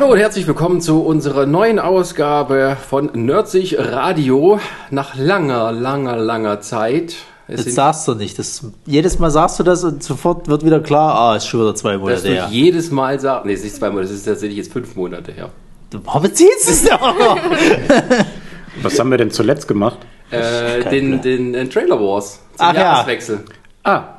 [0.00, 4.60] Hallo und herzlich willkommen zu unserer neuen Ausgabe von Nerdsich Radio.
[4.92, 7.16] Nach langer, langer, langer Zeit.
[7.48, 8.38] Es das sagst du nicht.
[8.38, 11.74] Das, jedes Mal sagst du das und sofort wird wieder klar, ah, ist schon wieder
[11.74, 12.46] zwei Monate das her.
[12.48, 15.32] jedes Mal sagen, nee, es ist nicht zwei Monate, das ist tatsächlich jetzt fünf Monate
[15.32, 15.50] her.
[15.90, 17.00] Warum erzählst du es doch?
[18.82, 19.98] Was haben wir denn zuletzt gemacht?
[20.30, 23.40] Äh, den, den, den, Trailer Wars zum Ach, Jahreswechsel.
[23.84, 23.92] Ja.
[23.92, 24.17] Ah,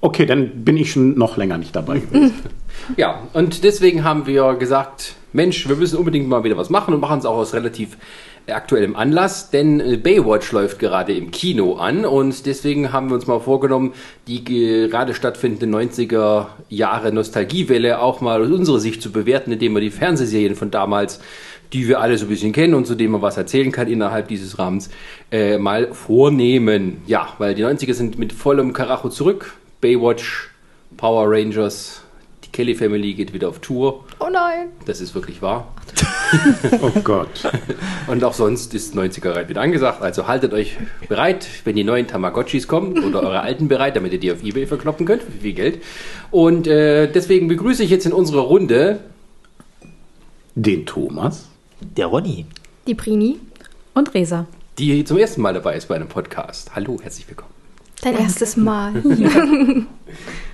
[0.00, 2.34] okay, dann bin ich schon noch länger nicht dabei gewesen.
[2.96, 7.00] Ja, und deswegen haben wir gesagt, Mensch, wir müssen unbedingt mal wieder was machen und
[7.00, 7.96] machen es auch aus relativ
[8.48, 13.26] aktuellem Anlass, denn äh, Baywatch läuft gerade im Kino an und deswegen haben wir uns
[13.26, 13.92] mal vorgenommen,
[14.26, 19.80] die gerade stattfindende 90er Jahre Nostalgiewelle auch mal aus unserer Sicht zu bewerten, indem wir
[19.80, 21.20] die Fernsehserien von damals
[21.72, 24.28] die wir alle so ein bisschen kennen und zu denen man was erzählen kann innerhalb
[24.28, 24.90] dieses Rahmens,
[25.30, 27.02] äh, mal vornehmen.
[27.06, 29.54] Ja, weil die 90er sind mit vollem Karacho zurück.
[29.80, 30.50] Baywatch,
[30.96, 32.02] Power Rangers,
[32.44, 34.04] die Kelly Family geht wieder auf Tour.
[34.18, 34.68] Oh nein.
[34.84, 35.74] Das ist wirklich wahr.
[36.82, 37.50] oh Gott.
[38.06, 40.02] Und auch sonst ist 90er wieder angesagt.
[40.02, 40.76] Also haltet euch
[41.08, 44.66] bereit, wenn die neuen Tamagotchis kommen oder eure alten bereit, damit ihr die auf Ebay
[44.66, 45.82] verkloppen könnt für viel Geld.
[46.30, 49.00] Und äh, deswegen begrüße ich jetzt in unserer Runde
[50.54, 51.48] den Thomas,
[51.80, 52.44] der Ronny,
[52.86, 53.38] die Prini
[53.94, 54.46] und Resa,
[54.78, 56.74] die zum ersten Mal dabei ist bei einem Podcast.
[56.74, 57.59] Hallo, herzlich willkommen.
[58.02, 58.94] Dein erstes Mal.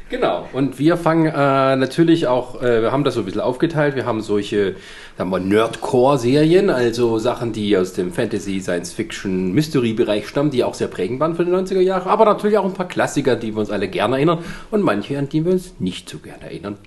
[0.08, 0.48] Genau.
[0.52, 3.96] Und wir fangen äh, natürlich auch, äh, wir haben das so ein bisschen aufgeteilt.
[3.96, 4.76] Wir haben solche,
[5.18, 10.86] sagen wir, Nerdcore-Serien, also Sachen, die aus dem Fantasy, Science-Fiction, Mystery-Bereich stammen, die auch sehr
[10.86, 12.08] prägend waren für die 90er Jahre.
[12.08, 15.28] Aber natürlich auch ein paar Klassiker, die wir uns alle gerne erinnern und manche, an
[15.28, 16.78] die wir uns nicht so gerne erinnern.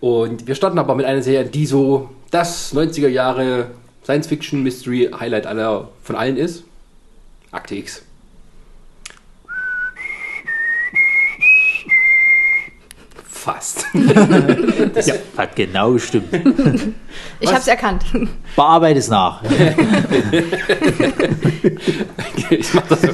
[0.00, 3.70] Und wir starten aber mit einer Serie, die so das 90er Jahre
[4.04, 6.64] Science-Fiction, Mystery-Highlight aller von allen ist.
[7.52, 8.02] Akte X.
[13.40, 13.86] Fast.
[14.94, 15.14] das ja.
[15.34, 16.26] hat genau gestimmt.
[17.40, 18.04] Ich habe es erkannt.
[18.54, 19.42] Bearbeite es nach.
[22.50, 23.08] ich mach das so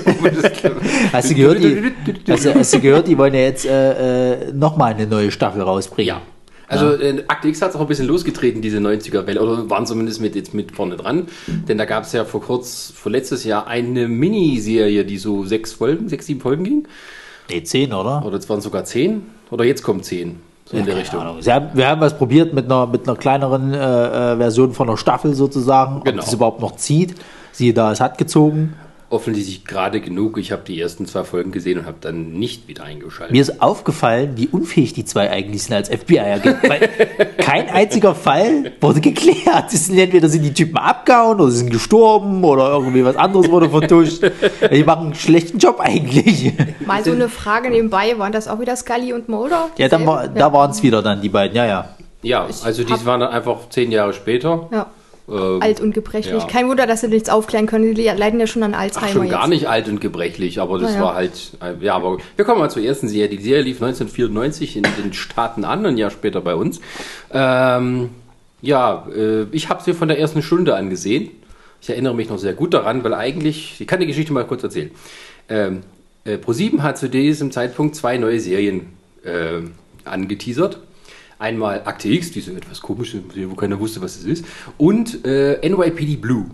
[1.13, 1.93] hast, du gehört, die,
[2.29, 5.63] hast, du, hast du gehört, die wollen ja jetzt äh, äh nochmal eine neue Staffel
[5.63, 6.09] rausbringen?
[6.09, 6.23] Ja.
[6.67, 7.03] Also ja.
[7.03, 10.35] äh, Akte X hat es auch ein bisschen losgetreten, diese 90er-Welle, oder waren zumindest mit,
[10.35, 11.29] jetzt mit vorne dran.
[11.47, 15.73] Denn da gab es ja vor kurz, vor letztes Jahr eine Miniserie, die so sechs
[15.73, 16.89] Folgen, sechs, sieben Folgen ging.
[17.49, 18.27] Nee, zehn, oder?
[18.27, 19.36] Oder es waren sogar zehn.
[19.51, 20.41] Oder jetzt kommt 10.
[20.65, 21.21] So in der Richtung.
[21.21, 24.97] Haben, wir haben was probiert mit einer, mit einer kleineren äh, äh, Version von der
[24.97, 26.23] Staffel sozusagen, genau.
[26.23, 27.15] ob es überhaupt noch zieht.
[27.53, 28.75] Siehe da, es hat gezogen
[29.09, 30.39] offensichtlich gerade genug.
[30.39, 33.33] Ich habe die ersten zwei Folgen gesehen und habe dann nicht wieder eingeschaltet.
[33.33, 36.69] Mir ist aufgefallen, wie unfähig die zwei eigentlich sind als FBI-Agent.
[36.69, 36.89] Weil
[37.39, 39.71] kein einziger Fall wurde geklärt.
[39.71, 43.51] Sie sind entweder sind die Typen abgehauen oder sie sind gestorben oder irgendwie was anderes
[43.51, 44.23] wurde vertuscht.
[44.73, 46.53] Die machen einen schlechten Job eigentlich.
[46.85, 49.71] Mal so eine Frage nebenbei, waren das auch wieder Scully und Mulder?
[49.79, 51.89] Ja, dann war, da waren es wieder dann die beiden, ja, ja.
[52.23, 54.69] Ja, also die waren dann einfach zehn Jahre später.
[54.73, 54.87] Ja.
[55.29, 56.43] Ähm, alt und gebrechlich.
[56.43, 56.47] Ja.
[56.47, 57.95] Kein Wunder, dass sie nichts aufklären können.
[57.95, 59.07] Die leiden ja schon an Alzheimer.
[59.09, 61.01] Ach, schon gar nicht alt und gebrechlich, aber das ja.
[61.01, 61.53] war halt.
[61.61, 63.37] Äh, ja, aber wir kommen mal zur ersten Serie.
[63.37, 66.81] Die Serie lief 1994 in den Staaten an, ein Jahr später bei uns.
[67.33, 68.11] Ähm,
[68.63, 71.31] ja, äh, ich habe sie von der ersten Stunde angesehen.
[71.81, 74.63] Ich erinnere mich noch sehr gut daran, weil eigentlich, ich kann die Geschichte mal kurz
[74.63, 74.91] erzählen.
[75.49, 75.83] Ähm,
[76.25, 78.93] äh, ProSieben hat zu diesem Zeitpunkt zwei neue Serien
[79.25, 79.61] äh,
[80.05, 80.79] angeteasert.
[81.39, 84.45] Einmal Akte X, diese etwas komische, wo keiner wusste, was es ist.
[84.79, 86.47] Und äh, NYPD Blue.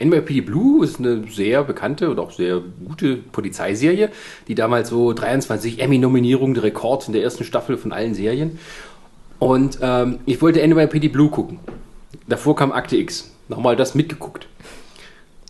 [0.00, 4.10] NYPD Blue ist eine sehr bekannte und auch sehr gute Polizeiserie,
[4.48, 8.58] die damals so 23 Emmy-Nominierungen, Rekord in der ersten Staffel von allen Serien.
[9.38, 11.60] Und ähm, ich wollte NYPD Blue gucken.
[12.26, 13.30] Davor kam Akte X.
[13.48, 14.48] Nochmal das mitgeguckt.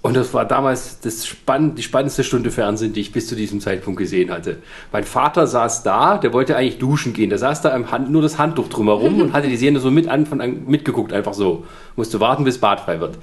[0.05, 3.61] Und das war damals das spann die spannendste Stunde Fernsehen, die ich bis zu diesem
[3.61, 4.59] Zeitpunkt gesehen hatte.
[4.93, 7.31] Mein Vater saß da, der wollte eigentlich duschen gehen.
[7.31, 10.07] Der saß da im Hand, nur das Handtuch drumherum und hatte die Serie so mit
[10.07, 11.65] Anfang an mitgeguckt, einfach so.
[11.97, 13.17] Musste warten, bis Bad frei wird.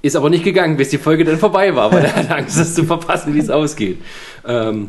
[0.00, 2.74] Ist aber nicht gegangen, bis die Folge dann vorbei war, weil er hatte Angst, das
[2.74, 3.98] zu verpassen, wie es ausgeht.
[4.46, 4.88] Ähm,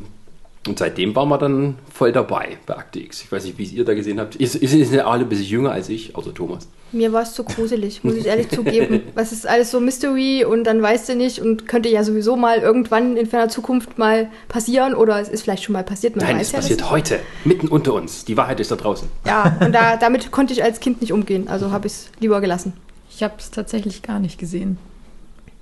[0.68, 3.22] und seitdem waren wir dann voll dabei bei Akte X.
[3.22, 4.38] Ich weiß nicht, wie es ihr da gesehen habt.
[4.40, 6.69] Ihr, ihr seid alle ein bisschen jünger als ich, außer Thomas.
[6.94, 9.01] Mir war es zu gruselig, muss ich ehrlich zugeben.
[9.15, 12.60] Was ist alles so Mystery und dann weißt du nicht und könnte ja sowieso mal
[12.60, 16.15] irgendwann in ferner Zukunft mal passieren oder es ist vielleicht schon mal passiert.
[16.15, 18.24] Man Nein, es ja passiert heute, mitten unter uns.
[18.24, 19.09] Die Wahrheit ist da draußen.
[19.25, 22.39] Ja, und da, damit konnte ich als Kind nicht umgehen, also habe ich es lieber
[22.39, 22.74] gelassen.
[23.09, 24.77] Ich habe es tatsächlich gar nicht gesehen.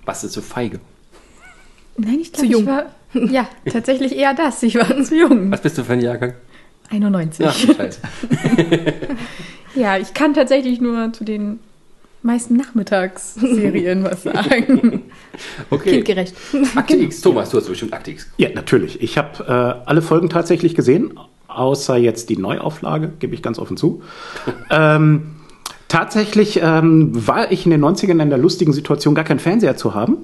[0.06, 0.80] Was ist so feige?
[1.98, 2.86] Nein, ich glaube, ich war
[3.32, 4.64] ja, tatsächlich eher das.
[4.64, 5.52] Ich war zu jung.
[5.52, 6.34] Was bist du für ein Jahrgang?
[6.90, 7.46] 91.
[7.46, 8.02] Ach, scheiße.
[9.76, 11.60] ja, ich kann tatsächlich nur zu den
[12.22, 15.04] meisten Nachmittagsserien was sagen.
[15.70, 15.92] Okay.
[15.92, 16.36] Kindgerecht.
[16.76, 17.22] Akte X.
[17.22, 18.30] Thomas, du hast bestimmt Akte X.
[18.38, 19.02] Ja, natürlich.
[19.02, 23.78] Ich habe äh, alle Folgen tatsächlich gesehen, außer jetzt die Neuauflage, gebe ich ganz offen
[23.78, 24.04] zu.
[24.70, 25.36] ähm,
[25.92, 29.94] Tatsächlich ähm, war ich in den 90ern in der lustigen Situation, gar keinen Fernseher zu
[29.94, 30.20] haben.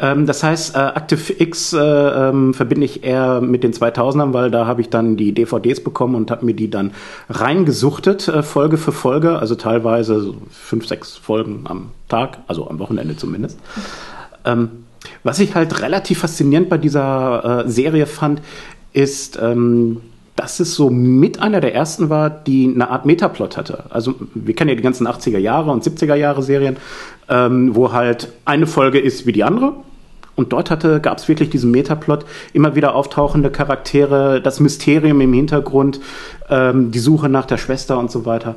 [0.00, 4.50] Ähm, das heißt, äh, Active X äh, ähm, verbinde ich eher mit den 2000ern, weil
[4.50, 6.92] da habe ich dann die DVDs bekommen und habe mir die dann
[7.30, 12.78] reingesuchtet, äh, Folge für Folge, also teilweise so fünf, sechs Folgen am Tag, also am
[12.80, 13.58] Wochenende zumindest.
[14.44, 14.84] Ähm,
[15.22, 18.42] was ich halt relativ faszinierend bei dieser äh, Serie fand,
[18.92, 20.00] ist, ähm,
[20.36, 23.84] dass es so mit einer der ersten war, die eine Art Metaplot hatte.
[23.90, 26.76] Also wir kennen ja die ganzen 80er Jahre und 70er Jahre Serien,
[27.28, 29.74] ähm, wo halt eine Folge ist wie die andere.
[30.36, 35.32] Und dort hatte, gab es wirklich diesen Metaplot, immer wieder auftauchende Charaktere, das Mysterium im
[35.32, 36.00] Hintergrund,
[36.50, 38.56] ähm, die Suche nach der Schwester und so weiter.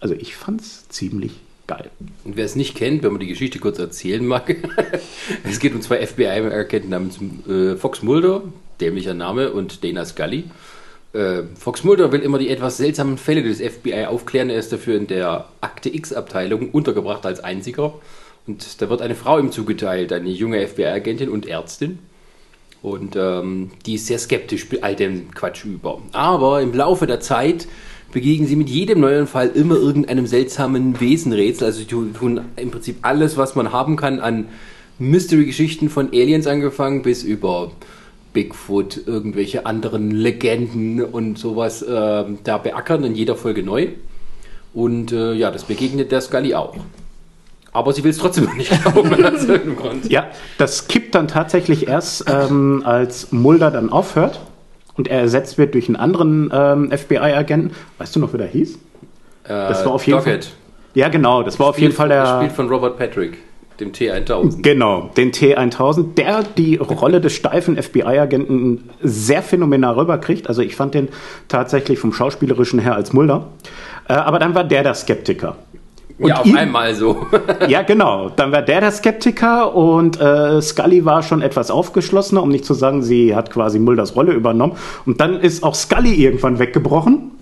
[0.00, 1.90] Also ich fand's ziemlich geil.
[2.24, 4.56] Und wer es nicht kennt, wenn man die Geschichte kurz erzählen mag,
[5.44, 8.42] es geht um zwei FBI-Agenten namens äh, Fox Mulder,
[8.80, 10.44] dämlicher Name, und Dana Scully.
[11.12, 14.50] Äh, Fox Mulder will immer die etwas seltsamen Fälle des FBI aufklären.
[14.50, 17.94] Er ist dafür in der Akte X-Abteilung untergebracht als einziger.
[18.46, 21.98] Und da wird eine Frau ihm zugeteilt, eine junge FBI-Agentin und Ärztin.
[22.82, 26.00] Und ähm, die ist sehr skeptisch bei all dem Quatsch über.
[26.12, 27.68] Aber im Laufe der Zeit
[28.10, 31.66] begegnen sie mit jedem neuen Fall immer irgendeinem seltsamen Wesenrätsel.
[31.66, 34.48] Also sie tun im Prinzip alles, was man haben kann an
[34.98, 37.70] Mystery-Geschichten von Aliens angefangen bis über
[38.32, 43.88] Bigfoot, irgendwelche anderen Legenden und sowas äh, da beackern in jeder Folge neu.
[44.74, 46.76] Und äh, ja, das begegnet der Scully auch.
[47.72, 50.10] Aber sie will es trotzdem nicht glauben, aus irgendeinem Grund.
[50.10, 50.26] Ja,
[50.58, 54.40] das kippt dann tatsächlich erst, ähm, als Mulder dann aufhört
[54.96, 57.74] und er ersetzt wird durch einen anderen ähm, FBI-Agenten.
[57.98, 58.78] Weißt du noch, wie der hieß?
[59.44, 60.38] das war auf jeden Fall.
[60.94, 62.22] Ja, genau, das war auf jeden Fall der.
[62.22, 63.38] Gespielt von Robert Patrick,
[63.82, 64.62] dem T1000.
[64.62, 70.48] Genau, den T1000, der die Rolle des steifen FBI-Agenten sehr phänomenal rüberkriegt.
[70.48, 71.08] Also ich fand den
[71.48, 73.48] tatsächlich vom schauspielerischen her als Mulder.
[74.08, 75.56] Äh, aber dann war der der Skeptiker.
[76.18, 77.26] Und ja, auf ihm, einmal so.
[77.68, 78.28] ja, genau.
[78.28, 82.74] Dann war der der Skeptiker und äh, Scully war schon etwas aufgeschlossener, um nicht zu
[82.74, 84.76] sagen, sie hat quasi Mulders Rolle übernommen.
[85.04, 87.32] Und dann ist auch Scully irgendwann weggebrochen.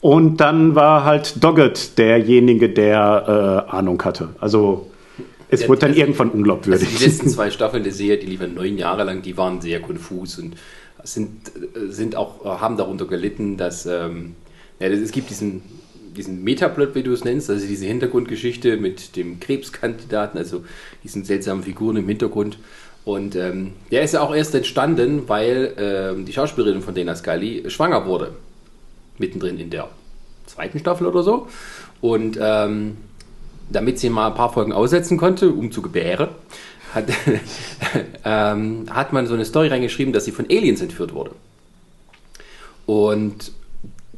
[0.00, 4.30] Und dann war halt Doggett derjenige, der äh, Ahnung hatte.
[4.40, 4.89] Also
[5.50, 6.86] es wurde dann irgendwann unglaubwürdig.
[6.86, 9.80] Also die letzten zwei Staffeln der Serie, die liefen neun Jahre lang, die waren sehr
[9.80, 10.56] konfus und
[11.02, 11.50] sind,
[11.88, 14.34] sind auch, haben darunter gelitten, dass ähm,
[14.78, 15.62] ja, es gibt diesen
[16.16, 20.64] diesen Metaplot, wie du es nennst, also diese Hintergrundgeschichte mit dem Krebskandidaten, also
[21.04, 22.58] diesen seltsamen Figuren im Hintergrund.
[23.04, 27.64] Und ähm, der ist ja auch erst entstanden, weil ähm, die Schauspielerin von Dana Scully
[27.70, 28.32] schwanger wurde.
[29.18, 29.88] Mittendrin in der
[30.46, 31.48] zweiten Staffel oder so.
[32.00, 32.96] Und ähm,
[33.70, 36.28] damit sie mal ein paar Folgen aussetzen konnte, um zu gebären,
[36.94, 37.04] hat,
[38.24, 41.32] ähm, hat man so eine Story reingeschrieben, dass sie von Aliens entführt wurde.
[42.86, 43.52] Und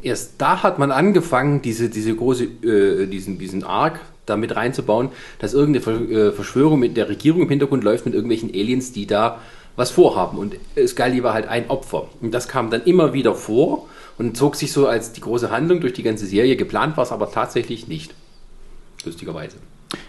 [0.02, 5.10] erst da hat man angefangen, diese, diese große, äh, diesen, diesen Arc da mit reinzubauen,
[5.38, 9.40] dass irgendeine äh, Verschwörung mit der Regierung im Hintergrund läuft mit irgendwelchen Aliens, die da
[9.76, 10.38] was vorhaben.
[10.38, 10.56] Und
[10.86, 12.08] Scully war halt ein Opfer.
[12.20, 13.88] Und das kam dann immer wieder vor
[14.18, 16.56] und zog sich so als die große Handlung durch die ganze Serie.
[16.56, 18.14] Geplant war es aber tatsächlich nicht.
[19.04, 19.56] Lustigerweise.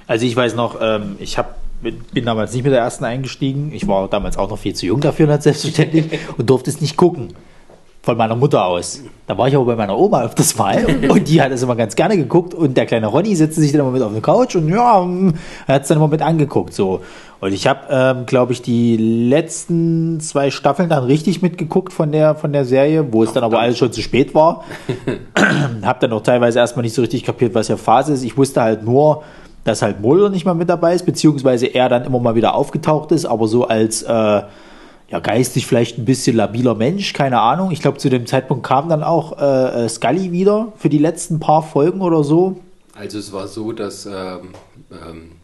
[0.08, 3.72] Also ich weiß noch, ähm, ich hab, bin damals nicht mit der ersten eingestiegen.
[3.74, 7.34] Ich war damals auch noch viel zu jung dafür, selbstverständlich, und durfte es nicht gucken
[8.04, 9.02] von meiner Mutter aus.
[9.28, 11.96] Da war ich aber bei meiner Oma öfters mal und die hat es immer ganz
[11.96, 14.68] gerne geguckt und der kleine Ronny setzte sich dann immer mit auf eine Couch und
[14.68, 15.34] ja, hm,
[15.68, 17.02] er hat es dann immer mit angeguckt so.
[17.44, 22.36] Und ich habe, ähm, glaube ich, die letzten zwei Staffeln dann richtig mitgeguckt von der
[22.36, 24.64] von der Serie, wo es dann aber alles schon zu spät war.
[25.84, 28.24] habe dann auch teilweise erstmal nicht so richtig kapiert, was ja Phase ist.
[28.24, 29.24] Ich wusste halt nur,
[29.66, 33.12] dass halt Mulder nicht mehr mit dabei ist, beziehungsweise er dann immer mal wieder aufgetaucht
[33.12, 37.72] ist, aber so als äh, ja, geistig vielleicht ein bisschen labiler Mensch, keine Ahnung.
[37.72, 41.42] Ich glaube, zu dem Zeitpunkt kam dann auch äh, äh, Scully wieder für die letzten
[41.42, 42.62] paar Folgen oder so.
[42.98, 45.43] Also es war so, dass ähm, ähm, äh,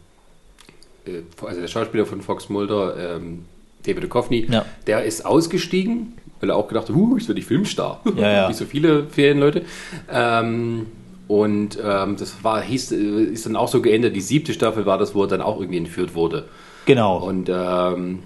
[1.44, 3.44] also der Schauspieler von Fox Mulder, ähm,
[3.84, 4.64] David Duchovny, ja.
[4.86, 8.00] der ist ausgestiegen, weil er auch gedacht hat, uh, ich die Filmstar.
[8.16, 8.48] Ja, ja.
[8.50, 9.62] Wie so viele Ferienleute.
[10.10, 10.86] Ähm,
[11.28, 14.16] und ähm, das war, hieß, äh, ist dann auch so geendet.
[14.16, 16.48] Die siebte Staffel war das, wo er dann auch irgendwie entführt wurde.
[16.86, 17.18] Genau.
[17.18, 18.20] Und ähm,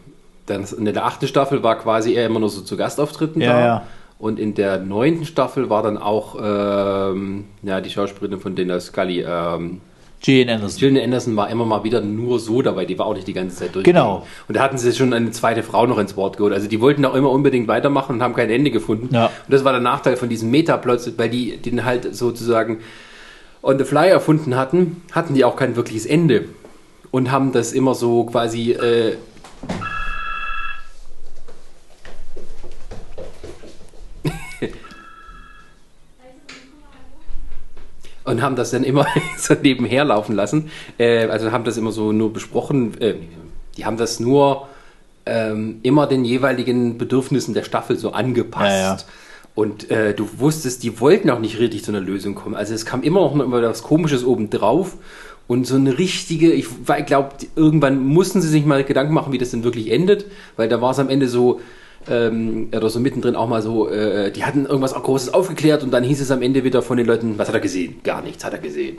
[0.46, 3.64] dann in der achten Staffel war quasi er immer nur so zu Gastauftritten ja, da.
[3.64, 3.86] Ja.
[4.18, 9.24] Und in der neunten Staffel war dann auch ähm, ja, die Schauspielerin von Dana Scully.
[9.26, 9.80] Ähm,
[10.24, 10.80] Gillian Anderson.
[10.80, 13.56] Gillian Anderson war immer mal wieder nur so dabei, die war auch nicht die ganze
[13.56, 13.84] Zeit durch.
[13.84, 14.26] Genau.
[14.48, 16.54] Und da hatten sie schon eine zweite Frau noch ins Wort geholt.
[16.54, 19.14] Also die wollten auch immer unbedingt weitermachen und haben kein Ende gefunden.
[19.14, 19.26] Ja.
[19.26, 22.78] Und das war der Nachteil von diesen Metaplots, weil die den halt sozusagen
[23.62, 26.46] on the fly erfunden hatten, hatten die auch kein wirkliches Ende.
[27.10, 29.16] Und haben das immer so quasi äh,
[38.24, 39.06] und haben das dann immer
[39.38, 40.70] so nebenher laufen lassen.
[40.98, 43.00] Äh, also haben das immer so nur besprochen.
[43.00, 43.14] Äh,
[43.76, 44.68] die haben das nur
[45.26, 48.70] ähm, immer den jeweiligen Bedürfnissen der Staffel so angepasst.
[48.70, 48.96] Ja, ja.
[49.54, 52.56] Und äh, du wusstest, die wollten auch nicht richtig zu einer Lösung kommen.
[52.56, 54.96] Also es kam immer noch immer was Komisches oben drauf
[55.46, 56.66] und so eine richtige, ich
[57.06, 60.24] glaube, irgendwann mussten sie sich mal Gedanken machen, wie das denn wirklich endet,
[60.56, 61.60] weil da war es am Ende so,
[62.10, 65.90] ähm, oder so mittendrin auch mal so, äh, die hatten irgendwas auch Großes aufgeklärt und
[65.90, 68.00] dann hieß es am Ende wieder von den Leuten, was hat er gesehen?
[68.02, 68.98] Gar nichts hat er gesehen.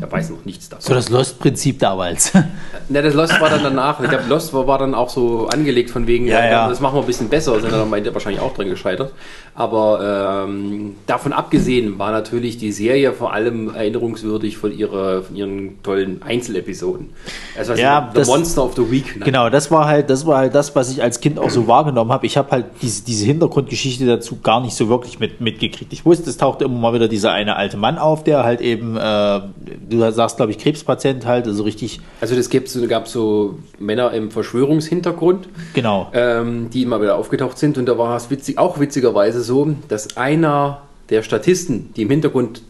[0.00, 0.82] Er weiß noch nichts davon.
[0.82, 2.32] So das Lost-Prinzip damals.
[2.88, 4.00] ne, das Lost war dann danach.
[4.02, 6.68] Ich glaube, Lost war, war, dann auch so angelegt von wegen, ja, ja.
[6.68, 9.12] das machen wir ein bisschen besser, sind dann wahrscheinlich auch dran gescheitert.
[9.54, 15.82] Aber ähm, davon abgesehen war natürlich die Serie vor allem erinnerungswürdig von, ihrer, von ihren
[15.82, 17.10] tollen Einzelepisoden.
[17.56, 19.16] Also, ja, The Monster of the Week.
[19.16, 19.26] Ne?
[19.26, 22.10] Genau, das war halt, das war halt das, was ich als Kind auch so wahrgenommen
[22.10, 22.26] habe.
[22.26, 25.92] Ich habe halt diese, diese Hintergrundgeschichte dazu gar nicht so wirklich mit, mitgekriegt.
[25.92, 28.96] Ich wusste, es tauchte immer mal wieder dieser eine alte Mann auf, der halt eben
[28.96, 29.40] äh,
[29.88, 32.00] du sagst, glaube ich, Krebspatient halt, also richtig.
[32.20, 32.50] Also das
[32.88, 36.10] gab so Männer im Verschwörungshintergrund, genau.
[36.12, 37.78] Ähm, die immer wieder aufgetaucht sind.
[37.78, 42.62] Und da war es witzig, auch witzigerweise so, dass einer der Statisten, die im Hintergrund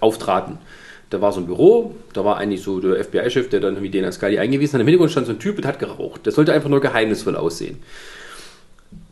[0.00, 0.58] auftraten,
[1.10, 4.04] da war so ein Büro, da war eigentlich so der FBI-Chef, der dann mit den
[4.04, 4.80] Ascali eingewiesen hat.
[4.80, 6.24] Im Hintergrund stand so ein Typ und hat geraucht.
[6.24, 7.78] Der sollte einfach nur geheimnisvoll aussehen.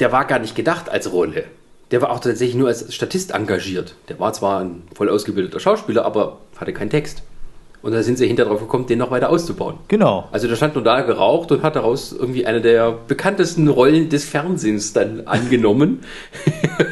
[0.00, 1.44] Der war gar nicht gedacht als Rolle.
[1.90, 3.94] Der war auch tatsächlich nur als Statist engagiert.
[4.08, 7.22] Der war zwar ein voll ausgebildeter Schauspieler, aber hatte keinen Text.
[7.82, 9.76] Und da sind sie hinterher drauf gekommen, den noch weiter auszubauen.
[9.88, 10.28] Genau.
[10.32, 14.24] Also der stand nur da geraucht und hat daraus irgendwie eine der bekanntesten Rollen des
[14.24, 16.00] Fernsehens dann angenommen.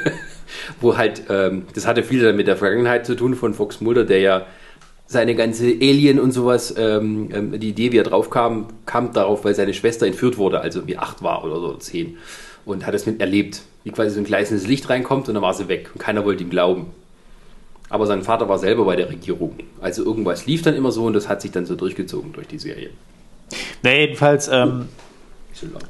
[0.81, 4.05] Wo halt, ähm, das hatte viel dann mit der Vergangenheit zu tun von Fox Mulder,
[4.05, 4.47] der ja
[5.07, 9.45] seine ganze Alien und sowas, ähm, ähm, die Idee, wie er drauf kam, kam darauf,
[9.45, 12.19] weil seine Schwester entführt wurde, also wie acht war oder so, zehn.
[12.69, 15.55] Und hat es mit erlebt, wie quasi so ein gleißendes Licht reinkommt und dann war
[15.55, 15.89] sie weg.
[15.95, 16.89] Und keiner wollte ihm glauben.
[17.89, 19.57] Aber sein Vater war selber bei der Regierung.
[19.81, 22.59] Also irgendwas lief dann immer so und das hat sich dann so durchgezogen durch die
[22.59, 22.91] Serie.
[23.83, 24.89] Na, jedenfalls ähm,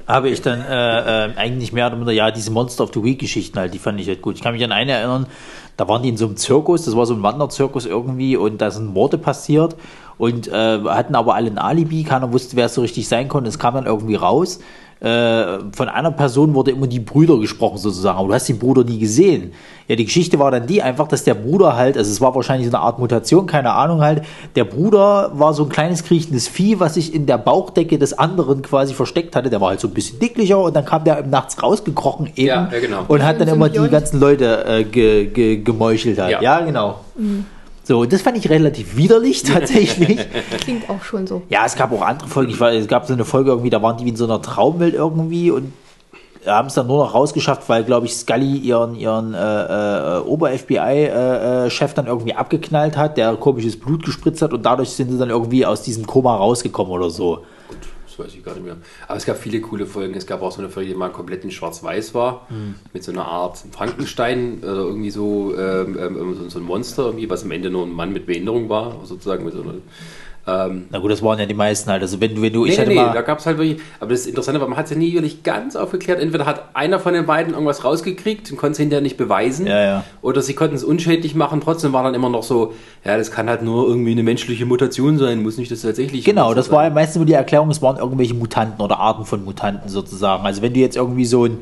[0.07, 3.19] habe ich dann äh, äh, eigentlich mehr oder minder, ja, diese Monster of the Week
[3.19, 4.37] Geschichten halt, die fand ich halt gut.
[4.37, 5.27] Ich kann mich an eine erinnern,
[5.77, 8.71] da waren die in so einem Zirkus, das war so ein Wanderzirkus irgendwie und da
[8.71, 9.75] sind Morde passiert
[10.17, 13.49] und äh, hatten aber alle ein Alibi, keiner wusste, wer es so richtig sein konnte.
[13.49, 14.61] Es kam dann irgendwie raus
[15.01, 18.85] äh, von einer Person wurde immer die Brüder gesprochen sozusagen, aber du hast den Bruder
[18.85, 19.53] nie gesehen.
[19.87, 22.69] Ja, die Geschichte war dann die einfach, dass der Bruder halt, also es war wahrscheinlich
[22.69, 24.23] so eine Art Mutation, keine Ahnung halt,
[24.57, 28.63] der Bruder war so ein kleines kriechendes Vieh, was sich in der Bauchdecke des anderen
[28.63, 29.51] quasi versteckt hatte.
[29.51, 32.69] Der war halt so ein bisschen dicklicher und dann kam der nachts rausgekrochen eben ja,
[32.71, 33.05] ja, genau.
[33.09, 36.33] und hat dann immer die ganzen Leute äh, ge, ge, gemeuchelt halt.
[36.33, 37.01] Ja, ja genau.
[37.17, 37.47] Mhm.
[37.89, 40.19] So, das fand ich relativ widerlich tatsächlich.
[40.61, 41.41] Klingt auch schon so.
[41.49, 42.51] Ja, es gab auch andere Folgen.
[42.51, 44.43] Ich war, es gab so eine Folge irgendwie, da waren die wie in so einer
[44.43, 45.73] Traumwelt irgendwie und
[46.47, 51.91] haben es dann nur noch rausgeschafft, weil, glaube ich, Scully ihren, ihren äh, äh, Ober-FBI-Chef
[51.91, 55.31] äh, dann irgendwie abgeknallt hat, der komisches Blut gespritzt hat und dadurch sind sie dann
[55.31, 57.39] irgendwie aus diesem Koma rausgekommen oder so
[58.19, 58.77] weiß ich gar nicht mehr.
[59.07, 60.15] Aber es gab viele coole Folgen.
[60.15, 62.75] Es gab auch so eine Folge, die mal komplett in Schwarz-Weiß war, mhm.
[62.93, 67.45] mit so einer Art Frankenstein oder irgendwie so, ähm, ähm, so, ein Monster, irgendwie, was
[67.45, 69.75] am Ende nur ein Mann mit Behinderung war, sozusagen mit so einer
[70.49, 72.01] ähm, Na gut, das waren ja die meisten halt.
[72.01, 74.13] Also wenn du, wenn du, nee, ich nee, nee, da gab es halt wirklich, aber
[74.13, 76.21] das Interessante war, man hat es ja nie wirklich ganz aufgeklärt.
[76.21, 79.83] Entweder hat einer von den beiden irgendwas rausgekriegt und konnte es hinterher nicht beweisen, ja,
[79.83, 80.05] ja.
[80.23, 81.61] oder sie konnten es unschädlich machen.
[81.61, 82.73] Trotzdem war dann immer noch so,
[83.05, 86.25] ja, das kann halt nur irgendwie eine menschliche Mutation sein, muss nicht das tatsächlich.
[86.25, 86.77] Genau, das sein.
[86.77, 90.47] war ja meistens immer die Erklärung, es waren irgendwelche Mutanten oder Arten von Mutanten sozusagen.
[90.47, 91.59] Also wenn du jetzt irgendwie so ein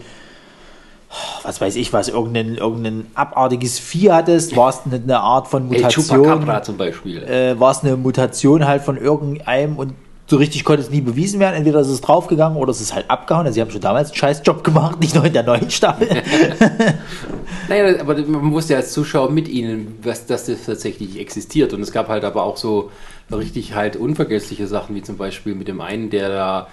[1.43, 6.49] was weiß ich was, irgendein, irgendein abartiges Vieh hattest, war es eine Art von Mutation.
[6.49, 7.23] Hey, zum Beispiel.
[7.23, 9.95] Äh, war es eine Mutation halt von irgendeinem und
[10.29, 11.55] so richtig konnte es nie bewiesen werden.
[11.55, 13.47] Entweder ist es draufgegangen oder es ist halt abgehauen.
[13.47, 16.09] Also sie haben schon damals einen Scheißjob gemacht, nicht nur in der neuen Staffel.
[17.69, 21.73] naja, aber man wusste ja als Zuschauer mit ihnen, was, dass das tatsächlich existiert.
[21.73, 22.91] Und es gab halt aber auch so
[23.31, 26.69] richtig halt unvergessliche Sachen, wie zum Beispiel mit dem einen, der da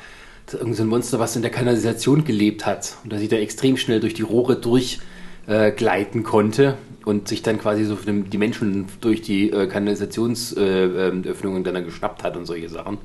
[0.51, 3.77] irgend so ein Monster, was in der Kanalisation gelebt hat und dass sich da extrem
[3.77, 9.21] schnell durch die Rohre durchgleiten äh, konnte und sich dann quasi so die Menschen durch
[9.21, 12.97] die äh, Kanalisationsöffnungen äh, dann geschnappt hat und solche Sachen.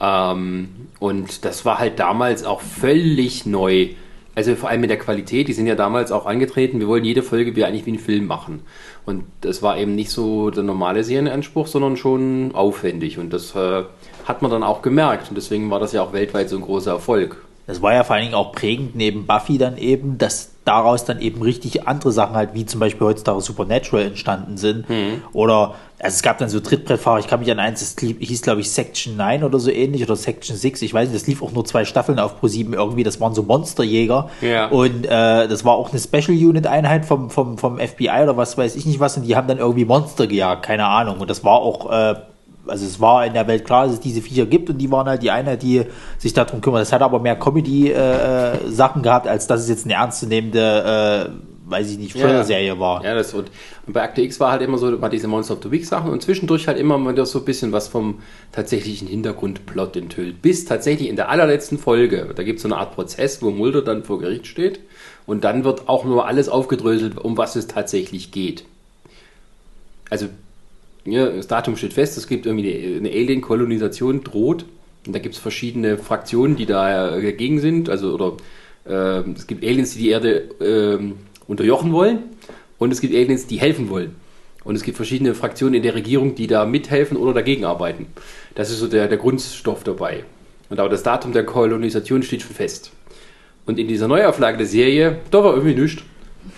[0.00, 3.90] Ähm, und das war halt damals auch völlig neu.
[4.34, 7.22] Also vor allem mit der Qualität, die sind ja damals auch angetreten, wir wollen jede
[7.22, 8.62] Folge wie eigentlich wie einen Film machen.
[9.04, 13.18] Und das war eben nicht so der normale Serienanspruch, sondern schon aufwendig.
[13.18, 13.84] Und das äh,
[14.24, 15.28] hat man dann auch gemerkt.
[15.28, 17.36] Und deswegen war das ja auch weltweit so ein großer Erfolg.
[17.66, 21.20] Das war ja vor allen Dingen auch prägend neben Buffy dann eben, dass daraus dann
[21.20, 24.88] eben richtig andere Sachen halt, wie zum Beispiel heutzutage Supernatural entstanden sind.
[24.88, 25.22] Mhm.
[25.32, 28.60] Oder, also es gab dann so Trittbrettfahrer, ich kann mich an eins, das hieß glaube
[28.60, 31.52] ich Section 9 oder so ähnlich oder Section 6, ich weiß nicht, das lief auch
[31.52, 34.30] nur zwei Staffeln auf Pro 7 irgendwie, das waren so Monsterjäger.
[34.40, 34.68] Ja.
[34.68, 38.56] Und äh, das war auch eine Special Unit Einheit vom, vom, vom FBI oder was
[38.56, 41.18] weiß ich nicht was und die haben dann irgendwie Monster gejagt, keine Ahnung.
[41.18, 42.14] Und das war auch äh,
[42.66, 45.06] also es war in der Welt klar, dass es diese Viecher gibt und die waren
[45.06, 45.84] halt die Einheit, die
[46.18, 46.82] sich darum kümmert.
[46.82, 51.90] Das hat aber mehr Comedy-Sachen äh, gehabt, als dass es jetzt eine ernstzunehmende, äh, weiß
[51.90, 53.04] ich nicht, Thriller-Serie war.
[53.04, 53.50] Ja, das und,
[53.86, 56.10] und bei Akte X war halt immer so, war diese Monster of the Week Sachen
[56.10, 58.20] und zwischendurch halt immer mal so ein bisschen was vom
[58.52, 60.42] tatsächlichen Hintergrundplot enthüllt.
[60.42, 63.82] Bis tatsächlich in der allerletzten Folge, da gibt es so eine Art Prozess, wo Mulder
[63.82, 64.80] dann vor Gericht steht
[65.26, 68.64] und dann wird auch nur alles aufgedröselt, um was es tatsächlich geht.
[70.10, 70.26] Also
[71.04, 74.64] ja, das Datum steht fest, es gibt irgendwie eine Alien-Kolonisation droht.
[75.06, 77.88] Und da gibt es verschiedene Fraktionen, die da dagegen sind.
[77.90, 78.36] Also, oder
[78.86, 81.12] äh, es gibt Aliens, die die Erde äh,
[81.48, 82.20] unterjochen wollen.
[82.78, 84.14] Und es gibt Aliens, die helfen wollen.
[84.64, 88.06] Und es gibt verschiedene Fraktionen in der Regierung, die da mithelfen oder dagegen arbeiten.
[88.54, 90.24] Das ist so der, der Grundstoff dabei.
[90.70, 92.92] Und aber das Datum der Kolonisation steht schon fest.
[93.66, 96.02] Und in dieser Neuauflage der Serie, da war irgendwie nichts.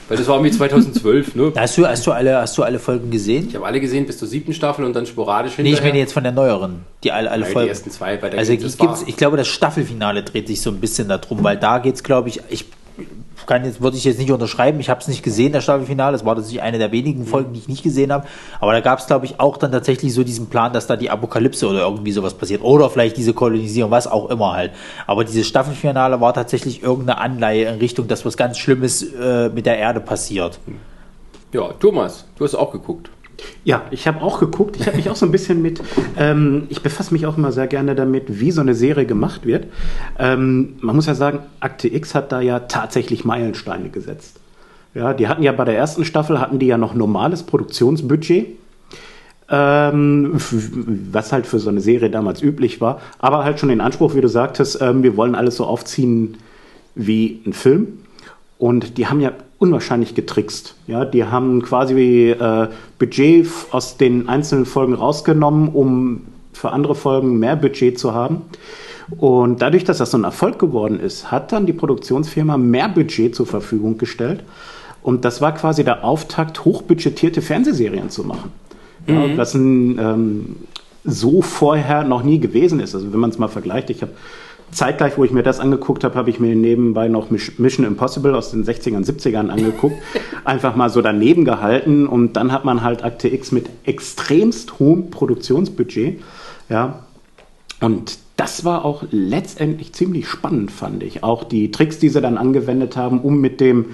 [0.08, 1.52] Weil das war irgendwie 2012, ne?
[1.56, 3.48] Hast du, hast, du alle, hast du alle Folgen gesehen?
[3.48, 5.72] Ich habe alle gesehen bis zur siebten Staffel und dann sporadisch hinterher.
[5.72, 6.84] Nee, ich meine jetzt von der neueren.
[7.02, 7.66] Die alle, alle Nein, Folgen.
[7.66, 8.16] Die ersten zwei.
[8.18, 11.56] Bei der also gibt's, ich glaube, das Staffelfinale dreht sich so ein bisschen darum, weil
[11.56, 12.66] da geht es, glaube ich, ich
[13.46, 16.24] kann jetzt, würde ich jetzt nicht unterschreiben, ich habe es nicht gesehen, das Staffelfinale, das
[16.24, 18.26] war tatsächlich eine der wenigen Folgen, die ich nicht gesehen habe,
[18.60, 21.10] aber da gab es, glaube ich, auch dann tatsächlich so diesen Plan, dass da die
[21.10, 24.72] Apokalypse oder irgendwie sowas passiert oder vielleicht diese Kolonisierung, was auch immer halt.
[25.06, 29.66] Aber dieses Staffelfinale war tatsächlich irgendeine Anleihe in Richtung, dass was ganz Schlimmes äh, mit
[29.66, 30.58] der Erde passiert.
[31.52, 33.10] Ja, Thomas, du hast auch geguckt.
[33.64, 34.76] Ja, ich habe auch geguckt.
[34.78, 35.80] Ich habe mich auch so ein bisschen mit,
[36.18, 39.66] ähm, ich befasse mich auch immer sehr gerne damit, wie so eine Serie gemacht wird.
[40.18, 44.40] Ähm, man muss ja sagen, Akte X hat da ja tatsächlich Meilensteine gesetzt.
[44.94, 48.46] Ja, die hatten ja bei der ersten Staffel hatten die ja noch normales Produktionsbudget.
[49.50, 50.40] Ähm,
[51.12, 54.22] was halt für so eine Serie damals üblich war, aber halt schon den Anspruch, wie
[54.22, 56.38] du sagtest, ähm, wir wollen alles so aufziehen
[56.94, 57.98] wie ein Film.
[58.56, 60.74] Und die haben ja unwahrscheinlich getrickst.
[60.86, 62.68] Ja, die haben quasi äh,
[62.98, 68.42] Budget aus den einzelnen Folgen rausgenommen, um für andere Folgen mehr Budget zu haben.
[69.18, 73.34] Und dadurch, dass das so ein Erfolg geworden ist, hat dann die Produktionsfirma mehr Budget
[73.34, 74.42] zur Verfügung gestellt.
[75.02, 78.50] Und das war quasi der Auftakt, hochbudgetierte Fernsehserien zu machen.
[79.06, 79.14] Mhm.
[79.14, 80.56] Ja, was ein, ähm,
[81.04, 82.94] so vorher noch nie gewesen ist.
[82.94, 84.12] Also wenn man es mal vergleicht, ich habe
[84.74, 88.50] zeitgleich, wo ich mir das angeguckt habe, habe ich mir nebenbei noch Mission Impossible aus
[88.50, 89.96] den 60ern, 70ern angeguckt.
[90.44, 95.10] Einfach mal so daneben gehalten und dann hat man halt Akte X mit extremst hohem
[95.10, 96.20] Produktionsbudget.
[96.68, 97.04] Ja.
[97.80, 101.22] Und das war auch letztendlich ziemlich spannend, fand ich.
[101.22, 103.86] Auch die Tricks, die sie dann angewendet haben, um mit dem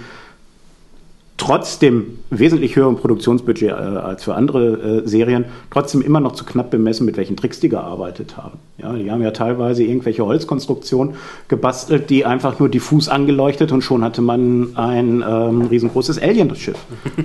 [1.40, 6.70] trotzdem wesentlich höheren Produktionsbudget äh, als für andere äh, Serien, trotzdem immer noch zu knapp
[6.70, 8.58] bemessen, mit welchen Tricks die gearbeitet haben.
[8.76, 11.14] Ja, die haben ja teilweise irgendwelche Holzkonstruktionen
[11.48, 16.78] gebastelt, die einfach nur diffus angeleuchtet und schon hatte man ein ähm, riesengroßes Alien-Schiff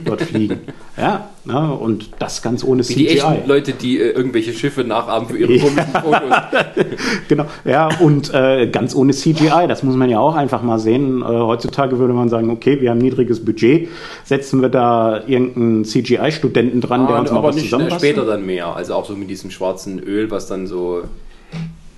[0.06, 0.60] dort fliegen.
[0.97, 2.95] Ja, ja, und das ganz ohne CGI.
[2.95, 6.32] Wie die echten Leute, die äh, irgendwelche Schiffe nachahmen für ihre komischen Fotos.
[7.28, 11.21] genau, ja, und äh, ganz ohne CGI, das muss man ja auch einfach mal sehen.
[11.21, 13.89] Äh, heutzutage würde man sagen, okay, wir haben niedriges Budget,
[14.24, 18.76] setzen wir da irgendeinen CGI-Studenten dran, ah, der uns mal was nicht später dann mehr,
[18.76, 21.04] also auch so mit diesem schwarzen Öl, was dann so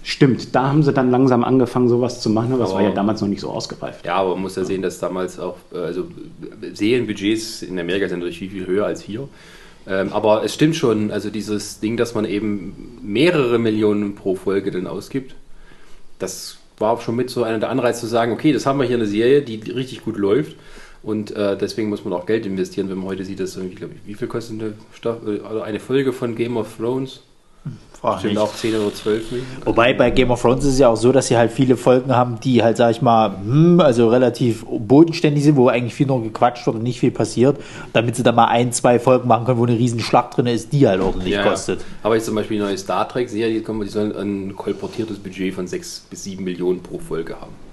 [0.10, 3.20] Stimmt, da haben sie dann langsam angefangen, sowas zu machen, aber es war ja damals
[3.20, 4.06] noch nicht so ausgereift.
[4.06, 6.08] Ja, aber man muss ja sehen, dass damals auch, äh, also
[6.74, 9.28] Serienbudgets in Amerika sind natürlich viel, viel höher als hier.
[9.86, 14.72] Ähm, aber es stimmt schon, also dieses Ding, dass man eben mehrere Millionen pro Folge
[14.72, 15.36] dann ausgibt,
[16.20, 18.86] das war auch schon mit so einer der Anreize zu sagen, okay, das haben wir
[18.86, 20.56] hier eine Serie, die richtig gut läuft.
[21.08, 23.94] Und äh, deswegen muss man auch Geld investieren, wenn man heute sieht, dass irgendwie, glaube
[23.96, 27.22] ich, wie viel kostet eine, Staffel, also eine Folge von Game of Thrones?
[27.94, 29.48] Frag Stimmt auch 10 oder 12 Millionen.
[29.64, 32.14] Wobei bei Game of Thrones ist es ja auch so, dass sie halt viele Folgen
[32.14, 36.22] haben, die halt, sag ich mal, hm, also relativ bodenständig sind, wo eigentlich viel nur
[36.22, 37.58] gequatscht wird und nicht viel passiert,
[37.94, 40.74] damit sie da mal ein, zwei Folgen machen können, wo eine riesen Schlacht drin ist,
[40.74, 41.80] die halt ordentlich ja, kostet.
[41.80, 41.86] Ja.
[42.04, 46.08] Aber jetzt zum Beispiel die neue Star Trek-Serie, die sollen ein kolportiertes Budget von 6
[46.10, 47.67] bis 7 Millionen pro Folge haben.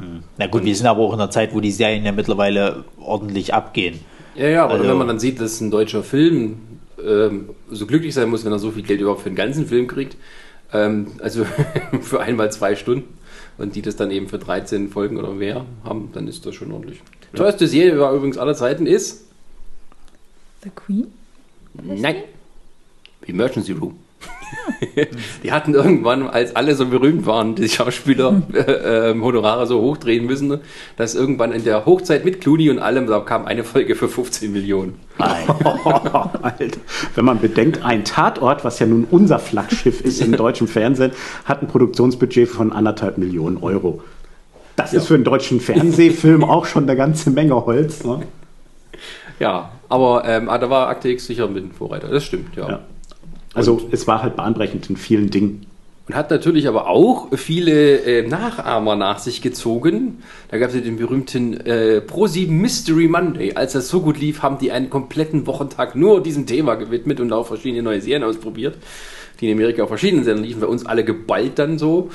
[0.00, 0.22] Hm.
[0.38, 2.84] Na gut, und wir sind aber auch in einer Zeit, wo die Serien ja mittlerweile
[2.98, 4.00] ordentlich abgehen.
[4.34, 6.56] Ja, ja, aber also, wenn man dann sieht, dass ein deutscher Film
[7.04, 9.86] ähm, so glücklich sein muss, wenn er so viel Geld überhaupt für einen ganzen Film
[9.86, 10.16] kriegt.
[10.72, 11.44] Ähm, also
[12.00, 13.18] für einmal zwei Stunden.
[13.58, 16.72] Und die das dann eben für 13 Folgen oder mehr haben, dann ist das schon
[16.72, 17.00] ordentlich.
[17.32, 17.38] Ja.
[17.40, 19.26] Teuerste Serie war übrigens aller Zeiten ist.
[20.62, 21.08] The Queen?
[21.74, 22.16] Nein.
[23.26, 23.98] Emergency Room.
[25.42, 30.26] Die hatten irgendwann, als alle so berühmt waren, die Schauspieler, äh, äh, Honorare so hochdrehen
[30.26, 30.60] müssen,
[30.96, 34.52] dass irgendwann in der Hochzeit mit Clooney und allem, da kam eine Folge für 15
[34.52, 34.98] Millionen.
[35.18, 36.80] Alter.
[37.14, 41.12] Wenn man bedenkt, ein Tatort, was ja nun unser Flaggschiff ist im deutschen Fernsehen,
[41.44, 44.02] hat ein Produktionsbudget von anderthalb Millionen Euro.
[44.76, 44.98] Das ja.
[44.98, 48.02] ist für einen deutschen Fernsehfilm auch schon eine ganze Menge Holz.
[48.04, 48.22] Ne?
[49.38, 52.08] Ja, aber ähm, ah, da war Akte X sicher mit dem Vorreiter.
[52.08, 52.68] Das stimmt, ja.
[52.68, 52.80] ja.
[53.54, 55.66] Also und es war halt bahnbrechend in vielen Dingen.
[56.10, 60.22] Und hat natürlich aber auch viele äh, Nachahmer nach sich gezogen.
[60.48, 63.54] Da gab es ja den berühmten äh, Pro7 Mystery Monday.
[63.54, 67.32] Als das so gut lief, haben die einen kompletten Wochentag nur diesem Thema gewidmet und
[67.32, 68.76] auch verschiedene neue Serien ausprobiert,
[69.40, 70.60] die in Amerika auf verschiedenen Sendern liefen.
[70.60, 72.10] Bei uns alle geballt dann so.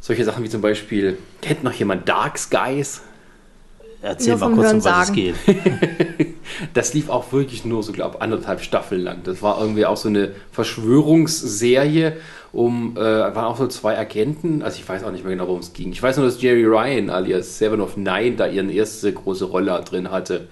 [0.00, 3.02] Solche Sachen wie zum Beispiel, kennt noch jemand Dark Skies?
[4.00, 5.34] Erzähl mal kurz, um was es geht.
[6.74, 9.18] das lief auch wirklich nur so, glaube ich, anderthalb Staffeln lang.
[9.24, 12.16] Das war irgendwie auch so eine Verschwörungsserie
[12.52, 15.60] um, äh, waren auch so zwei Agenten, also ich weiß auch nicht mehr genau, worum
[15.60, 15.92] es ging.
[15.92, 19.82] Ich weiß nur, dass Jerry Ryan alias Seven of Nine da ihren erste große Rolle
[19.84, 20.48] drin hatte.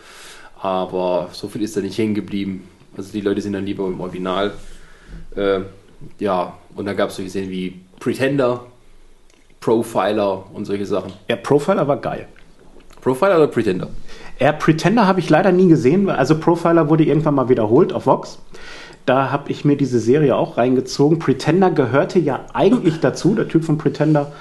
[0.60, 2.68] Aber so viel ist da nicht hängen geblieben.
[2.96, 4.52] Also die Leute sind dann lieber im Original.
[5.34, 5.60] Äh,
[6.18, 8.66] ja, und da gab es solche Serien wie Pretender,
[9.60, 11.12] Profiler und solche Sachen.
[11.28, 12.28] Ja, Profiler war geil.
[13.06, 13.86] Profiler oder Pretender?
[14.40, 16.10] Ja, Pretender habe ich leider nie gesehen.
[16.10, 18.40] Also Profiler wurde irgendwann mal wiederholt auf Vox.
[19.04, 21.20] Da habe ich mir diese Serie auch reingezogen.
[21.20, 23.36] Pretender gehörte ja eigentlich dazu.
[23.36, 24.32] Der Typ von Pretender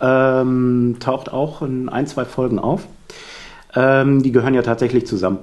[0.00, 2.86] ähm, taucht auch in ein, zwei Folgen auf.
[3.74, 5.40] Ähm, die gehören ja tatsächlich zusammen.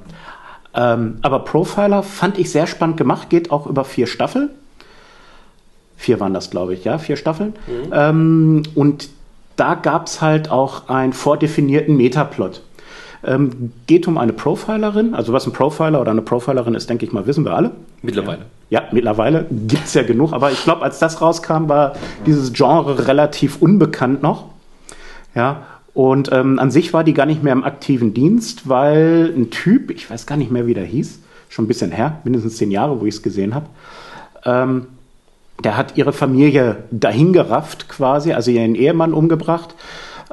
[0.73, 3.29] Ähm, aber Profiler fand ich sehr spannend gemacht.
[3.29, 4.49] Geht auch über vier Staffeln.
[5.95, 7.53] Vier waren das, glaube ich, ja, vier Staffeln.
[7.67, 7.93] Mhm.
[7.93, 9.09] Ähm, und
[9.55, 12.61] da gab es halt auch einen vordefinierten Metaplot.
[13.25, 17.13] Ähm, geht um eine Profilerin, also was ein Profiler oder eine Profilerin ist, denke ich
[17.13, 17.71] mal, wissen wir alle.
[18.01, 18.45] Mittlerweile.
[18.69, 21.93] Ja, ja mittlerweile gibt es ja genug, aber ich glaube, als das rauskam, war
[22.25, 24.49] dieses Genre relativ unbekannt noch.
[25.35, 25.63] Ja,
[25.93, 29.91] und ähm, an sich war die gar nicht mehr im aktiven Dienst, weil ein Typ,
[29.91, 32.99] ich weiß gar nicht mehr, wie der hieß, schon ein bisschen her, mindestens zehn Jahre,
[32.99, 33.67] wo ich es gesehen habe,
[34.43, 34.87] ähm,
[35.63, 39.75] der hat ihre Familie dahingerafft quasi, also ihren Ehemann umgebracht,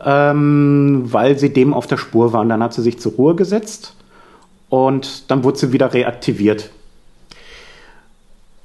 [0.04, 2.48] ähm, weil sie dem auf der Spur waren.
[2.48, 3.94] Dann hat sie sich zur Ruhe gesetzt
[4.68, 6.70] und dann wurde sie wieder reaktiviert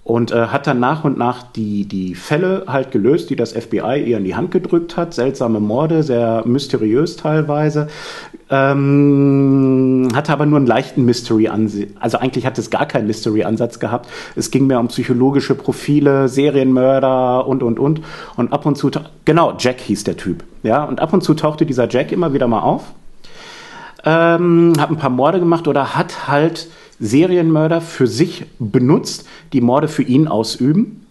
[0.06, 4.04] und äh, hat dann nach und nach die, die Fälle halt gelöst, die das FBI
[4.06, 5.16] ihr in die Hand gedrückt hat.
[5.16, 7.88] Seltsame Morde, sehr mysteriös teilweise.
[8.52, 11.88] Ähm, hatte aber nur einen leichten Mystery-Ansatz.
[12.00, 14.08] Also eigentlich hat es gar keinen Mystery-Ansatz gehabt.
[14.36, 18.02] Es ging mehr um psychologische Profile, Serienmörder und, und, und.
[18.38, 18.92] Und ab und zu,
[19.26, 20.44] genau, Jack hieß der Typ.
[20.62, 22.84] Ja, und ab und zu tauchte dieser Jack immer wieder mal auf.
[24.04, 26.68] Ähm, hat ein paar Morde gemacht oder hat halt
[27.00, 31.06] Serienmörder für sich benutzt, die Morde für ihn ausüben.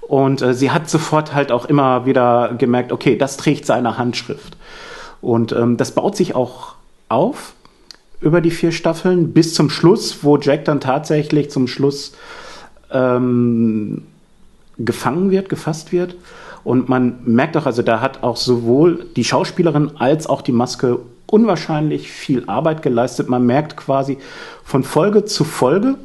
[0.00, 4.56] Und äh, sie hat sofort halt auch immer wieder gemerkt, okay, das trägt seine Handschrift.
[5.20, 6.74] Und ähm, das baut sich auch
[7.08, 7.54] auf
[8.20, 12.12] über die vier Staffeln bis zum Schluss, wo Jack dann tatsächlich zum Schluss
[12.90, 14.02] ähm,
[14.78, 16.16] gefangen wird, gefasst wird.
[16.64, 20.98] Und man merkt auch, also da hat auch sowohl die Schauspielerin als auch die Maske
[21.32, 23.28] unwahrscheinlich viel Arbeit geleistet.
[23.28, 24.18] Man merkt quasi
[24.64, 25.96] von Folge zu Folge,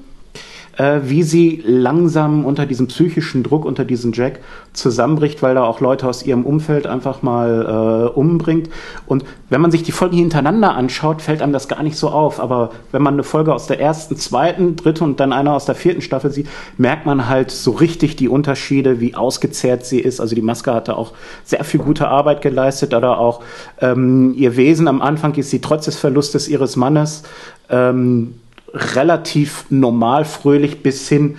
[0.78, 4.40] äh, wie sie langsam unter diesem psychischen Druck, unter diesem Jack
[4.74, 8.70] zusammenbricht, weil er auch Leute aus ihrem Umfeld einfach mal äh, umbringt.
[9.06, 12.40] Und wenn man sich die Folgen hintereinander anschaut, fällt einem das gar nicht so auf.
[12.40, 15.76] Aber wenn man eine Folge aus der ersten, zweiten, dritten und dann eine aus der
[15.76, 20.20] vierten Staffel sieht, merkt man halt so richtig die Unterschiede, wie ausgezehrt sie ist.
[20.20, 23.42] Also die Maske hatte auch sehr viel gute Arbeit geleistet oder auch
[23.82, 27.24] ähm, ihr Wesen am Anfang ist sie trotz des Verlustes ihres Mannes
[27.70, 28.36] ähm,
[28.76, 31.38] relativ normal fröhlich bis hin,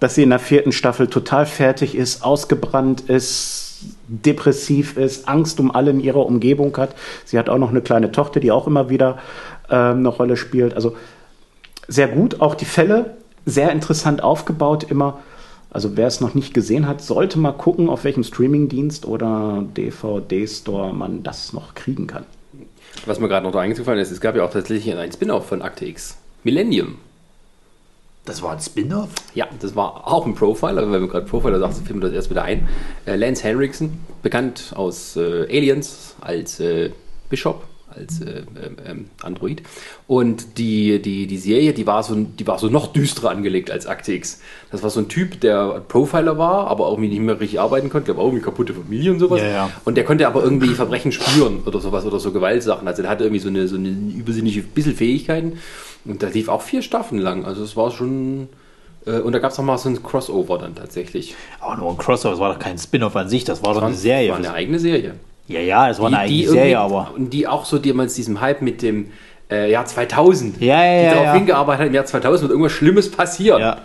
[0.00, 5.70] dass sie in der vierten Staffel total fertig ist, ausgebrannt ist, depressiv ist, Angst um
[5.70, 6.94] alle in ihrer Umgebung hat.
[7.24, 9.18] Sie hat auch noch eine kleine Tochter, die auch immer wieder
[9.68, 10.74] äh, eine Rolle spielt.
[10.74, 10.96] Also
[11.88, 15.20] sehr gut, auch die Fälle sehr interessant aufgebaut immer.
[15.70, 20.94] Also wer es noch nicht gesehen hat, sollte mal gucken, auf welchem Streamingdienst oder DVD-Store
[20.94, 22.24] man das noch kriegen kann.
[23.04, 25.84] Was mir gerade noch eingefallen ist, es gab ja auch tatsächlich einen Spin-off von Akte
[25.86, 26.16] X.
[26.48, 26.96] Millennium.
[28.24, 29.10] Das war ein Spin-off?
[29.34, 32.30] Ja, das war auch ein Profiler, weil wir gerade Profiler sagst, finden wir das erst
[32.30, 32.66] wieder ein.
[33.04, 36.90] Äh, Lance Henriksen, bekannt aus äh, Aliens als äh,
[37.28, 39.62] Bishop, als äh, ähm, ähm, Android.
[40.06, 43.86] Und die, die, die Serie, die war, so, die war so noch düsterer angelegt als
[43.86, 44.40] Akte X.
[44.70, 48.06] Das war so ein Typ, der Profiler war, aber auch nicht mehr richtig arbeiten konnte.
[48.06, 49.42] Der war irgendwie kaputte Familie und sowas.
[49.42, 49.70] Ja, ja.
[49.84, 52.88] Und der konnte aber irgendwie Verbrechen spüren oder sowas oder so Gewaltsachen.
[52.88, 55.58] Also der hatte irgendwie so eine, so eine übersinnliche bisschen Fähigkeiten.
[56.08, 57.44] Und da lief auch vier Staffeln lang.
[57.44, 58.48] Also es war schon
[59.06, 61.36] Äh, und da gab es noch mal so ein Crossover dann tatsächlich.
[61.60, 63.94] Aber nur ein Crossover, das war doch kein Spin-off an sich, das war doch eine
[63.94, 64.28] Serie.
[64.30, 65.14] Das war eine eigene Serie.
[65.46, 67.12] Ja, ja, es war eine eigene Serie, aber.
[67.14, 69.12] Und die auch so damals diesem Hype mit dem
[69.50, 71.34] äh, Jahr 2000, Ja, ja, die ja, darauf ja.
[71.34, 73.60] hingearbeitet hat, im Jahr 2000 wird irgendwas Schlimmes passieren.
[73.62, 73.78] Ja.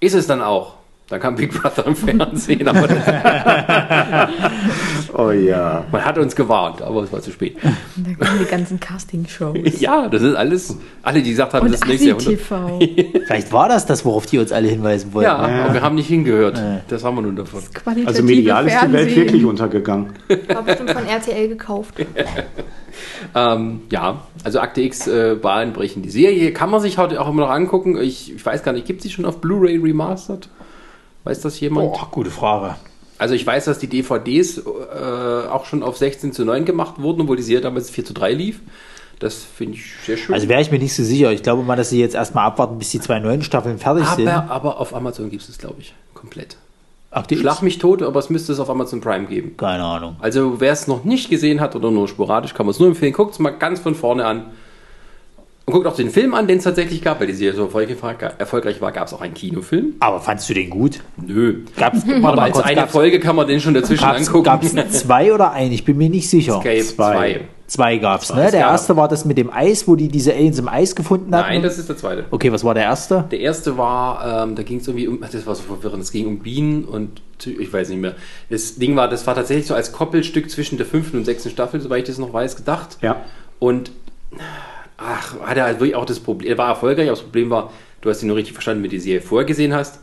[0.00, 0.74] Ist es dann auch.
[1.08, 2.96] Dann kam Big Brother im Fernsehen, aber das,
[5.14, 5.84] Oh ja.
[5.90, 7.56] man hat uns gewarnt, aber es war zu spät.
[7.96, 9.58] Und da kommen die ganzen Casting-Shows.
[9.80, 12.40] Ja, das ist alles, alle, die gesagt haben, Und das ist nächste Jahrhundert.
[13.26, 15.26] Vielleicht war das das, worauf die uns alle hinweisen wollten.
[15.30, 16.62] Ja, aber wir haben nicht hingehört.
[16.88, 17.62] Das haben wir nun davon.
[18.06, 20.12] Also medial ist die Welt wirklich untergegangen.
[20.48, 21.94] War bestimmt von RTL gekauft.
[23.34, 26.04] Ähm, ja, also Akte X äh, bahnbrechend.
[26.04, 27.96] Die Serie kann man sich heute auch immer noch angucken.
[28.00, 30.48] Ich, ich weiß gar nicht, gibt sie schon auf Blu-ray remastered?
[31.24, 31.92] Weiß das jemand?
[31.92, 32.76] Boah, gute Frage.
[33.22, 34.62] Also ich weiß, dass die DVDs äh,
[35.48, 38.32] auch schon auf 16 zu 9 gemacht wurden, obwohl die Serie damals 4 zu 3
[38.32, 38.58] lief.
[39.20, 40.34] Das finde ich sehr schön.
[40.34, 41.30] Also wäre ich mir nicht so sicher.
[41.30, 44.26] Ich glaube mal, dass sie jetzt erstmal abwarten, bis die zwei neuen Staffeln fertig sind.
[44.26, 46.56] aber, aber auf Amazon gibt es es, glaube ich, komplett.
[47.14, 47.40] X?
[47.40, 49.56] Schlag mich tot, aber es müsste es auf Amazon Prime geben.
[49.56, 50.16] Keine Ahnung.
[50.18, 53.12] Also wer es noch nicht gesehen hat oder nur sporadisch, kann man es nur empfehlen.
[53.12, 54.46] Guckt es mal ganz von vorne an.
[55.64, 58.80] Und guckt auch den Film an, den es tatsächlich gab, weil die Serie so erfolgreich
[58.80, 59.94] war, gab es auch einen Kinofilm.
[60.00, 60.98] Aber fandst du den gut?
[61.16, 61.60] Nö.
[61.76, 64.44] Gab's, warte Aber mal als kurz, eine Folge kann man den schon dazwischen gab's, angucken.
[64.44, 65.70] gab's zwei oder ein?
[65.70, 66.56] Ich bin mir nicht sicher.
[66.56, 67.14] Escape Zwei.
[67.34, 67.40] 2.
[67.68, 68.44] Zwei gab's, ne?
[68.46, 70.94] Es Der gab- erste war das mit dem Eis, wo die diese Aliens im Eis
[70.96, 71.48] gefunden hatten.
[71.48, 72.24] Nein, das ist der zweite.
[72.30, 73.24] okay, was war der erste?
[73.30, 76.26] Der erste war, ähm, da ging es irgendwie um, das war so verwirrend, es ging
[76.26, 78.14] um Bienen und ich weiß nicht mehr.
[78.50, 81.80] Das Ding war, das war tatsächlich so als Koppelstück zwischen der fünften und sechsten Staffel,
[81.80, 82.98] soweit ich das noch weiß, gedacht.
[83.00, 83.22] Ja.
[83.58, 83.90] Und
[84.96, 87.72] ach, hat er halt wirklich auch das Problem, er war erfolgreich, aber das Problem war,
[88.00, 90.00] du hast ihn nur richtig verstanden, wenn du die Serie vorher gesehen hast.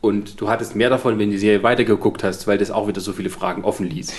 [0.00, 3.02] Und du hattest mehr davon, wenn du die Serie weitergeguckt hast, weil das auch wieder
[3.02, 4.14] so viele Fragen offen ließ.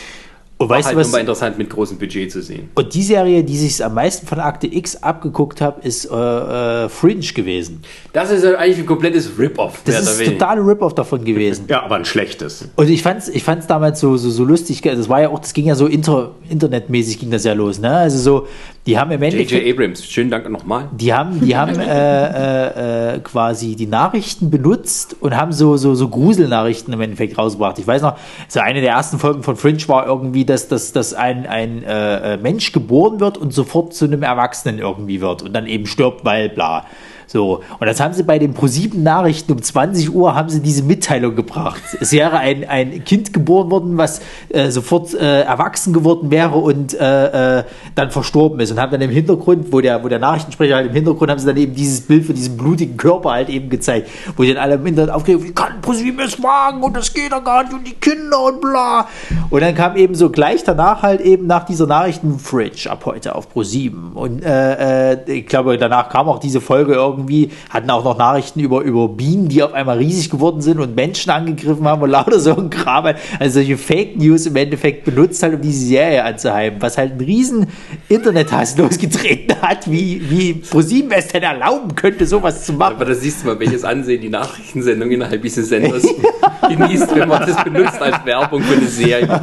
[0.61, 1.07] Und War weißt halt du was?
[1.07, 2.69] immer interessant mit großem Budget zu sehen.
[2.75, 6.87] Und die Serie, die sich am meisten von Akte X abgeguckt habe, ist äh, äh,
[6.87, 7.81] Fringe gewesen.
[8.13, 9.81] Das ist ja eigentlich ein komplettes Rip-Off.
[9.85, 10.37] Das ist weniger.
[10.37, 11.65] totale Rip-Off davon gewesen.
[11.67, 12.69] Ja, aber ein schlechtes.
[12.75, 15.53] Und ich fand's, ich fand's damals so, so, so lustig, das war ja auch, das
[15.53, 17.89] ging ja so inter, internetmäßig ging das ja los, ne?
[17.89, 18.47] Also so,
[18.87, 19.73] die haben im Endeffekt, J.J.
[19.73, 20.89] Abrams, schönen Dank nochmal.
[20.91, 25.93] die haben, die haben äh, äh, äh, quasi die Nachrichten benutzt und haben so, so,
[25.93, 27.77] so Gruselnachrichten im Endeffekt rausgebracht.
[27.77, 28.17] Ich weiß noch,
[28.47, 32.33] so eine der ersten Folgen von Fringe war irgendwie, dass, dass, dass ein, ein äh,
[32.33, 36.25] äh, Mensch geboren wird und sofort zu einem Erwachsenen irgendwie wird und dann eben stirbt,
[36.25, 36.85] weil bla.
[37.31, 40.83] So, und das haben sie bei den ProSieben Nachrichten um 20 Uhr haben sie diese
[40.83, 41.81] Mitteilung gebracht.
[42.01, 46.93] Es wäre ein, ein Kind geboren worden, was äh, sofort äh, erwachsen geworden wäre und
[46.93, 47.63] äh, äh,
[47.95, 48.71] dann verstorben ist.
[48.71, 51.45] Und haben dann im Hintergrund, wo der, wo der Nachrichtensprecher halt im Hintergrund, haben sie
[51.45, 54.85] dann eben dieses Bild von diesem blutigen Körper halt eben gezeigt, wo dann alle im
[54.85, 57.93] Internet aufgeregt, wie kann ProSieben es wagen und das geht doch gar nicht und die
[57.93, 59.07] Kinder und bla.
[59.49, 63.35] Und dann kam eben so gleich danach halt eben nach dieser Nachrichten Fridge ab heute
[63.35, 64.11] auf ProSieben.
[64.15, 67.20] Und äh, äh, ich glaube, danach kam auch diese Folge irgendwie,
[67.69, 71.29] hatten auch noch Nachrichten über, über Bienen, die auf einmal riesig geworden sind und Menschen
[71.31, 73.05] angegriffen haben und lauter so ein Kram.
[73.39, 77.21] Also solche Fake News im Endeffekt benutzt halt, um diese Serie anzuheimen, was halt einen
[77.21, 77.67] riesen
[78.09, 82.95] Internethass losgetreten hat, wie, wie ProSieben es denn erlauben könnte, sowas zu machen.
[82.95, 86.03] Aber da siehst du mal, welches Ansehen die Nachrichtensendung innerhalb dieses Senders
[86.69, 89.41] genießt, wenn man das benutzt als Werbung für eine Serie.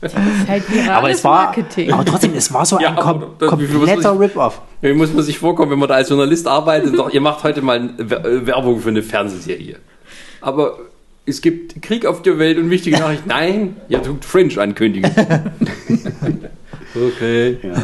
[0.00, 1.92] Das ist halt aber es war, Marketing.
[1.92, 4.62] aber trotzdem, es war so Ja, ein kom das- kompletter sich- Rip-Off.
[4.80, 7.44] Wie muss man sich vorkommen, wenn man da als Journalist arbeitet und sagt, ihr macht
[7.44, 9.76] heute mal äh, Werbung für eine Fernsehserie.
[10.40, 10.78] Aber
[11.26, 13.28] es gibt Krieg auf der Welt und wichtige Nachrichten.
[13.28, 15.10] Nein, ihr tut Fringe ankündigen.
[16.94, 17.58] okay.
[17.62, 17.82] Ja.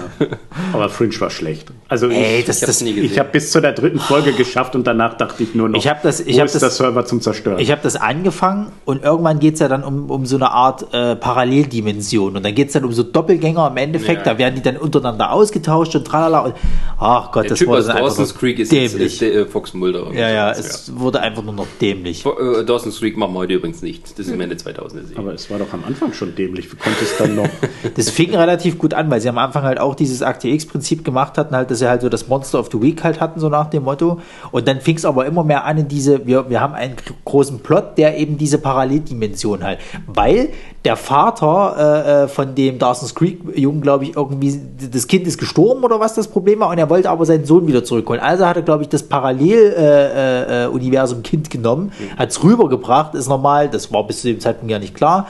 [0.72, 1.68] Aber Fringe war schlecht.
[1.88, 4.87] Also Ey, ich, das, Ich das, ich habe bis zu der dritten Folge geschafft und
[4.87, 7.61] danach dachte ich nur noch, Ich das- ich wo ist das- das Server zum Zerstören?
[7.61, 10.92] Ich habe das angefangen und irgendwann geht es ja dann um, um so eine Art
[10.92, 12.37] äh, Paralleldimension.
[12.37, 14.27] Und dann geht es dann um so Doppelgänger im Endeffekt.
[14.27, 14.33] Ja.
[14.33, 16.40] Da werden die dann untereinander ausgetauscht und tralala.
[16.40, 16.55] Und,
[16.99, 19.12] ach Gott, Der das Typ wurde aus Dawson's nur Creek ist, ist, dämlich.
[19.12, 20.12] ist der äh, Fox Mulder.
[20.12, 22.25] ja, ja, sowas, es wurde einfach nur noch dämlich.
[22.27, 24.18] Äh, Dawson's Creek machen wir heute übrigens nicht.
[24.18, 25.18] Das ist im Ende 2000er Serie.
[25.18, 26.70] aber es war doch am Anfang schon dämlich.
[26.72, 27.49] Wie konnte es dann noch?
[27.94, 31.38] Das fing relativ gut an, weil sie am Anfang halt auch dieses Akte X-Prinzip gemacht
[31.38, 33.66] hatten, halt, dass sie halt so das Monster of the Week halt hatten, so nach
[33.68, 34.18] dem Motto.
[34.50, 37.12] Und dann fing es aber immer mehr an in diese, wir, wir haben einen gr-
[37.24, 39.78] großen Plot, der eben diese Paralleldimension halt.
[40.06, 40.48] Weil
[40.84, 44.60] der Vater äh, äh, von dem Dawson's Creek-Jungen, glaube ich, irgendwie,
[44.92, 47.66] das Kind ist gestorben oder was das Problem war und er wollte aber seinen Sohn
[47.66, 48.22] wieder zurückholen.
[48.22, 53.14] Also hat er, glaube ich, das Parallel-Universum äh, äh, Universum Kind genommen, hat es rübergebracht,
[53.14, 55.26] ist normal, das war bis zu dem Zeitpunkt ja nicht klar.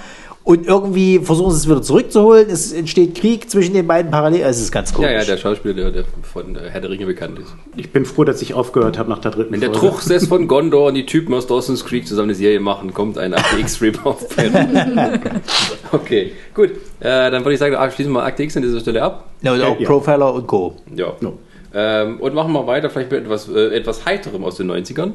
[0.47, 2.49] Und irgendwie versuchen sie es wieder zurückzuholen.
[2.49, 4.43] Es entsteht Krieg zwischen den beiden parallel.
[4.43, 5.11] Es ist ganz komisch.
[5.11, 7.53] ja, ja, der Schauspieler, der, der von äh, Herr der Ringe bekannt ist.
[7.75, 9.73] Ich bin froh, dass ich aufgehört habe nach der dritten Wenn der.
[9.73, 13.35] Truchsess von Gondor und die Typen aus Dawson's Creek zusammen eine Serie machen, kommt ein
[13.35, 14.25] Akte X Rip-Off.
[15.91, 16.71] okay, gut.
[17.01, 19.25] Äh, dann würde ich sagen, schließen wir mal Akte X an dieser Stelle ab.
[19.43, 19.87] Ja, und auch Ja.
[19.89, 20.77] Profiler und Co.
[20.95, 21.13] Ja.
[21.23, 21.39] No.
[21.75, 25.11] Ähm, und machen wir weiter, vielleicht mit etwas, äh, etwas heiterem aus den 90ern.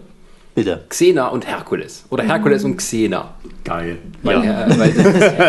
[0.53, 0.83] Bitte.
[0.89, 2.03] Xena und Herkules.
[2.09, 3.33] Oder Herkules und Xena.
[3.63, 3.97] Geil.
[4.21, 4.91] Weil, äh, weil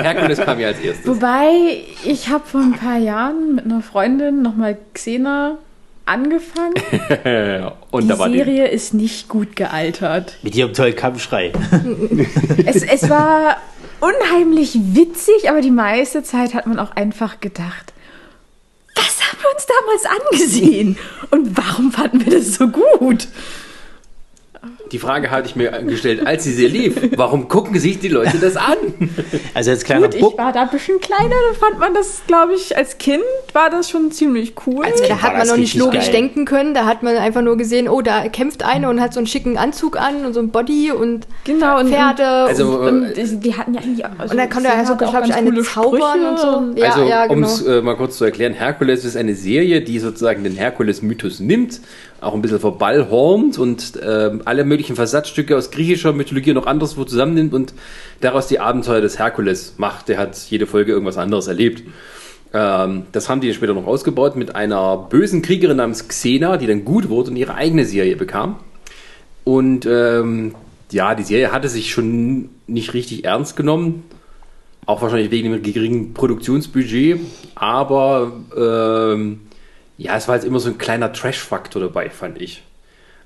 [0.04, 1.06] Herkules kam ja als erstes.
[1.06, 5.58] Wobei, ich habe vor ein paar Jahren mit einer Freundin nochmal Xena
[6.06, 6.74] angefangen.
[7.90, 8.38] und die da war die.
[8.38, 10.38] Serie ist nicht gut gealtert.
[10.42, 11.52] Mit ihrem tollen Kampfschrei.
[12.64, 13.56] Es, es war
[14.00, 17.92] unheimlich witzig, aber die meiste Zeit hat man auch einfach gedacht,
[18.94, 20.98] was haben wir uns damals angesehen?
[21.30, 23.28] Und warum fanden wir das so gut?
[24.92, 26.94] Die Frage hatte ich mir gestellt, als sie sie lief.
[27.16, 28.76] Warum gucken sich die Leute das an?
[29.54, 32.52] Also als kleiner Gut, ich war da ein bisschen kleiner, da fand man das, glaube
[32.54, 33.22] ich, als Kind
[33.54, 34.84] war das schon ziemlich cool.
[34.84, 36.12] Als Kind Da hat man noch nicht logisch geil.
[36.12, 36.74] denken können.
[36.74, 39.56] Da hat man einfach nur gesehen, oh, da kämpft eine und hat so einen schicken
[39.56, 42.26] Anzug an und so ein Body und genau, und, Pferde.
[42.26, 44.96] Also, und, und die, die hatten ja eigentlich auch, also und dann kann der also,
[44.96, 46.80] glaube ich, eine zaubern und so.
[46.80, 47.46] Ja, also, ja, um genau.
[47.46, 51.80] es äh, mal kurz zu erklären, Herkules ist eine Serie, die sozusagen den Herkules-Mythos nimmt,
[52.20, 57.04] auch ein bisschen verballhornt und ähm, alle möglichen Versatzstücke aus griechischer Mythologie und noch anderswo
[57.04, 57.74] zusammennimmt und
[58.20, 60.08] daraus die Abenteuer des Herkules macht.
[60.08, 61.82] Der hat jede Folge irgendwas anderes erlebt.
[62.52, 66.84] Ähm, das haben die später noch ausgebaut mit einer bösen Kriegerin namens Xena, die dann
[66.84, 68.56] gut wurde und ihre eigene Serie bekam.
[69.44, 70.54] Und ähm,
[70.90, 74.04] ja, die Serie hatte sich schon nicht richtig ernst genommen.
[74.84, 77.20] Auch wahrscheinlich wegen dem geringen Produktionsbudget.
[77.54, 79.40] Aber ähm,
[79.96, 82.62] ja, es war jetzt immer so ein kleiner Trash-Faktor dabei, fand ich.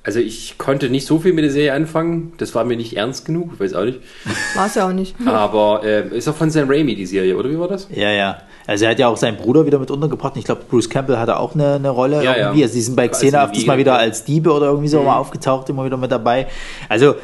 [0.07, 2.33] Also ich konnte nicht so viel mit der Serie anfangen.
[2.39, 3.99] Das war mir nicht ernst genug, ich weiß auch nicht.
[4.55, 5.17] War es ja auch nicht.
[5.27, 7.89] Aber äh, ist auch von Sam Raimi die Serie, oder wie war das?
[7.93, 8.39] Ja, ja.
[8.69, 10.37] Also er hat ja auch seinen Bruder wieder mit untergebracht.
[10.37, 12.61] Ich glaube, Bruce Campbell hatte auch eine, eine Rolle Ja, irgendwie.
[12.61, 12.67] ja.
[12.67, 15.17] Also die sind bei Als Xena öfters mal wieder als Diebe oder irgendwie so mal
[15.17, 16.47] aufgetaucht, immer wieder mit dabei.
[16.89, 17.17] Also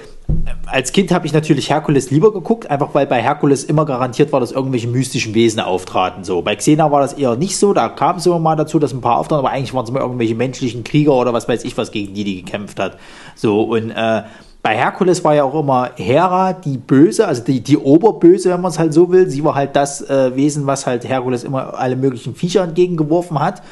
[0.67, 4.41] als Kind habe ich natürlich Herkules lieber geguckt, einfach weil bei Herkules immer garantiert war,
[4.41, 6.25] dass irgendwelche mystischen Wesen auftraten.
[6.25, 7.73] So bei Xena war das eher nicht so.
[7.73, 10.01] Da kam es immer mal dazu, dass ein paar auftraten, aber eigentlich waren es immer
[10.01, 12.99] irgendwelche menschlichen Krieger oder was weiß ich was gegen die, die gekämpft hat.
[13.35, 14.23] So und äh,
[14.63, 18.71] bei Herkules war ja auch immer Hera die Böse, also die, die Oberböse, wenn man
[18.71, 19.29] es halt so will.
[19.29, 23.63] Sie war halt das äh, Wesen, was halt Herkules immer alle möglichen Viecher entgegengeworfen hat.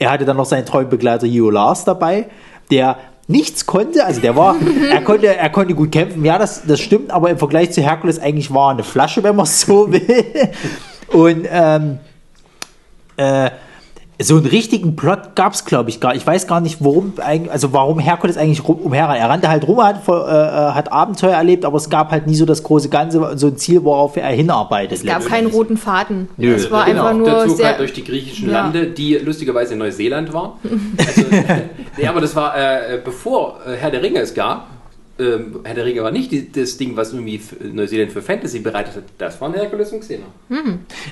[0.00, 2.26] Er hatte dann noch seinen treuen Begleiter Iolars dabei,
[2.72, 2.96] der
[3.28, 4.56] nichts konnte, also der war,
[4.90, 8.18] er konnte, er konnte gut kämpfen, ja, das, das stimmt, aber im Vergleich zu Herkules
[8.18, 10.50] eigentlich war er eine Flasche, wenn man es so will.
[11.08, 11.98] Und ähm,
[13.16, 13.50] äh,
[14.22, 17.50] so einen richtigen Plot gab es, glaube ich, gar Ich weiß gar nicht, warum, eigentlich-
[17.52, 21.32] also warum Herkules eigentlich rum, umher Er rannte halt rum, hat, äh, äh, hat Abenteuer
[21.34, 24.28] erlebt, aber es gab halt nie so das große Ganze, so ein Ziel, worauf er
[24.28, 24.98] hinarbeitet.
[24.98, 26.28] Es gab keinen roten Faden.
[26.36, 26.54] Nö.
[26.54, 27.66] Es war Genau, einfach nur der Zug sehr.
[27.68, 28.62] halt durch die griechischen Ja.
[28.62, 30.52] Lande, die lustigerweise in Neuseeland waren.
[30.98, 31.22] Also,
[32.02, 34.66] ja, aber das war äh, bevor äh, Herr der Ringe es gab.
[35.18, 37.38] Ähm, Herr der Ringe war nicht die, das Ding, was irgendwie
[37.72, 39.02] Neuseeland für Fantasy bereitet hat.
[39.18, 40.24] Das waren Herkules und Xena.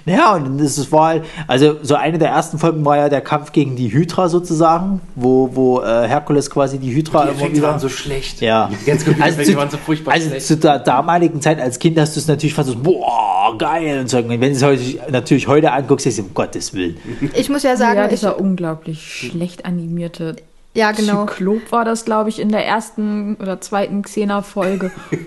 [0.07, 3.21] Ja, und das ist- war halt, also so eine der ersten Folgen war ja der
[3.21, 7.57] Kampf gegen die Hydra sozusagen, wo, wo äh, Herkules quasi die Hydra Die immer Effekte
[7.59, 7.69] wieder.
[7.69, 8.41] waren so schlecht.
[8.41, 8.69] Ja.
[8.71, 10.47] Die Computereffekte Also zu, waren so furchtbar also schlecht.
[10.47, 14.01] zu der damaligen Zeit als Kind hast du es natürlich fast so, boah, geil.
[14.01, 14.83] Und so, und wenn du es heute,
[15.13, 16.97] natürlich heute anguckst, denkst du, um Gottes Willen.
[17.35, 20.37] Ich muss ja sagen, ja, ich, dieser unglaublich schlecht animierte
[20.75, 21.27] ja genau.
[21.27, 24.91] Zyklop war das, glaube ich, in der ersten oder zweiten Xena-Folge.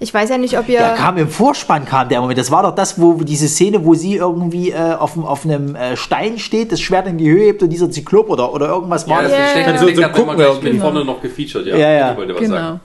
[0.00, 0.78] Ich weiß ja nicht, ob ihr.
[0.80, 2.38] Der kam im Vorspann, kam der Moment.
[2.38, 5.96] Das war doch das, wo diese Szene, wo sie irgendwie äh, auf, auf einem äh,
[5.96, 9.14] Stein steht, das Schwert in die Höhe hebt und dieser Zyklop oder, oder irgendwas Ja,
[9.14, 9.40] war das das.
[9.40, 9.66] ist schlecht.
[9.68, 10.82] Ja, Das so- so gucken wir, mit genau.
[10.82, 11.66] vorne noch gefeatured.
[11.66, 12.10] Ja, Ja, ja.
[12.12, 12.54] Ich wollte was genau.
[12.56, 12.80] sagen.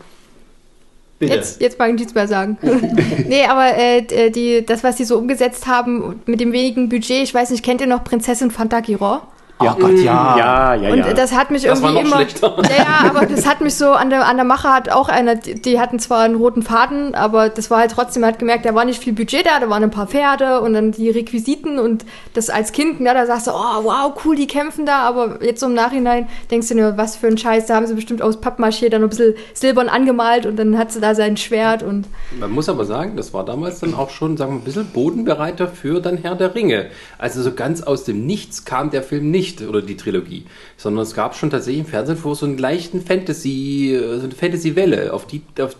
[1.19, 1.33] Bitte.
[1.33, 2.57] Jetzt, jetzt mag ich nichts mehr sagen.
[3.27, 7.23] nee, aber äh, d- die, das, was die so umgesetzt haben mit dem wenigen Budget,
[7.23, 9.19] ich weiß nicht, kennt ihr noch Prinzessin Fantagiro?
[9.61, 10.37] Oh Gott, ja.
[10.37, 11.13] Ja, ja, Und ja.
[11.13, 12.29] das hat mich Das war irgendwie noch immer.
[12.29, 12.55] schlechter.
[12.63, 15.35] Ja, ja, aber das hat mich so an der, an der Mache hat auch einer,
[15.35, 18.65] die, die hatten zwar einen roten Faden, aber das war halt trotzdem, man hat gemerkt,
[18.65, 21.79] da war nicht viel Budget da, da waren ein paar Pferde und dann die Requisiten
[21.79, 25.43] und das als Kind, ja, da sagst du, oh wow, cool, die kämpfen da, aber
[25.43, 28.21] jetzt so im Nachhinein denkst du nur, was für ein Scheiß, da haben sie bestimmt
[28.21, 31.83] aus Pappmaché dann noch ein bisschen silbern angemalt und dann hat sie da sein Schwert
[31.83, 32.05] und
[32.39, 35.67] Man muss aber sagen, das war damals dann auch schon, sagen wir, ein bisschen bodenbereiter
[35.67, 36.87] für dann Herr der Ringe.
[37.17, 40.45] Also so ganz aus dem Nichts kam der Film nicht oder die Trilogie,
[40.77, 44.33] sondern es gab schon tatsächlich im Fernsehen vor so einen leichten Fantasy, äh, so eine
[44.33, 45.75] Fantasy-Welle, auf die auf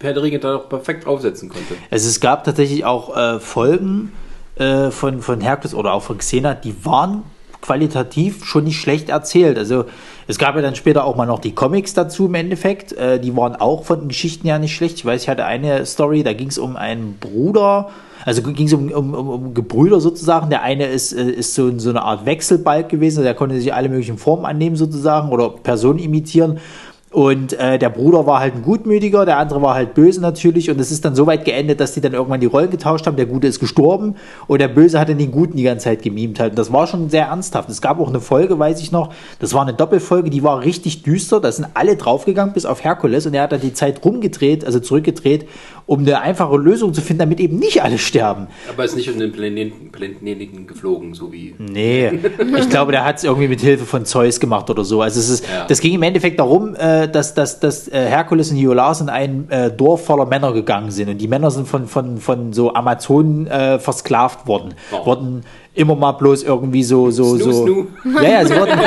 [0.00, 1.74] Herr der Ringe da auch perfekt aufsetzen konnte.
[1.90, 4.12] Also es gab tatsächlich auch äh, Folgen
[4.56, 7.22] äh, von, von Herkules oder auch von Xena, die waren
[7.60, 9.58] qualitativ schon nicht schlecht erzählt.
[9.58, 9.84] Also
[10.26, 12.92] es gab ja dann später auch mal noch die Comics dazu im Endeffekt.
[12.92, 14.96] Äh, die waren auch von den Geschichten ja nicht schlecht.
[14.96, 17.90] Ich weiß, ich hatte eine Story, da ging es um einen Bruder,
[18.24, 20.50] also ging es um, um, um, um Gebrüder sozusagen.
[20.50, 23.88] Der eine ist, äh, ist so, so eine Art Wechselbalg gewesen, der konnte sich alle
[23.88, 26.58] möglichen Formen annehmen sozusagen oder Personen imitieren.
[27.12, 30.70] Und äh, der Bruder war halt ein Gutmütiger, der andere war halt böse natürlich.
[30.70, 33.16] Und es ist dann so weit geendet, dass die dann irgendwann die Rollen getauscht haben.
[33.16, 34.14] Der Gute ist gestorben
[34.46, 36.50] und der Böse hat dann den Guten die ganze Zeit gemimt halt.
[36.52, 37.68] Und das war schon sehr ernsthaft.
[37.68, 41.02] Es gab auch eine Folge, weiß ich noch, das war eine Doppelfolge, die war richtig
[41.02, 41.40] düster.
[41.40, 43.26] Da sind alle draufgegangen, bis auf Herkules.
[43.26, 45.48] Und er hat dann die Zeit rumgedreht, also zurückgedreht,
[45.86, 48.46] um eine einfache Lösung zu finden, damit eben nicht alle sterben.
[48.68, 51.56] Aber er ist nicht um den Planeten, Planeten geflogen, so wie.
[51.58, 52.12] Nee,
[52.56, 55.02] ich glaube, der hat es irgendwie mit Hilfe von Zeus gemacht oder so.
[55.02, 55.66] Also es ist, Ja.
[55.66, 59.50] das ging im Endeffekt darum, äh, dass, dass, dass äh, Herkules und Iolaus in ein
[59.50, 61.08] äh, Dorf voller Männer gegangen sind.
[61.08, 64.74] Und die Männer sind von, von, von so Amazonen äh, versklavt worden.
[64.92, 65.06] Oh.
[65.06, 65.42] Wurden
[65.74, 67.64] immer mal bloß irgendwie so, so, Snoo, so.
[67.64, 67.86] snoo.
[68.22, 68.78] Ja, ja, sie wurden,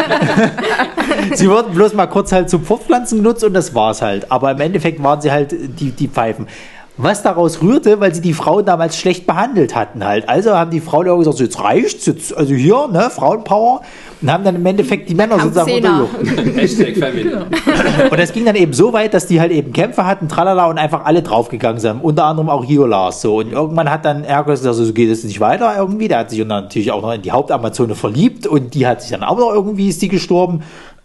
[1.34, 4.32] sie wurden bloß mal kurz halt zum Fortpflanzen genutzt und das war's halt.
[4.32, 6.48] Aber im Endeffekt waren sie halt die, die Pfeifen.
[6.96, 10.30] Was daraus rührte, weil sie die Frauen damals schlecht behandelt hatten halt.
[10.30, 13.82] Also haben die Frauen auch gesagt, so, jetzt reicht's, jetzt, also hier, ne, Frauenpower.
[14.22, 16.12] Und haben dann im Endeffekt die Männer sozusagen unterjocht.
[16.56, 17.34] Hashtag Family.
[18.12, 20.78] Und das ging dann eben so weit, dass die halt eben Kämpfe hatten, tralala, und
[20.78, 22.00] einfach alle draufgegangen sind.
[22.02, 23.38] Unter anderem auch Hiolas so.
[23.38, 26.08] Und irgendwann hat dann Herkules gesagt, so geht es nicht weiter irgendwie.
[26.08, 29.12] Der hat sich dann natürlich auch noch in die Hauptamazone verliebt und die hat sich
[29.12, 30.62] dann auch noch irgendwie, ist die gestorben.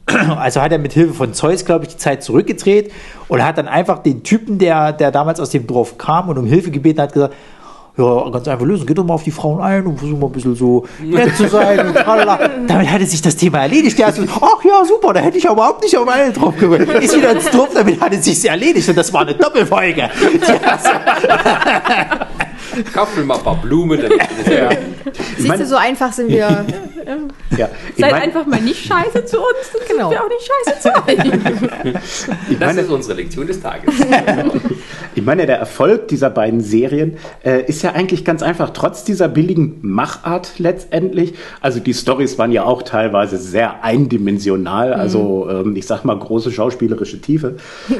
[0.39, 2.93] Also hat er mit Hilfe von Zeus, glaube ich, die Zeit zurückgedreht
[3.29, 6.47] und hat dann einfach den Typen, der, der damals aus dem Dorf kam und um
[6.47, 7.35] Hilfe gebeten hat, gesagt,
[7.99, 8.87] ja, ganz einfach lösen.
[8.87, 11.49] Geht doch mal auf die Frauen ein und versuch mal ein bisschen so nett zu
[11.49, 11.89] sein.
[11.89, 12.39] Und tralala.
[12.69, 13.99] Damit hatte sich das Thema erledigt.
[13.99, 16.89] Der hat so, ach ja, super, da hätte ich überhaupt nicht auf eine drauf geguckt.
[17.03, 18.89] Ist wieder ins Dorf, damit hatte sich erledigt.
[18.89, 20.09] Und das war eine Doppelfolge.
[22.95, 24.01] Kauf mir mal ein paar Blumen.
[24.01, 24.13] Dann
[24.53, 24.71] ja.
[25.37, 26.65] Siehst meine- du, so einfach sind wir.
[27.57, 27.69] Ja.
[27.97, 30.11] Seid mein- einfach mal nicht scheiße zu uns, dann Genau.
[30.11, 31.95] sind wir auch nicht scheiße zu euch.
[32.51, 33.95] ich Das meine, ist unsere Lektion des Tages.
[35.15, 39.29] Ich meine, der Erfolg dieser beiden Serien äh, ist ja eigentlich ganz einfach, trotz dieser
[39.29, 41.35] billigen Machart letztendlich.
[41.61, 46.53] Also die Stories waren ja auch teilweise sehr eindimensional, also ähm, ich sag mal große
[46.53, 47.57] schauspielerische Tiefe.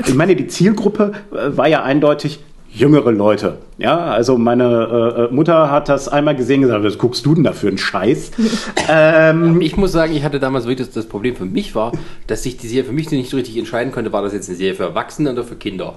[0.07, 2.41] Ich meine, die Zielgruppe äh, war ja eindeutig
[2.71, 3.59] jüngere Leute.
[3.79, 7.45] Ja, also meine äh, Mutter hat das einmal gesehen und gesagt, was guckst du denn
[7.45, 8.31] da für einen Scheiß?
[8.89, 11.93] ähm, Ich muss sagen, ich hatte damals wirklich das, das Problem für mich war,
[12.27, 14.57] dass ich die Serie für mich nicht so richtig entscheiden konnte, war das jetzt eine
[14.57, 15.95] Serie für Erwachsene oder für Kinder.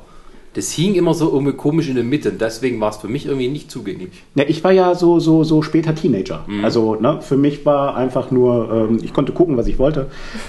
[0.53, 3.25] Das hing immer so irgendwie komisch in der Mitte und deswegen war es für mich
[3.25, 4.09] irgendwie nicht zugänglich.
[4.35, 6.45] Ja, ich war ja so, so, so später Teenager.
[6.61, 10.07] Also ne, für mich war einfach nur, ähm, ich konnte gucken, was ich wollte.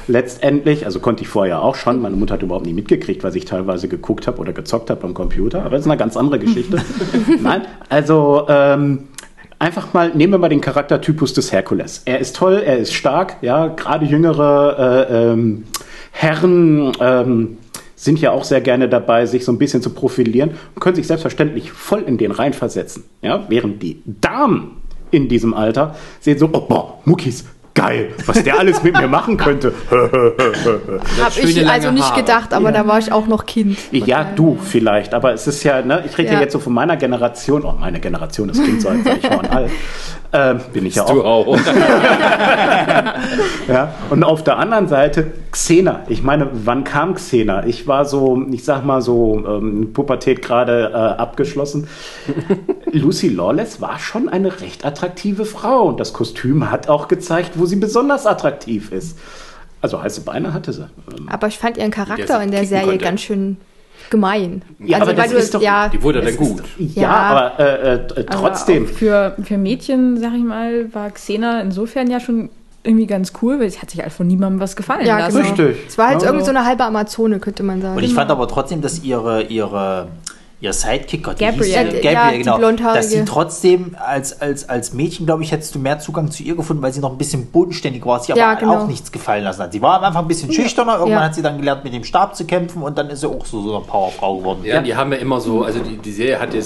[0.09, 2.03] Letztendlich, also konnte ich vorher auch schon.
[2.03, 5.15] Meine Mutter hat überhaupt nicht mitgekriegt, was ich teilweise geguckt habe oder gezockt habe am
[5.15, 5.61] Computer.
[5.61, 6.83] Aber das ist eine ganz andere Geschichte.
[7.41, 9.05] Nein, also ähm,
[9.61, 12.03] einfach mal, nehmen wir mal den Charaktertypus des Herkules.
[12.07, 15.65] Er ist toll, er ist stark, ja, gerade jüngere äh, ähm,
[16.11, 16.93] Herren.
[17.01, 17.59] Ähm,
[18.03, 21.07] sind ja auch sehr gerne dabei, sich so ein bisschen zu profilieren und können sich
[21.07, 23.05] selbstverständlich voll in den reinversetzen.
[23.21, 24.79] Ja, während die Damen
[25.13, 27.45] in diesem Alter sehen so, oh, boah, Muckis,
[27.75, 29.73] geil, was der alles mit mir machen könnte.
[29.91, 32.23] Habe schöne ich also nicht Haare.
[32.23, 33.79] gedacht, aber da war ich auch noch Kind.
[33.93, 36.35] ja, du vielleicht, aber es ist ja, ne, ich rede ja.
[36.35, 36.41] Ja.
[36.41, 39.71] jetzt so von meiner Generation, oh, meine Generation, das klingt so, als ich schon alt.
[40.35, 41.47] Ähm, bin ich ja Du auch.
[41.47, 41.59] auch.
[43.69, 43.95] Ja.
[44.11, 46.01] Und auf der anderen Seite Xena.
[46.09, 47.65] Ich meine, wann kam Xena?
[47.67, 51.87] Ich war so, ich sag mal so, ähm, Pubertät gerade äh, abgeschlossen.
[52.93, 57.67] Lucy Lawless war schon eine recht attraktive Frau und das Kostüm hat auch gezeigt, wo
[57.67, 59.19] sie besonders attraktiv ist.
[59.81, 60.83] Also heiße Beine hatte sie.
[61.17, 63.05] Ähm, Aber ich fand ihren Der Charakter sie in der Serie konnte.
[63.05, 63.57] ganz schön
[64.11, 64.63] gemein.
[64.79, 66.63] Ja, also aber das weil du ist doch- ja, Die wurde dann es gut.
[66.79, 67.11] ja, Ja.
[67.11, 68.85] aber äh, äh, Aber trotzdem.
[68.87, 72.51] auch für, für Mädchen, sag ich mal, war Xena insofern ja schon
[72.85, 75.37] irgendwie ganz cool, weil sie hat sich halt von niemandem was gefallen ja, lassen.
[75.41, 75.49] genau.
[75.51, 75.87] Richtig.
[75.87, 77.97] Es war halt Ja, irgendwie so eine halbe Amazone, könnte man sagen.
[77.97, 80.09] Und ich fand aber trotzdem, dass ihre, ihre,
[80.63, 81.91] ihr Sidekick, Gott, wie Gabrielle.
[81.91, 82.07] hieß sie?
[82.07, 82.99] Ja, Gabrielle, die genau, blondhaarige.
[83.03, 86.55] dass sie trotzdem als, als, als Mädchen, glaube ich, hättest du mehr Zugang zu ihr
[86.55, 88.79] gefunden, weil sie noch ein bisschen bodenständig war, sie Ja, aber genau.
[88.79, 89.73] auch nichts gefallen lassen hat.
[89.73, 91.25] Sie war am Anfang ein bisschen schüchterner, irgendwann Ja.
[91.25, 93.61] hat sie dann gelernt, mit dem Stab zu kämpfen und dann ist sie auch so,
[93.61, 94.61] so eine Powerfrau geworden.
[94.65, 96.61] Ja, die haben ja immer so, also die, die Serie hat, ja,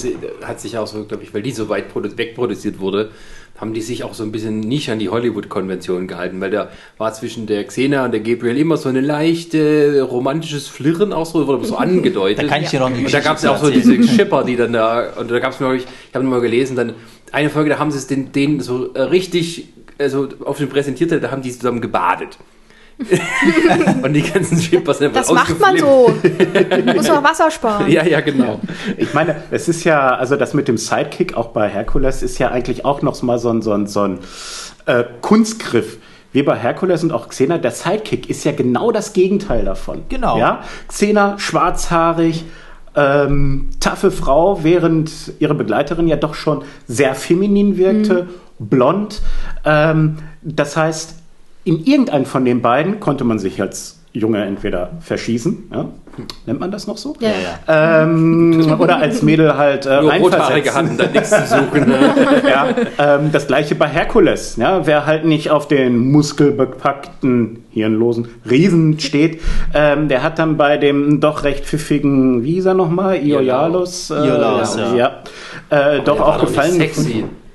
[0.46, 3.10] hat sich auch so, glaube ich, weil die so weit produ wegproduziert wurde,
[3.58, 7.12] haben die sich auch so ein bisschen nicht an die Hollywood-Konvention gehalten, weil da war
[7.14, 11.64] zwischen der Xena und der Gabriel immer so eine leichte romantisches Flirren auch so, wurde
[11.64, 12.44] so angedeutet.
[12.44, 14.02] Da kann ich dir noch eine Und da Geschichte gab es ja auch so diese
[14.02, 16.94] Schipper, die dann da, und da gab es mir, ich, ich habe mal gelesen, dann
[17.32, 21.10] eine Folge, da haben sie es den, denen so äh, richtig, also auf den präsentiert,
[21.10, 22.38] da haben die zusammen gebadet.
[24.02, 26.14] und die ganzen sind einfach das macht man so.
[26.94, 27.90] Muss auch Wasser sparen.
[27.90, 28.60] Ja, ja, genau.
[28.96, 32.50] Ich meine, es ist ja, also das mit dem Sidekick auch bei Herkules ist ja
[32.50, 34.18] eigentlich auch noch mal so ein, so ein, so ein
[34.86, 35.98] äh, Kunstgriff.
[36.32, 40.02] Wie bei Herkules und auch Xena, der Sidekick ist ja genau das Gegenteil davon.
[40.08, 40.38] Genau.
[40.38, 40.62] Ja?
[40.88, 42.44] Xena schwarzhaarig,
[42.94, 48.28] ähm, taffe Frau, während ihre Begleiterin ja doch schon sehr feminin wirkte,
[48.58, 49.20] blond.
[49.64, 51.14] Ähm, das heißt,
[51.66, 55.88] in irgendeinen von den beiden konnte man sich als Junge entweder verschießen, ja?
[56.46, 57.14] nennt man das noch so?
[57.20, 58.02] Ja.
[58.02, 61.88] Ähm, oder als Mädel halt äh, Nur Rothaarige hatten da nichts zu suchen.
[61.88, 62.14] Ne?
[62.48, 64.56] Ja, ähm, das gleiche bei Herkules.
[64.56, 69.42] Ja, wer halt nicht auf den muskelbepackten, hirnlosen Riesen steht,
[69.74, 74.14] ähm, der hat dann bei dem doch recht pfiffigen, wie hieß er nochmal, Iolaus, äh,
[74.14, 75.22] Iolaus, ja, ja.
[75.70, 75.96] ja.
[75.96, 76.72] Äh, doch auch gefallen.
[76.72, 77.04] Sexy.
[77.04, 77.45] gefunden.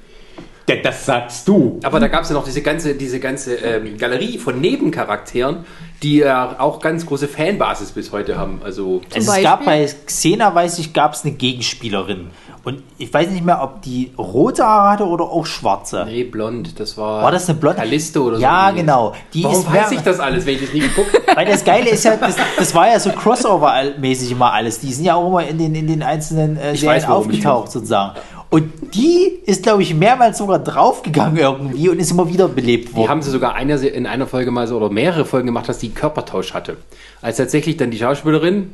[0.75, 1.79] Ja, das sagst du.
[1.83, 5.65] Aber da gab es ja noch diese ganze, diese ganze ähm, Galerie von Nebencharakteren,
[6.03, 8.61] die ja auch ganz große Fanbasis bis heute haben.
[8.63, 9.43] Also Also es Beispiel?
[9.43, 12.29] gab bei Xena, weiß ich, gab es eine Gegenspielerin.
[12.63, 16.03] Und ich weiß nicht mehr, ob die rote Haare hatte oder auch schwarze.
[16.07, 17.23] nee, blond, das war.
[17.23, 17.79] War das eine blonde?
[17.79, 18.41] Callisto oder so?
[18.43, 19.13] Ja, genau.
[19.33, 21.25] Die Warum ist weiß mehr- ich das alles, wenn ich das nie geguckt habe?
[21.37, 24.79] Weil das Geile ist ja, das, das war ja so Crossover-mäßig immer alles.
[24.79, 28.19] Die sind ja auch immer in den, in den einzelnen äh, Serien aufgetaucht, sozusagen.
[28.51, 32.95] Und die ist, glaube ich, mehrmals sogar draufgegangen irgendwie und ist immer wieder belebt Die
[32.95, 33.09] worden.
[33.09, 35.91] haben sie sogar eine, in einer Folge mal so oder mehrere Folgen gemacht, dass die
[35.91, 36.75] Körpertausch hatte.
[37.21, 38.71] Als tatsächlich dann die Schauspielerin,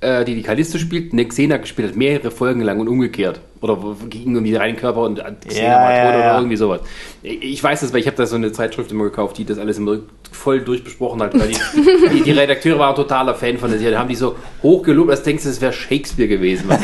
[0.00, 3.40] äh, die die Callisto spielt, eine Xena gespielt hat, mehrere Folgen lang und umgekehrt.
[3.60, 3.76] Oder
[4.08, 6.36] ging irgendwie rein Körper und Xena Ja, war ja, tot oder ja.
[6.38, 6.80] irgendwie sowas.
[7.22, 9.76] Ich weiß das, weil ich habe da so eine Zeitschrift immer gekauft, die das alles
[9.76, 9.98] immer
[10.32, 11.38] voll durchbesprochen hat.
[11.38, 11.58] Weil die,
[12.14, 13.92] die, die Redakteure waren totaler Fan von der Serie.
[13.92, 16.70] Da haben die so hochgelobt, als denkst du, es wäre Shakespeare gewesen.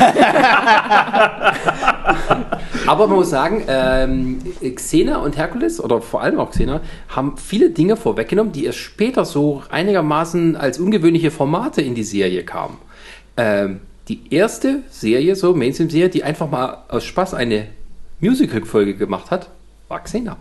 [2.86, 4.38] Aber man muss sagen, ähm,
[4.74, 9.24] Xena und Herkules, oder vor allem auch Xena, haben viele Dinge vorweggenommen, die erst später
[9.24, 12.76] so einigermaßen als ungewöhnliche Formate in die Serie kamen.
[13.36, 17.68] Ähm, die erste Serie, so Mainstream-Serie, die einfach mal aus Spaß eine
[18.20, 19.50] Musical-Folge gemacht hat,
[19.88, 20.36] war Xena.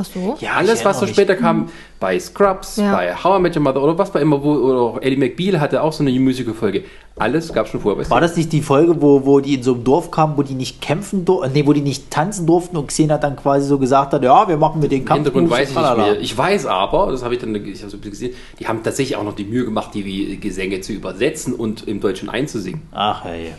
[0.00, 0.36] Ach so.
[0.40, 1.14] ja, Alles, was so mich.
[1.14, 1.68] später kam,
[1.98, 2.92] bei Scrubs, Ja.
[2.94, 5.58] bei How I Met Your Mother oder was bei immer, wo, oder auch Eddie McBeal
[5.60, 6.84] hatte auch so eine Musical-Folge.
[7.16, 8.00] Alles gab es schon vorher.
[8.04, 10.42] bei War das nicht die Folge, wo, wo die in so einem Dorf kamen, wo
[10.44, 13.76] die nicht kämpfen durften, nee, wo die nicht tanzen durften und Xena dann quasi so
[13.78, 15.18] gesagt hat, ja, wir machen mit den Im Kampf.
[15.24, 16.20] Hintergrund weiß ich nicht mehr.
[16.20, 18.84] Ich weiß aber, das habe ich dann ich hab so ein bisschen gesehen, die haben
[18.84, 22.82] tatsächlich auch noch die Mühe gemacht, die wie Gesänge zu übersetzen und im Deutschen einzusingen.
[22.92, 23.52] Ach, hey.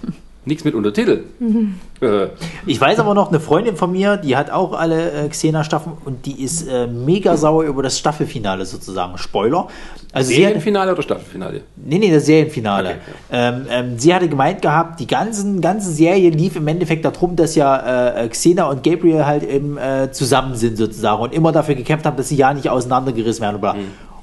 [0.46, 1.24] Nichts mit Untertitel.
[2.02, 2.28] Äh,
[2.66, 6.26] Ich weiß aber noch, eine Freundin von mir, die hat auch alle äh, Xena-Staffeln und
[6.26, 9.18] die ist äh, mega sauer über das Staffelfinale sozusagen.
[9.18, 9.68] Spoiler.
[10.14, 11.64] Also sie hat, Serienfinale oder Staffelfinale?
[11.76, 12.90] nee, nee, das Serienfinale.
[12.92, 12.98] Okay,
[13.34, 17.56] ähm, ähm, sie hatte gemeint gehabt, die ganzen, ganze Serie lief im Endeffekt darum, dass
[17.56, 22.06] ja äh, Xena und Gabriel halt eben äh, zusammen sind sozusagen und immer dafür gekämpft
[22.06, 23.60] haben, dass sie ja nicht auseinandergerissen werden.
[23.60, 23.76] Bla.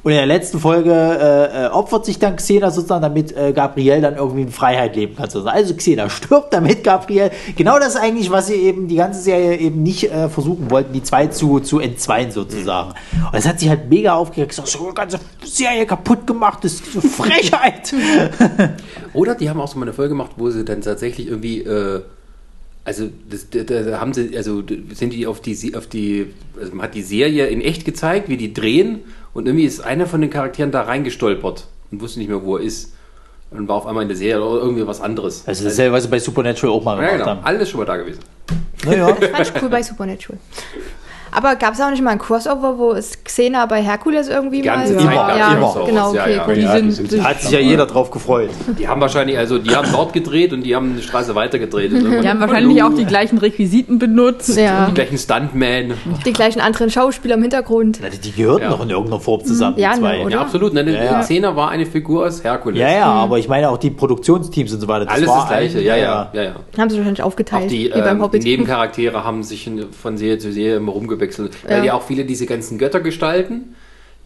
[0.06, 4.00] Und in der letzten Folge äh, äh, opfert sich dann Xena sozusagen, damit äh, Gabriel
[4.00, 5.28] dann irgendwie in Freiheit leben kann.
[5.28, 5.56] Sozusagen.
[5.56, 7.32] Also Xena stirbt, damit Gabriel.
[7.56, 10.92] Genau das ist eigentlich, was sie eben die ganze Serie eben nicht äh, versuchen wollten,
[10.92, 12.90] die zwei zu, zu entzweien sozusagen.
[12.90, 16.74] Und das hat sie halt mega aufgeregt, gesagt, so eine ganze Serie kaputt gemacht, das
[16.74, 17.92] ist so Frechheit.
[19.12, 22.02] Oder die haben auch so mal eine Folge gemacht, wo sie dann tatsächlich irgendwie, äh,
[22.84, 24.62] also das, da, da haben sie, also
[24.94, 28.36] sind die auf die, auf die, also man hat die Serie in echt gezeigt, wie
[28.36, 29.00] die drehen
[29.36, 32.62] und irgendwie ist einer von den Charakteren da reingestolpert und wusste nicht mehr, wo er
[32.62, 32.94] ist.
[33.50, 35.44] Und war auf einmal in der Serie oder irgendwie was anderes.
[35.46, 37.44] Also dasselbe, was sie bei Supernatural auch mal ja, gemacht genau, haben.
[37.44, 38.20] alles schon mal da gewesen.
[38.84, 39.06] Naja.
[39.14, 40.38] Fand ich cool bei Supernatural.
[41.38, 44.62] Aber gab es auch nicht mal ein Crossover, wo es Xena bei Herkules irgendwie Die
[44.62, 45.04] ganze mal?
[45.04, 46.44] Zeit gab's ja, immer genau, ja, okay, ja.
[46.46, 46.56] gut.
[46.56, 48.48] Die Ja, sind, die sind- sich- Hat sich ja jeder drauf gefreut.
[48.78, 51.92] Die haben wahrscheinlich, also die haben dort gedreht und die haben eine Straße weiter gedreht.
[52.22, 54.56] Die haben wahrscheinlich auch die gleichen Requisiten benutzt.
[54.56, 55.92] Ja, die gleichen Stuntman.
[56.24, 57.98] die gleichen anderen Schauspieler im Hintergrund.
[58.02, 58.70] Na, Die gehörten Ja.
[58.70, 60.16] noch in irgendeiner Form zusammen, Ja, die zwei.
[60.18, 60.30] ne, oder?
[60.36, 60.72] Ja, absolut.
[60.72, 61.20] Ne, Ja, ja.
[61.20, 62.80] Xena war eine Figur aus Herkules.
[62.80, 65.10] Ja, ja, aber ich meine auch die Produktionsteams und so weiter.
[65.10, 66.52] Alles war das Gleiche, ja, ja, ja, ja.
[66.78, 68.42] Haben sie wahrscheinlich aufgeteilt, Auch die, wie beim ähm, Hobbit.
[68.42, 69.70] Nebencharaktere haben sich
[70.00, 71.25] von Serie zu Serie immer rumgewechselt.
[71.66, 71.84] Weil Ja.
[71.84, 73.74] ja auch viele diese ganzen Göttergestalten,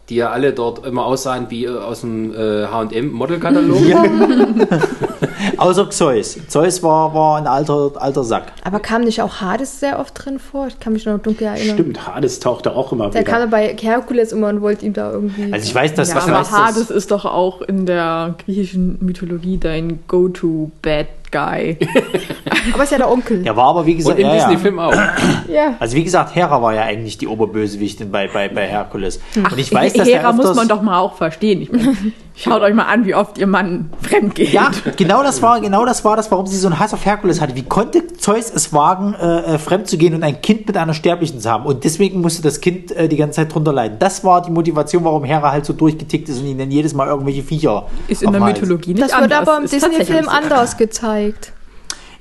[0.09, 3.77] die ja alle dort immer aussahen wie äh, aus dem äh, H&M Modelkatalog.
[5.57, 6.37] Außer Zeus.
[6.47, 8.51] Zeus war, war ein alter, alter Sack.
[8.63, 10.67] Aber kam nicht auch Hades sehr oft drin vor?
[10.67, 11.75] Ich kann mich noch dunkel erinnern.
[11.75, 13.31] Stimmt, Hades tauchte auch immer Der wieder.
[13.31, 15.51] kam bei Herkules immer und wollte ihm da irgendwie.
[15.53, 16.89] Also ich weiß, dass Ja, was aber heißt Hades das?
[16.91, 21.77] ist doch auch in der griechischen Mythologie dein Go-To-Bad Guy.
[22.73, 23.43] aber ist ja der Onkel.
[23.43, 24.47] Der war aber wie gesagt, Und im ja, ja.
[24.49, 24.93] Disney-Film auch.
[25.47, 25.75] ja.
[25.79, 29.19] Also wie gesagt, Hera war ja eigentlich die Oberbösewichtin bei, bei, bei Herkules.
[29.35, 32.13] Und ich weiß, dass Hera der muss öfters- man doch mal auch verstehen.
[32.33, 34.53] Schaut euch mal an, wie oft ihr Mann fremd geht.
[34.53, 37.41] Ja, genau das war, genau das war das, warum sie so einen Hass auf Herkules
[37.41, 37.55] hatte.
[37.55, 40.93] Wie konnte Zeus es wagen, äh, äh, fremd zu gehen und ein Kind mit einer
[40.93, 41.65] Sterblichen zu haben?
[41.65, 43.97] Und deswegen musste das Kind äh, die ganze Zeit drunter leiden.
[43.99, 47.07] Das war die Motivation, warum Hera halt so durchgetickt ist und ihnen dann jedes Mal
[47.07, 47.87] irgendwelche Viecher.
[48.07, 48.41] Ist in der.
[48.41, 49.47] Mythologie nicht das wird anders.
[49.47, 51.53] aber im Disney-Film anders gezeigt.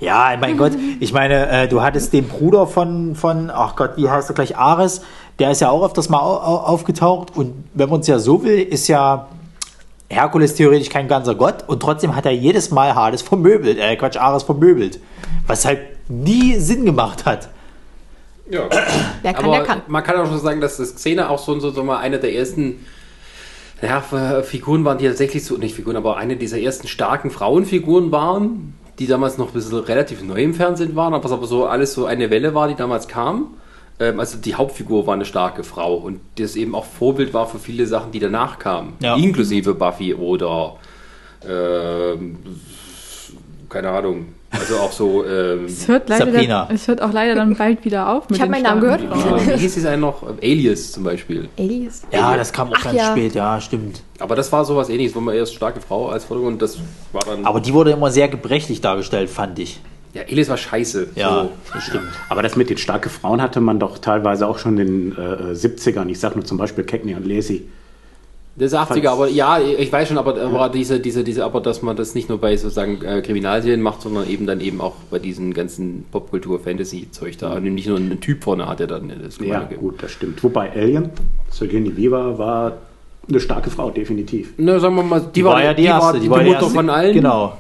[0.01, 4.09] Ja, mein Gott, ich meine, äh, du hattest den Bruder von, von, ach Gott, wie
[4.09, 5.03] heißt er gleich, Ares,
[5.39, 8.43] der ist ja auch öfters mal au au aufgetaucht und wenn man es ja so
[8.43, 9.29] will, ist ja
[10.11, 14.17] Herkules theoretisch kein ganzer Gott und trotzdem hat er jedes Mal Hades vermöbelt, äh, Quatsch,
[14.17, 14.99] Ares vermöbelt,
[15.47, 17.49] was halt nie Sinn gemacht hat.
[18.51, 18.69] Ja.
[19.23, 19.83] Wer kann, Aber der kann.
[19.87, 22.35] man kann auch schon sagen, dass das Xena auch so, so, so mal eine der
[22.35, 22.85] ersten
[23.81, 24.03] Ja,
[24.43, 29.07] Figuren waren die tatsächlich so, nicht Figuren, aber eine dieser ersten starken Frauenfiguren waren, die
[29.07, 32.07] damals noch ein bisschen relativ neu im Fernsehen waren, aber was aber so alles so
[32.07, 33.55] eine Welle war, die damals kam.
[34.01, 37.59] Ähm, also die Hauptfigur war eine starke Frau und das eben auch Vorbild war für
[37.59, 38.94] viele Sachen, die danach kamen.
[39.01, 39.16] Ja.
[39.16, 40.76] Inklusive Buffy oder
[41.46, 42.38] ähm,
[43.68, 44.26] keine Ahnung.
[44.53, 46.64] Also auch so ähm, Es hört, leider Sabrina.
[46.64, 48.28] Dann, es hört auch leider dann bald wieder auf.
[48.28, 49.03] mit Ich hab den meinen Namen gehört.
[49.03, 50.24] Wie hieß es einen noch?
[50.42, 51.48] Alias zum Beispiel.
[51.57, 52.03] Alias.
[52.11, 53.12] Ja, das kam auch Ach ganz ja.
[53.12, 54.03] spät, ja, stimmt.
[54.18, 56.78] Aber das war sowas ähnliches, wo man erst starke Frau als Vordergrund, das
[57.12, 57.44] war dann.
[57.44, 59.80] Aber die wurde immer sehr gebrechlich dargestellt, fand ich.
[60.15, 61.09] Ja, Alias war scheiße.
[61.15, 61.51] Ja, So.
[61.75, 62.09] das stimmt.
[62.29, 65.53] Aber das mit den starken Frauen hatte man doch teilweise auch schon in den äh,
[65.53, 66.09] 70ern.
[66.09, 67.69] Ich sag nur zum Beispiel Cagney und Lacey.
[68.57, 71.81] Das ist 80er, aber ja, ich weiß schon, aber, aber diese, diese, diese, aber dass
[71.83, 75.19] man das nicht nur bei sozusagen äh, Kriminalserien macht, sondern eben dann eben auch bei
[75.21, 77.55] diesen ganzen Popkultur-Fantasy-Zeug da.
[77.55, 80.43] Und nicht nur einen Typ vorne hat, der dann das Ja, Gemeine- gut, das stimmt.
[80.43, 81.11] Wobei Alien,
[81.51, 82.73] Sigourney Weaver war
[83.29, 84.53] eine starke Frau, definitiv.
[84.59, 86.75] Na, sagen wir mal, die, war ja die erste, die, die war die Mutter erste.
[86.75, 87.15] von allen.
[87.15, 87.57] Genau.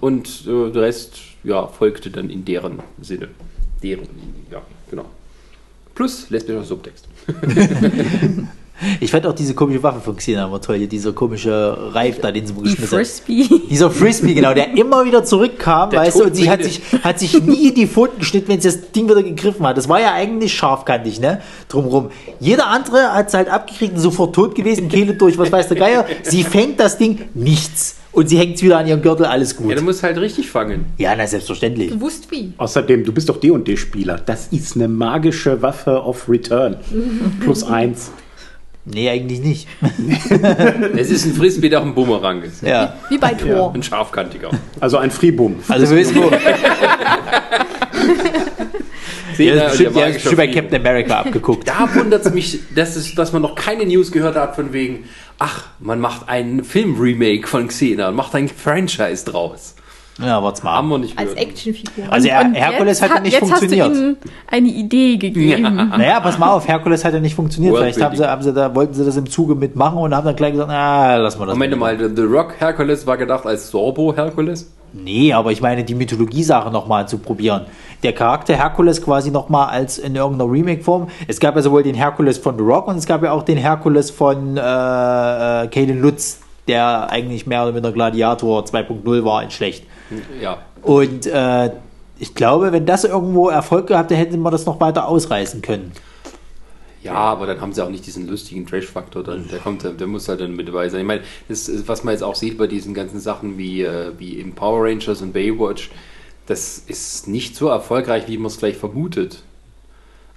[0.00, 3.28] Und äh, der Rest, ja, folgte dann in deren Sinne.
[3.82, 4.06] Deren,
[4.50, 5.06] ja, genau.
[5.94, 7.08] Plus lesbischer Subtext.
[9.00, 10.76] Ich fand auch diese komische Waffe von Xena immer toll.
[10.76, 13.06] Hier, dieser komische Reif da, den sie geschmissen hat.
[13.06, 13.48] Frisbee.
[13.70, 17.18] Dieser Frisbee, genau, der immer wieder zurückkam, Der weißt du, und sie hat sich, hat
[17.18, 19.78] sich nie in die Pfoten geschnitten, wenn sie das Ding wieder gegriffen hat.
[19.78, 21.40] Das war ja eigentlich scharfkantig, ne?
[21.68, 22.10] Drumrum.
[22.38, 25.78] Jeder andere hat es halt abgekriegt und sofort tot gewesen, Kehle durch, was weiß der
[25.78, 26.06] Geier.
[26.22, 27.96] Sie fängt das Ding, nichts.
[28.16, 29.68] Und sie hängt wieder an ihrem Gürtel, alles gut.
[29.68, 30.86] Ja, du musst halt richtig fangen.
[30.96, 31.90] Ja, na, selbstverständlich.
[31.90, 32.54] Du wusst wie.
[32.56, 34.22] Außerdem, du bist doch D&D-Spieler.
[34.24, 36.78] Das ist eine magische Waffe auf Return.
[37.40, 38.10] Plus eins.
[38.86, 39.68] Nee, eigentlich nicht.
[40.96, 42.62] Es ist ein Frisbee, der auch ein Bumerang ist.
[42.62, 42.94] Ja.
[43.10, 43.74] Wie bei Thor.
[43.74, 44.48] Ein scharfkantiger.
[44.80, 45.56] Also ein Freebum.
[45.68, 46.16] Also, wir wissen,
[49.38, 50.46] ihr, Ja, bestimmt, der ja, bestimmt bei.
[50.48, 51.68] Captain America abgeguckt.
[51.76, 55.04] Da wundert es mich, dass, es, dass man noch keine News gehört hat von wegen,
[55.38, 59.74] ach, man macht einen Film-Remake von Xena und macht ein Franchise draus.
[60.18, 60.72] Ja, wart's mal.
[60.72, 60.92] Haben ab.
[60.92, 61.34] wir nicht Als.
[61.34, 62.04] Actionfigur.
[62.10, 63.90] Also, Her Herkules hat ja nicht jetzt funktioniert.
[63.90, 64.16] Hast du ihm
[64.46, 65.74] eine Idee gegeben.
[65.96, 67.76] Naja, pass mal auf, Herkules hat ja nicht funktioniert.
[67.76, 70.36] Vielleicht haben sie, haben sie da, wollten sie das im Zuge mitmachen und haben dann
[70.36, 71.54] gleich gesagt, na, lass mal das.
[71.54, 74.70] Moment mal, The Rock Hercules war gedacht als Sorbo Hercules?
[75.04, 77.66] Nee, aber ich meine, die Mythologie-Sache nochmal zu probieren.
[78.02, 81.08] Der Charakter Herkules quasi nochmal als in irgendeiner Remake-Form.
[81.28, 83.58] Es gab ja sowohl den Herkules von The Rock und es gab ja auch den
[83.58, 89.50] Herkules von äh, äh, Caden Lutz, der eigentlich mehr oder minder Gladiator 2.0 war in
[89.50, 89.84] schlecht.
[90.40, 90.58] Ja.
[90.82, 91.70] Und äh,
[92.18, 95.92] ich glaube, wenn das irgendwo Erfolg gehabt hätte, hätte man das noch weiter ausreißen können.
[97.06, 99.22] Ja, aber dann haben sie auch nicht diesen lustigen Trash-Faktor.
[99.22, 99.48] dann.
[99.48, 101.00] Der kommt, der muss halt dann mit dabei sein.
[101.00, 104.12] Ich meine, das ist, was man jetzt auch sieht bei diesen ganzen Sachen wie, äh,
[104.18, 105.90] wie im Power Rangers und Baywatch,
[106.46, 109.42] das ist nicht so erfolgreich, wie man es gleich vermutet.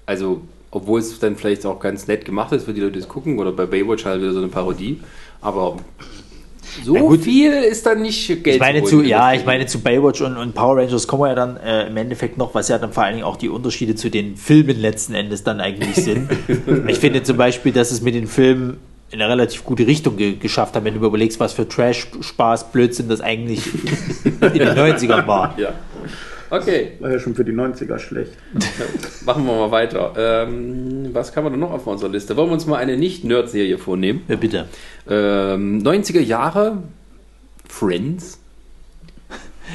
[0.05, 0.41] Also,
[0.72, 3.39] obwohl es dann vielleicht auch ganz nett gemacht ist für die Leute, die es gucken,
[3.39, 5.01] oder bei Baywatch halt wieder so eine Parodie.
[5.41, 5.78] Aber
[6.84, 7.22] so Ja, gut.
[7.22, 8.55] viel ist dann nicht Geld.
[8.55, 11.36] Ich meine zu, ja, ich meine zu Baywatch und, und Power Rangers kommen wir ja
[11.36, 14.09] dann äh, im Endeffekt noch, was ja dann vor allen Dingen auch die Unterschiede zu
[14.09, 16.30] den Filmen letzten Endes dann eigentlich sind.
[16.88, 18.78] ich finde zum Beispiel, dass es mit den Filmen
[19.11, 22.72] in eine relativ gute Richtung ge geschafft hat, wenn du überlegst, was für Trash, Spaß,
[22.72, 23.61] Blödsinn das eigentlich
[24.24, 25.55] in den 90ern war.
[25.57, 25.70] Ja.
[26.52, 28.34] Okay, War ja schon für die 90er schlecht.
[29.26, 30.14] machen wir mal weiter.
[30.18, 32.36] Ähm, was kann man denn noch auf unserer Liste?
[32.38, 34.22] Wollen wir uns mal eine Nicht-Nerd-Serie vornehmen?
[34.28, 34.66] Ja, bitte.
[35.08, 36.78] Ähm, 90er Jahre,
[37.68, 38.39] Friends.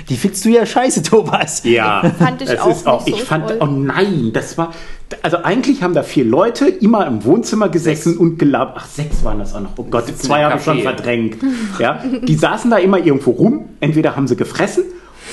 [0.09, 1.62] Die findest du ja scheiße, Thomas.
[1.62, 3.59] Ja, Fand ich es auch ist auch nicht ich so fand, toll.
[3.61, 4.75] oh nein, das war,
[5.22, 8.75] also eigentlich haben da vier Leute immer im Wohnzimmer gesessen und gelabert.
[8.81, 9.70] Ach, sechs waren das auch noch.
[9.77, 11.37] Oh Gott, zwei habe ich schon verdrängt.
[11.79, 13.68] Ja, die saßen da immer irgendwo rum.
[13.79, 14.83] Entweder haben sie gefressen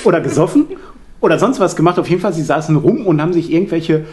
[0.04, 0.66] oder gesoffen
[1.22, 1.98] oder sonst was gemacht.
[1.98, 4.04] Auf jeden Fall, sie saßen rum und haben sich irgendwelche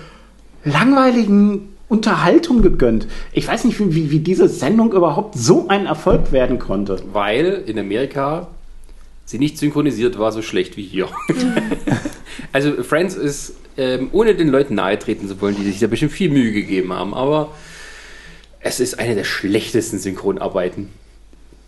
[0.64, 3.08] langweiligen Unterhaltungen gegönnt.
[3.34, 7.02] Ich weiß nicht, wie, wie, wie diese Sendung überhaupt so ein Erfolg werden konnte.
[7.12, 8.48] Weil in Amerika
[9.26, 11.08] sie nicht synchronisiert war, so schlecht wie hier.
[12.54, 16.12] also Friends ist, ähm, ohne den Leuten nahe treten zu wollen, die sich da bestimmt
[16.12, 17.52] viel Mühe gegeben haben, aber
[18.60, 20.90] es ist eine der schlechtesten Synchronarbeiten,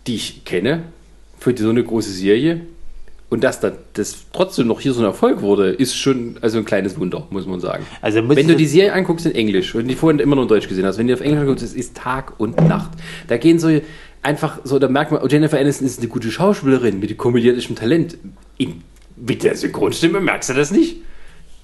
[0.06, 0.84] die ich kenne
[1.38, 2.62] für so eine große Serie.
[3.32, 6.66] Und dass da, das trotzdem noch hier so ein Erfolg wurde, ist schon also ein
[6.66, 7.86] kleines Wunder, muss man sagen.
[8.02, 10.68] Also wenn du die Serie anguckst in Englisch und die vorhin immer nur in Deutsch
[10.68, 12.90] gesehen hast, wenn du auf Englisch anguckst, es ist Tag und Nacht.
[13.28, 13.70] Da gehen so
[14.20, 18.18] einfach so, da merkt man, oh, Jennifer Aniston ist eine gute Schauspielerin mit komödiantischem Talent.
[18.58, 18.82] In,
[19.16, 20.98] mit der Synchronstimme merkst du das nicht.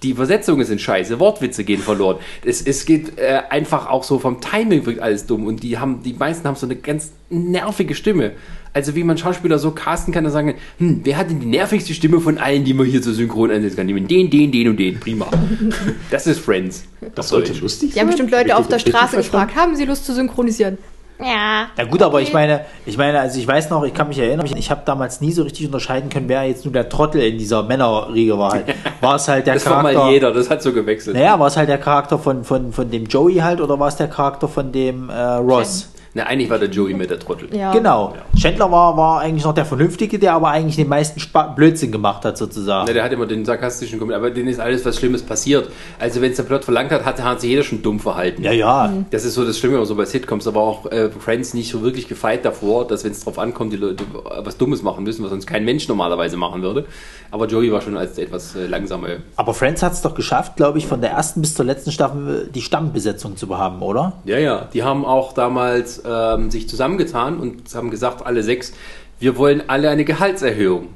[0.02, 2.18] Die Übersetzungen sind scheiße, Wortwitze gehen verloren.
[2.44, 6.02] Es, es geht äh, einfach auch so vom Timing wirkt alles dumm und die haben,
[6.04, 8.32] die meisten haben so eine ganz nervige Stimme.
[8.72, 11.94] Also wie man Schauspieler so casten kann, und sagen, hm, wer hat denn die nervigste
[11.94, 13.86] Stimme von allen, die man hier so synchron einsetzen kann?
[13.86, 15.28] Nehmen den, den, den und den, prima.
[16.10, 16.84] Das ist Friends.
[17.14, 20.14] Das sollte lustig Die haben bestimmt Leute auf der Straße gefragt, haben sie Lust zu
[20.14, 20.78] synchronisieren?
[21.20, 21.68] Ja.
[21.76, 24.46] Na gut, aber ich meine, ich meine, also ich weiß noch, ich kann mich erinnern,
[24.56, 27.62] ich habe damals nie so richtig unterscheiden können, wer jetzt nur der Trottel in dieser
[27.64, 28.52] Männerriege war.
[28.58, 28.66] Halt.
[29.00, 30.04] War es halt der Das war Charakter.
[30.04, 31.16] mal jeder, das hat so gewechselt.
[31.16, 33.96] Naja, war es halt der Charakter von, von, von dem Joey halt oder war es
[33.96, 35.90] der Charakter von dem äh, Ross?
[36.18, 37.48] Na, eigentlich war der Joey mit der Trottel.
[37.56, 37.70] Ja.
[37.70, 38.12] Genau.
[38.36, 42.24] Chandler war, war eigentlich noch der Vernünftige, der aber eigentlich den meisten Spa Blödsinn gemacht
[42.24, 42.88] hat, sozusagen.
[42.88, 45.70] Ja, der hat immer den sarkastischen Kommentar, aber denen ist alles was Schlimmes passiert.
[46.00, 48.42] Also wenn es der Plot verlangt hat, hat, hat sich jeder schon dumm verhalten.
[48.42, 48.92] Ja, ja.
[49.12, 52.08] Das ist so das Schlimme, so bei Sitcoms, aber auch äh, Friends nicht so wirklich
[52.08, 54.02] gefeit davor, dass wenn es drauf ankommt, die Leute
[54.42, 56.84] was Dummes machen müssen, was sonst kein Mensch normalerweise machen würde.
[57.30, 59.18] Aber Joey war schon als etwas äh, langsame.
[59.36, 62.46] Aber Friends hat es doch geschafft, glaube ich, von der ersten bis zur letzten Staffel
[62.48, 64.14] äh, die Stammbesetzung zu haben, oder?
[64.24, 68.72] Ja, ja, die haben auch damals ähm, sich zusammengetan und haben gesagt, alle sechs,
[69.20, 70.88] wir wollen alle eine Gehaltserhöhung.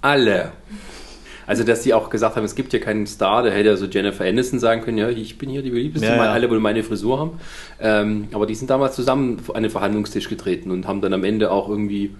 [0.00, 0.52] Alle.
[1.46, 3.86] Also, dass die auch gesagt haben, es gibt ja keinen Star, da hätte ja so
[3.86, 6.32] Jennifer Aniston sagen können, ja, ich bin hier die beliebteste, Ja, ja.
[6.32, 7.40] alle wollen meine Frisur haben.
[7.80, 11.50] Ähm, aber die sind damals zusammen an den Verhandlungstisch getreten und haben dann am Ende
[11.50, 12.14] auch irgendwie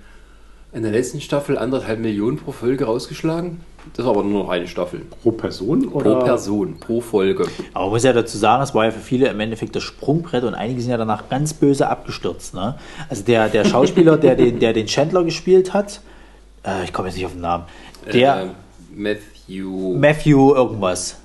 [0.73, 3.61] in der letzten Staffel anderthalb Millionen pro Folge rausgeschlagen.
[3.95, 5.03] Das war aber nur noch eine Staffel.
[5.22, 6.20] Pro Person Pro oder?
[6.20, 7.47] Person, pro Folge.
[7.74, 10.45] Aber man muss ja dazu sagen, es war ja für viele im Endeffekt das Sprungbrett
[10.45, 12.55] und einige sind ja danach ganz böse abgestürzt.
[12.55, 12.76] Ne?
[13.09, 16.01] Also der, der Schauspieler, der den, der den Chandler gespielt hat,
[16.64, 17.64] äh, ich komme jetzt nicht auf den Namen,
[18.12, 18.47] der äh,
[18.95, 19.99] Matthew.
[19.99, 21.16] Matthew irgendwas.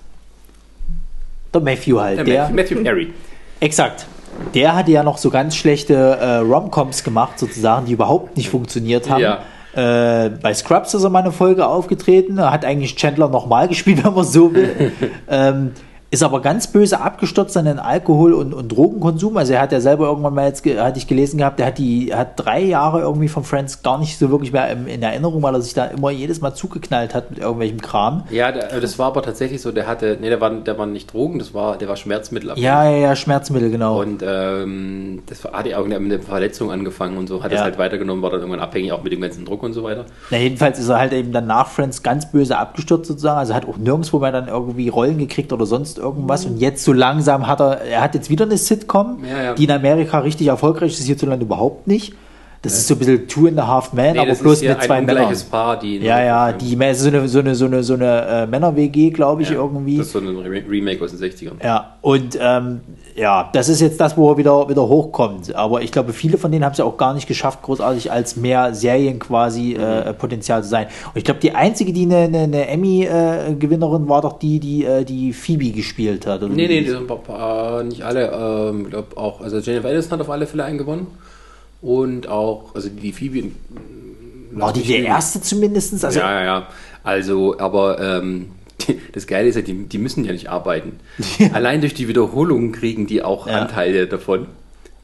[1.53, 3.14] Der Matthew halt, der, Matthew, Matthew Perry.
[3.60, 4.05] exakt.
[4.53, 9.10] Der hatte ja noch so ganz schlechte äh, Romcoms gemacht, sozusagen, die überhaupt nicht funktioniert
[9.10, 9.22] haben.
[9.22, 9.41] Ja.
[9.78, 14.13] Äh, bei Scrubs ist er mal eine Folge aufgetreten, hat eigentlich Chandler nochmal gespielt, wenn
[14.13, 14.91] man so will.
[15.30, 15.71] ähm,
[16.10, 19.36] ist aber ganz böse abgestürzt an den Alkohol- und, und Drogenkonsum.
[19.36, 22.14] Also er hat ja selber irgendwann mal jetzt, hatte ich gelesen gehabt, der hat die,
[22.14, 25.53] hat drei Jahre irgendwie von Friends gar nicht so wirklich mehr im, in Erinnerung, weil
[25.53, 28.24] er sich da immer jedes Mal zugeknallt hat mit irgendwelchem Kram.
[28.30, 31.12] Ja, der, das war aber tatsächlich so, der hatte, nee, der war, der war nicht
[31.12, 32.53] Drogen, das war, der war Schmerzmittel.
[32.55, 33.99] Ja, ja, ja, Schmerzmittel, genau.
[33.99, 37.58] Und ähm, das war, hat ja auch mit einer Verletzung angefangen und so, hat Ja.
[37.58, 40.05] es halt weitergenommen, war dann irgendwann abhängig auch mit dem ganzen Druck und so weiter.
[40.30, 43.39] Na, jedenfalls ist er halt eben dann nach Friends ganz böse abgestürzt sozusagen.
[43.39, 46.45] Also hat auch nirgendwo mehr dann irgendwie Rollen gekriegt oder sonst irgendwas.
[46.45, 49.54] Und jetzt so langsam hat er, er hat jetzt wieder eine Sitcom, Ja, ja.
[49.54, 52.14] die in Amerika richtig erfolgreich ist, hierzulande überhaupt nicht.
[52.64, 54.95] Das ist so ein bisschen Two and a Half Men, aber das bloß mit zwei
[54.95, 55.24] ein Männern.
[55.24, 55.99] ungleiches Paar, die...
[55.99, 59.43] Ja, ja, die ist so eine, so eine, so eine, so eine äh, Männer-WG, glaube
[59.43, 59.97] ich, ja, irgendwie.
[59.97, 61.64] Das ist so ein Re- Remake aus den 60ern.
[61.64, 62.82] Ja, und ähm,
[63.16, 65.53] ja, das ist jetzt das, wo er wieder, wieder hochkommt.
[65.55, 68.36] Aber ich glaube, viele von denen haben es ja auch gar nicht geschafft, großartig als
[68.36, 70.88] mehr Serien quasi äh, Potenzial zu sein.
[71.14, 75.03] Und ich glaube, die einzige, die eine, eine, eine Emmy-Gewinnerin war, doch die, die äh,
[75.03, 76.41] die Phoebe gespielt hat.
[76.43, 78.32] oder Nee, nee, die- sind äh, nicht alle,
[78.70, 81.08] ähm, ich glaube auch, also Jennifer Aniston hat auf alle Fälle einen gewonnen.
[81.82, 83.51] Und auch, also die Phoebe...
[84.51, 86.03] war die der erste zumindest?
[86.03, 86.67] Also, ja, ja, ja.
[87.03, 88.51] Also, aber ähm,
[89.13, 90.99] das Geile ist ja, die, die müssen ja nicht arbeiten.
[91.53, 93.61] Allein durch die Wiederholungen kriegen die auch Ja.
[93.61, 94.47] Anteile davon.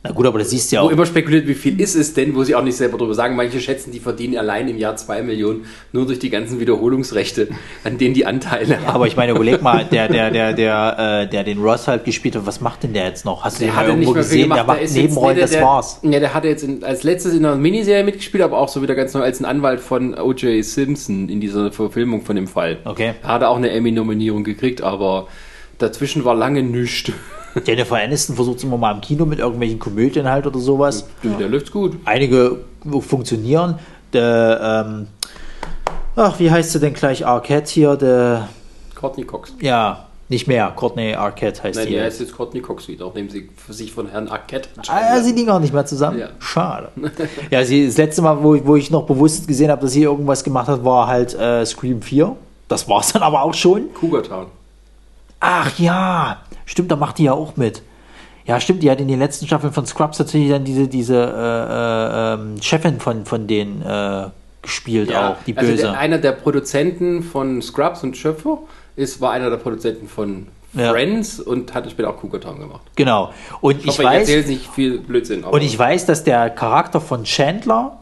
[0.06, 0.92] Na gut, aber das siehst du ja Wo auch.
[0.92, 3.38] immer spekuliert, wie viel ist es denn, wo sie auch nicht selber drüber sagen.
[3.38, 7.48] Manche schätzen, die verdienen allein im Jahr zwei Millionen nur durch die ganzen Wiederholungsrechte,
[7.86, 8.88] an denen die Anteile haben.
[8.96, 12.36] Aber ich meine, überleg mal, der, der, der, der, äh, der den Ross halt gespielt
[12.36, 13.46] hat, was macht denn der jetzt noch?
[13.46, 14.50] Hast du den mal irgendwo gesehen?
[14.50, 16.00] Der macht Der Nebenrollen, jetzt, das der, war's.
[16.04, 18.96] Ja, der hatte jetzt in, als letztes in einer Miniserie mitgespielt, aber auch so wieder
[18.96, 20.66] ganz neu als ein Anwalt von O.J.
[20.66, 22.80] Simpson in dieser Verfilmung von dem Fall.
[22.84, 23.14] Okay.
[23.24, 25.30] Er hatte auch eine Emmy-Nominierung gekriegt, aber
[25.78, 27.14] dazwischen war lange nichts.
[27.66, 31.06] Jennifer Aniston versucht es immer mal im Kino mit irgendwelchen Komödien halt oder sowas.
[31.22, 31.98] Du, Der läuft's gut.
[32.06, 32.60] Einige
[33.02, 33.80] funktionieren.
[34.14, 35.08] Der, ähm,
[36.16, 37.26] ach, wie heißt sie denn gleich?
[37.26, 38.48] Arquette hier, der,
[38.96, 39.54] Courtney Cox.
[39.62, 40.72] ja, nicht mehr.
[40.76, 42.00] Courtney Arquette heißt Nein, die.
[42.02, 45.60] heißt jetzt Courtney Cox wieder, nachdem sie sich von Herrn Arquette Ah, sie liegen auch
[45.60, 46.20] nicht mehr zusammen.
[46.20, 46.30] Ja.
[46.40, 46.90] Schade.
[47.52, 50.04] ja, sie, das letzte Mal, wo, ich- wo ich noch bewusst gesehen habe, dass sie
[50.04, 52.36] irgendwas gemacht hat, war halt äh, Scream 4.
[52.68, 53.94] Das war es dann aber auch schon.
[53.94, 54.46] Cougar Town.
[55.40, 57.82] Ach ja, stimmt, da macht die ja auch mit.
[58.46, 62.34] Ja, stimmt, die hat in den letzten Staffeln von Scrubs tatsächlich dann diese, diese äh,
[62.58, 64.26] äh, Chefin von, von denen äh,
[64.62, 65.84] gespielt auch, die also böse.
[65.84, 68.60] der, einer der Produzenten von Scrubs und Schöpfer
[68.96, 70.92] ist, war einer der Produzenten von Ja.
[70.92, 72.82] Friends und hat später auch Cougar Town gemacht.
[72.96, 73.32] genau.
[73.62, 75.44] Und ich, Ich hoffe, ich weiß, erzähle nicht viel Blödsinn.
[75.44, 77.98] und ich weiß, dass der Charakter von Chandler,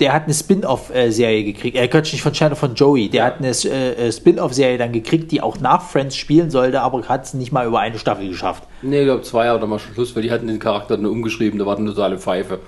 [0.00, 1.76] der hat eine Spin-off-Serie gekriegt.
[1.76, 3.08] Äh, Quatsch, nicht von Chandler, von Joey.
[3.08, 3.26] Der Ja.
[3.26, 7.24] hat eine äh, äh, Spin-off-Serie dann gekriegt, die auch nach Friends spielen sollte, aber hat
[7.24, 8.64] es nicht mal über eine Staffel geschafft.
[8.82, 11.66] Nee, ich glaube zwei oder mal Schluss, weil die hatten den Charakter nur umgeschrieben, da
[11.66, 12.58] war eine totale Pfeife.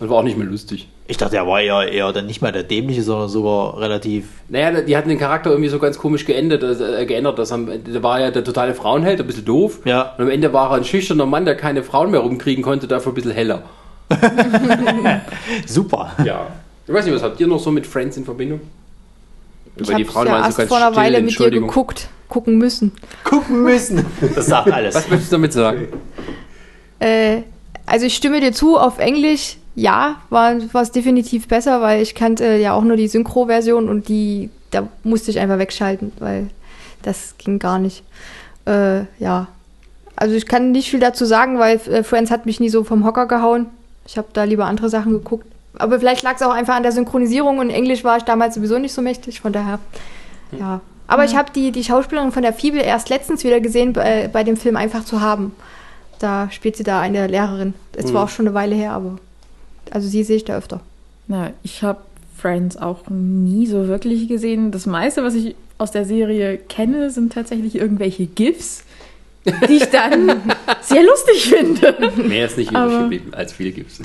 [0.00, 0.88] Das war auch nicht mehr lustig.
[1.06, 4.80] Ich dachte, er war eher, eher dann nicht mehr der Dämliche, sondern sogar relativ Naja,
[4.82, 7.38] die hatten den Charakter irgendwie so ganz komisch geändert, äh, geändert.
[7.38, 9.80] Das am, der war ja der totale Frauenheld, ein bisschen doof.
[9.84, 10.14] Ja.
[10.18, 13.12] Und am Ende war er ein schüchterner Mann, der keine Frauen mehr rumkriegen konnte, dafür
[13.12, 13.62] ein bisschen heller.
[15.66, 16.12] super.
[16.24, 16.46] Ja.
[16.88, 18.60] Ich weiß nicht, was habt ihr noch so mit Friends in Verbindung?
[19.76, 21.50] Ich Weil die habe Frauen ja waren so erst ganz vor einer Weile mit dir
[21.50, 22.92] geguckt, gucken müssen.
[23.24, 24.06] Gucken müssen.
[24.34, 24.94] Das sagt alles.
[24.94, 25.88] Was möchtest du damit sagen?
[26.98, 27.42] Äh,
[27.84, 32.56] Also ich stimme dir zu, auf Englisch, ja, war es definitiv besser, weil ich kannte
[32.56, 36.48] ja auch nur die Synchro-Version und die, da musste ich einfach wegschalten, weil
[37.02, 38.02] das ging gar nicht.
[38.66, 39.48] Äh, ja.
[40.16, 43.04] Also ich kann nicht viel dazu sagen, weil äh, Friends hat mich nie so vom
[43.04, 43.66] Hocker gehauen.
[44.06, 45.46] Ich habe da lieber andere Sachen geguckt.
[45.78, 48.78] Aber vielleicht lag es auch einfach an der Synchronisierung und Englisch war ich damals sowieso
[48.78, 49.78] nicht so mächtig, von daher,
[50.58, 50.80] ja.
[51.06, 54.44] Aber ich habe die, die Schauspielerin von der Fibel erst letztens wieder gesehen, bei, bei
[54.44, 55.52] dem Film Einfach zu haben.
[56.18, 57.72] Da spielt sie da eine Lehrerin.
[57.94, 58.26] Es war Mhm.
[58.26, 59.18] auch schon eine Weile her, aber
[59.90, 60.80] also sie sehe ich da öfter.
[61.26, 62.00] Na, ich habe
[62.36, 64.70] Friends auch nie so wirklich gesehen.
[64.70, 68.84] Das meiste, was ich aus der Serie kenne, sind tatsächlich irgendwelche GIFs,
[69.68, 70.40] die ich dann
[70.80, 71.94] sehr lustig finde.
[72.28, 74.00] Mehr ist nicht Aber- übrig geblieben, als viel gibt's.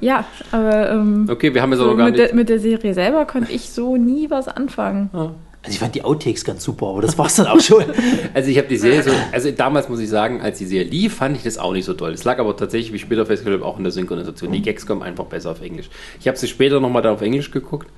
[0.00, 2.28] Ja, aber ähm, Okay, wir haben jetzt so aber gar mit, nicht.
[2.28, 5.10] der, mit der Serie selber konnte ich so nie was anfangen.
[5.12, 7.84] Also ich fand die Outtakes ganz super, aber das war's dann auch schon.
[8.34, 11.16] Also ich habe die Serie so, also damals muss ich sagen, als die Serie lief,
[11.16, 12.12] fand ich das auch nicht so toll.
[12.12, 14.50] Es lag aber tatsächlich, wie ich später festgestellt habe, auch in der Synchronisation.
[14.52, 15.90] Die Gags kommen einfach besser auf Englisch.
[16.18, 17.88] Ich habe sie später nochmal da auf Englisch geguckt.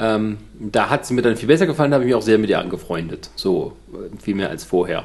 [0.00, 2.38] Ähm, da hat sie mir dann viel besser gefallen, da habe ich mich auch sehr
[2.38, 3.28] mit ihr angefreundet.
[3.36, 5.04] So, äh, viel mehr als vorher.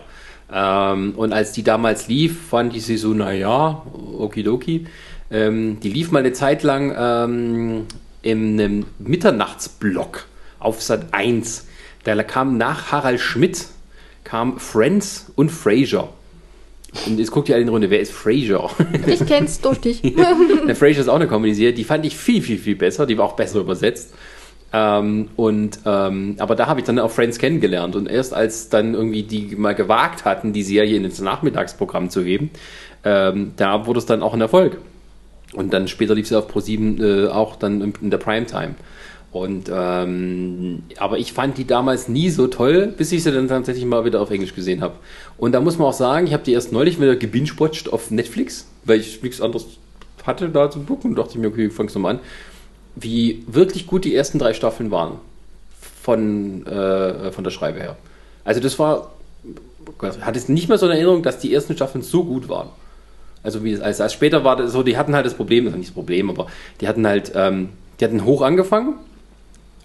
[0.51, 3.83] Ähm, und als die damals lief, fand ich sie so, naja,
[4.17, 4.87] okidoki.
[5.29, 7.85] Ähm, die lief mal eine Zeit lang ähm,
[8.21, 10.25] in einem Mitternachtsblock
[10.59, 11.65] auf Sat 1.
[12.03, 13.67] Da kam nach Harald Schmidt
[14.27, 16.09] kam Friends und Frasier.
[17.05, 18.69] Und jetzt guckt ihr alle in die Runde, wer ist Frasier?
[19.07, 20.01] Ich kenn's durch dich.
[20.67, 23.25] Der Frasier ist auch eine Comedy-Serie, die fand ich viel, viel, viel besser, die war
[23.25, 24.13] auch besser übersetzt.
[24.73, 28.95] Ähm, und ähm, aber da habe ich dann auch Friends kennengelernt und erst als dann
[28.95, 32.49] irgendwie die mal gewagt hatten, die Serie ins Nachmittagsprogramm zu heben,
[33.05, 34.77] ähm, da wurde es dann auch ein Erfolg.
[35.53, 38.75] Und dann später lief sie auf Pro7 äh, auch dann in, in der Primetime.
[39.31, 43.85] Und ähm, aber ich fand die damals nie so toll, bis ich sie dann tatsächlich
[43.85, 44.95] mal wieder auf Englisch gesehen habe.
[45.37, 48.67] Und da muss man auch sagen, ich habe die erst neulich wieder gebingewatcht auf Netflix,
[48.83, 49.65] weil ich nichts anderes
[50.25, 52.19] hatte da zum Gucken und dachte mir, okay, fang's nochmal an.
[52.99, 55.19] Wie wirklich gut die ersten drei Staffeln waren
[56.01, 57.95] von, äh, von der Schreibe her.
[58.43, 59.11] Also das war,
[60.01, 62.69] ich hatte es nicht mehr so in Erinnerung, dass die ersten Staffeln so gut waren.
[63.43, 65.73] Also wie das, als, als später war das so, die hatten halt das Problem, das
[65.73, 66.47] war nicht das Problem, aber
[66.81, 67.69] die hatten halt, ähm,
[67.99, 68.95] die hatten hoch angefangen,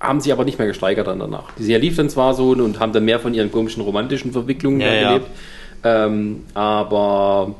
[0.00, 1.52] haben sich aber nicht mehr gesteigert dann danach.
[1.58, 4.80] Die Serie lief dann zwar so und haben dann mehr von ihren komischen romantischen Verwicklungen
[4.80, 5.08] Ja, ja.
[5.08, 5.30] gelebt,
[5.84, 7.54] ähm, aber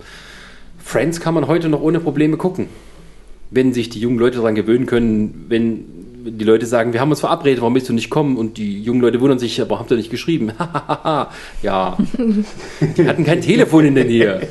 [0.83, 2.69] Friends kann man heute noch ohne Probleme gucken.
[3.53, 5.85] Wenn sich die jungen Leute daran gewöhnen können, wenn
[6.25, 8.37] die Leute sagen, wir haben uns verabredet, warum willst du nicht kommen?
[8.37, 10.53] Und die jungen Leute wundern sich, aber habt ihr nicht geschrieben?
[11.63, 11.99] ja,
[12.97, 14.47] die hatten kein Telefon in der Nähe.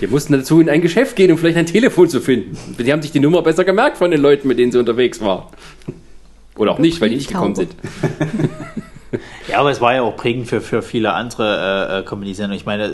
[0.00, 2.56] Die mussten dazu in ein Geschäft gehen, um vielleicht ein Telefon zu finden.
[2.78, 5.44] Die haben sich die Nummer besser gemerkt von den Leuten, mit denen sie unterwegs waren.
[6.56, 7.74] Oder auch nicht, weil die nicht gekommen sind.
[9.48, 12.58] Ja, aber es war ja auch prägend für, für viele andere äh, äh, Comedy-Sendungen.
[12.58, 12.84] Ich meine,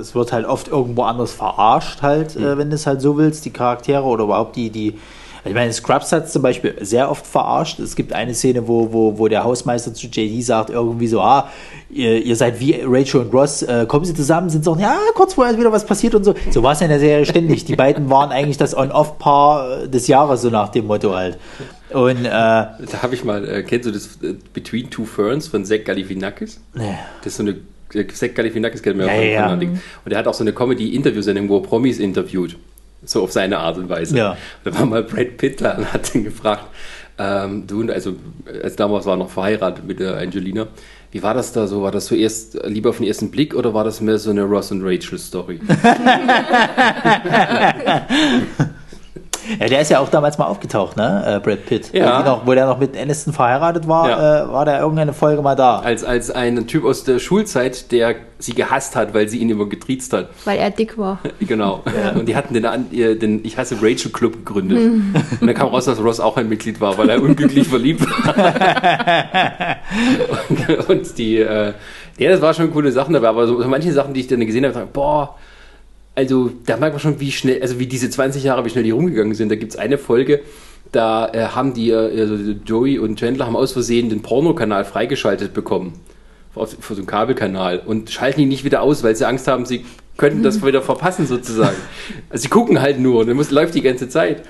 [0.00, 3.44] es wird halt oft irgendwo anders verarscht, halt, äh, wenn du es halt so willst,
[3.44, 4.98] die Charaktere oder überhaupt die, die.
[5.42, 7.78] Ich meine, Scrubs hat es zum Beispiel sehr oft verarscht.
[7.78, 11.48] Es gibt eine Szene, wo, wo, wo der Hausmeister zu JD sagt, irgendwie so, ah,
[11.88, 15.34] ihr, ihr seid wie Rachel und Ross, äh, kommen sie zusammen, sind so, ja, kurz
[15.34, 16.34] vorher ist wieder was passiert und so.
[16.50, 17.64] So war es in der Serie ständig.
[17.64, 21.38] Die beiden waren eigentlich das On-Off-Paar des Jahres, so nach dem Motto halt.
[21.92, 25.64] Und, äh, Da habe ich mal, äh, kennst du das äh, Between Two Ferns von
[25.64, 26.60] Zach Galifianakis?
[26.74, 26.98] ne.
[27.18, 27.56] Das ist so eine,
[27.94, 29.74] äh, Zach Galifianakis kennt man ja, Ja, von, ja, ja.
[30.04, 32.56] Und er hat auch so eine Comedy-Interview-Sendung, wo er Promis interviewt.
[33.04, 34.16] So auf seine Art und Weise.
[34.16, 34.36] Ja.
[34.62, 36.66] Da war mal Brad Pitt da und hat ihn gefragt,
[37.18, 38.14] ähm, du, also
[38.62, 40.68] als damals war er noch verheiratet mit der Angelina,
[41.12, 41.82] wie war das da so?
[41.82, 44.44] War das so erst lieber auf den ersten Blick oder war das mehr so eine
[44.44, 45.58] Ross und Rachel Story?
[49.58, 51.22] Ja, der ist ja auch damals mal aufgetaucht, ne?
[51.26, 51.92] Äh, Brad Pitt.
[51.92, 52.22] Ja.
[52.22, 54.44] Noch, wo der noch mit Aniston verheiratet war, Ja.
[54.44, 55.78] äh, war der irgendeine Folge mal da.
[55.80, 59.66] als, als ein Typ aus der Schulzeit, der sie gehasst hat, weil sie ihn immer
[59.66, 60.28] getriezt hat.
[60.44, 61.18] Weil er dick war.
[61.40, 61.82] Genau.
[62.14, 64.78] Und die hatten den, An- ihr- den Ich hasse Rachel Club gegründet.
[65.40, 68.34] Und dann kam raus, dass Ross auch ein Mitglied war, weil er unglücklich verliebt war.
[70.48, 71.72] und, und die, äh,
[72.18, 74.40] ja, das war schon coole Sachen dabei, aber so, so manche Sachen, die ich dann
[74.40, 75.36] gesehen habe, dachte, boah,
[76.20, 78.90] also da merkt man schon, wie schnell, also wie diese 20 Jahre, wie schnell die
[78.90, 79.50] rumgegangen sind.
[79.50, 80.40] Da gibt es eine Folge,
[80.92, 85.54] da äh, haben die, äh, also Joey und Chandler haben aus Versehen den Pornokanal freigeschaltet
[85.54, 85.94] bekommen.
[86.54, 89.64] Auf, auf so einem Kabelkanal und schalten ihn nicht wieder aus, weil sie Angst haben,
[89.66, 89.84] sie
[90.16, 91.76] könnten das wieder verpassen sozusagen.
[92.28, 94.42] Also sie gucken halt nur und dann muss, läuft die ganze Zeit.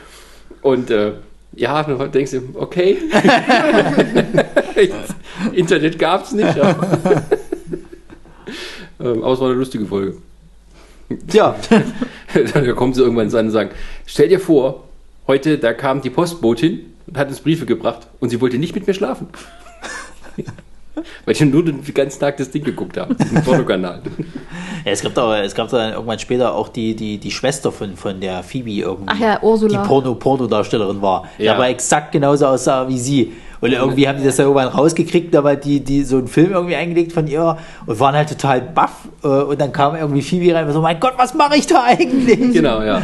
[0.63, 1.13] Und äh,
[1.55, 2.97] ja, dann denkst du, okay.
[5.53, 6.99] Internet gab es nicht, aber,
[9.01, 10.17] ähm, aber es war eine lustige Folge.
[11.33, 11.57] Ja.
[12.55, 13.71] da kommen sie irgendwann an und sagen,
[14.07, 14.85] stell dir vor,
[15.27, 18.87] heute, da kam die Postbotin und hat uns Briefe gebracht und sie wollte nicht mit
[18.87, 19.29] mir schlafen.
[21.25, 23.15] Weil ich nur den ganzen Tag das Ding geguckt habe.
[23.35, 24.03] Im Pornokanal.
[24.85, 27.97] Ja, es gab da, es gab dann irgendwann später auch die, die, die Schwester von,
[27.97, 29.07] von der Phoebe irgendwie.
[29.15, 29.81] Ach ja, Ursula.
[29.83, 31.29] Die Porno, Pornodarstellerin war.
[31.39, 31.55] Die Ja.
[31.55, 33.33] aber exakt genauso aussah wie sie.
[33.61, 36.53] Und irgendwie haben die das dann irgendwann rausgekriegt, da war die, die so einen Film
[36.53, 39.09] irgendwie eingelegt von ihr und waren halt total baff.
[39.23, 41.85] Äh, Und dann kam irgendwie Phoebe rein und so, mein Gott, was mache ich da
[41.85, 42.53] eigentlich?
[42.53, 43.03] genau, ja.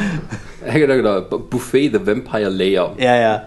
[0.67, 1.39] Ja, genau, genau.
[1.39, 2.93] Buffet the Vampire Layer.
[2.99, 3.43] Ja, ja.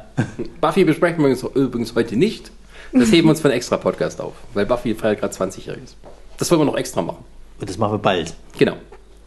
[0.62, 2.52] Buffy besprechen wir uns übrigens heute nicht.
[2.94, 5.96] Das heben wir uns für einen extra Podcast auf, weil Buffy feiert gerade 20-Jähriges.
[6.38, 7.24] Das wollen wir noch extra machen.
[7.60, 8.34] Und das machen wir bald.
[8.58, 8.74] Genau.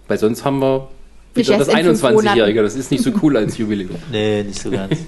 [0.08, 0.88] Weil sonst haben wir
[1.34, 2.62] das in fünf 21-Jährige.
[2.62, 3.90] Das ist nicht so cool als Jubiläum.
[4.10, 4.96] Nee, nicht so ganz.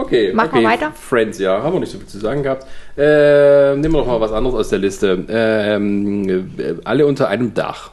[0.00, 0.60] Okay, Machen okay.
[0.62, 0.92] wir weiter?
[0.94, 2.66] Friends, ja, haben wir nicht so viel zu sagen gehabt.
[2.96, 5.24] Äh, nehmen wir doch mal was anderes aus der Liste.
[5.28, 6.28] Ähm,
[6.58, 7.90] äh, alle unter einem Dach.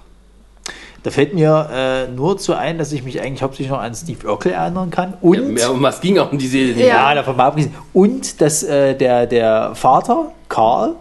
[1.04, 4.28] Da fällt mir äh, nur zu ein, dass ich mich eigentlich hauptsächlich noch an Steve
[4.28, 5.14] Urkel erinnern kann.
[5.22, 6.58] Und, Ja, um was ging auch um diese.
[6.58, 10.96] ja, davon mal abgesehen, und dass äh, der, der Vater, Karl,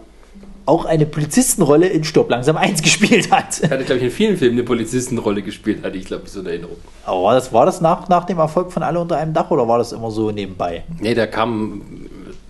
[0.67, 3.59] auch eine Polizistenrolle in Stopp langsam 1 gespielt hat.
[3.61, 6.41] Er hatte, glaube ich, in vielen Filmen eine Polizistenrolle gespielt, hatte ich, glaube ich, so
[6.41, 6.77] eine Erinnerung.
[7.05, 9.67] Aber war das, war das nach, nach dem Erfolg von Alle unter einem Dach oder
[9.67, 10.83] war das immer so nebenbei?
[10.99, 11.81] Nee, der kam.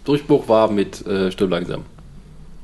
[0.04, 1.84] Durchbruch war mit äh, Stirb langsam.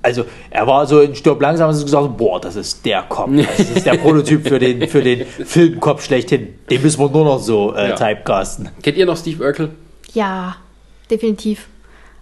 [0.02, 3.30] Also er war so in Stirb langsam und hat gesagt, boah, das ist der Kopf.
[3.58, 6.56] Das ist der Prototyp für den, für den Filmkopf schlechthin.
[6.70, 7.96] Den müssen wir nur noch so äh, Ja.
[7.96, 8.70] typecasten.
[8.82, 9.70] Kennt ihr noch Steve Urkel?
[10.14, 10.56] Ja,
[11.10, 11.68] definitiv.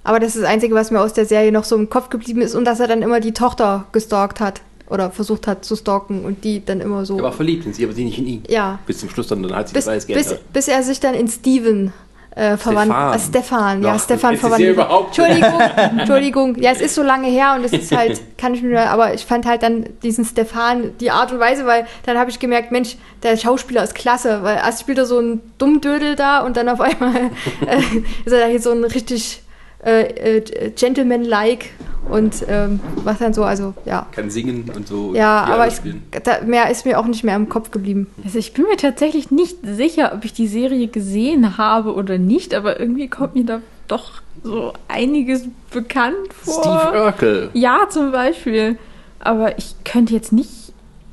[0.03, 2.41] Aber das ist das Einzige, was mir aus der Serie noch so im Kopf geblieben
[2.41, 6.25] ist und dass er dann immer die Tochter gestalkt hat oder versucht hat zu stalken
[6.25, 7.17] und die dann immer so.
[7.17, 8.43] Er war verliebt in sie, aber sie nicht in ihn.
[8.49, 8.79] Ja.
[8.85, 10.53] Bis zum Schluss dann, dann hat sie bis, das alles bis, geändert.
[10.53, 11.93] bis er sich dann in Steven
[12.35, 12.97] äh, verwandelt.
[12.97, 13.13] Stefan.
[13.13, 14.77] Äh, Stefan, ja, Ach, Stefan verwandelt.
[14.77, 15.61] Entschuldigung,
[15.99, 16.55] Entschuldigung.
[16.61, 19.25] Ja, es ist so lange her und es ist halt, kann ich mir, aber ich
[19.25, 22.95] fand halt dann diesen Stefan, die Art und Weise, weil dann habe ich gemerkt, Mensch,
[23.23, 26.81] der Schauspieler ist klasse, weil erst spielt er so einen Dummdödel da und dann auf
[26.81, 27.15] einmal
[27.67, 27.79] äh,
[28.25, 29.40] ist er da hier so ein richtig
[29.83, 31.69] äh, äh, Gentleman-like
[32.09, 34.07] und ähm, was dann so, also ja.
[34.11, 35.13] Kann singen und so.
[35.15, 35.75] Ja, aber ich,
[36.23, 38.07] da, mehr ist mir auch nicht mehr im Kopf geblieben.
[38.23, 42.53] Also ich bin mir tatsächlich nicht sicher, ob ich die Serie gesehen habe oder nicht,
[42.53, 46.63] aber irgendwie kommt mir da doch so einiges bekannt vor.
[46.63, 47.49] Steve Urkel.
[47.53, 48.77] Ja, zum Beispiel.
[49.19, 50.49] Aber ich könnte jetzt nicht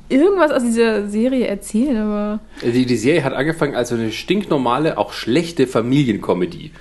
[0.09, 4.97] irgendwas aus dieser Serie erzählen, aber Die, die Serie hat angefangen als so eine stinknormale,
[4.97, 6.71] auch schlechte Familiencomedy.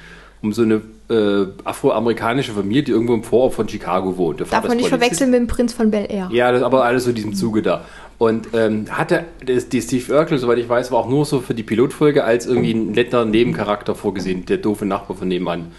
[0.40, 4.40] Um so eine äh, afroamerikanische Familie, die irgendwo im Vorort von Chicago wohnt.
[4.40, 4.88] Der Darf man nicht Polizist.
[4.90, 6.28] verwechseln mit dem Prinz von Bel Air.
[6.32, 7.84] Ja, das, aber alles so in diesem Zuge da.
[8.18, 11.54] Und ähm, hatte das, die Steve Urkel, soweit ich weiß, war auch nur so für
[11.54, 15.72] die Pilotfolge als irgendwie ein netter Nebencharakter vorgesehen, der doofe Nachbar von nebenan.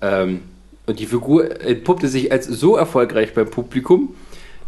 [0.00, 0.42] Ähm,
[0.86, 4.14] und die Figur entpuppte sich als so erfolgreich beim Publikum,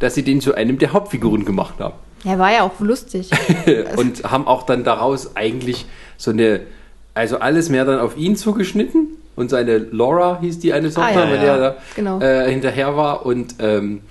[0.01, 1.95] dass sie den zu einem der Hauptfiguren gemacht haben.
[2.25, 3.31] Er war ja auch lustig.
[3.97, 5.87] und haben auch dann daraus eigentlich
[6.17, 6.63] so eine,
[7.15, 11.25] also alles mehr dann auf ihn zugeschnitten und seine Laura hieß die eine Tochter, Ah,
[11.25, 11.57] ja, weil ja.
[11.57, 12.21] er da Genau.
[12.21, 14.03] äh, hinterher war und ähm,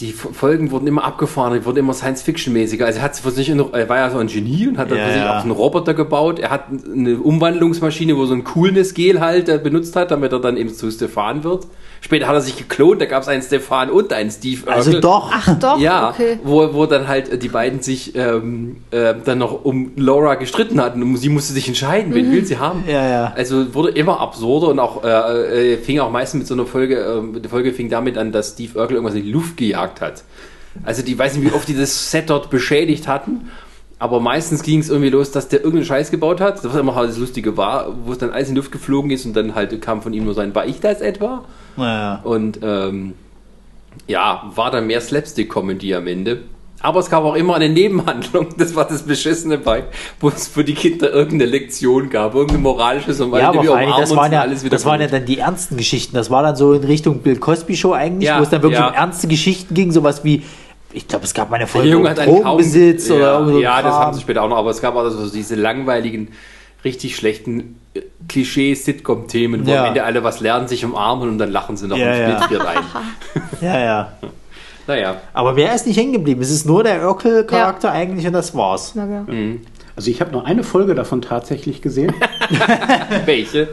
[0.00, 2.84] die Folgen wurden immer abgefahren, die wurden immer Science-Fiction-mäßiger.
[2.86, 4.98] Also er hat für sich, in, er war ja so ein Genie und hat dann
[4.98, 5.38] Ja, für sich ja.
[5.38, 6.40] auch einen Roboter gebaut.
[6.40, 10.56] Er hat eine Umwandlungsmaschine, wo so ein Coolness-Gel halt äh, benutzt hat, damit er dann
[10.56, 11.66] eben zu Stefan wird.
[12.04, 15.00] Später hat er sich geklont, da gab es einen Stefan und einen Steve Also Urkel.
[15.00, 15.30] doch.
[15.32, 16.36] Ach doch, Ja, okay.
[16.42, 20.80] wo, wo dann halt äh, die beiden sich ähm, äh, dann noch um Laura gestritten
[20.80, 22.82] hatten und sie musste sich entscheiden, wen will sie haben.
[22.88, 23.32] Ja, ja.
[23.36, 26.96] Also wurde immer absurder und auch äh, äh, fing auch meistens mit so einer Folge,
[27.36, 30.24] äh, die Folge fing damit an, dass Steve Urkel irgendwas in die Luft gejagt hat.
[30.84, 33.48] Also die weiß nicht, wie oft die das Set dort beschädigt hatten.
[34.02, 36.56] Aber meistens ging es irgendwie los, dass der irgendeinen Scheiß gebaut hat.
[36.56, 39.12] Das was immer halt das Lustige war, wo es dann alles in die Luft geflogen
[39.12, 41.44] ist und dann halt kam von ihm nur sein, war ich das etwa?
[41.76, 42.18] Ja.
[42.24, 43.14] Und ähm,
[44.08, 46.40] ja, war dann mehr Slapstick-Comedy am Ende.
[46.80, 49.84] Aber es gab auch immer eine Nebenhandlung, das war das Beschissene bei,
[50.18, 53.92] wo es für die Kinder irgendeine Lektion gab, irgendeine moralische und Ja, aber vor allem,
[53.96, 56.16] das waren, ja, alles wieder das waren ja dann die ernsten Geschichten.
[56.16, 58.80] Das war dann so in Richtung Bill Cosby Show eigentlich, Ja, wo es dann wirklich
[58.80, 58.88] ja.
[58.88, 60.42] um ernste Geschichten ging, sowas wie,
[60.92, 63.40] ich glaube, es gab mal eine Der Folge Junge um hat einen kaum, Drogenbesitz oder
[63.40, 65.54] ja, so ja, das haben sie später auch noch, aber es gab auch so diese
[65.54, 66.28] langweiligen,
[66.84, 69.80] richtig schlechten äh, Klischee-Sitcom-Themen, wo Ja.
[69.82, 72.42] am Ende alle was lernen, sich umarmen und dann lachen sie noch Ja, und ja.
[72.42, 72.78] Split friert ein.
[73.60, 74.12] Ja, ja.
[74.88, 76.42] Naja, Aber wer ist nicht hängen geblieben?
[76.42, 78.94] Es ist nur der Urkel-Charakter eigentlich und das war's.
[78.96, 79.24] Ja.
[79.94, 82.12] Also ich habe nur eine Folge davon tatsächlich gesehen.
[83.26, 83.68] welche?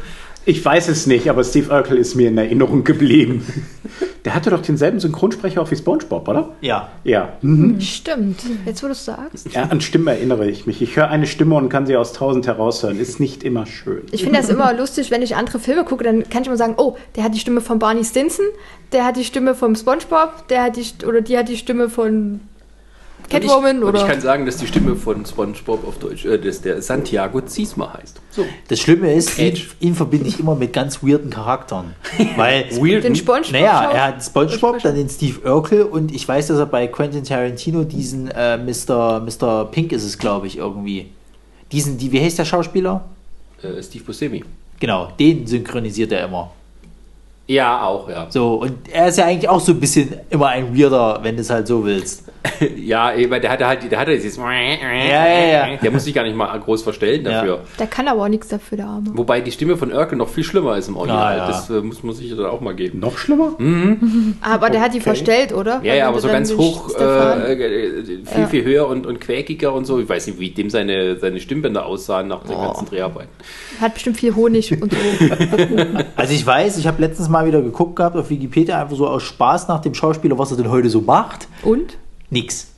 [0.50, 3.46] Ich weiß es nicht, aber Steve Urkel ist mir in Erinnerung geblieben.
[4.26, 6.56] Der hatte doch denselben Synchronsprecher auch wie SpongeBob, oder?
[6.62, 6.90] Ja.
[7.04, 7.34] Ja.
[7.80, 8.42] Stimmt.
[8.66, 9.54] Jetzt, wo du es sagst.
[9.54, 9.66] ja.
[9.66, 10.82] An Stimmen erinnere ich mich.
[10.82, 13.00] Ich höre eine Stimme und kann sie aus tausend heraushören.
[13.00, 14.02] Ist nicht immer schön.
[14.12, 16.74] Ich finde das immer lustig, wenn ich andere Filme gucke, dann kann ich immer sagen,
[16.78, 18.46] oh, der hat die Stimme von Barney Stinson,
[18.92, 22.40] der hat die Stimme vom SpongeBob, der hat die oder die hat die Stimme von
[23.30, 24.00] Catwoman und ich, oder.
[24.00, 27.42] Und ich kann sagen, dass die Stimme von SpongeBob auf Deutsch, äh, dass der Santiago
[27.42, 28.20] Ziesma heißt.
[28.32, 28.46] So.
[28.68, 31.96] Das Schlimme ist, ihn, ihn verbinde ich immer mit ganz weirden Charakteren.
[32.36, 33.04] Weil, Weird.
[33.04, 33.52] den Spongebob.
[33.52, 37.24] naja, er hat SpongeBob, dann den Steve Urkel und ich weiß, dass er bei Quentin
[37.24, 39.22] Tarantino diesen äh, Mr.
[39.22, 39.66] Mr.
[39.72, 41.12] Pink ist es, glaube ich, irgendwie.
[41.72, 43.06] Diesen, die, wie heißt der Schauspieler?
[43.62, 44.44] Äh, Steve Buscemi.
[44.80, 46.52] Genau, den synchronisiert er immer.
[47.50, 48.28] Ja, auch, ja.
[48.30, 51.42] So, und er ist ja eigentlich auch so ein bisschen immer ein Weirder, wenn du
[51.42, 52.26] es halt so willst.
[52.78, 54.38] Ja, eben, der hatte halt, der hatte dieses.
[54.38, 55.76] Ja, ja, ja.
[55.78, 57.32] Der muss sich gar nicht mal groß verstellen Ja.
[57.32, 57.62] dafür.
[57.78, 59.08] Der kann aber auch nichts dafür, der Arme.
[59.14, 61.34] Wobei die Stimme von Urkel noch viel schlimmer ist im Original.
[61.34, 61.48] Ah, ja.
[61.48, 63.00] Das äh, muss man sich dann auch mal geben.
[63.00, 63.54] Noch schlimmer?
[64.42, 65.74] Aber der hat die verstellt, oder?
[65.76, 68.48] Ja, Weil ja, wenn aber so dann ganz hoch, Stefan- äh, äh, viel, Ja.
[68.48, 70.00] viel höher und, und quäkiger und so.
[70.00, 72.62] Ich weiß nicht, wie dem seine, seine Stimmbänder aussahen nach den Oh.
[72.62, 73.30] ganzen Dreharbeiten.
[73.82, 74.98] Hat bestimmt viel Honig und so.
[76.16, 79.24] Also ich weiß, ich habe letztens mal wieder geguckt gehabt auf Wikipedia, einfach so aus
[79.24, 81.48] Spaß nach dem Schauspieler, was er denn heute so macht.
[81.64, 81.98] Und?
[82.32, 82.68] Nix.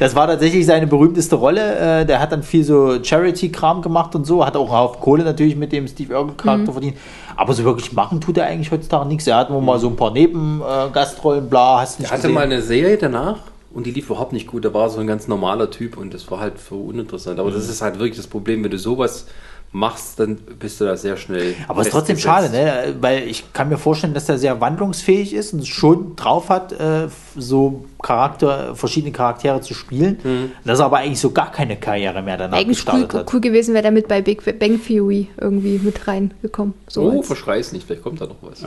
[0.00, 2.00] das war tatsächlich seine berühmteste Rolle.
[2.02, 5.56] Äh, Der hat dann viel so Charity-Kram gemacht und so, hat auch Haufen Kohle natürlich
[5.56, 6.96] mit dem Steve Urkel-Charakter verdient.
[7.36, 9.26] Aber so wirklich machen tut er eigentlich heutzutage nichts.
[9.26, 12.34] Er hat nur mal so ein paar Nebengastrollen, bla, hast du Er nicht hatte gesehen.
[12.34, 13.38] mal eine Serie danach
[13.72, 14.64] und die lief überhaupt nicht gut.
[14.64, 17.38] Da war so ein ganz normaler Typ und das war halt so uninteressant.
[17.40, 17.54] Aber Mhm.
[17.54, 19.26] das ist halt wirklich das Problem, wenn du sowas
[19.74, 21.54] machst, dann bist du da sehr schnell.
[21.66, 22.94] Aber es ist trotzdem schade, ne?
[23.00, 27.08] weil ich kann mir vorstellen, dass er sehr wandlungsfähig ist und schon drauf hat, äh,
[27.36, 30.50] so Charakter, verschiedene Charaktere zu spielen.
[30.64, 33.32] Dass er aber eigentlich so gar keine Karriere mehr danach Eigentlich cool, gestartet hat.
[33.34, 36.74] cool gewesen wäre der mit bei Big Bang Theory irgendwie mit reingekommen.
[36.88, 38.62] So Oh, verschreiß nicht, vielleicht kommt da noch was.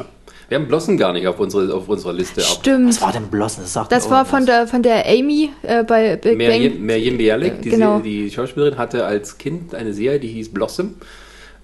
[0.47, 2.47] Wir haben Blossen gar nicht auf, unsere, auf unserer Liste ab.
[2.59, 2.89] Stimmt.
[2.89, 3.61] Was war denn Blossen?
[3.63, 6.81] Das, sagt Das war von der, von der Amy äh, bei Big Merjem Bang.
[6.85, 7.99] Merjem Bialik, die, Genau.
[7.99, 10.95] die Schauspielerin, hatte als Kind eine Serie, die hieß Blossom.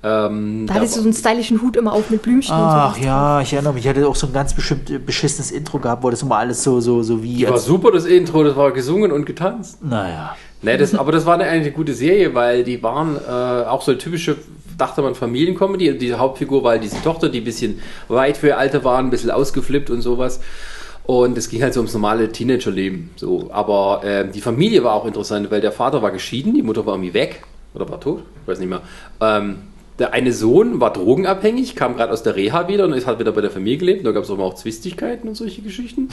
[0.03, 3.41] Ähm, Da hatte sie so einen stylischen Hut immer auf mit Blümchen Ach und ja,
[3.41, 6.09] ich erinnere mich, ich hatte auch so ein ganz bestimmt äh, beschissenes Intro gehabt, wo
[6.09, 7.35] das immer alles so, so, so wie.
[7.35, 9.83] Die war super, das Intro, das war gesungen und getanzt.
[9.83, 10.35] naja.
[10.63, 13.91] Nee, das, aber das war eine, eine gute Serie, weil die waren äh, auch so
[13.91, 14.37] eine typische,
[14.77, 15.97] dachte man, Familiencomedy.
[15.97, 17.79] Die Hauptfigur war halt diese Tochter, die ein bisschen
[18.09, 20.39] weit für ihr Alter war, ein bisschen ausgeflippt und sowas.
[21.03, 23.09] Und es ging halt so ums normale Teenagerleben.
[23.15, 23.49] So.
[23.51, 26.93] Aber äh, die Familie war auch interessant, weil der Vater war geschieden, die Mutter war
[26.93, 27.43] irgendwie weg
[27.73, 28.81] oder war tot, ich weiß nicht mehr.
[29.19, 29.57] Ähm,
[30.01, 33.31] der eine Sohn war drogenabhängig, kam gerade aus der Reha wieder und ist halt wieder
[33.31, 34.05] bei der Familie gelebt.
[34.05, 36.09] Da gab es auch immer auch Zwistigkeiten und solche Geschichten.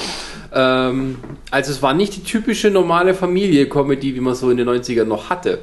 [0.53, 1.17] Ähm,
[1.51, 5.31] also es war nicht die typische normale Familie-Comedy, wie man so in den 90ern noch
[5.31, 5.61] hatte.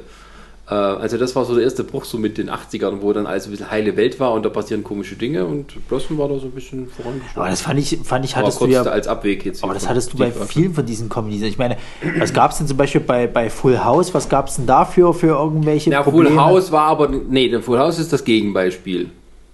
[0.68, 3.46] Äh, also das war so der erste Bruch so mit den 80ern, wo dann alles
[3.46, 6.46] ein bisschen heile Welt war und da passieren komische Dinge und Blossom war da so
[6.46, 7.40] ein bisschen vorangeschritten.
[7.40, 8.82] Aber das fand ich, fand ich, Aber hattest du kurz ja.
[8.82, 9.62] als Abweg jetzt.
[9.62, 11.42] Aber das hattest du bei vielen von diesen Comedies.
[11.42, 11.76] Ich meine,
[12.18, 14.12] was gab es denn zum Beispiel bei, bei Full House?
[14.14, 16.30] Was gab es denn dafür für irgendwelche Ja, Probleme?
[16.30, 19.10] Full House war aber, nee, der Full House ist das Gegenbeispiel.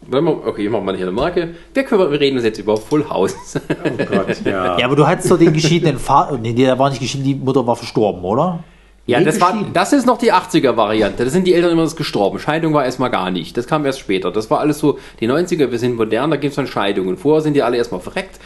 [0.08, 1.54] Wenn Okay, ich mach mal hier eine Marke.
[1.74, 3.36] Wir, können, wir reden jetzt über Full House.
[3.54, 4.78] Oh Gott, ja.
[4.78, 6.38] Ja, aber du hattest doch den geschiedenen Vater.
[6.38, 8.64] Nee, der war nicht geschieden, die Mutter war verstorben, oder?
[9.05, 11.24] Ja, Nee, das, war, das ist noch die 80er-Variante.
[11.24, 12.38] Da sind die Eltern immer gestorben.
[12.38, 13.57] Scheidung war erstmal gar nicht.
[13.57, 14.30] Das kam erst später.
[14.30, 17.16] Das war alles so, die 90er, wir sind modern, da gibt es dann Scheidungen.
[17.16, 18.38] Vorher sind die alle erstmal verreckt.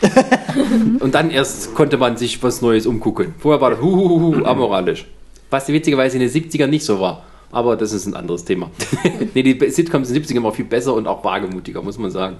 [1.01, 3.35] und dann erst konnte man sich was Neues umgucken.
[3.39, 5.07] Vorher war das huhuhuhu, amoralisch.
[5.51, 7.25] Was witzigerweise in den 70ern nicht so war.
[7.53, 8.71] Aber das ist ein anderes Thema.
[9.35, 12.39] nee, die Sitcoms in den 70ern waren viel besser und auch wagemutiger, muss man sagen.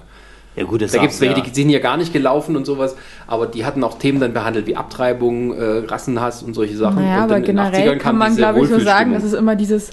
[0.57, 1.43] Ja, gut, das Da gibt es welche, ja.
[1.43, 2.95] die sind ja gar nicht gelaufen und sowas,
[3.27, 6.95] aber die hatten auch Themen dann behandelt wie Abtreibung, äh, Rassenhass und solche Sachen.
[6.95, 9.13] Naja, und aber dann in den 80ern generell kann man, glaube ich, so sagen, Wohlfühlstimmung.
[9.13, 9.91] das ist immer dieses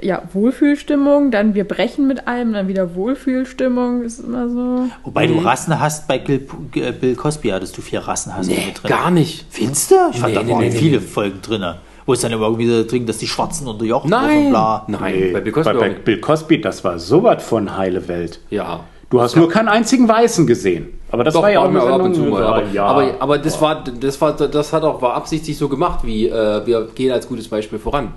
[0.00, 4.88] ja, Wohlfühlstimmung, dann wir brechen mit allem, dann wieder Wohlfühlstimmung, ist immer so.
[5.04, 8.66] Wobei du Rassen hast, bei Gil, äh, Bill Cosby hattest du vier Rassen hast Nee,
[8.66, 8.88] mit drin.
[8.88, 9.44] gar nicht.
[9.50, 9.94] Findest du?
[10.12, 11.06] Ich fand, Nee, da nee, waren viele nee.
[11.06, 11.64] Folgen drin.
[12.06, 14.84] Wo es dann immer irgendwie so drin, dass die Schwarzen unterjocht wurden Nein, und bla.
[14.86, 15.88] nein, Nee, bei Bill Cosby bei, bei.
[15.90, 18.40] Bill Cosby, das war sowas von heile Welt.
[18.48, 18.80] Ja.
[19.10, 21.00] Du hast nur keinen einzigen Weißen gesehen.
[21.10, 22.44] Aber das Doch, war ja auch eine ab und zu mal.
[22.44, 22.84] Aber, ja.
[22.84, 26.66] aber, aber das war, das war, das hat auch war absichtlich so gemacht, wie äh,
[26.66, 28.12] wir gehen als gutes Beispiel voran.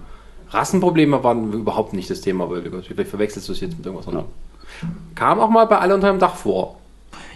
[0.49, 2.61] Rassenprobleme waren überhaupt nicht das Thema bei.
[2.61, 4.27] Vielleicht verwechselst du es jetzt mit irgendwas anderem.
[5.15, 6.80] Kam auch mal bei alle unter einem Dach vor.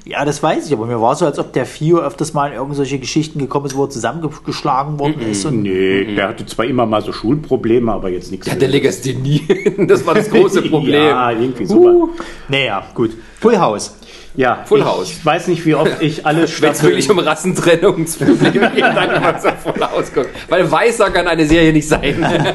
[0.08, 2.54] Ja, das weiß ich, aber mir war so, als ob der Fio öfters mal in
[2.54, 5.46] irgendwelche Geschichten gekommen ist, wo er zusammengeschlagen worden ist.
[5.46, 8.46] Und Nee, der hatte zwar immer mal so Schulprobleme, aber jetzt nichts.
[8.46, 9.42] Ja, der Legasthenie.
[9.88, 11.02] das war das große Problem.
[11.02, 12.10] ja, irgendwie so.
[12.48, 13.12] naja, gut.
[13.40, 13.96] Full House.
[14.36, 15.26] Ja, Full ich House.
[15.26, 16.84] weiß nicht, wie oft ich alle Wenn es Staffeln...
[16.92, 20.30] wirklich um Rassentrennungsprobleme geht, dann kann man es voll ausgucken.
[20.50, 22.46] Weil Weißer kann eine Serie nicht sein.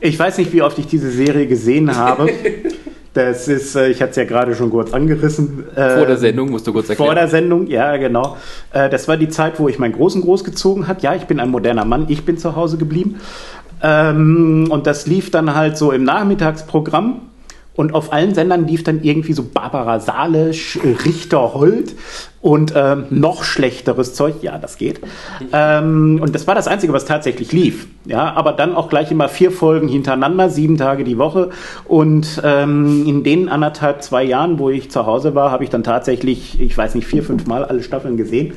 [0.00, 2.30] Ich weiß nicht, wie oft ich diese Serie gesehen habe.
[3.14, 5.64] Das ist, äh, ich hatte es ja gerade schon kurz angerissen.
[5.76, 7.06] äh, Vor der Sendung musst du kurz erklären.
[7.08, 8.36] Vor der Sendung, ja, genau.
[8.72, 11.02] Äh, Das war die Zeit, wo ich meinen Großen großgezogen hat.
[11.02, 13.20] Ja, ich bin ein moderner Mann, ich bin zu Hause geblieben.
[13.82, 17.20] Ähm, Und das lief dann halt so im Nachmittagsprogramm.
[17.76, 21.94] Und auf allen Sendern lief dann irgendwie so Barbara Salisch, äh, Richter Holt
[22.40, 24.36] und ähm, noch schlechteres Zeug.
[24.42, 25.00] Ja, das geht.
[25.52, 27.88] Ähm, und das war das Einzige, was tatsächlich lief.
[28.04, 31.50] Ja, aber dann auch gleich immer vier Folgen hintereinander, sieben Tage die Woche.
[31.86, 35.82] Und ähm, in den anderthalb, zwei Jahren, wo ich zu Hause war, habe ich dann
[35.82, 38.52] tatsächlich, ich weiß nicht, vier, fünf Mal alle Staffeln gesehen.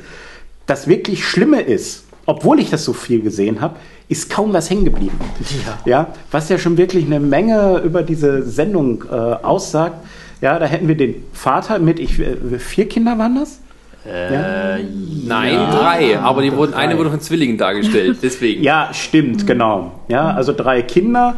[0.66, 3.76] Das wirklich Schlimme ist, obwohl ich das so viel gesehen habe,
[4.08, 5.18] ist kaum was hängen geblieben.
[5.66, 5.90] Ja.
[5.90, 6.06] ja.
[6.30, 9.96] Was ja schon wirklich eine Menge über diese Sendung äh, aussagt.
[10.40, 13.60] Ja, da hätten wir den Vater mit, ich, äh, vier Kinder waren das?
[14.06, 14.82] Äh,
[15.26, 16.18] Nein, drei.
[16.18, 18.62] Aber die wurden, eine wurde von Zwillingen dargestellt, deswegen.
[18.62, 20.00] Ja, stimmt, genau.
[20.08, 21.34] Ja, also drei Kinder.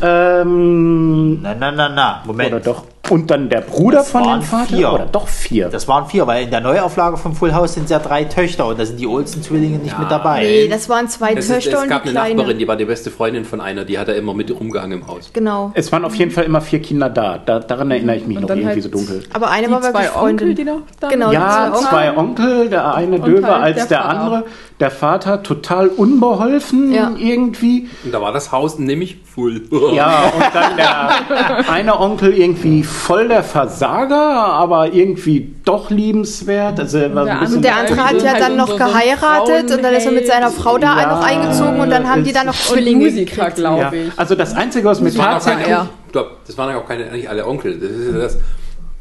[0.00, 2.22] Ähm, Na, na, na, na.
[2.24, 2.52] Moment.
[2.52, 2.84] oder doch.
[3.10, 4.76] Und dann der Bruder Das von dem waren Vater?
[4.76, 4.92] vier.
[4.92, 5.68] Oder doch vier?
[5.68, 8.66] Das waren vier, weil in der Neuauflage von Full House sind es ja drei Töchter
[8.66, 10.40] und da sind die Olsen-Zwillinge nicht mit dabei.
[10.40, 12.34] Nee, das waren zwei Es, ist, Töchter es und gab die eine Kleine.
[12.36, 15.06] Nachbarin, die war die beste Freundin von einer, die hat er immer mit rumgehangen im
[15.06, 15.30] Haus.
[15.32, 15.70] Genau.
[15.74, 17.36] es waren auf jeden Fall immer vier Kinder da.
[17.38, 19.22] da daran erinnere ich mich Und noch irgendwie halt so dunkel.
[19.34, 20.48] Aber eine Die war wirklich zwei Freundin.
[20.48, 23.76] Onkel, die noch da Genau, Ja, die zwei zwei Onkel, der eine Und döver halt
[23.76, 24.44] als der der, andere.
[24.80, 27.12] Der Vater total unbeholfen Ja.
[27.18, 27.88] irgendwie.
[28.04, 29.62] Und da war das Haus nämlich full.
[29.94, 36.78] Ja, und dann der eine Onkel irgendwie voll der Versager, aber irgendwie doch liebenswert.
[36.78, 39.94] Also er Der Und der andere hat ja Halt dann noch so geheiratet und dann
[39.94, 42.54] ist er mit seiner Frau da Ja, noch eingezogen und dann haben die dann noch
[42.54, 43.56] Zwillinge Musiker, gekriegt.
[43.56, 43.92] glaube ja.
[43.92, 44.18] ich.
[44.18, 45.74] Also das Einzige, was mir tatsächlich...
[46.10, 47.78] Stopp, das waren ja auch keine, nicht alle Onkel.
[47.78, 48.38] Das ist ja das.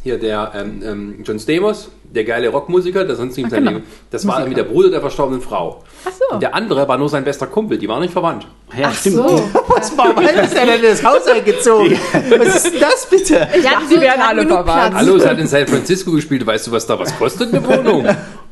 [0.03, 3.72] Hier der ähm, ähm, John Stamos, der geile Rockmusiker, der sonst nicht sein genau.
[3.72, 3.84] Leben.
[4.11, 5.84] Das war irgendwie der Bruder der verstorbenen Frau.
[6.06, 6.35] Ach so.
[6.35, 8.45] Und der andere war nur sein bester Kumpel, die waren nicht verwandt.
[8.77, 9.18] Ja, stimmt.
[9.68, 11.98] Was war, wann ist er denn in das Haus eingezogen?
[12.38, 13.48] Was ist denn das bitte?
[13.64, 14.95] Ja, sie wären alle verwandt.
[14.95, 16.45] Hallo, es hat in San Francisco gespielt.
[16.45, 18.07] Weißt du, was da was kostet, eine Wohnung?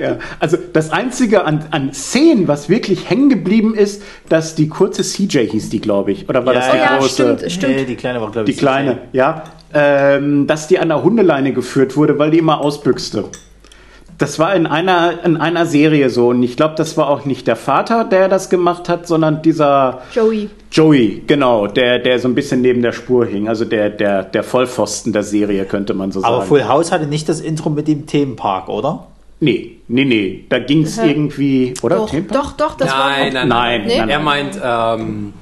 [0.00, 5.02] Ja, also das Einzige an, an Szenen, was wirklich hängen geblieben ist, dass die kurze
[5.02, 6.28] CJ hieß die, glaube ich.
[6.28, 7.08] Oder war Ja, das die ja, große?
[7.38, 7.76] stimmt, stimmt.
[7.76, 9.44] Nee, die Kleine war, glaube Die ich, kleine, ja.
[9.74, 13.24] Ähm, dass die an der Hundeleine geführt wurde, weil die immer ausbüchste.
[14.22, 16.28] Das war in einer, in einer Serie so.
[16.28, 20.02] Und ich glaube, das war auch nicht der Vater, der das gemacht hat, sondern dieser
[20.14, 20.48] Joey.
[20.70, 23.48] Joey, genau, der, der so ein bisschen neben der Spur hing.
[23.48, 26.34] Also der, der, der Vollpfosten der Serie, könnte man so sagen.
[26.34, 29.08] Aber Full House hatte nicht das Intro mit dem Themenpark, oder?
[29.40, 30.44] nee, nee, nee.
[30.48, 31.96] Da ging es irgendwie, oder?
[31.96, 32.42] Doch, Themenpark?
[32.58, 33.98] doch, doch, das war nein, nein, Nein, Nee?
[33.98, 34.24] nein, Er nein.
[34.24, 35.32] meint, ähm,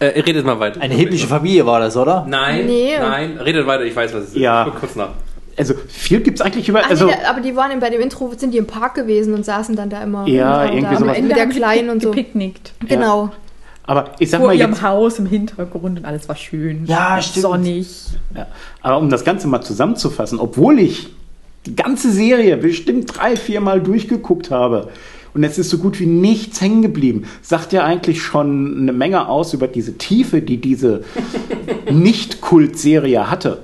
[0.00, 0.80] äh, redet mal weiter.
[0.80, 2.26] Eine himmlische Familie war das, oder?
[2.28, 2.94] Nein, Nee.
[3.00, 4.36] nein, redet weiter, ich weiß, was es ist.
[4.38, 4.64] Ja.
[4.66, 5.10] Ich guck kurz nach.
[5.56, 6.88] Also viel gibt's eigentlich über.
[6.88, 9.76] Also, nee, aber die waren bei dem Intro, sind die im Park gewesen und saßen
[9.76, 10.26] dann da immer.
[10.26, 11.20] Ja, irgendwie da sowas.
[11.20, 12.10] Mit, der Kleinen und so.
[12.10, 12.72] Gepicknickt.
[12.86, 13.30] Genau.
[13.84, 16.86] aber ich sag Vor mal ihrem jetzt, Haus im Hintergrund und alles war schön.
[16.86, 17.42] Ja, stimmt.
[17.42, 17.88] Sonnig.
[18.34, 18.46] ja,
[18.80, 21.10] aber um das Ganze mal zusammenzufassen, obwohl ich
[21.66, 24.88] die ganze Serie bestimmt drei, vier Mal durchgeguckt habe
[25.34, 29.28] und es ist so gut wie nichts hängen geblieben, sagt ja eigentlich schon eine Menge
[29.28, 31.04] aus über diese Tiefe, die diese
[31.90, 33.62] Nicht-Kult-Serie hatte.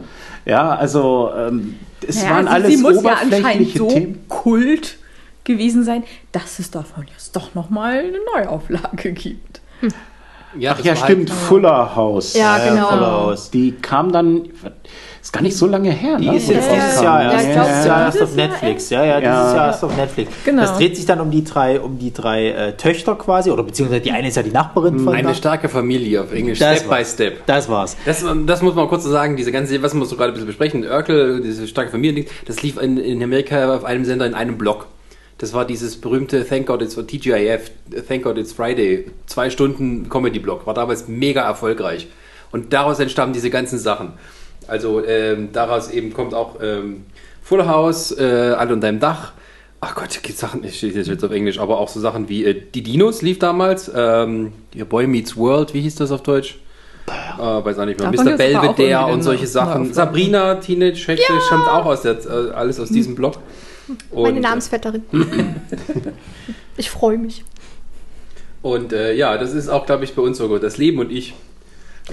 [0.48, 1.76] Ja, also ähm,
[2.06, 4.28] es Naja, waren sie, alles sie muss ja anscheinend oberflächliche so Themen.
[4.28, 4.96] Kult
[5.44, 9.60] gewesen sein, dass es davon jetzt doch nochmal eine Neuauflage gibt.
[10.58, 12.34] Ja, Ach ja, stimmt, Halt, Fuller House.
[12.34, 12.90] Ja, genau.
[12.90, 13.50] House.
[13.50, 14.48] Die kam dann,
[15.28, 16.16] ist gar nicht so lange her.
[16.16, 16.36] Die ne?
[16.36, 18.90] ist jetzt Ja, dieses ja, Jahr ja, erst, glaub, dieses Jahr erst auf Netflix.
[18.90, 19.54] Ja, ja, dieses Ja.
[19.56, 20.32] Jahr erst auf Netflix.
[20.46, 20.62] Genau.
[20.62, 24.00] Das dreht sich dann um die drei, um die drei äh, Töchter quasi, oder beziehungsweise
[24.00, 25.34] die eine ist ja die Nachbarin von eine da.
[25.34, 27.14] starke Familie auf Englisch, Das Step war's.
[27.16, 27.46] by Step.
[27.46, 27.96] Das war's.
[28.06, 30.46] Das, das muss man kurz so sagen, diese ganze, was wir so gerade ein bisschen
[30.46, 34.56] besprechen, Örkel, diese starke Familie, das lief in, in Amerika auf einem Sender in einem
[34.56, 34.86] Block.
[35.36, 37.70] Das war dieses berühmte Thank God It's TGIF,
[38.08, 42.08] Thank God It's Friday, zwei Stunden Comedy-Block, war damals mega erfolgreich.
[42.50, 44.14] Und daraus entstammen diese ganzen Sachen.
[44.68, 47.06] Also ähm, daraus eben kommt auch ähm,
[47.42, 49.32] Full House, äh, Alle unter deinem Dach.
[49.80, 52.60] Ach Gott, gibt Sachen, ich stehe jetzt auf Englisch, aber auch so Sachen wie äh,
[52.74, 54.52] Die Dinos lief damals, ähm,
[54.88, 56.58] Boy Meets World, wie hieß das auf Deutsch?
[57.38, 58.10] Äh, weiß auch nicht mehr.
[58.10, 58.36] Mr.
[58.36, 59.94] Belvedere und solche Sachen.
[59.94, 63.36] Sabrina, Teenage Hexe, stammt auch aus der, äh, alles aus diesem Blog.
[64.12, 65.02] Meine Und, Namensvetterin.
[66.76, 67.44] ich freue mich.
[68.60, 70.62] Und äh, ja, das ist auch, glaube ich, bei uns so gut.
[70.62, 71.34] Das Leben und ich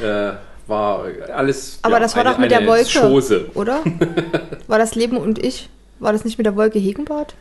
[0.01, 0.33] äh,
[0.67, 1.79] war alles.
[1.81, 3.49] Aber ja, das war eine, doch mit der Wolke, Chose.
[3.53, 3.83] oder?
[4.67, 5.69] War das Leben und ich?
[5.99, 7.35] War das nicht mit der Wolke Hegenbart?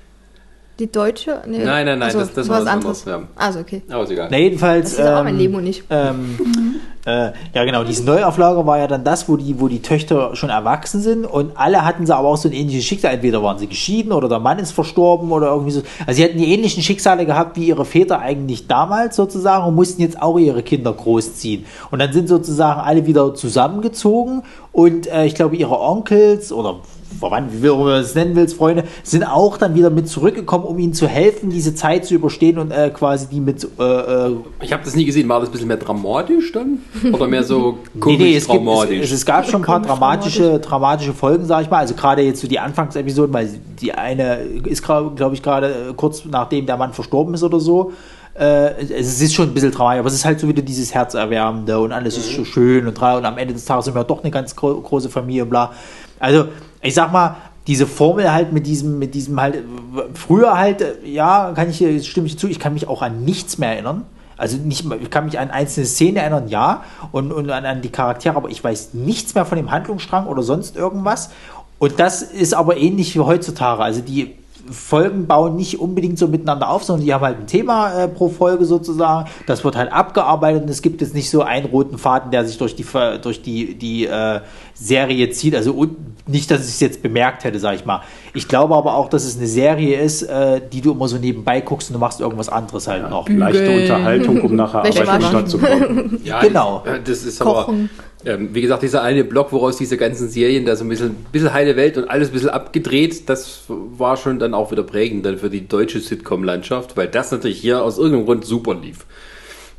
[0.80, 1.40] Die deutsche?
[1.46, 1.58] Nee.
[1.58, 3.06] Nein, nein, nein, Achso, das- das war was anderes.
[3.06, 3.82] anderes, Also okay.
[3.88, 4.28] Aber ist egal.
[4.30, 4.90] Na, jedenfalls.
[4.90, 5.84] Das ist ja auch mein ähm, Leben und ich.
[5.88, 6.36] Ähm,
[7.06, 7.84] äh, ja, genau.
[7.84, 11.52] Diese Neuauflage war ja dann das, wo die, wo die Töchter schon erwachsen sind und
[11.56, 13.14] alle hatten sie aber auch so ein ähnliches Schicksal.
[13.14, 15.82] Entweder waren sie geschieden oder der Mann ist verstorben oder irgendwie so.
[16.08, 20.02] Also sie hatten die ähnlichen Schicksale gehabt wie ihre Väter eigentlich damals sozusagen und mussten
[20.02, 21.66] jetzt auch ihre Kinder großziehen.
[21.92, 24.42] Und dann sind sozusagen alle wieder zusammengezogen
[24.72, 26.80] und äh, ich glaube ihre Onkels oder
[27.18, 30.92] verwandt, wie du es nennen willst, Freunde, sind auch dann wieder mit zurückgekommen, um ihnen
[30.92, 33.66] zu helfen, diese Zeit zu überstehen und äh, quasi die mit.
[33.78, 35.28] Äh, äh, Ich habe das nie gesehen.
[35.28, 36.78] War das ein bisschen mehr dramatisch dann?
[37.12, 39.80] Oder mehr so Nee, komisch nee, es, gibt, es, es, es gab schon ein paar
[39.80, 41.78] dramatische, dramatische Folgen, sag ich mal.
[41.78, 43.50] Also gerade jetzt so die Anfangsepisoden, weil
[43.80, 47.92] die eine ist, glaube ich, gerade äh, kurz nachdem der Mann verstorben ist oder so.
[48.34, 51.78] Äh, es ist schon ein bisschen dramatisch, aber es ist halt so wieder dieses Herzerwärmende
[51.78, 54.32] und alles ist so schön und, und am Ende des Tages sind wir doch eine
[54.32, 55.72] ganz gro große Familie, bla.
[56.18, 56.46] Also,
[56.84, 57.36] ich sag mal,
[57.66, 59.64] diese Formel halt mit diesem, mit diesem halt,
[60.12, 63.58] früher halt, ja, kann ich, äh, stimme ich zu, ich kann mich auch an nichts
[63.58, 64.04] mehr erinnern.
[64.36, 66.82] Also nicht, ich kann mich an einzelne Szenen erinnern, ja,
[67.12, 70.42] und, und an, an die Charaktere, aber ich weiß nichts mehr von dem Handlungsstrang oder
[70.42, 71.30] sonst irgendwas.
[71.78, 73.82] Und das ist aber ähnlich wie heutzutage.
[73.82, 74.34] Also die
[74.70, 78.28] Folgen bauen nicht unbedingt so miteinander auf, sondern die haben halt ein Thema äh, pro
[78.28, 79.28] Folge sozusagen.
[79.46, 82.58] Das wird halt abgearbeitet und es gibt jetzt nicht so einen roten Faden, der sich
[82.58, 82.84] durch die
[83.22, 84.40] durch die die äh,
[84.74, 85.54] Serie zieht.
[85.54, 85.96] Also und
[86.26, 88.00] nicht, dass ich es jetzt bemerkt hätte, sag ich mal.
[88.32, 91.60] Ich glaube aber auch, dass es eine Serie ist, äh, die du immer so nebenbei
[91.60, 93.28] guckst und du machst irgendwas anderes halt noch.
[93.28, 96.20] Leichte Unterhaltung, um nachher Wäsche Arbeitsstadt zu kommen.
[96.24, 96.82] Ja, Genau.
[96.84, 97.90] Das, äh, das ist Kochen.
[97.90, 101.14] aber, ähm, wie gesagt, dieser eine Block, woraus diese ganzen Serien, da so ein bisschen,
[101.32, 105.26] bisschen heile Welt und alles ein bisschen abgedreht, das war schon dann auch wieder prägend
[105.26, 109.06] dann für die deutsche Sitcom-Landschaft, weil das natürlich hier aus irgendeinem Grund super lief.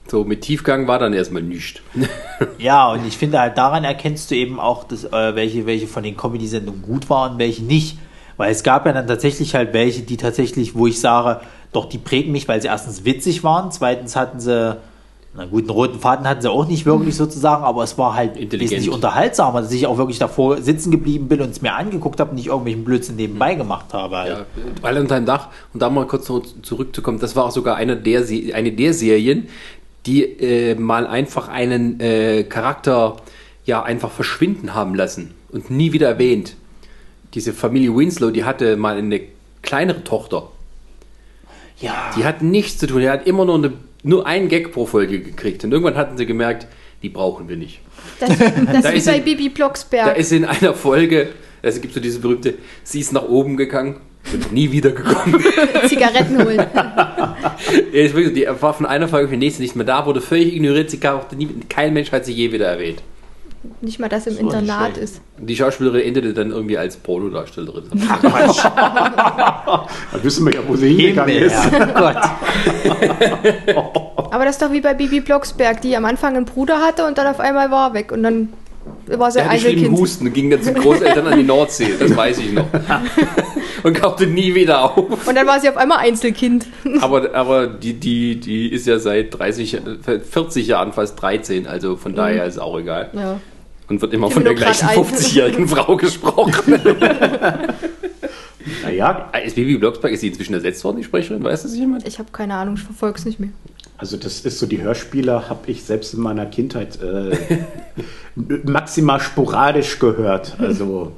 [0.08, 1.82] So, mit Tiefgang war dann erstmal nichts.
[2.58, 6.04] Ja, und ich finde halt daran erkennst du eben auch, dass, äh, welche, welche von
[6.04, 7.98] den Comedy-Sendungen gut waren und welche nicht.
[8.38, 11.40] Weil es gab ja dann tatsächlich halt welche, die tatsächlich, wo ich sage,
[11.72, 14.78] doch, die prägen mich, weil sie erstens witzig waren, zweitens hatten sie,
[15.38, 18.38] na gut, einen roten Faden hatten sie auch nicht wirklich sozusagen, aber es war halt
[18.38, 22.30] wesentlich unterhaltsamer, dass ich auch wirklich davor sitzen geblieben bin und es mir angeguckt habe
[22.30, 24.16] und nicht irgendwelchen Blödsinn nebenbei gemacht habe.
[24.18, 24.30] Halt.
[24.30, 24.46] Ja,
[24.82, 25.50] alle unter einem Dach.
[25.74, 26.26] Und da mal kurz
[26.62, 29.50] zurückzukommen, das war auch sogar eine der, eine der Serien,
[30.06, 33.18] die äh, mal einfach einen äh, Charakter
[33.66, 36.56] ja einfach verschwinden haben lassen und nie wieder erwähnt.
[37.34, 39.20] Diese Familie Winslow, die hatte mal eine
[39.62, 40.50] kleinere Tochter.
[41.82, 42.12] ja.
[42.16, 43.02] Die hat nichts zu tun.
[43.02, 43.74] Die hat immer nur, eine,
[44.06, 45.64] nur einen Gag pro Folge gekriegt.
[45.64, 46.68] Und irgendwann hatten sie gemerkt,
[47.02, 47.80] die brauchen wir nicht.
[48.20, 50.18] Das, das Da ist bei Bibi Da Blocksberg.
[50.18, 51.30] ist in einer Folge,
[51.62, 52.54] also gibt so diese berühmte,
[52.84, 53.98] sie ist nach oben gegangen
[54.32, 55.44] und nie wieder gekommen.
[55.88, 56.66] Zigaretten holen.
[58.34, 61.00] Die war von einer Folge für die nächste nicht mehr da, wurde völlig ignoriert, sie
[61.08, 63.02] auch nie, kein Mensch hat sie je wieder erwähnt.
[63.82, 65.22] Nicht mal, dass im nicht Internat ist.
[65.38, 67.84] Die Schauspielerin endete dann irgendwie als Pornodarstellerin.
[69.66, 71.56] Da wissen wir ja, wo sie hingegangen ist.
[71.94, 72.18] Gott.
[74.32, 77.18] Aber das ist doch wie bei Bibi Blocksberg, die am Anfang einen Bruder hatte und
[77.18, 78.12] dann auf einmal war er weg.
[78.12, 78.50] Und dann
[79.08, 80.00] war sie ein hatte schlimmen Einzelkind.
[80.00, 82.66] Husten und ging dann zu Großeltern an die Nordsee, das weiß ich noch.
[83.84, 85.28] Und kaufte nie wieder auf.
[85.28, 86.66] Und dann war sie auf einmal Einzelkind.
[87.02, 89.80] Aber, aber die, die, die ist ja seit 30,
[90.32, 93.12] 40 Jahren fast 13, also von daher ist auch egal.
[93.14, 93.40] Ja.
[93.88, 94.98] Und wird immer Ich von der gleichen alt.
[94.98, 96.80] 50-jährigen Frau gesprochen.
[98.84, 101.44] Naja, Ist Bibi Blocksberg, ist sie inzwischen ersetzt worden, die Sprecherin?
[101.44, 102.08] Weiß das jemand?
[102.08, 103.50] Ich habe keine Ahnung, ich verfolge es nicht mehr.
[103.98, 107.38] also das ist so, die Hörspiele habe ich selbst in meiner Kindheit äh,
[108.64, 110.56] maximal sporadisch gehört.
[110.60, 111.12] Also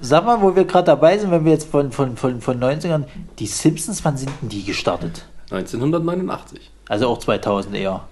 [0.00, 3.04] Sag mal, wo wir gerade dabei sind, wenn wir jetzt von, von, von, von 90ern,
[3.38, 5.24] die Simpsons, wann sind denn die gestartet?
[5.50, 6.70] 1989.
[6.88, 8.06] Also auch 2000 eher.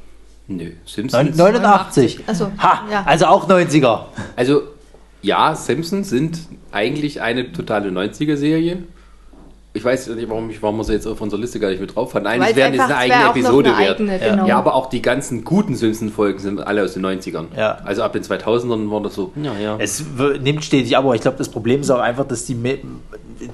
[0.49, 1.37] Nö, Simpsons.
[1.37, 2.21] 89.
[2.27, 3.03] Also, Ha, ja.
[3.07, 4.01] also auch 90er.
[4.37, 4.63] Also,
[5.23, 6.39] ja, Simpsons sind
[6.71, 8.85] eigentlich eine totale 90er-Serie.
[9.73, 11.95] Ich weiß nicht, warum, ich, warum wir sie jetzt auf unserer Liste gar nicht mit
[11.95, 12.25] drauf hatten.
[12.25, 14.01] Wären das einfach- eine es wär eigene noch Episode eine wert.
[14.01, 14.31] eigene, ja.
[14.31, 14.47] genau.
[14.47, 17.47] ja, aber auch die ganzen guten Simpsons-Folgen sind alle aus den 90ern.
[17.55, 17.79] Ja.
[17.85, 19.77] Also ab den 2000ern war das so, ja, ja.
[19.79, 20.03] Es
[20.41, 22.55] nimmt stetig ab, aber ich glaube, das Problem ist auch einfach, dass die.
[22.55, 22.81] mit-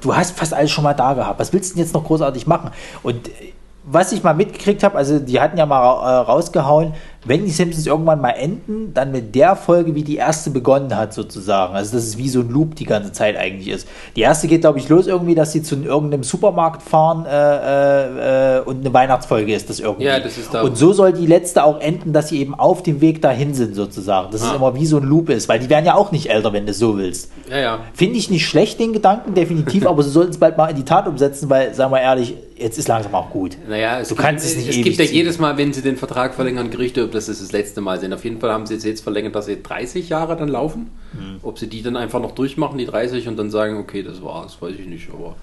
[0.00, 1.40] Du hast fast alles schon mal da gehabt.
[1.40, 2.70] Was willst du denn jetzt noch großartig machen?
[3.02, 3.51] Und äh,
[3.92, 6.94] was ich mal mitgekriegt habe, also die hatten ja mal äh, rausgehauen,
[7.24, 11.14] wenn die Simpsons irgendwann mal enden, dann mit der Folge, wie die erste begonnen hat,
[11.14, 11.74] sozusagen.
[11.74, 13.86] Also, dass es wie so ein Loop die ganze Zeit eigentlich ist.
[14.16, 17.30] Die erste geht, glaube ich, los irgendwie, dass sie zu irgendeinem Supermarkt fahren äh,
[17.76, 20.04] äh, äh, und eine Weihnachtsfolge ist das irgendwie.
[20.06, 22.82] Ja, das ist da- Und so soll die letzte auch enden, dass sie eben auf
[22.82, 24.30] dem Weg dahin sind, sozusagen.
[24.32, 24.56] Dass es Ah.
[24.56, 26.72] immer wie so ein Loop ist, weil die werden ja auch nicht älter, wenn du
[26.72, 27.30] so willst.
[27.50, 27.78] ja, ja.
[27.94, 30.84] Finde ich nicht schlecht, den Gedanken, definitiv, aber sie sollten es bald mal in die
[30.84, 33.56] Tat umsetzen, weil, sagen wir ehrlich, jetzt ist langsam auch gut.
[33.68, 35.14] Naja, es Du gibt, kannst es nicht Es ewig gibt ja ziehen.
[35.14, 38.12] jedes Mal, wenn sie den Vertrag verlängern, Gerüchte, ob das das letzte Mal sind.
[38.12, 40.90] Auf jeden Fall haben sie jetzt, jetzt verlängert, dass sie 30 Jahre dann laufen.
[41.12, 41.40] Mhm.
[41.42, 44.60] Ob sie die dann einfach noch durchmachen, die 30, und dann sagen, okay, das war's,
[44.60, 45.10] weiß ich nicht.
[45.12, 45.36] Aber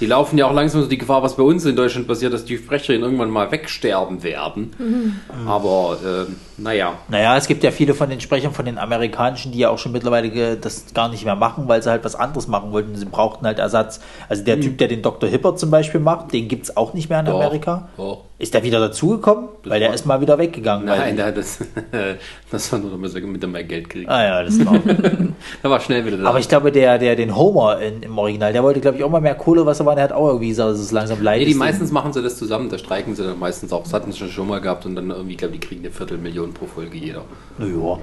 [0.00, 2.44] Die laufen ja auch langsam so die Gefahr, was bei uns in Deutschland passiert, dass
[2.44, 5.20] die Sprecherinnen irgendwann mal wegsterben werden.
[5.46, 6.94] Aber äh, naja.
[7.08, 9.92] Naja, es gibt ja viele von den Sprechern von den amerikanischen, die ja auch schon
[9.92, 12.94] mittlerweile das gar nicht mehr machen, weil sie halt was anderes machen wollten.
[12.96, 14.00] Sie brauchten halt Ersatz.
[14.28, 15.28] Also der Typ, der den Dr.
[15.30, 17.88] Hibbert zum Beispiel macht, den gibt es auch nicht mehr in Doch, Amerika.
[17.96, 18.24] doch.
[18.38, 19.48] Ist der wieder dazugekommen?
[19.64, 20.86] Weil der ist mal wieder weggegangen.
[20.86, 21.58] weil- Nein, der hat das,
[22.50, 24.08] das war nur, damit er mit mehr Geld kriegt.
[24.08, 24.80] Ah ja, das war.
[25.62, 26.28] Da war schnell wieder da.
[26.28, 29.10] Aber ich glaube, der, der den Homer in, im Original, der wollte, glaube ich, auch
[29.10, 29.94] mal mehr Kohle, was er war.
[29.94, 31.56] Der hat auch irgendwie gesagt, dass es langsam leid Nee, die ist.
[31.58, 33.82] meistens machen sie das zusammen, da streiken sie dann meistens auch.
[33.82, 36.52] Das hatten sie schon mal gehabt und dann irgendwie, ich glaube, die kriegen eine Viertelmillion
[36.54, 37.22] pro Folge jeder.
[37.58, 37.98] Naja,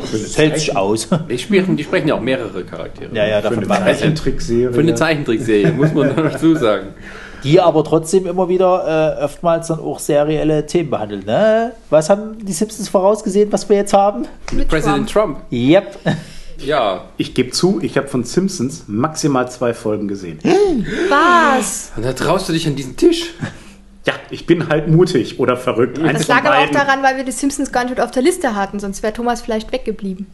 [0.00, 1.08] das hält sich aus.
[1.28, 3.14] Die sprechen, die sprechen ja auch mehrere Charaktere.
[3.14, 3.98] ja, ja, Für davon eine war das.
[4.00, 4.72] Zeichentrickserie.
[4.72, 6.88] Für eine Zeichentrickserie, muss man dazu sagen.
[7.44, 11.26] Die aber trotzdem immer wieder äh, oftmals dann auch serielle Themen behandelt.
[11.26, 11.72] Ne?
[11.90, 14.26] Was haben die Simpsons vorausgesehen, was wir jetzt haben?
[14.52, 15.38] Mit Präsident Trump.
[15.50, 15.98] Yep.
[16.58, 20.38] Ja, Ich gebe zu, ich habe von Simpsons maximal zwei Folgen gesehen.
[21.08, 21.90] Was?
[21.96, 23.30] und da traust du dich an diesen Tisch.
[24.06, 25.98] Ja, ich bin halt mutig oder verrückt.
[26.00, 28.54] Eins Das lag aber auch daran, weil wir die Simpsons gar nicht auf der Liste
[28.54, 30.26] hatten, sonst wäre Thomas vielleicht weggeblieben.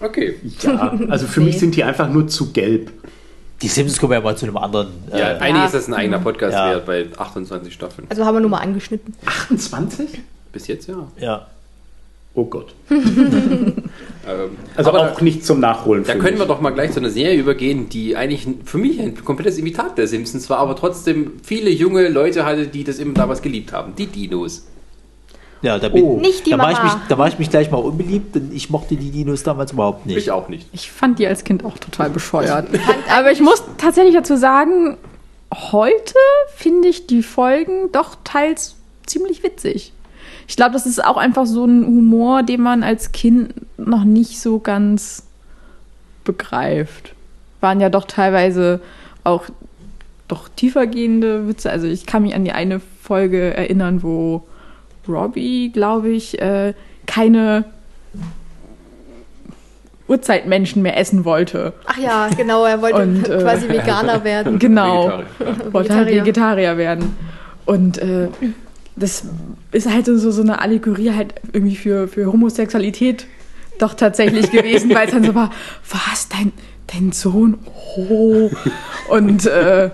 [0.00, 0.34] Okay.
[0.62, 1.60] Ja, also für mich Nee.
[1.60, 2.90] sind die einfach nur zu gelb.
[3.66, 4.88] Die Simpsons kommen ja mal zu einem anderen.
[5.10, 6.70] Äh, Ja, eigentlich ist das ein eigener Podcast Ja.
[6.70, 8.06] wert bei 28 Staffeln.
[8.08, 9.12] Also haben wir nur mal angeschnitten.
[9.26, 10.20] 28?
[10.52, 11.08] Bis jetzt ja.
[11.18, 11.46] ja.
[12.34, 12.72] Oh Gott.
[14.28, 16.02] Ähm, Also aber auch nicht zum Nachholen.
[16.04, 16.48] Da können wir mich.
[16.48, 20.08] doch mal gleich zu einer Serie übergehen, die eigentlich für mich ein komplettes Imitat der
[20.08, 23.94] Simpsons war, aber trotzdem viele junge Leute hatte, die das immer damals geliebt haben.
[23.96, 24.66] Die Dinos.
[25.62, 26.18] Ja, da, bin, Oh.
[26.18, 26.94] Nicht die da mache ich, Mama.
[26.94, 30.06] mich, da mach ich mich gleich mal unbeliebt, denn ich mochte die Dinos damals überhaupt
[30.06, 30.16] nicht.
[30.18, 30.68] Ich auch nicht.
[30.72, 32.68] Ich fand die als Kind auch total bescheuert.
[33.10, 34.96] Aber ich muss tatsächlich dazu sagen,
[35.54, 36.14] heute
[36.54, 38.76] finde ich die Folgen doch teils
[39.06, 39.92] ziemlich witzig.
[40.48, 44.40] Ich glaube, das ist auch einfach so ein Humor, den man als Kind noch nicht
[44.40, 45.24] so ganz
[46.24, 47.14] begreift.
[47.60, 48.80] Waren ja doch teilweise
[49.24, 49.44] auch
[50.28, 51.70] doch tiefergehende Witze.
[51.70, 54.42] Also ich kann mich an die eine Folge erinnern, wo
[55.08, 56.74] Robbie, glaube ich, äh,
[57.06, 57.64] keine
[60.08, 61.72] Urzeitmenschen mehr essen wollte.
[61.86, 64.58] Ach ja, genau, er wollte Und, äh, quasi Veganer werden.
[64.66, 65.22] Genau.
[65.38, 65.72] Vegetarier.
[65.72, 66.22] Wollte halt Vegetarier.
[66.24, 67.16] Vegetarier werden.
[67.64, 68.28] Und äh,
[68.94, 69.24] das
[69.72, 73.26] ist halt so, so eine Allegorie halt irgendwie für, für Homosexualität
[73.78, 75.50] doch tatsächlich gewesen, weil es dann so war,
[75.90, 76.52] was, dein,
[76.86, 77.58] dein Sohn?
[77.96, 78.50] Oh.
[79.08, 79.90] Und äh,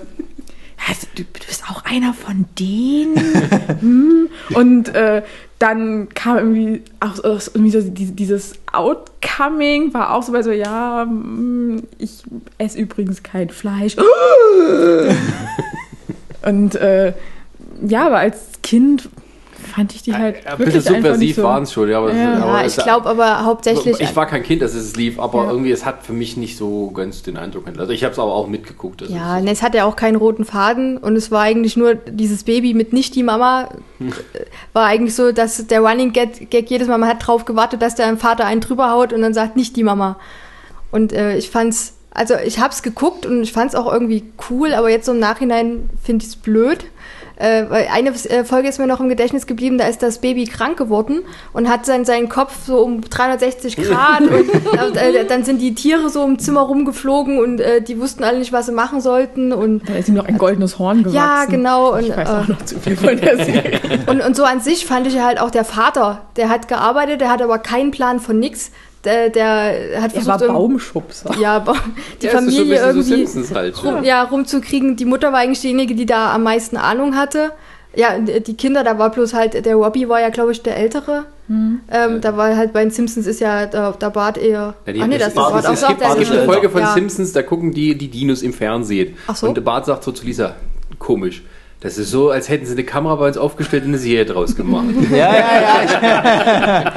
[0.89, 3.15] ja, du, du bist auch einer von denen.
[3.81, 4.29] hm.
[4.55, 5.23] Und äh,
[5.59, 7.23] dann kam irgendwie auch so-
[7.55, 12.23] irgendwie so die- dieses Outcoming, war auch so bei so, ja, hm, ich
[12.59, 13.97] esse übrigens kein Fleisch.
[16.45, 17.13] Und äh,
[17.87, 19.09] ja, aber als Kind
[19.63, 21.43] fand ich die halt Ein bisschen wirklich einfach nicht subversiv so.
[21.45, 21.99] waren es schon, ja.
[21.99, 22.35] Aber, Ja.
[22.35, 24.01] aber Ja, es- ich glaube aber hauptsächlich.
[24.01, 25.51] Ich war kein Kind, dass es lief, aber Ja.
[25.51, 27.81] irgendwie, es hat für mich nicht so ganz den Eindruck hinterlassen.
[27.81, 29.03] Also ich habe es aber auch mitgeguckt.
[29.03, 31.77] Also Ja, es- ne, es hatte ja auch keinen roten Faden und es war eigentlich
[31.77, 33.69] nur dieses Baby mit nicht die Mama.
[34.01, 34.05] äh,
[34.73, 37.95] War eigentlich so, dass der Running Gag, Gag jedes Mal, man hat drauf gewartet, dass
[37.95, 40.17] der Vater einen drüber haut und dann sagt nicht die Mama.
[40.91, 44.91] Und äh, ich fand's, also ich hab's geguckt und ich fand's auch irgendwie cool, aber
[44.91, 46.85] jetzt so im Nachhinein finde ich's blöd.
[47.43, 50.77] Äh, eine äh, Folge ist mir noch im Gedächtnis geblieben, da ist das Baby krank
[50.77, 55.75] geworden und hat sein, seinen Kopf so um 360 Grad und äh, dann sind die
[55.75, 59.53] Tiere so im Zimmer rumgeflogen und äh, die wussten alle nicht, was sie machen sollten
[59.53, 61.17] und Da ist ihm noch ein goldenes Horn gewachsen.
[61.17, 61.95] ja, genau.
[61.95, 63.81] Und, Ich weiß äh, auch noch zu viel von der Serie.
[64.07, 67.31] und, und so an sich fand ich halt auch der Vater, der hat gearbeitet, der
[67.31, 68.71] hat aber keinen Plan von nix.
[69.05, 71.35] Der, der hat Er versucht, war irgendwie- Baumschubser.
[71.41, 71.75] ja, ba-
[72.23, 73.85] die Ja, so Familie so irgendwie Simpsons halt.
[73.85, 74.03] rum, Ja.
[74.03, 74.95] ja, rumzukriegen.
[74.97, 77.51] Die Mutter war eigentlich diejenige, die da am meisten Ahnung hatte.
[77.95, 81.25] Ja, die Kinder, da war bloß halt, der Robbie war ja, glaube ich, der Ältere.
[81.49, 81.81] Hm.
[81.91, 84.75] Ähm, da war halt bei den Simpsons ist ja der, der Bart eher.
[84.87, 86.17] Ja, die, Ach nee, das ist der Bart es, auch es, so, gibt, der es
[86.19, 86.95] gibt eine Folge von ja.
[86.95, 89.17] Simpsons, da gucken die die Dinos im Fernsehen.
[89.27, 89.49] Ach so.
[89.49, 90.55] Und Bart sagt so zu Lisa,
[90.99, 91.43] komisch.
[91.83, 94.55] Das ist so, als hätten sie eine Kamera bei uns aufgestellt und eine Serie draus
[94.55, 94.87] gemacht.
[95.13, 96.93] Ja, ja, ja.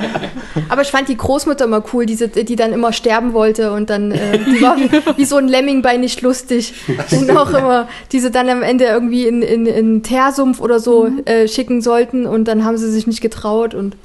[0.70, 4.12] Aber ich fand die Großmutter immer cool, diese, die dann immer sterben wollte und dann,
[4.12, 4.78] äh, die war
[5.18, 6.74] wie, so ein Lemming bei nicht lustig.
[7.12, 11.10] Und auch immer, diese dann am Ende irgendwie in, in, in einen Teersumpf oder so
[11.26, 13.98] äh, schicken sollten und dann haben sie sich nicht getraut und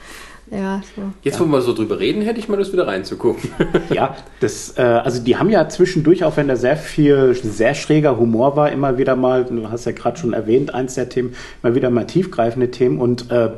[0.50, 1.02] ja, so.
[1.22, 3.50] Jetzt, wo wir so drüber reden, hätte ich mal Lust, wieder reinzugucken.
[3.90, 8.16] Ja, das, äh, also die haben ja zwischendurch, auch wenn da sehr viel, sehr schräger
[8.18, 11.74] Humor war, immer wieder mal, du hast ja gerade schon erwähnt, eins der Themen, immer
[11.74, 13.50] wieder mal tiefgreifende Themen und äh,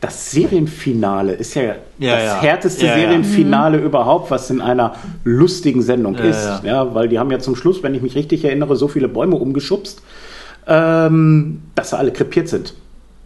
[0.00, 1.62] das Serienfinale ist ja,
[1.98, 2.40] Ja, das ja.
[2.40, 3.00] härteste Ja, ja.
[3.02, 4.94] Serienfinale überhaupt, was in einer
[5.24, 6.44] lustigen Sendung Ja, ist.
[6.44, 6.60] ja.
[6.64, 6.94] Ja.
[6.94, 10.00] weil die haben ja zum Schluss, wenn ich mich richtig erinnere, so viele Bäume umgeschubst,
[10.66, 12.74] ähm, dass sie alle krepiert sind.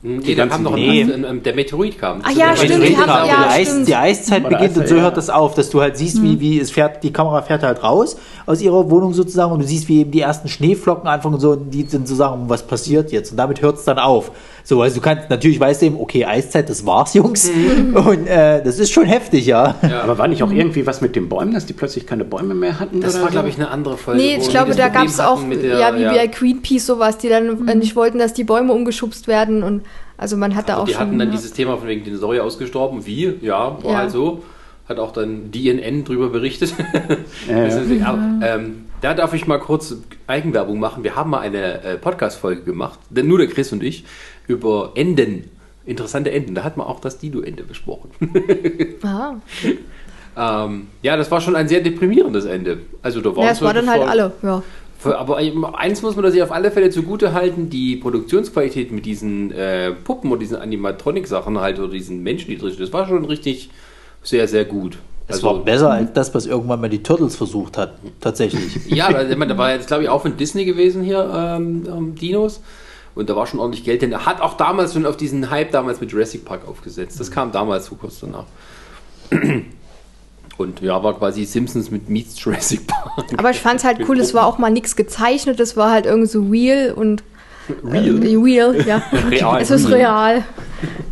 [0.06, 1.02] Nee, da kam noch Nee.
[1.02, 2.20] ein, ein, der Meteorit kam.
[2.22, 3.24] Ach ja, stimmt, ein die haben- Meteorit.
[3.24, 3.88] die, ja, Eis, stimmt.
[3.88, 5.00] die Eiszeit Oder beginnt und so ja.
[5.02, 7.82] hört das auf, dass du halt siehst, wie, wie es fährt, die Kamera fährt halt
[7.82, 11.40] raus aus ihrer Wohnung sozusagen und du siehst, wie eben die ersten Schneeflocken anfangen und
[11.40, 13.30] so und die sind sozusagen, was passiert jetzt?
[13.30, 14.30] Und damit hört es dann auf.
[14.66, 17.50] So, also du kannst, natürlich weißt du eben, okay, Eiszeit, das war's, Jungs.
[17.94, 19.74] Und äh, das ist schon heftig, ja.
[20.02, 22.80] Aber war nicht auch irgendwie was mit den Bäumen, dass die plötzlich keine Bäume mehr
[22.80, 23.02] hatten?
[23.02, 23.32] Das oder war, so?
[23.32, 24.22] glaube ich, eine andere Folge.
[24.22, 27.28] Nee, ich die glaube, da gab es auch, der- ja, wie bei Greenpeace sowas, die
[27.28, 29.82] dann äh, nicht wollten, dass die Bäume umgeschubst werden und
[30.16, 31.00] also man hat da auch Die schon.
[31.00, 33.04] hatten dann dieses Thema von wegen Dinosaurier ausgestorben.
[33.06, 33.34] Wie?
[33.40, 33.98] Ja, war Ja.
[33.98, 34.42] halt so.
[34.88, 36.74] Hat auch dann DNN drüber berichtet.
[37.48, 38.06] Ja, ja.
[38.06, 39.96] aber, ähm, da darf ich mal kurz
[40.26, 41.04] Eigenwerbung machen.
[41.04, 44.04] Wir haben mal eine äh, Podcast-Folge gemacht, denn nur der Chris und ich,
[44.46, 45.50] über Enden.
[45.86, 46.54] Interessante Enden.
[46.54, 48.10] Da hat man auch das Dino-Ende besprochen.
[49.02, 49.36] Aha.
[50.64, 52.78] ähm, ja, das war schon ein sehr deprimierendes Ende.
[53.02, 54.62] Also da waren Ja, es war dann halt alle, ja.
[55.06, 59.50] Aber eben eins muss man sich auf alle Fälle zugute halten, die Produktionsqualität mit diesen
[59.52, 63.24] äh, Puppen und diesen Animatronic-Sachen halt oder diesen Menschen, die drin sind, das war schon
[63.24, 63.70] richtig
[64.22, 64.98] sehr, sehr gut.
[65.26, 68.78] Es Also- war besser als das, was irgendwann mal die Turtles versucht hatten, tatsächlich.
[68.86, 72.60] Ja, da war jetzt, glaube ich, auch von Disney gewesen hier, ähm, ähm, Dinos.
[73.14, 75.70] Und da war schon ordentlich Geld, denn er hat auch damals schon auf diesen Hype
[75.70, 77.20] damals mit Jurassic Park aufgesetzt.
[77.20, 78.46] Das kam damals so kurz danach.
[80.56, 83.26] Und ja, war quasi Simpsons mit Meets Jurassic Park.
[83.36, 86.06] Aber ich fand es halt cool, es war auch mal nichts gezeichnet, es war halt
[86.06, 87.22] irgendwie so real und
[87.82, 88.22] Real.
[88.22, 89.02] Äh, real, ja.
[89.30, 89.60] Real.
[89.60, 90.44] Es ist real.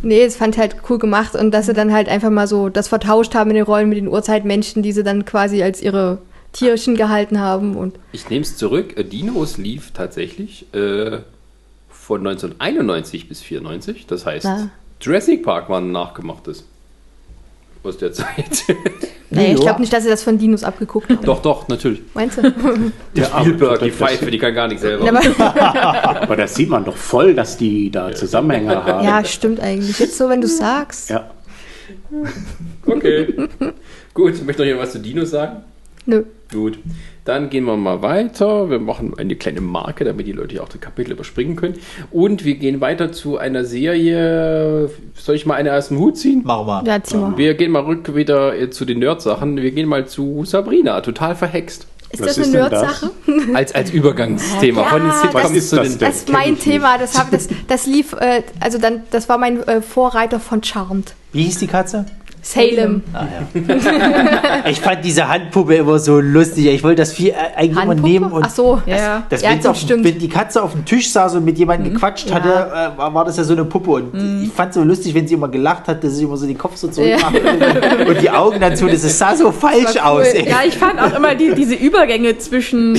[0.03, 2.69] Nee, es fand ich halt cool gemacht und dass sie dann halt einfach mal so
[2.69, 6.19] das vertauscht haben in den Rollen mit den Urzeitmenschen, die sie dann quasi als ihre
[6.51, 8.95] Tierchen gehalten haben und Ich nehme es zurück.
[8.97, 11.19] Äh, Dinos lief tatsächlich äh,
[11.89, 14.05] von 1991 bis 94.
[14.05, 14.69] Das heißt, Na.
[15.01, 16.65] Jurassic Park war ein nachgemachtes.
[17.81, 18.63] Aus der Zeit.
[19.33, 21.23] Nee, ich glaube nicht, dass sie das von Dinos abgeguckt haben.
[21.25, 22.01] doch, doch, natürlich.
[22.13, 22.41] Meinst du?
[23.15, 25.07] Der Spielberg, die Pfeife, die kann gar nicht selber.
[25.09, 29.03] Aber, Aber das sieht man doch voll, dass die da Zusammenhänge haben.
[29.05, 29.99] ja, stimmt eigentlich.
[29.99, 31.09] Jetzt so, wenn du sagst.
[31.09, 31.29] Ja.
[32.85, 33.33] Okay.
[34.13, 35.63] Gut, möchte noch jemand was zu Dinos sagen?
[36.05, 36.23] Nö.
[36.51, 36.77] Gut.
[37.25, 38.69] Dann gehen wir mal weiter.
[38.69, 41.75] Wir machen eine kleine Marke, damit die Leute hier auch das Kapitel überspringen können.
[42.11, 44.89] Und wir gehen weiter zu einer Serie.
[45.15, 46.41] Soll ich mal eine aus dem Hut ziehen?
[46.43, 46.83] Machen wir.
[46.85, 47.37] Ja, zieh mal.
[47.37, 49.55] Wir gehen mal rück wieder äh, zu den Nerd-Sachen.
[49.57, 51.87] Wir gehen mal zu Sabrina, total verhext.
[52.11, 52.71] Ist Was das eine ist das?
[52.71, 53.11] Nerd-Sache?
[53.55, 55.99] Als, als Übergangsthema Ja, von den Sitcoms ist zu das den.
[55.99, 56.59] Das ist mein.
[56.59, 56.97] Thema.
[56.99, 61.15] Das, hab, das, das lief, äh, also dann, das war mein äh, Vorreiter von Charmed.
[61.31, 62.05] Wie hieß die Katze?
[62.45, 63.01] Salem.
[63.13, 63.75] Ah, ja.
[64.69, 66.67] ich fand diese Handpuppe immer so lustig.
[66.67, 68.81] Ich wollte das viel äh, eigentlich immer nehmen und Ach so.
[68.85, 69.23] Ja.
[69.29, 70.03] Das, Ja, auf, stimmt.
[70.03, 72.35] wenn die Katze auf dem Tisch saß und mit jemandem gequatscht Ja.
[72.35, 73.91] hatte, äh, war, das ja so eine Puppe.
[73.91, 76.57] Und ich fand so lustig, wenn sie immer gelacht hat, dass sie immer so den
[76.57, 78.87] Kopf so zurückmacht und, und die Augen dann zu.
[78.87, 80.01] Das sah so falsch cool.
[80.01, 80.27] aus.
[80.27, 80.49] Ey.
[80.49, 82.93] Ja, ich fand auch immer die, diese Übergänge zwischen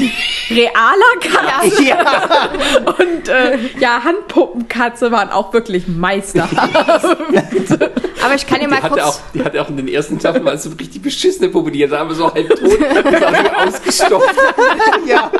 [0.49, 2.49] realer Katze Ja.
[2.87, 6.55] und äh, ja, Handpuppenkatze waren auch wirklich meisterhaft.
[8.25, 9.21] Aber ich kann dir mal kurz.
[9.35, 12.15] Die hatte auch in den ersten Staffeln mal so richtig beschissene Puppe, die sah aber
[12.15, 14.35] so halb tot, so ausgestopft.
[15.07, 15.31] ja.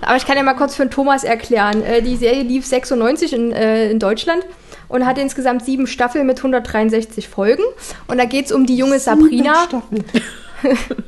[0.00, 1.82] Aber ich kann dir mal kurz für den Thomas erklären.
[1.82, 4.44] Äh, die Serie lief 96 in, äh, in Deutschland
[4.88, 7.62] und hatte insgesamt sieben Staffeln mit 163 Folgen.
[8.06, 9.66] Und da geht es um die junge Sabrina.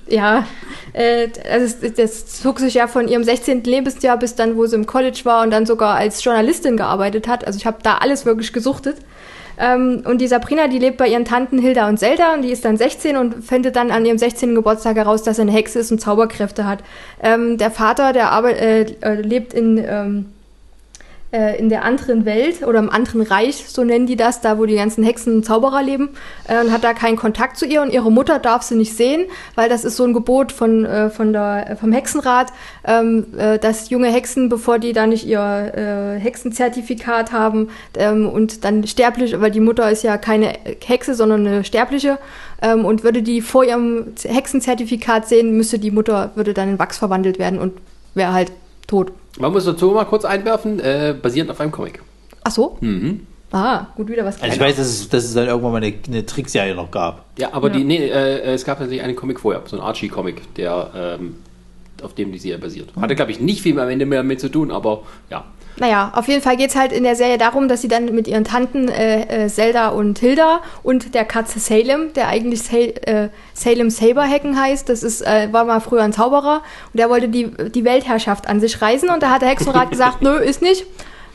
[0.06, 0.46] Ja,
[0.92, 3.64] äh, also das, das zog sich ja von ihrem 16.
[3.64, 7.46] Lebensjahr bis dann, wo sie im College war und dann sogar als Journalistin gearbeitet hat.
[7.46, 8.98] Also ich habe da alles wirklich gesuchtet.
[9.58, 12.64] Ähm, und die Sabrina, die lebt bei ihren Tanten Hilda und Zelda und die ist
[12.64, 14.54] dann 16 und findet dann an ihrem 16.
[14.54, 16.80] Geburtstag heraus, dass sie eine Hexe ist und Zauberkräfte hat.
[17.22, 20.26] Ähm, der Vater, der arbeit, äh, äh, lebt in, ähm,
[21.36, 24.64] äh, in der anderen Welt oder im anderen Reich, so nennen die das, da wo
[24.64, 26.10] die ganzen Hexen und Zauberer leben,
[26.48, 29.26] äh, und hat da keinen Kontakt zu ihr und ihre Mutter darf sie nicht sehen,
[29.54, 32.52] weil das ist so ein Gebot von, äh, von der, vom Hexenrat,
[32.84, 37.68] ähm, äh, dass junge Hexen, bevor die da nicht ihr äh, Hexenzertifikat haben
[37.98, 40.54] ähm, und dann sterblich, weil die Mutter ist ja keine
[40.84, 42.18] Hexe, sondern eine Sterbliche,
[42.62, 46.96] ähm, und würde die vor ihrem Hexenzertifikat sehen, müsste die Mutter, würde dann in Wachs
[46.96, 47.74] verwandelt werden und
[48.14, 48.52] wäre halt
[48.86, 49.12] tot.
[49.38, 52.00] Man muss dazu mal kurz einwerfen, äh, basierend auf einem Comic.
[52.44, 52.78] Ach so?
[52.80, 53.26] Mhm.
[53.52, 55.94] Ah, gut, wieder was Also ich weiß, dass es, dass es dann irgendwann mal eine,
[56.08, 57.24] eine Trickserie noch gab.
[57.38, 61.18] Ja, aber die, nee, äh, es gab tatsächlich einen Comic vorher, so ein Archie-Comic, der
[61.20, 61.36] ähm,
[62.02, 62.90] auf dem die Serie basiert.
[63.00, 65.44] Hatte, glaube ich, nicht viel am Ende mehr mit zu tun, aber ja.
[65.78, 68.44] Naja, auf jeden Fall geht's halt in der Serie darum, dass sie dann mit ihren
[68.44, 73.90] Tanten äh, äh, Zelda und Hilda und der Katze Salem, der eigentlich Sal äh, Salem
[73.90, 76.62] Saberhacken heißt, das ist, äh, war mal früher ein Zauberer
[76.92, 80.20] und der wollte die, die Weltherrschaft an sich reißen und da hat der Hexenrat gesagt,
[80.22, 80.86] nö, ist nicht.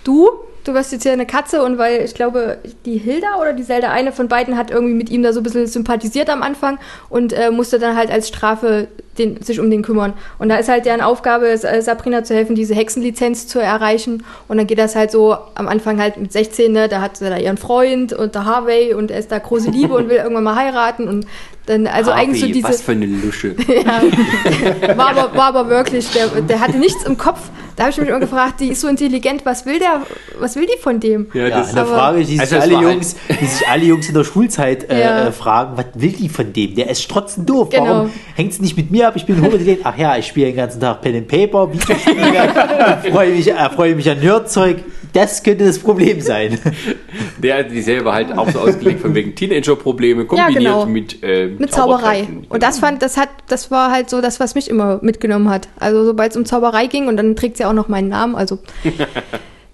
[0.04, 0.30] Du,
[0.64, 3.92] du wirst jetzt hier eine Katze und weil ich glaube, die Hilda oder die Zelda,
[3.92, 6.80] eine von beiden hat irgendwie mit ihm da so ein bisschen sympathisiert am Anfang
[7.10, 8.88] und äh, musste dann halt als Strafe
[9.18, 10.14] den, sich um den kümmern.
[10.40, 14.24] Und da ist halt deren Aufgabe, äh, Sabrina zu helfen, diese Hexenlizenz zu erreichen.
[14.48, 17.30] Und dann geht das halt so am Anfang halt mit 16, ne, da hat sie
[17.30, 20.44] da ihren Freund und der Harvey und er ist da große Liebe und will irgendwann
[20.44, 21.26] mal heiraten und
[21.66, 22.68] dann, also Harvey, eigentlich so diese.
[22.68, 23.56] Was für eine Lusche.
[23.68, 27.50] ja, war, aber, war aber wirklich, der, der hatte nichts im Kopf.
[27.76, 30.02] Da habe ich mich immer gefragt, die ist so intelligent, was will der,
[30.40, 31.28] was will die von dem?
[31.34, 34.08] Ja, das- da aber- frage ich, die sich, Also alle Jungs, die sich alle Jungs
[34.10, 35.28] in der Schulzeit äh, Ja.
[35.28, 36.76] äh, fragen, was will die von dem?
[36.76, 37.70] Der ist strotzen doof.
[37.70, 37.86] Genau.
[37.86, 39.14] Warum hängt es nicht mit mir ab?
[39.16, 39.80] Ich bin hochintelligent.
[39.84, 43.96] Ach ja, ich spiele den ganzen Tag Pen and Paper, Videospiele, freue mich, äh, freue
[43.96, 44.78] mich an Nerdzeug.
[45.14, 46.58] Das könnte das Problem sein.
[47.44, 50.86] Der hat die selber halt auch so ausgelegt von wegen Teenager-Probleme kombiniert genau.
[50.86, 52.28] mit, äh, Mit Zauberei.
[52.50, 55.68] Und das fand, das hat, das war halt so das, was mich immer mitgenommen hat.
[55.80, 58.60] Also sobald es um Zauberei ging und dann trägt sie auch noch meinen Namen, also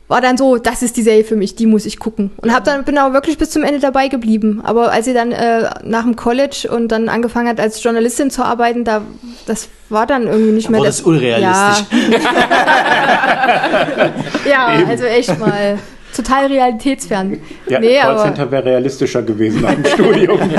[0.08, 2.32] war dann so, das ist die Serie für mich, die muss ich gucken.
[2.38, 4.62] Und hab dann bin auch wirklich bis zum Ende dabei geblieben.
[4.64, 8.44] Aber als sie dann äh, nach dem College und dann angefangen hat als Journalistin zu
[8.44, 9.02] arbeiten, da
[9.46, 11.86] das war dann irgendwie nicht mehr Wurde es unrealistisch.
[12.22, 14.12] Ja,
[14.50, 15.78] ja also echt mal
[16.18, 17.40] total realitätsfern.
[17.68, 20.40] Ja, nee, Callcenter wäre realistischer gewesen nach dem Studium.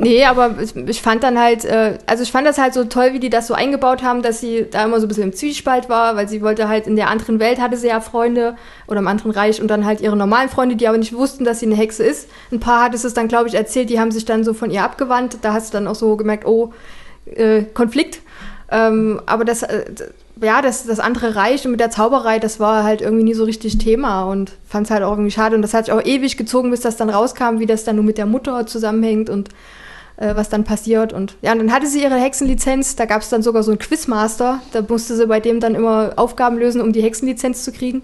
[0.00, 3.14] Nee, aber ich, ich fand dann halt, äh, also ich fand das halt so toll,
[3.14, 5.88] wie die das so eingebaut haben, dass sie da immer so ein bisschen im Zwiespalt
[5.88, 8.54] war, weil sie wollte halt in der anderen Welt hatte sie ja Freunde
[8.86, 11.58] oder im anderen Reich und dann halt ihre normalen Freunde, die aber nicht wussten, dass
[11.58, 12.28] sie eine Hexe ist.
[12.52, 14.70] Ein paar hat es es dann, glaube ich, erzählt, die haben sich dann so von
[14.70, 15.38] ihr abgewandt.
[15.42, 16.72] Da hast du dann auch so gemerkt, oh,
[17.26, 18.20] äh, Konflikt.
[18.70, 19.84] Ähm, aber das, äh,
[20.40, 23.44] ja, das, das andere Reich und mit der Zauberei, das war halt irgendwie nie so
[23.44, 25.56] richtig Thema und fand es halt auch irgendwie schade.
[25.56, 28.04] Und das hat sich auch ewig gezogen, bis das dann rauskam, wie das dann nur
[28.04, 29.48] mit der Mutter zusammenhängt und
[30.18, 31.12] äh, was dann passiert.
[31.12, 33.78] Und ja, und dann hatte sie ihre Hexenlizenz, da gab es dann sogar so einen
[33.78, 38.02] Quizmaster, da musste sie bei dem dann immer Aufgaben lösen, um die Hexenlizenz zu kriegen.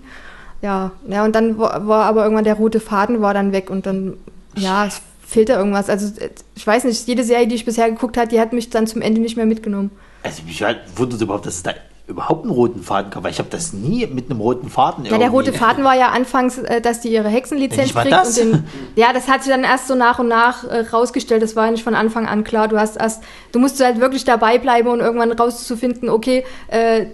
[0.62, 3.84] Ja, ja, und dann war, war aber irgendwann der rote Faden war dann weg und
[3.84, 4.14] dann,
[4.56, 5.90] ja, es fehlte irgendwas.
[5.90, 8.70] Also äh, ich weiß nicht, jede Serie, die ich bisher geguckt habe, die hat mich
[8.70, 9.90] dann zum Ende nicht mehr mitgenommen.
[10.24, 11.74] Also mich halt wundert überhaupt, dass es da
[12.06, 15.16] überhaupt einen roten Faden gab, weil ich habe das nie mit einem roten Faden Ja,
[15.16, 18.14] der rote Faden war ja anfangs, äh, dass die ihre Hexenlizenz Nicht mal kriegt.
[18.14, 18.38] das?
[18.38, 18.64] Und den,
[18.94, 21.42] ja, das hat sich dann erst so nach und nach äh, rausgestellt.
[21.42, 22.68] Das war ja nicht von Anfang an klar.
[22.68, 23.22] Du hast erst,
[23.52, 27.06] du musst halt wirklich dabei bleiben und irgendwann rauszufinden, okay, äh,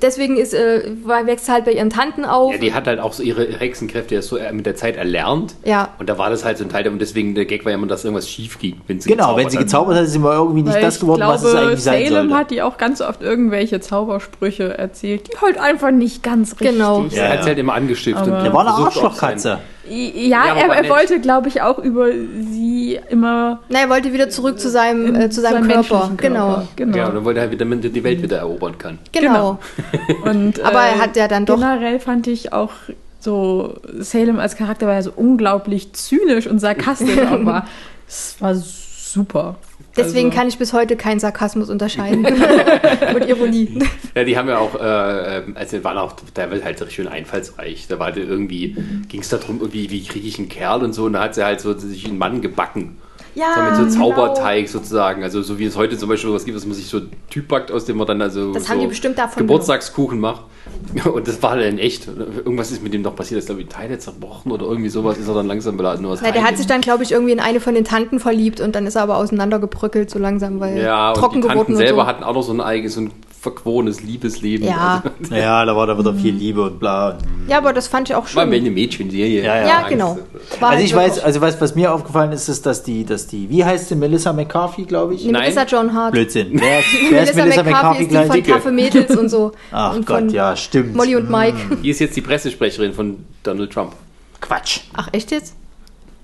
[0.00, 2.50] deswegen ist, äh, wächst halt bei ihren Tanten auf.
[2.50, 5.56] Ja, die hat halt auch so ihre Hexenkräfte erst so mit der Zeit erlernt.
[5.66, 5.90] Ja.
[5.98, 7.86] Und da war das halt so ein Teil, und deswegen der Gag war ja immer,
[7.86, 10.62] dass irgendwas schief ging, wenn sie Genau, wenn sie gezaubert hat, ist sie mal irgendwie
[10.62, 12.34] nicht Weil das ich geworden, glaube, was es eigentlich sein Salem sollte.
[12.34, 17.04] hat die auch ganz oft irgendwelche Zaubersprüche erzählt, die halt einfach nicht ganz richtig Genau.
[17.10, 17.46] Er Ja, hat ja.
[17.46, 18.26] halt immer angestiftet.
[18.28, 19.58] Aber- und Der war eine Arschlochkatze.
[19.90, 24.12] Ja, Ja, aber er, er wollte, glaube ich, auch über sie immer Na, er wollte
[24.12, 25.76] wieder zurück zu seinem, äh, zu seinem Körper.
[25.76, 26.46] menschlichen Genau.
[26.48, 26.66] Körper.
[26.76, 26.96] genau.
[26.98, 28.98] Ja, und dann wollte er halt wieder damit er die Welt wieder erobern kann.
[29.12, 29.58] Genau.
[30.24, 32.72] Und, Aber äh, er hat ja dann doch- Generell fand ich auch
[33.20, 37.66] so, Salem als Charakter war ja so unglaublich zynisch und sarkastisch auch war.
[38.06, 39.56] Es war super.
[39.96, 42.24] Deswegen Also- kann ich bis heute keinen Sarkasmus unterscheiden.
[43.14, 43.78] Und Ironie.
[44.14, 47.86] Ja, die haben ja auch, äh, also waren auch teilweise halt schön einfallsreich.
[47.88, 48.76] Da war irgendwie,
[49.08, 51.44] ging es darum, irgendwie, wie kriege ich einen Kerl und so, und da hat sie
[51.44, 52.98] halt so sich einen Mann gebacken.
[53.38, 54.14] Ja, so mit so genau.
[54.14, 55.22] Zauberteig sozusagen.
[55.22, 57.48] Also so wie es heute zum Beispiel was gibt, dass man sich so einen Typ
[57.48, 60.42] backt, aus dem man dann also Das so haben die bestimmt davon Geburtstagskuchen macht.
[61.12, 62.08] Und das war dann echt.
[62.08, 65.28] Irgendwas ist mit dem noch passiert, ist glaube ich Teile zerbrochen oder irgendwie sowas ist
[65.28, 66.02] er dann langsam beladen.
[66.02, 68.60] Nur Na, der hat sich dann, glaube ich, irgendwie in eine von den Tanten verliebt
[68.60, 71.76] und dann ist er aber auseinandergebröckelt so langsam, weil ja, trocken und die geworden Tanten
[71.76, 72.06] selber so.
[72.06, 73.12] hatten auch noch so ein eigenes, so ein
[73.48, 74.66] verquorenes Liebesleben.
[74.66, 75.02] Ja.
[75.22, 77.18] Also, Ja, da war da wieder viel Liebe und bla.
[77.48, 78.50] Ja, aber das fand ich auch war schön.
[78.50, 79.42] mir eine Mädchenserie.
[79.42, 79.66] Ja, ja.
[79.66, 80.18] ja, genau.
[80.60, 83.04] War Also halt ich weiß, wirklich- also was, was mir aufgefallen ist, ist, dass die,
[83.04, 85.24] dass die, wie heißt sie, Melissa McCarthy, glaube ich?
[85.24, 85.42] Nein.
[85.42, 86.12] Melissa John Hart.
[86.12, 86.48] Blödsinn.
[86.60, 88.44] Wer ist, wer ist Melissa McCarthy ist die von?
[88.44, 89.52] Taffe Mädels und so.
[89.72, 90.94] Ach und Gott, von ja, stimmt.
[90.94, 91.56] Molly und Mike.
[91.82, 93.92] Die ist jetzt die Pressesprecherin von Donald Trump.
[94.40, 94.80] Quatsch.
[94.94, 95.54] Ach, echt jetzt?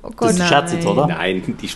[0.06, 0.30] Oh Das Gott.
[0.30, 1.06] ist ein Scherz jetzt, oder?
[1.06, 1.68] Nein, die, die,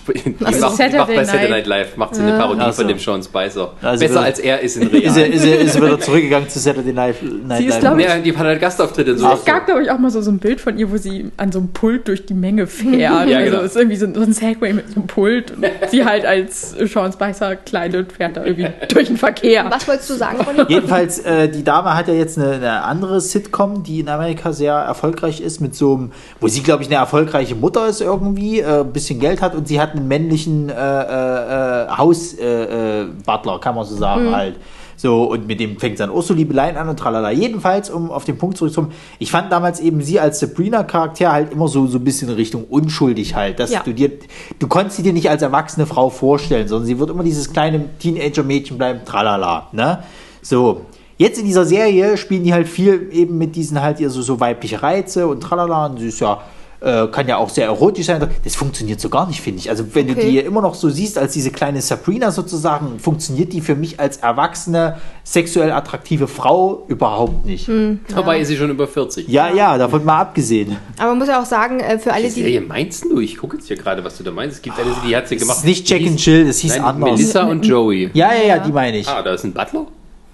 [0.44, 0.60] Ach so.
[0.66, 1.66] macht, die macht bei Saturday Night.
[1.66, 2.82] Live, macht sie eine Parodie Ach so.
[2.82, 3.72] von dem Sean Spicer.
[3.82, 5.32] Also Besser als er ist in Ist er, Real.
[5.32, 7.98] ist, er, ist er wieder zurückgegangen zu Saturday Night, Night Sie ist, Live?
[7.98, 9.32] ich, Ja, die hat halt Gastauftritte und so.
[9.32, 11.52] Es gab, glaube ich, auch mal so, so ein Bild von ihr, wo sie an
[11.52, 12.94] so einem Pult durch die Menge fährt.
[13.00, 13.60] Ja, also genau.
[13.62, 17.12] ist irgendwie so, so ein Segway mit so einem Pult und sie halt als Sean
[17.12, 19.64] Spicer kleidet, fährt da irgendwie durch den Verkehr.
[19.70, 20.64] Was wolltest du sagen, Ronny?
[20.68, 24.74] Jedenfalls, äh, die Dame hat ja jetzt eine, eine andere Sitcom, die in Amerika sehr
[24.74, 28.80] erfolgreich ist, mit so einem, wo sie, glaube ich, eine erfolgreiche Mutter ist irgendwie, äh,
[28.80, 33.58] ein bisschen Geld hat und sie hat einen männlichen äh, äh, äh, Hausbutler, äh, Butler,
[33.60, 34.56] kann man so sagen halt.
[34.96, 37.30] So, und mit dem fängt dann auch so Liebeleien an und tralala.
[37.30, 41.68] Jedenfalls, um auf den Punkt zurückzukommen, ich fand damals eben sie als Sabrina-Charakter halt immer
[41.68, 43.60] so, so ein bisschen in Richtung unschuldig halt.
[43.60, 43.82] Dass Ja.
[43.84, 44.10] du dir,
[44.58, 47.84] du konntest sie dir nicht als erwachsene Frau vorstellen, sondern sie wird immer dieses kleine
[48.00, 50.02] Teenager-Mädchen bleiben, tralala, ne?
[50.42, 50.82] So.
[51.16, 54.38] Jetzt in dieser Serie spielen die halt viel eben mit diesen halt ihr so, so
[54.38, 56.40] weibliche Reize und tralala und sie ist ja
[56.80, 58.24] Äh, kann ja auch sehr erotisch sein.
[58.44, 59.68] Das funktioniert so gar nicht, finde ich.
[59.68, 60.30] Also wenn du Okay.
[60.30, 64.18] die immer noch so siehst als diese kleine Sabrina sozusagen, funktioniert die für mich als
[64.18, 67.68] erwachsene, sexuell attraktive Frau überhaupt nicht.
[68.14, 69.26] Dabei ist sie schon über 40.
[69.28, 70.76] Ja, ja, davon mal abgesehen.
[70.98, 72.30] Aber man muss ja auch sagen, äh, für alle, Die.
[72.30, 73.18] Serie meinst du?
[73.18, 74.56] Ich gucke jetzt hier gerade, was du da meinst.
[74.58, 75.58] Es gibt eine, die hat sie Das gemacht.
[75.58, 77.10] ist nicht Jack Die and hieß- Jill, das hieß Nein, anders.
[77.10, 78.10] Melissa und Joey.
[78.14, 79.08] Ja, ja, ja, die meine ich.
[79.08, 79.86] Ah, da ist ein Butler?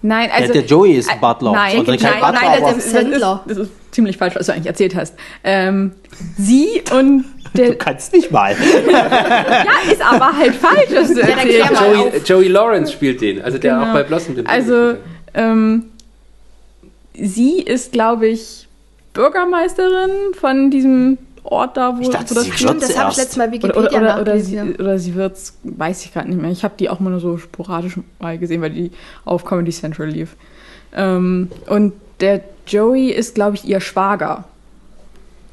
[0.03, 0.53] Nein, also.
[0.53, 1.53] der Joey ist ein Butler.
[1.53, 4.17] Nein, Oder nein, kein nein, Butler, nein, aber- das, ist, das, ist, das ist ziemlich
[4.19, 5.15] falsch, was du eigentlich erzählt hast.
[5.43, 5.93] Ähm,
[6.37, 7.75] sie und Du der.
[7.77, 8.57] kannst nicht mal.
[8.91, 11.47] Ja, ist aber halt falsch, was du mal.
[11.49, 13.87] Joey, Joey Lawrence spielt den, also der Genau.
[13.91, 14.95] auch bei Blossom den Also,
[15.35, 15.85] ähm,
[17.15, 18.67] sie ist, glaube ich,
[19.13, 22.71] Bürgermeisterin von diesem Ort da, wo, Ich dachte, wo das sie spielt.
[22.71, 24.65] wird Das habe ich letztes Mal Oder, Wikipedia oder, oder, oder, sie, ja.
[24.65, 26.51] oder sie wird's, weiß ich gerade nicht mehr.
[26.51, 28.91] Ich habe die auch mal nur so sporadisch mal gesehen, weil die
[29.25, 30.35] auf Comedy Central lief.
[30.97, 34.45] Ähm, und der Joey ist, glaube ich, ihr Schwager.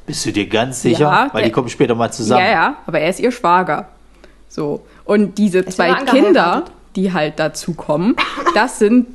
[0.06, 1.00] Bist du dir ganz sicher?
[1.00, 2.44] Ja, Weil der- die kommen später mal zusammen.
[2.44, 3.88] Ja, ja, aber er ist ihr Schwager.
[4.48, 4.84] So.
[5.04, 5.92] Und diese Ist zwei.
[6.04, 6.64] Kinder,
[6.96, 8.16] die halt dazu kommen,
[8.54, 9.06] das sind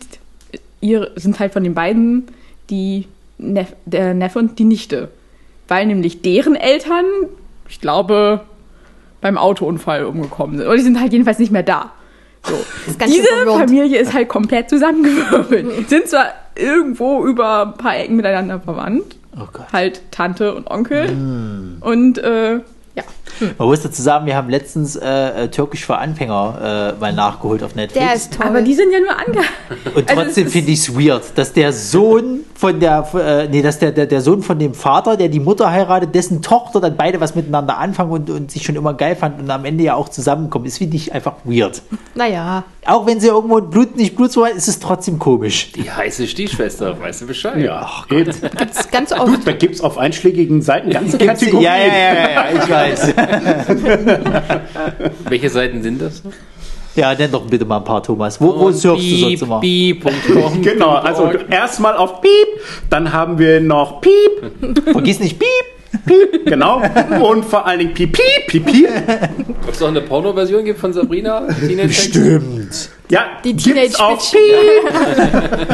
[0.82, 2.28] ihre, sind halt von den beiden
[2.69, 3.07] die
[3.38, 5.10] Nef der Neffe und die Nichte.
[5.68, 7.06] Weil nämlich deren Eltern,
[7.69, 8.41] ich glaube,
[9.22, 10.68] beim Autounfall umgekommen sind.
[10.68, 11.91] Oder die sind halt jedenfalls nicht mehr da.
[12.48, 12.65] So.
[13.06, 13.69] Diese verwirrend.
[13.69, 15.90] Familie ist halt komplett zusammengewürfelt.
[15.90, 19.15] Sind zwar irgendwo über ein paar Ecken miteinander verwandt.
[19.36, 19.68] Oh Gott.
[19.72, 21.11] Halt Tante und Onkel.
[21.11, 21.78] Mm.
[21.82, 22.56] Und äh,
[22.95, 23.03] ja.
[23.58, 27.64] Man muss dazu sagen, wir haben letztens äh, äh, Türkisch für Anfänger äh, mal nachgeholt
[27.64, 28.06] auf Netflix.
[28.06, 28.45] Der ist toll.
[28.48, 29.45] Aber die sind ja nur ange.
[29.95, 33.80] Und Also trotzdem finde ich es weird, dass der Sohn von der, äh, nee, dass
[33.80, 37.20] der, der, der Sohn von dem Vater, der die Mutter heiratet, dessen Tochter dann beide
[37.22, 40.10] was miteinander anfangen und, und sich schon immer geil fanden und am Ende ja auch
[40.10, 41.82] zusammenkommen, ist finde ich einfach weird.
[42.16, 42.64] naja.
[42.86, 45.74] Auch wenn sie irgendwo Blut, nicht Blutsverwandt, ist es trotzdem komisch.
[45.74, 47.58] Die heiße Stiefschwester, weißt du Bescheid?
[47.62, 48.28] Ja, geht.
[48.30, 48.38] Das
[48.80, 49.45] ist ganz oft.
[49.45, 51.64] Da gibt es auf einschlägigen Seiten ganze Gibt's- Kategorien.
[51.64, 53.14] ja, ja, ja, ja, ja, ich weiß.
[55.30, 56.22] Welche Seiten sind das?
[56.95, 58.41] Ja, nenn doch bitte mal ein paar, Thomas.
[58.41, 59.60] Wo, wo surfst du sonst immer?
[59.60, 60.61] Piep.com.
[60.64, 62.48] Genau, also erstmal auf Piep,
[62.89, 65.48] dann haben wir noch Piep, Vergiss nicht, piep.
[66.06, 66.81] Piep, genau.
[67.23, 68.89] Und vor allen Dingen Piep, Piep, Piep, Piep.
[69.68, 71.48] Ob es noch eine Porno-Version gibt von Sabrina?
[71.61, 72.89] Bestimmt.
[73.10, 74.32] Ja, Die gibt's Teenage Bitch.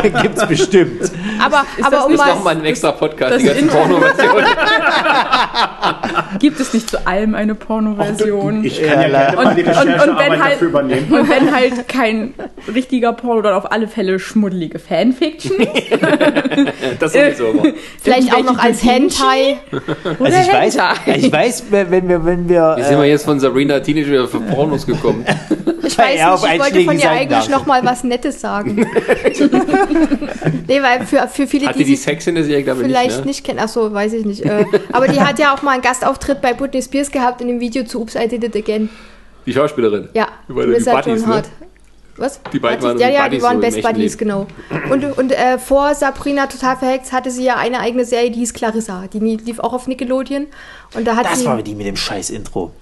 [0.03, 0.13] Piep.
[0.21, 1.11] Gibt's bestimmt.
[1.43, 2.35] Aber, das aber um nicht Das ist mal.
[2.35, 4.45] nochmal ein extra Podcast, die ganzen Intro- Porno-Versionen.
[6.39, 8.63] Gibt es nicht zu allem eine Porno-Version?
[8.63, 11.11] Ich kann ja, Ja, gerne mal die Und- und- und wenn Recherchearbeit halt- dafür übernehmen.
[11.11, 12.33] Und wenn halt kein
[12.73, 15.55] richtiger Porno, dann auf alle Fälle schmuddelige Fanfiction.
[16.99, 17.63] Das sowieso immer.
[18.01, 19.57] Vielleicht auch noch als Hentai.
[20.19, 21.15] Oder Also ich weiß, Hentai.
[21.17, 24.07] ich weiß, wenn wenn wir, wenn wir, Wie sind wir äh, jetzt von Sabrina Teenage
[24.11, 25.25] wieder für Pornos gekommen?
[25.93, 27.49] Ich weiß nicht, ich wollte von ihr Seiten eigentlich darf.
[27.49, 28.75] noch mal was Nettes sagen.
[30.67, 33.09] nee, weil für, für viele, Hatte die die Sex in der Serie, glaube ich, vielleicht
[33.09, 33.25] nicht, ne?
[33.25, 34.43] nicht kennen, ach so, weiß ich nicht.
[34.43, 37.59] Äh, aber die hat ja auch mal einen Gastauftritt bei Britney Spears gehabt in dem
[37.59, 38.89] Video zu Oops, I Did It Again.
[39.45, 40.09] Die Schauspielerin.
[40.13, 41.27] Ja, ja die Buddies, Joan ne?
[41.27, 41.49] Hart.
[42.17, 42.39] Was?
[42.51, 44.45] Die beiden waren ja, die ja, die waren so Best Buddies, genau.
[44.91, 48.53] Und, und äh, vor Sabrina total verhext hatte sie ja eine eigene Serie, die hieß
[48.53, 49.05] Clarissa.
[49.11, 50.45] Die lief auch auf Nickelodeon.
[50.93, 51.45] Und da hat das sie.
[51.45, 52.71] war die mit dem scheiß Intro.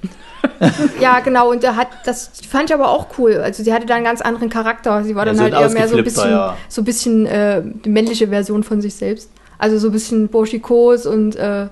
[1.00, 1.52] Ja, genau.
[1.52, 3.38] Und da hat das fand ich aber auch cool.
[3.38, 5.04] Also sie hatte da einen ganz anderen Charakter.
[5.04, 6.58] Sie war Ja, dann so halt eher mehr so ein bisschen, ja.
[6.68, 9.30] so ein bisschen äh, die männliche Version von sich selbst.
[9.60, 11.68] Also so ein bisschen burschikos und äh,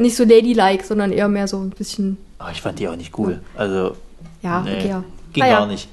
[0.00, 3.18] nicht so ladylike, sondern eher mehr so ein bisschen, Aber ich fand die auch nicht
[3.18, 3.40] cool.
[3.56, 3.96] Also,
[4.42, 5.04] ja, nee, okay, ja.
[5.32, 5.58] ging Naja.
[5.60, 5.88] gar nicht.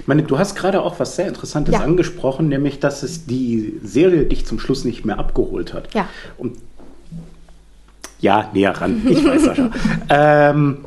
[0.00, 1.80] Ich meine, du hast gerade auch was sehr Interessantes Ja.
[1.80, 5.92] angesprochen, nämlich, dass es die Serie dich zum Schluss nicht mehr abgeholt hat.
[5.94, 6.08] Ja.
[6.38, 6.56] Und
[8.20, 9.02] ja, näher ran.
[9.08, 9.70] Ich weiß, Sascha.
[10.08, 10.78] ähm,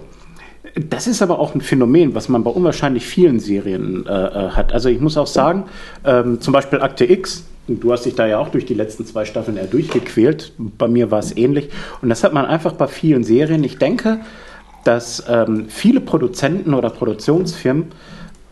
[0.76, 4.74] das ist aber auch ein Phänomen, was man bei unwahrscheinlich vielen Serien äh, äh, hat.
[4.74, 5.66] Also ich muss auch sagen,
[6.06, 9.26] ähm, zum Beispiel Akte X, du hast dich da ja auch durch die letzten zwei
[9.26, 10.54] Staffeln eher durchgequält.
[10.58, 11.70] Bei mir war es ähnlich.
[12.02, 13.64] Und das hat man einfach bei vielen Serien.
[13.64, 14.20] Ich denke,
[14.84, 17.88] dass ähm, viele Produzenten oder Produktionsfirmen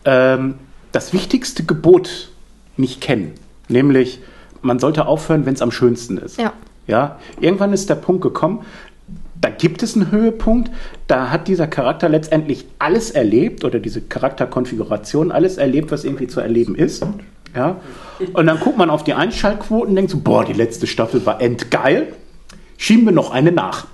[0.06, 0.54] ähm,
[0.92, 2.30] das wichtigste Gebot
[2.76, 3.32] nicht kennen.
[3.68, 4.20] Nämlich,
[4.62, 6.38] man sollte aufhören, wenn es am schönsten ist.
[6.38, 6.52] Ja.
[6.86, 8.64] Ja, irgendwann ist der Punkt gekommen,
[9.40, 10.70] da gibt es einen Höhepunkt,
[11.08, 16.40] da hat dieser Charakter letztendlich alles erlebt oder diese Charakterkonfiguration alles erlebt, was irgendwie zu
[16.40, 17.04] erleben ist.
[17.54, 17.80] Ja,
[18.32, 21.40] und dann guckt man auf die Einschaltquoten und denkt so, boah, die letzte Staffel war
[21.40, 22.12] endgeil,
[22.76, 23.86] schieben wir noch eine nach.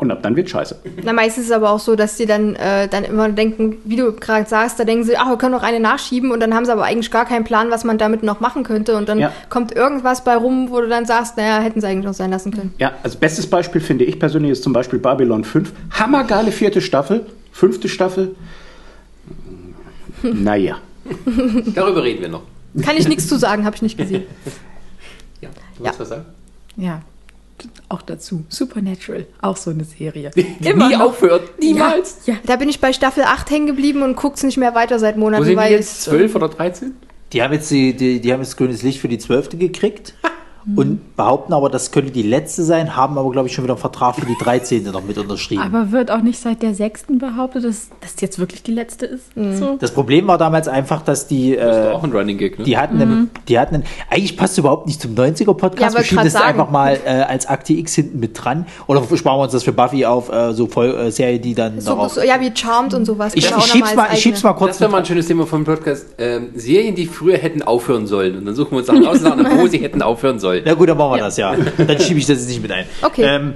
[0.00, 0.76] Und ab dann wird scheiße.
[1.02, 3.96] Na, meistens ist es aber auch so, dass die dann, äh, dann immer denken, wie
[3.96, 6.64] du gerade sagst, da denken sie, ach, wir können noch eine nachschieben und dann haben
[6.64, 9.32] sie aber eigentlich gar keinen Plan, was man damit noch machen könnte und dann Ja.
[9.48, 12.52] kommt irgendwas bei rum, wo du dann sagst, naja, hätten sie eigentlich noch sein lassen
[12.52, 12.72] können.
[12.78, 15.72] Ja, als bestes Beispiel finde ich persönlich ist zum Beispiel Babylon 5.
[15.90, 18.36] Hammergeile vierte Staffel, fünfte Staffel.
[20.22, 20.78] Naja.
[21.74, 22.42] Darüber reden wir noch.
[22.82, 24.24] Kann ich nichts zu sagen, habe ich nicht gesehen.
[25.40, 25.86] Ja, du Ja.
[25.90, 26.24] willst was sagen?
[26.76, 27.02] Ja.
[27.88, 28.44] Auch dazu.
[28.48, 30.30] Supernatural, auch so eine Serie.
[30.34, 31.00] Die nie noch.
[31.00, 31.58] aufhört.
[31.60, 32.18] Niemals.
[32.26, 32.40] Ja, ja.
[32.44, 35.20] Da bin ich bei Staffel 8 hängen geblieben und guck's nicht mehr weiter seit Wo
[35.20, 35.98] Monaten, sind die jetzt?
[35.98, 36.94] es, 12 oder 13?
[37.32, 40.14] Die haben jetzt die, die, die haben jetzt grünes Licht für die zwölfte gekriegt
[40.76, 43.80] und behaupten aber, das könnte die letzte sein, haben aber, glaube ich, schon wieder einen
[43.80, 44.84] Vertrag für die 13.
[44.84, 45.62] noch mit unterschrieben.
[45.62, 49.24] Aber wird auch nicht seit der sechsten behauptet, dass das jetzt wirklich die letzte ist.
[49.34, 49.76] So.
[49.78, 52.58] das Problem war damals einfach, dass die, Das ist äh, doch auch ein Running Gag,
[52.58, 52.64] ne?
[52.64, 56.04] die hatten, einen, die hatten einen, eigentlich passt es überhaupt nicht zum 90er-Podcast, Ja, wir
[56.04, 56.60] schieben das sagen.
[56.60, 58.66] einfach mal äh, als Akte X hinten mit dran.
[58.86, 61.80] Oder sparen wir uns das für Buffy auf, äh, so voll äh, Serie, die dann
[61.80, 62.12] so, darauf...
[62.12, 63.32] so, ja, wie Charmed und sowas.
[63.34, 65.46] ich, Kann ich, schieb's mal, ich schieb's mal kurz Das wäre mal ein schönes Thema
[65.46, 66.06] vom Podcast.
[66.18, 68.36] Ähm, Serien, die früher hätten aufhören sollen.
[68.36, 70.57] Und dann suchen wir uns Sachen aus, und sagen, wo sie hätten aufhören sollen.
[70.64, 71.24] Na gut, dann machen wir Ja.
[71.24, 71.54] das ja.
[71.78, 72.84] Dann schiebe ich das jetzt nicht mit ein.
[73.02, 73.22] Okay.
[73.24, 73.54] Ähm,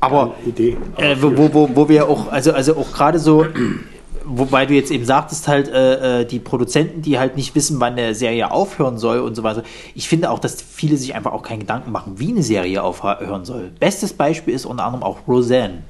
[0.00, 0.76] aber Idee.
[0.96, 3.46] äh, wo, wo, wo, wo wir auch, also, also auch gerade so,
[4.24, 7.94] wobei du jetzt eben sagtest, halt, äh, äh, die Produzenten, die halt nicht wissen, wann
[7.94, 9.62] eine Serie aufhören soll und so weiter.
[9.94, 13.44] Ich finde auch, dass viele sich einfach auch keinen Gedanken machen, wie eine Serie aufhören
[13.44, 13.70] soll.
[13.80, 15.82] Bestes Beispiel ist unter anderem auch Roseanne.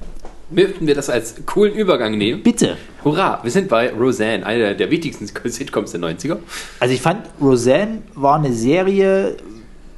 [0.51, 2.41] Möchten wir das als coolen Übergang nehmen?
[2.41, 2.75] Bitte.
[3.05, 6.37] Hurra, wir sind bei Roseanne, einer der wichtigsten Sitcoms der 90er.
[6.79, 9.35] Also ich fand, Roseanne war eine Serie,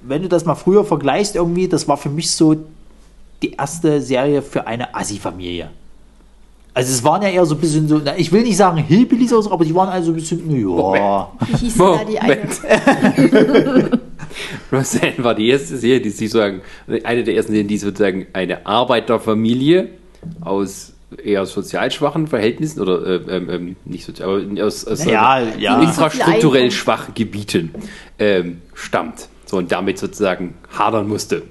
[0.04, 2.56] wenn du das mal früher vergleichst irgendwie, das war für mich so
[3.42, 5.70] die erste Serie für eine Assi-Familie.
[6.74, 9.32] Also es waren ja eher so ein bisschen so, na, ich will nicht sagen Hillbillies
[9.32, 11.32] so, aber die waren also ein bisschen, ja.
[11.48, 12.38] Wie hieß da die eine?
[14.72, 16.62] Roseanne war die erste Serie, die sozusagen,
[17.04, 19.90] eine der ersten Serien, die sozusagen eine Arbeiterfamilie
[20.40, 25.42] aus eher sozial schwachen Verhältnissen oder äh, ähm, ähm, nicht sozial, aber aus, aus Ja,
[25.42, 25.82] äh, ja.
[25.82, 27.72] infrastrukturell schwachen Gebieten
[28.18, 29.28] ähm, stammt.
[29.52, 31.42] So und damit sozusagen hadern musste.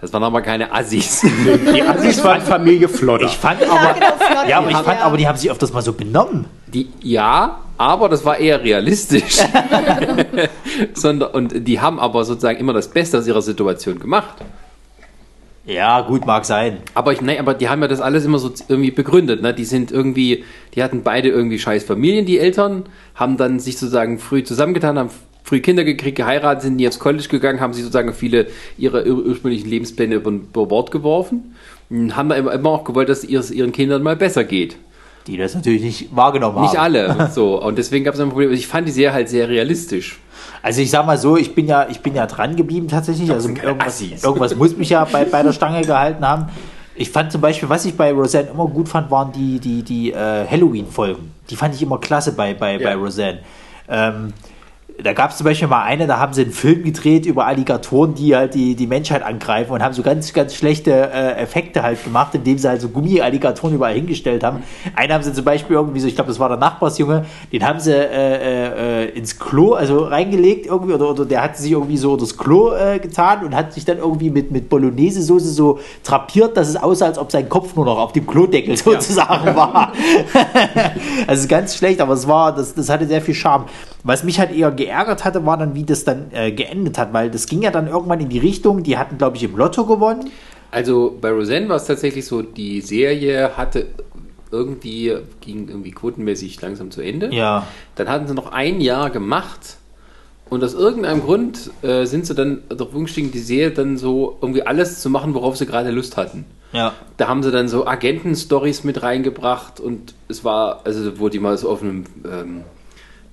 [0.00, 1.20] Das waren aber keine Assis.
[1.74, 3.26] Die Assis waren Familie Flodder.
[3.26, 4.82] Ich fand aber, genau, Flodder, ja, aber ich ja.
[4.82, 6.46] fand aber, die haben sich öfters mal so benommen.
[6.68, 9.40] Die, ja, aber das war eher realistisch.
[10.94, 14.36] Sondern, und die haben aber sozusagen immer das Beste aus ihrer Situation gemacht.
[15.66, 16.78] Ja, gut, mag sein.
[16.94, 19.42] Aber ich, nein, aber die haben ja das alles immer so irgendwie begründet.
[19.42, 19.52] Ne?
[19.52, 20.44] Die sind irgendwie,
[20.74, 22.84] die hatten beide irgendwie scheiß Familien, die Eltern,
[23.14, 25.10] haben dann sich sozusagen früh zusammengetan, haben
[25.48, 29.24] früh Kinder gekriegt, geheiratet, sind die aufs College gegangen, haben sie sozusagen viele ihrer ur
[29.24, 31.54] ursprünglichen Lebenspläne über, über Bord geworfen.
[31.90, 34.76] Und haben da immer, auch gewollt, dass es ihren Kindern mal besser geht.
[35.26, 36.94] Die das natürlich nicht wahrgenommen Nicht haben.
[36.94, 37.30] alle.
[37.34, 37.62] So.
[37.62, 38.52] Und deswegen gab es ein Problem.
[38.52, 40.18] Ich fand die Serie halt sehr realistisch.
[40.62, 43.30] Also ich sag mal so, ich bin ja, ich bin ja dran geblieben tatsächlich.
[43.30, 46.46] Also irgendwas, irgendwas muss mich ja bei, bei der Stange gehalten haben.
[46.94, 50.12] Ich fand zum Beispiel, was ich bei Roseanne immer gut fand, waren die, die, die
[50.12, 51.30] äh, Halloween-Folgen.
[51.48, 52.90] Die fand ich immer klasse bei, bei, Ja.
[52.90, 53.38] bei Roseanne.
[53.88, 54.32] Ähm,
[55.02, 58.14] da gab es zum Beispiel mal eine, da haben sie einen Film gedreht über Alligatoren,
[58.14, 62.02] die halt die, die Menschheit angreifen und haben so ganz, ganz schlechte äh, Effekte halt
[62.02, 64.64] gemacht, indem sie halt so Gummi-Alligatoren überall hingestellt haben.
[64.96, 67.78] Einen haben sie zum Beispiel irgendwie so, ich glaube, das war der Nachbarsjunge, den haben
[67.78, 72.16] sie äh, äh, ins Klo, also reingelegt irgendwie, oder, oder der hat sich irgendwie so
[72.16, 76.68] das Klo äh, getan und hat sich dann irgendwie mit, mit Bolognese-Soße so trapiert, dass
[76.68, 79.92] es aussah, als ob sein Kopf nur noch auf dem Klodeckel sozusagen war.
[81.28, 83.66] also ganz schlecht, aber es war, das, das hatte sehr viel Charme.
[84.04, 87.30] Was mich halt eher geärgert hatte, war dann, wie das dann äh, geendet hat, weil
[87.30, 90.30] das ging ja dann irgendwann in die Richtung, die hatten, glaube ich, im Lotto gewonnen.
[90.70, 93.86] Also bei Roseanne war es tatsächlich so, die Serie hatte
[94.50, 97.34] irgendwie, ging irgendwie quotenmäßig langsam zu Ende.
[97.34, 97.66] Ja.
[97.96, 99.76] Dann hatten sie noch ein Jahr gemacht
[100.50, 104.62] und aus irgendeinem Grund äh, sind sie dann darauf umgestiegen, die Serie dann so irgendwie
[104.62, 106.44] alles zu machen, worauf sie gerade Lust hatten.
[106.72, 106.94] Ja.
[107.16, 111.56] Da haben sie dann so Agenten-Stories mit reingebracht und es war, also wo die mal
[111.56, 112.62] so auf einem ähm,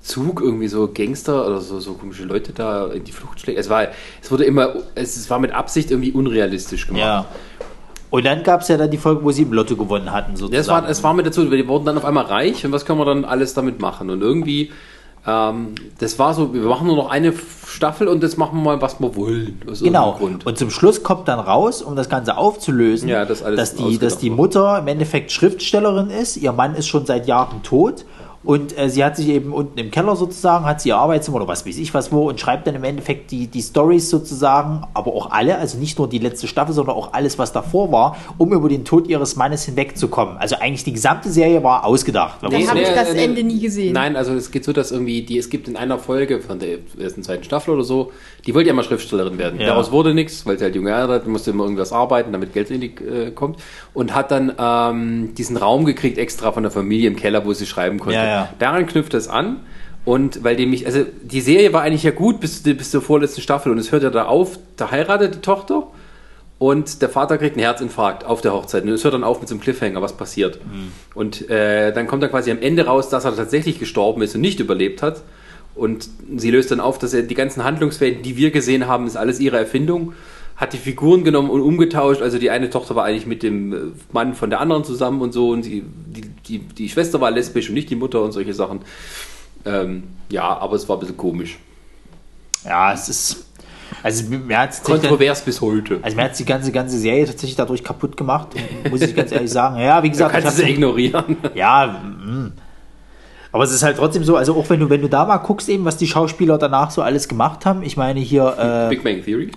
[0.05, 3.59] Zug irgendwie so Gangster oder so, so komische Leute da in die Flucht schlägt.
[3.59, 3.87] Es war,
[4.21, 7.01] es wurde immer, es, war mit Absicht irgendwie unrealistisch gemacht.
[7.01, 7.25] Ja.
[8.11, 10.37] Und dann gab es ja dann die Folge, wo sie im Lotto gewonnen hatten, Ja,
[10.37, 10.61] sozusagen.
[10.61, 12.99] es war, es war mit dazu, die wurden dann auf einmal reich und was können
[12.99, 14.09] wir dann alles damit machen?
[14.11, 14.71] Und irgendwie,
[15.27, 17.33] ähm, das war so, wir machen nur noch eine
[17.67, 19.59] Staffel und das machen wir mal, was wir wollen.
[19.81, 20.19] Genau.
[20.45, 23.97] Und zum Schluss kommt dann raus, um das Ganze aufzulösen, Ja, das alles dass, die,
[23.97, 24.29] dass die.
[24.29, 26.37] Mutter im Endeffekt Schriftstellerin ist.
[26.37, 28.05] Ihr Mann ist schon seit Jahren tot.
[28.45, 31.47] Und äh, sie hat sich eben unten im Keller sozusagen, hat sie ihr Arbeitszimmer oder
[31.47, 35.13] was weiß ich was wo und schreibt dann im Endeffekt die, die Stories sozusagen, aber
[35.13, 38.53] auch alle, also nicht nur die letzte Staffel, sondern auch alles, was davor war, um
[38.53, 40.37] über den Tod ihres Mannes hinwegzukommen.
[40.37, 42.43] Also eigentlich die gesamte Serie war ausgedacht.
[42.43, 43.93] Dann so habe ich nee, das nee, Ende nie gesehen.
[43.93, 46.77] Nein, also es geht so, dass irgendwie, die, es gibt in einer Folge von der
[46.99, 48.11] ersten, zweiten Staffel oder so,
[48.45, 49.59] die wollte ja mal Schriftstellerin werden.
[49.59, 49.67] Ja.
[49.67, 52.81] Daraus wurde nichts, weil sie halt junge hat, musste immer irgendwas arbeiten, damit Geld in
[52.81, 53.59] die äh, kommt.
[53.93, 57.65] Und hat dann ähm, diesen Raum gekriegt, extra von der Familie im Keller, wo sie
[57.65, 58.17] schreiben konnte.
[58.17, 58.34] Ja, ja.
[58.59, 59.57] Daran knüpft es an.
[60.05, 63.41] Und weil dem ich, also die Serie war eigentlich ja gut bis, bis zur vorletzten
[63.41, 65.87] Staffel und es hört ja da auf, da heiratet die Tochter
[66.59, 68.83] und der Vater kriegt einen Herzinfarkt auf der Hochzeit.
[68.83, 70.59] Und es hört dann auf mit so einem Cliffhanger, was passiert.
[71.15, 74.41] Und äh, dann kommt dann quasi am Ende raus, dass er tatsächlich gestorben ist und
[74.41, 75.23] nicht überlebt hat.
[75.73, 76.07] Und
[76.37, 79.39] sie löst dann auf, dass er die ganzen Handlungsfäden, die wir gesehen haben, ist alles
[79.39, 80.13] ihre Erfindung.
[80.55, 82.21] hat die Figuren genommen und umgetauscht.
[82.21, 83.77] Also die eine Tochter war eigentlich mit dem äh,
[84.13, 87.69] Mann von der anderen zusammen und so und die, die, die, die Schwester war lesbisch
[87.69, 88.81] und nicht die Mutter und solche Sachen.
[89.65, 91.57] Ähm, ja, aber es war ein bisschen komisch.
[92.63, 93.45] Ja, es ist.
[94.01, 95.99] Also mir hat Kontrovers bis heute.
[96.01, 98.49] Also mir hat die ganze, ganze Serie tatsächlich dadurch kaputt gemacht,
[98.89, 99.79] muss ich ganz ehrlich sagen.
[99.79, 101.37] Ja, wie gesagt, Du kannst ich es ignorieren.
[101.53, 102.51] Ja, mm.
[103.51, 105.69] aber es ist halt trotzdem so, also auch wenn du, wenn du da mal guckst,
[105.69, 109.23] eben, was die Schauspieler danach so alles gemacht haben, ich meine hier, äh, Big Bang
[109.23, 109.51] Theory.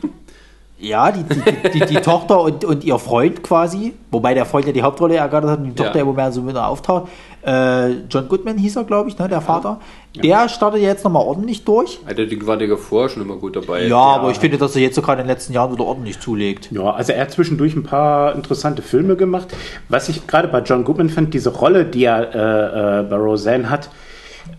[0.80, 4.72] Ja, die, die, die, die Tochter und, und ihr Freund quasi, wobei der Freund ja
[4.72, 5.96] die Hauptrolle ergattert hat und die Tochter Ja.
[5.96, 6.02] ja.
[6.02, 7.09] immer mehr so wieder auftaucht.
[7.44, 9.80] Äh, John Goodman hieß er, glaube ich, ne, der Vater.
[10.22, 12.00] Der startet ja jetzt nochmal ordentlich durch.
[12.06, 13.86] Alter, die war der vorher schon immer gut dabei.
[13.86, 16.18] Ja, aber ich finde, dass er jetzt so gerade in den letzten Jahren wieder ordentlich
[16.20, 16.70] zulegt.
[16.72, 19.48] Ja, also er hat zwischendurch ein paar interessante Filme gemacht.
[19.88, 23.70] Was ich gerade bei John Goodman fand, diese Rolle, die er äh, äh, bei Roseanne
[23.70, 23.90] hat,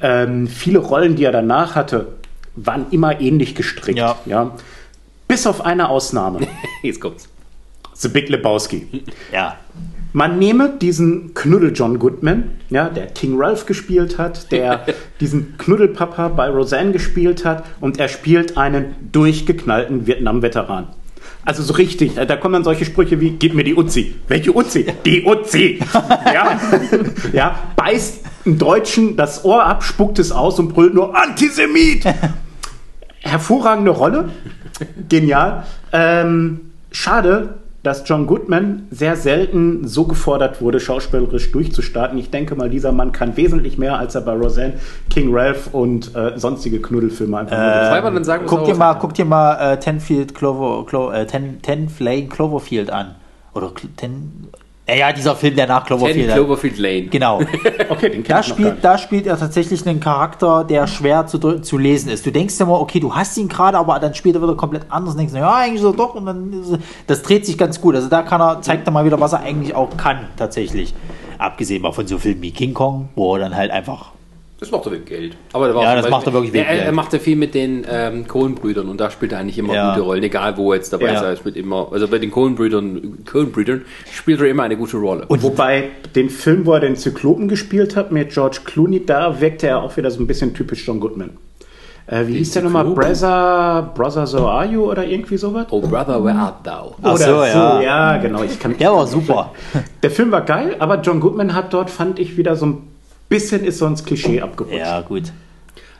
[0.01, 2.07] ähm, viele Rollen, die er danach hatte,
[2.55, 3.99] waren immer ähnlich gestrickt.
[4.25, 4.51] Ja.
[5.29, 6.39] Bis auf eine Ausnahme.
[6.81, 7.29] Jetzt kommt's.
[7.93, 9.03] The Big Lebowski.
[9.31, 9.57] Ja.
[10.11, 14.87] Man nehme diesen Knuddel John Goodman, ja, der King Ralph gespielt hat, der
[15.19, 20.87] diesen Knuddelpapa bei Roseanne gespielt hat und er spielt einen durchgeknallten Vietnam-Veteran.
[21.45, 24.15] Also so richtig, da kommen dann solche Sprüche wie, gib mir die Uzi.
[24.27, 24.87] Welche Uzi?
[25.05, 25.79] Die Uzi!
[25.93, 26.59] ja,
[27.33, 32.05] ja, beißt einen Deutschen das Ohr ab, spuckt es aus und brüllt nur Antisemit!
[33.21, 34.29] Hervorragende Rolle.
[35.09, 35.65] Genial.
[35.91, 42.17] Ähm, schade, dass John Goodman sehr selten so gefordert wurde, schauspielerisch durchzustarten.
[42.17, 44.73] Ich denke mal, dieser Mann kann wesentlich mehr, als er bei Roseanne,
[45.09, 47.65] King Ralph und äh, sonstige Knuddelfilme einfach nur
[48.03, 51.61] man dann sagen Guck dir mal, guck dir mal äh, Tenfield Clover, Clo, äh, Ten,
[51.61, 53.15] Ten Flame Cloverfield an.
[53.53, 54.49] Oder Ten.
[54.89, 56.33] Ja, ja, dieser Film, der nach Ten Cloverfield.
[56.33, 57.03] Cloverfield Lane.
[57.03, 57.41] Genau.
[57.89, 62.09] Okay, den Da spielt, da spielt er tatsächlich einen Charakter, der schwer zu, zu lesen
[62.09, 62.25] ist.
[62.25, 65.13] Du denkst immer, okay, du hast ihn gerade, aber dann spielt er wieder komplett anders
[65.13, 66.15] und denkst, ja, eigentlich so doch.
[66.15, 66.63] Und dann
[67.07, 67.95] das dreht sich ganz gut.
[67.95, 70.93] Also da kann er, zeigt er mal wieder, was er eigentlich auch kann, tatsächlich.
[71.37, 74.11] Abgesehen mal von so Filmen wie King Kong, wo er dann halt einfach.
[74.59, 75.37] Das macht er wegen Geld.
[75.53, 76.95] Aber der war Ja, das macht er wirklich wegen er, er Geld.
[76.95, 79.91] macht ja viel mit den ähm, Coen-Brüdern und da spielt er eigentlich immer Ja.
[79.93, 81.13] gute Rollen, egal wo er jetzt dabei Ja.
[81.13, 81.21] ist.
[81.21, 83.53] Er spielt immer, also bei den Coen-Brüdern Coen
[84.11, 85.25] spielt er immer eine gute Rolle.
[85.27, 89.67] Und Wobei den Film, wo er den Zyklopen gespielt hat mit George Clooney, da wirkte
[89.67, 91.31] er auch wieder so ein bisschen typisch John Goodman.
[92.07, 92.85] Äh, wie hieß der nochmal?
[92.85, 95.67] Brother, Brother So Are You oder irgendwie sowas?
[95.69, 96.95] oh brother, where art thou?
[97.03, 97.81] Ach Oder so, ja.
[97.81, 98.41] ja, genau.
[98.43, 99.51] Ich kann, Der war super.
[100.01, 102.77] Der Film war geil, aber John Goodman hat dort, fand ich, wieder so ein
[103.29, 104.77] bisschen ist so ins Klischee abgerutscht.
[104.77, 105.23] Ja, gut.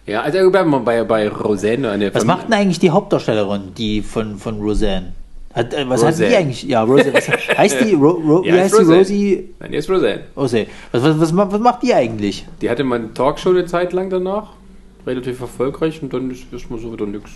[0.06, 1.92] Ja, also wir bleiben mal bei, bei Roseanne.
[1.92, 5.14] Eine Was macht denn eigentlich die Hauptdarstellerin, die von, von Roseanne?
[5.54, 6.30] Hat, äh, was hat Roseanne.
[6.32, 6.64] die eigentlich?
[6.64, 7.14] Ja, Roseanne.
[7.14, 7.28] Was,
[7.58, 7.94] heißt die?
[7.94, 8.78] Ro, Ro, Ja, wie heißt die?
[8.80, 9.00] Roseanne.
[9.00, 9.50] Rosie?
[9.60, 10.22] Nein, die ist Roseanne.
[10.36, 10.68] Rosie.
[10.92, 12.46] Was, was, was, was macht die eigentlich?
[12.62, 14.48] Die hatte mal eine Talkshow eine Zeit lang danach.
[15.06, 17.32] Relativ erfolgreich und dann ist erstmal so wieder nix.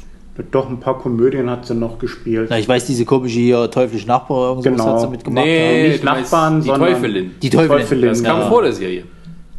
[0.52, 2.48] Doch ein paar Komödien hat sie noch gespielt.
[2.50, 4.94] Na, ich weiß, diese komische hier teuflische Nachbar, irgendwas Genau.
[4.94, 5.46] hat sie mitgemacht.
[5.46, 7.32] Nee, nicht Nachbarn, die sondern- Teufelin.
[7.42, 7.78] Die Teufelin.
[7.82, 8.50] Teufelin, Das kam Ja.
[8.50, 9.04] vor der Serie.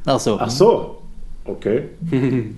[0.06, 0.38] Ach so.
[0.40, 0.98] Ach so.
[1.44, 1.84] Okay.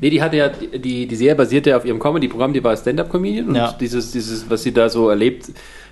[0.00, 3.48] Nee, die hatte ja, die, die Serie basierte ja auf ihrem Comedy-Programm, die war Stand-Up-Comedian
[3.48, 3.72] und Ja.
[3.72, 5.46] dieses, dieses, was sie da so erlebt,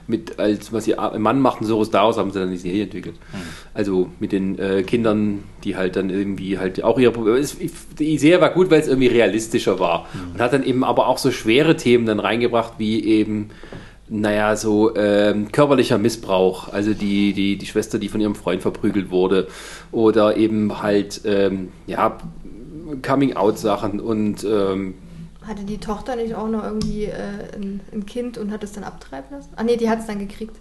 [0.07, 2.83] mit, als was ihr Mann macht und so was daraus haben sie dann die Serie
[2.85, 3.15] entwickelt.
[3.73, 7.41] Also mit den äh, Kindern, die halt dann irgendwie halt auch ihre Probleme.
[7.99, 11.17] Die Serie war gut, weil es irgendwie realistischer war und hat dann eben aber auch
[11.17, 13.49] so schwere Themen dann reingebracht, wie eben
[14.21, 19.11] naja, so ähm, körperlicher Missbrauch, also die, die, die Schwester, die von ihrem Freund verprügelt
[19.11, 19.49] wurde,
[19.91, 22.17] oder eben halt, ähm, ja,
[23.03, 24.95] Coming-out-Sachen und ähm,
[25.47, 28.85] Hatte die Tochter nicht auch noch irgendwie äh, ein, ein Kind und hat es dann
[28.85, 29.51] abtreiben lassen?
[29.57, 30.57] Ah nee, die hat es dann gekriegt.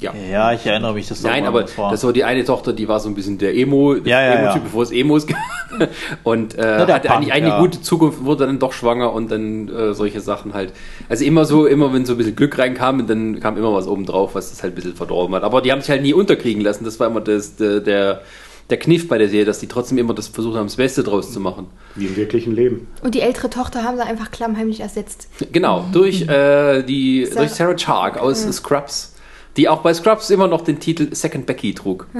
[0.00, 0.12] Ja.
[0.30, 1.90] Ja, ich erinnere mich, dass Nein, aber was war.
[1.90, 4.56] das war die eine Tochter, die war so ein bisschen der Emo, Ja, ja, Emo-Typ,
[4.56, 4.62] ja.
[4.64, 5.38] bevor es Emos gab.
[6.24, 7.60] Und äh, der hatte Punk, eigentlich eine ja.
[7.60, 10.72] gute Zukunft, wurde dann doch schwanger und dann äh, solche Sachen halt.
[11.08, 14.04] Also immer so, immer wenn so ein bisschen Glück reinkam, dann kam immer was oben
[14.04, 15.42] drauf, was das halt ein bisschen verdorben hat.
[15.44, 16.84] Aber die haben sich halt nie unterkriegen lassen.
[16.84, 18.22] Das war immer das, der, der,
[18.68, 21.32] der Kniff bei der Serie, dass die trotzdem immer das versucht haben, das Beste draus
[21.32, 21.66] zu machen.
[21.94, 22.88] Wie im wirklichen Leben.
[23.02, 25.28] Und die ältere Tochter haben sie einfach klammheimlich ersetzt.
[25.52, 29.14] Genau, durch, äh, die, Sarah- durch Sarah Chark aus Scrubs,
[29.56, 32.06] die auch bei Scrubs immer noch den Titel Second Becky trug.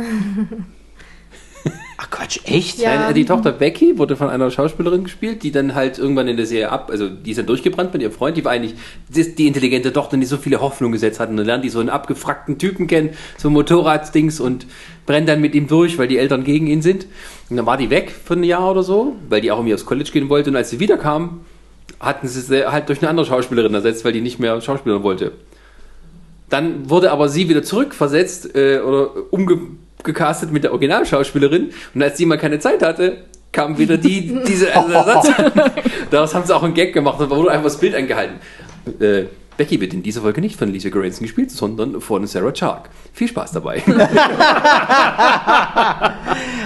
[2.02, 2.78] Ach Quatsch, echt?
[2.78, 2.94] Ja.
[2.94, 6.46] Nein, die Tochter Becky wurde von einer Schauspielerin gespielt, die dann halt irgendwann in der
[6.46, 8.74] Serie ab, also die ist dann durchgebrannt mit ihrem Freund, die war eigentlich
[9.10, 11.78] die, die intelligente Tochter, die so viele Hoffnungen gesetzt hat und dann lernt die so
[11.78, 14.66] einen abgefrackten Typen kennen, so ein Motorraddings und
[15.04, 17.06] brennt dann mit ihm durch, weil die Eltern gegen ihn sind.
[17.50, 19.84] Und dann war die weg für ein Jahr oder so, weil die auch irgendwie aufs
[19.84, 21.40] College gehen wollte und als sie wiederkam,
[22.00, 25.32] hatten sie sie halt durch eine andere Schauspielerin ersetzt, weil die nicht mehr Schauspielern wollte.
[26.50, 31.70] Dann wurde aber sie wieder zurückversetzt äh, oder umgecastet mit der Originalschauspielerin.
[31.94, 35.28] Und als die mal keine Zeit hatte, kam wieder die, diese Ersatz.
[36.10, 38.36] Daraus haben sie auch einen Gag gemacht und da wurde einfach das Bild eingehalten.
[39.00, 39.24] Äh,
[39.56, 42.88] Becky wird in dieser Folge nicht von Lisa Granson gespielt, sondern von Sarah Chark.
[43.12, 43.82] Viel Spaß dabei.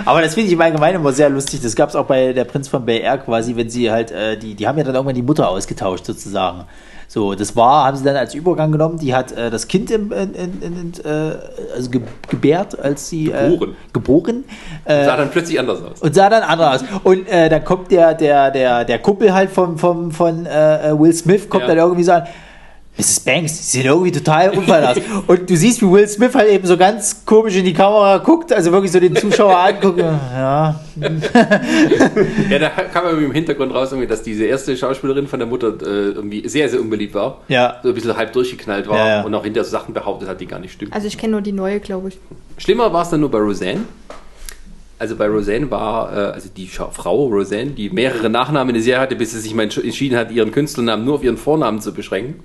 [0.05, 1.61] Aber das finde ich im Allgemeinen immer sehr lustig.
[1.61, 4.39] Das gab es auch bei der Prinz von Bel Air quasi, wenn sie halt, äh,
[4.39, 6.66] die, die haben ja dann irgendwann die Mutter ausgetauscht sozusagen.
[7.09, 10.11] So, das war, haben sie dann als Übergang genommen, die hat äh, das Kind im,
[10.13, 11.37] in, in, in, äh,
[11.75, 13.77] also ge gebärt, als sie äh, Geboren.
[13.93, 14.45] geboren
[14.85, 16.01] äh, Sah dann plötzlich anders aus.
[16.01, 16.89] und sah dann anders aus.
[17.05, 21.63] Und dann kommt der, der, der, der Kumpel halt vom, vom, von Will Smith, kommt
[21.63, 21.69] Ja.
[21.69, 22.25] dann irgendwie so an,
[22.97, 23.21] Mrs.
[23.21, 24.97] Banks, Sie sehen irgendwie total unfall aus.
[25.27, 28.53] Und du siehst, wie Will Smith halt eben so ganz komisch in die Kamera guckt,
[28.53, 29.99] also wirklich so den Zuschauer anguckt.
[30.35, 30.81] Ja,
[32.51, 35.69] Ja, da kam irgendwie im Hintergrund raus, irgendwie, dass diese erste Schauspielerin von der Mutter
[35.83, 37.41] äh, irgendwie sehr, sehr unbeliebt war.
[37.49, 37.81] Ja.
[37.83, 39.23] So ein bisschen halb durchgeknallt war Ja, ja.
[39.23, 40.93] und auch hinter Sachen behauptet hat, die gar nicht stimmen.
[40.93, 42.19] Also ich kenne nur die neue, glaube ich.
[42.59, 43.81] Schlimmer war es dann nur bei Roseanne.
[44.99, 49.01] Also bei Roseanne war, äh, also die Frau Roseanne, die mehrere Nachnamen in der Serie
[49.01, 51.93] hatte, bis sie sich mal entsch- entschieden hat, ihren Künstlernamen nur auf ihren Vornamen zu
[51.93, 52.37] beschränken.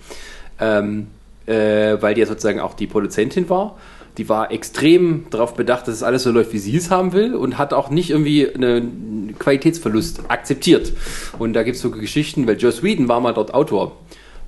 [0.60, 1.08] Ähm,
[1.46, 3.78] äh, weil die ja sozusagen auch die Produzentin war.
[4.18, 7.34] Die war extrem darauf bedacht, dass es alles so läuft, wie sie es haben will
[7.34, 10.94] und hat auch nicht irgendwie einen Qualitätsverlust akzeptiert.
[11.40, 13.96] Und da gibt es so Geschichten, weil Joss Whedon war mal dort Autor.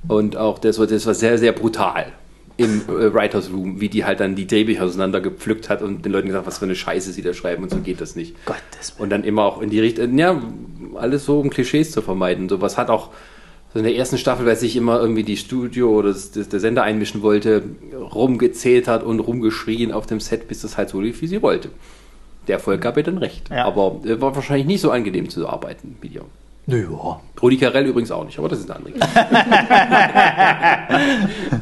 [0.08, 2.08] Und auch das war, das war sehr, sehr brutal
[2.58, 6.28] im äh, Writers Room, wie die halt dann die Drehbücher auseinandergepflückt hat und den Leuten
[6.28, 8.36] gesagt, was für eine Scheiße sie da schreiben und so geht das nicht.
[8.46, 9.04] Gottes Willen.
[9.04, 10.40] Und dann immer auch in die Richtung, ja,
[10.96, 12.50] alles so um Klischees zu vermeiden.
[12.50, 13.10] Sowas hat auch
[13.74, 16.60] so in der ersten Staffel, weil sich immer irgendwie die Studio oder das, das, der
[16.60, 21.22] Sender einmischen wollte, rumgezählt hat und rumgeschrien auf dem Set, bis das halt so lief,
[21.22, 21.70] wie sie wollte.
[22.48, 23.50] Der Erfolg gab ihr dann recht.
[23.50, 23.66] Ja.
[23.66, 26.26] Aber äh, war wahrscheinlich nicht so angenehm zu arbeiten mit ihr.
[26.66, 27.22] Naja.
[27.42, 29.26] Rudi Carell übrigens auch nicht, aber das ist eine andere Geschichte.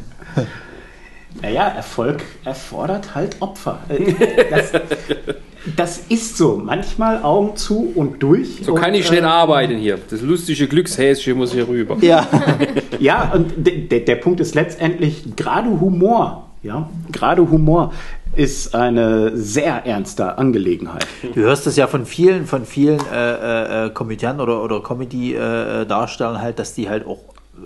[1.42, 3.80] Naja, Erfolg erfordert halt Opfer.
[4.50, 4.72] Das,
[5.76, 6.56] das ist so.
[6.64, 8.60] Manchmal Augen zu und durch.
[8.62, 9.98] So und, kann ich nicht äh, arbeiten hier.
[10.10, 11.96] Das lustige Glückshäschen muss hier rüber.
[12.00, 12.26] Ja.
[12.98, 17.94] Ja, und de- de- der Punkt ist letztendlich, gerade Humor, ja, gerade Humor
[18.36, 21.06] ist eine sehr ernste Angelegenheit.
[21.34, 26.58] Du hörst das ja von vielen, von vielen äh, äh, Komödianten oder, oder Comedy-Darstellern halt,
[26.58, 27.18] dass die halt auch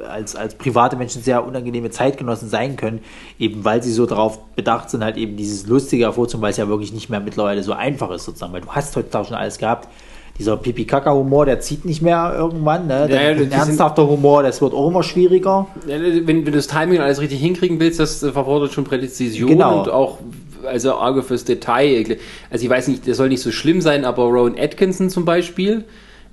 [0.09, 3.01] als, als private Menschen sehr unangenehme Zeitgenossen sein können,
[3.39, 6.69] eben weil sie so darauf bedacht sind, halt eben dieses Lustige hervorzuholen, weil es ja
[6.69, 9.89] wirklich nicht mehr mittlerweile so einfach ist sozusagen, weil du hast heutzutage schon alles gehabt.
[10.37, 12.89] Dieser Pipi-Kaka-Humor, der zieht nicht mehr irgendwann.
[12.89, 12.95] Ne?
[12.95, 15.69] Ja, ja, Der, ein sind- ernsthafter Humor, das wird auch immer schwieriger.
[15.87, 19.49] Ja, Wenn, wenn du das Timing alles richtig hinkriegen willst, das äh, verfordert schon Präzision
[19.49, 19.83] Genau.
[19.83, 20.19] und auch
[20.67, 22.17] also Auge fürs Detail.
[22.51, 25.85] Also ich weiß nicht, das soll nicht so schlimm sein, aber Rowan Atkinson zum Beispiel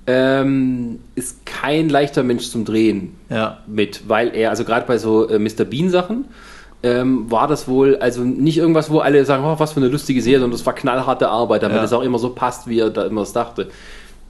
[0.06, 3.58] ähm, ist kein leichter Mensch zum Drehen Ja.
[3.66, 5.64] mit, weil er, also gerade bei so äh, Mr.
[5.64, 6.24] Bean Sachen,
[6.82, 10.20] ähm, war das wohl, also nicht irgendwas, wo alle sagen, oh, was für eine lustige
[10.20, 11.84] Serie, sondern das war knallharte Arbeit, damit Ja.
[11.84, 13.68] es auch immer so passt, wie er da immer es dachte.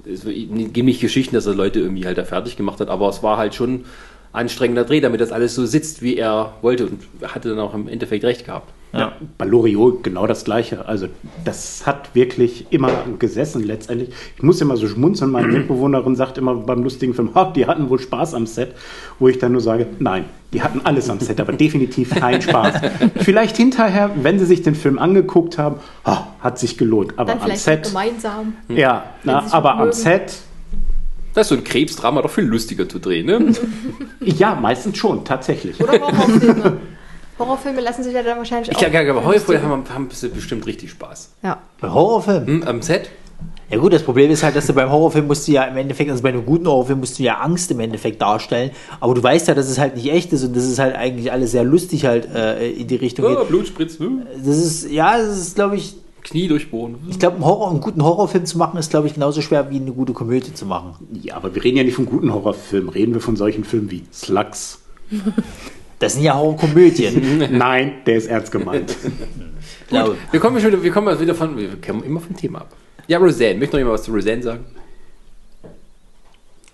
[0.05, 3.23] Es gibt nicht Geschichten, dass er Leute irgendwie halt da fertig gemacht hat, aber es
[3.23, 3.85] war halt schon
[4.33, 7.89] anstrengender Dreh, damit das alles so sitzt, wie er wollte und hatte dann auch im
[7.89, 8.73] Endeffekt recht gehabt.
[8.95, 9.13] Ja.
[9.39, 10.87] Bei Loriot genau das Gleiche.
[10.87, 11.07] Also
[11.47, 14.11] das hat wirklich immer gesessen letztendlich.
[14.37, 15.31] Ich muss immer so schmunzeln.
[15.31, 18.75] Meine Mitbewohnerin sagt immer beim lustigen Film, "Ha, die hatten wohl Spaß am Set.
[19.19, 22.83] Wo ich dann nur sage, nein, die hatten alles am Set, aber definitiv keinen Spaß.
[23.17, 27.15] Vielleicht hinterher, wenn sie sich den Film angeguckt haben, "Ha, hat sich gelohnt.
[27.17, 28.55] Aber Dann am vielleicht Set, gemeinsam.
[28.69, 29.93] ja, na, aber am.
[29.93, 30.35] Set,
[31.35, 33.53] Das ist so ein Krebsdrama doch viel lustiger zu drehen, ne?
[34.21, 35.81] ja, meistens schon, tatsächlich.
[35.81, 36.77] Oder Horrorfilme.
[37.39, 38.91] Horrorfilme lassen sich ja dann wahrscheinlich Ich auch.
[38.91, 41.31] glaube, aber Horrorfilme haben, haben bestimmt richtig Spaß.
[41.43, 41.59] Ja.
[41.81, 42.47] Bei Horrorfilmen.
[42.47, 43.09] Hm, am Set?
[43.71, 46.11] Ja gut, das Problem ist halt, dass du beim Horrorfilm musst du ja im Endeffekt,
[46.11, 49.49] also bei einem guten Horrorfilm musst du ja Angst im Endeffekt darstellen, aber du weißt
[49.49, 52.05] ja, dass es halt nicht echt ist und das ist halt eigentlich alles sehr lustig
[52.05, 53.49] halt äh, in die Richtung Oh, geht.
[53.49, 54.27] Blutspritz, hm?
[54.37, 55.95] Das ist, ja, das ist glaube ich,
[56.25, 56.97] Knie durchbohren.
[57.09, 59.77] ich glaube, einen, Horror, einen guten Horrorfilm zu machen ist glaube ich genauso schwer wie
[59.77, 61.09] eine gute Komödie zu machen.
[61.23, 62.91] Ja, aber wir reden ja nicht von guten Horrorfilmen.
[62.91, 64.81] Reden wir von solchen Filmen wie Slugs.
[65.99, 67.49] Das sind ja Horrorkomödien.
[67.57, 68.97] Nein, der ist ernst gemeint.
[69.93, 70.17] glaube.
[70.31, 72.77] Wir kommen schon wieder, wir kommen wieder von, wir kommen immer vom Thema ab.
[73.07, 73.59] Ja, Roseanne.
[73.59, 74.65] Möchte noch jemand was zu Roseanne sagen?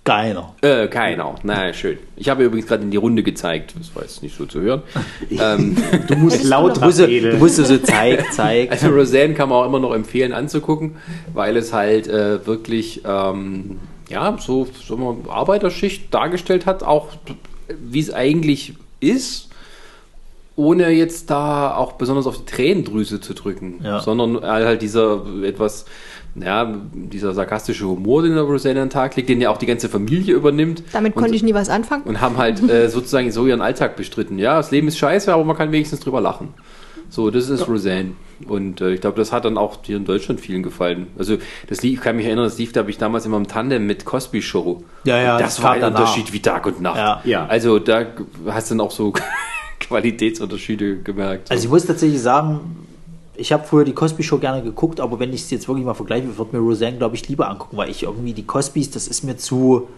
[0.08, 0.54] Keiner.
[0.62, 1.34] Äh, keiner.
[1.42, 1.98] Na, schön.
[2.16, 3.74] Ich habe übrigens gerade in die Runde gezeigt.
[3.78, 4.82] Das war jetzt nicht so zu hören.
[5.30, 5.76] ähm,
[6.06, 8.70] Du musst Du lauter musst, du musst so zeig, zeig.
[8.72, 10.96] also Roseanne kann man auch immer noch empfehlen anzugucken,
[11.34, 13.78] weil es halt äh, wirklich, ähm,
[14.08, 17.08] ja, so, so eine Arbeiterschicht dargestellt hat, auch
[17.78, 19.50] wie es eigentlich ist,
[20.56, 24.00] ohne jetzt da auch besonders auf die Tränendrüse zu drücken, Ja.
[24.00, 25.84] sondern halt dieser etwas,
[26.42, 29.66] ja, dieser sarkastische Humor, den der Roseanne an den Tag legt, den ja auch die
[29.66, 30.82] ganze Familie übernimmt.
[30.92, 32.04] Damit Und- konnte ich nie was anfangen.
[32.04, 34.38] und haben halt äh, sozusagen so ihren Alltag bestritten.
[34.38, 36.48] Ja, das Leben ist scheiße, aber man kann wenigstens drüber lachen.
[37.10, 38.12] So, das ist Roseanne.
[38.46, 41.06] Und äh, ich glaube, das hat dann auch hier in Deutschland vielen gefallen.
[41.18, 43.48] Also, das lief, ich kann mich erinnern, das lief, da habe ich damals immer im
[43.48, 44.84] Tandem mit Cosby Show.
[45.04, 46.00] Ja, ja, Und das das war ein danach.
[46.00, 46.98] Unterschied wie Tag und Nacht.
[46.98, 47.20] Ja.
[47.24, 47.46] Ja.
[47.46, 48.04] Also, da
[48.46, 49.12] hast du dann auch so
[49.80, 51.50] Qualitätsunterschiede gemerkt.
[51.50, 52.60] Also ich muss tatsächlich sagen,
[53.38, 55.94] ich habe früher die Cosby Show gerne geguckt, aber wenn ich es jetzt wirklich mal
[55.94, 59.22] vergleiche, würde mir Roseanne, glaube ich, lieber angucken, weil ich irgendwie die Cosbys, das ist
[59.24, 59.88] mir zu.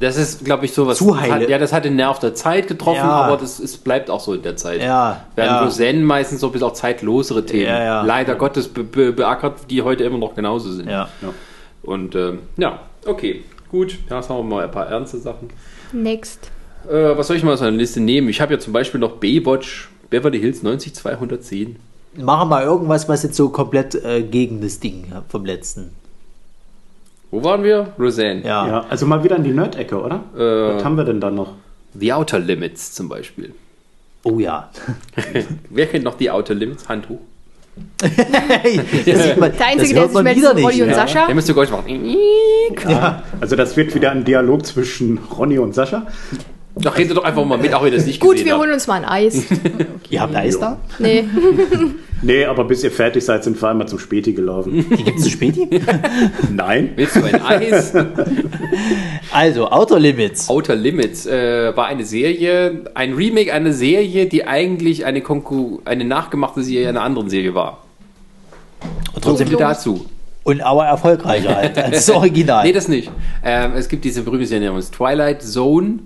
[0.00, 0.98] Das ist, glaube ich, sowas.
[0.98, 1.44] Zu das heile.
[1.44, 3.22] Hat, ja, das hat den Nerv der Zeit getroffen, Ja.
[3.22, 4.80] aber das ist, bleibt auch so in der Zeit.
[4.80, 5.64] Ja, Während ja.
[5.64, 7.66] Roseanne meistens so ein bisschen auch zeitlosere Themen.
[7.66, 8.02] Ja, ja.
[8.02, 10.88] Leider Gottes be be beackert, die heute immer noch genauso sind.
[10.88, 11.08] Ja.
[11.82, 13.98] Und ähm, ja, okay, gut.
[14.08, 15.50] Ja, jetzt haben wir mal ein paar ernste Sachen.
[15.92, 16.50] Next.
[16.88, 18.28] Äh, was soll ich mal aus einer Liste nehmen?
[18.28, 21.76] Ich habe ja zum Beispiel noch Baywatch, Beverly Hills 90210.
[22.16, 25.90] Machen wir irgendwas, was jetzt so komplett äh, gegen das Ding vom letzten.
[27.30, 27.92] Wo waren wir?
[27.98, 28.42] Roseanne.
[28.42, 28.66] Ja.
[28.66, 30.24] Ja, also mal wieder in die Nerd-Ecke, oder?
[30.34, 30.76] Äh.
[30.76, 31.52] Was haben wir denn da noch?
[31.94, 33.52] The Outer Limits zum Beispiel.
[34.24, 34.70] Oh ja.
[35.70, 36.88] Wer kennt noch die Outer Limits?
[36.88, 37.20] Hand hoch.
[37.98, 38.10] das
[39.22, 40.82] sieht man, Der Einzige, der sich man meldet, wieder ist nicht.
[40.82, 40.94] und ja.
[40.94, 41.26] Sascha.
[41.26, 42.16] Der müsste Geräusch machen.
[42.88, 43.22] Ja.
[43.40, 46.06] Also das wird wieder ein Dialog zwischen Ronny und Sascha.
[46.80, 48.62] Doch, redet doch einfach mal mit, auch wenn ihr das nicht Gut, gesehen wir habt.
[48.62, 49.44] holen uns mal ein Eis.
[50.10, 50.78] Ihr habt Eis da?
[50.98, 51.24] Nee.
[52.20, 54.84] Nee, aber bis ihr fertig seid, sind wir einmal zum Späti gelaufen.
[54.90, 55.68] Die gibt es zu Späti?
[56.52, 56.90] Nein.
[56.96, 57.92] Willst du ein Eis?
[59.32, 60.48] Also, Outer Limits.
[60.48, 66.04] Outer Limits äh, war eine Serie, ein Remake einer Serie, die eigentlich eine, Konkur eine
[66.04, 67.84] nachgemachte Serie einer anderen Serie war.
[69.14, 70.06] Und So trotzdem viel dazu.
[70.42, 72.64] und aber erfolgreicher halt als das Original.
[72.64, 73.12] Nee, das nicht.
[73.44, 76.00] Ähm, es gibt diese berühmte Serie namens Twilight Zone,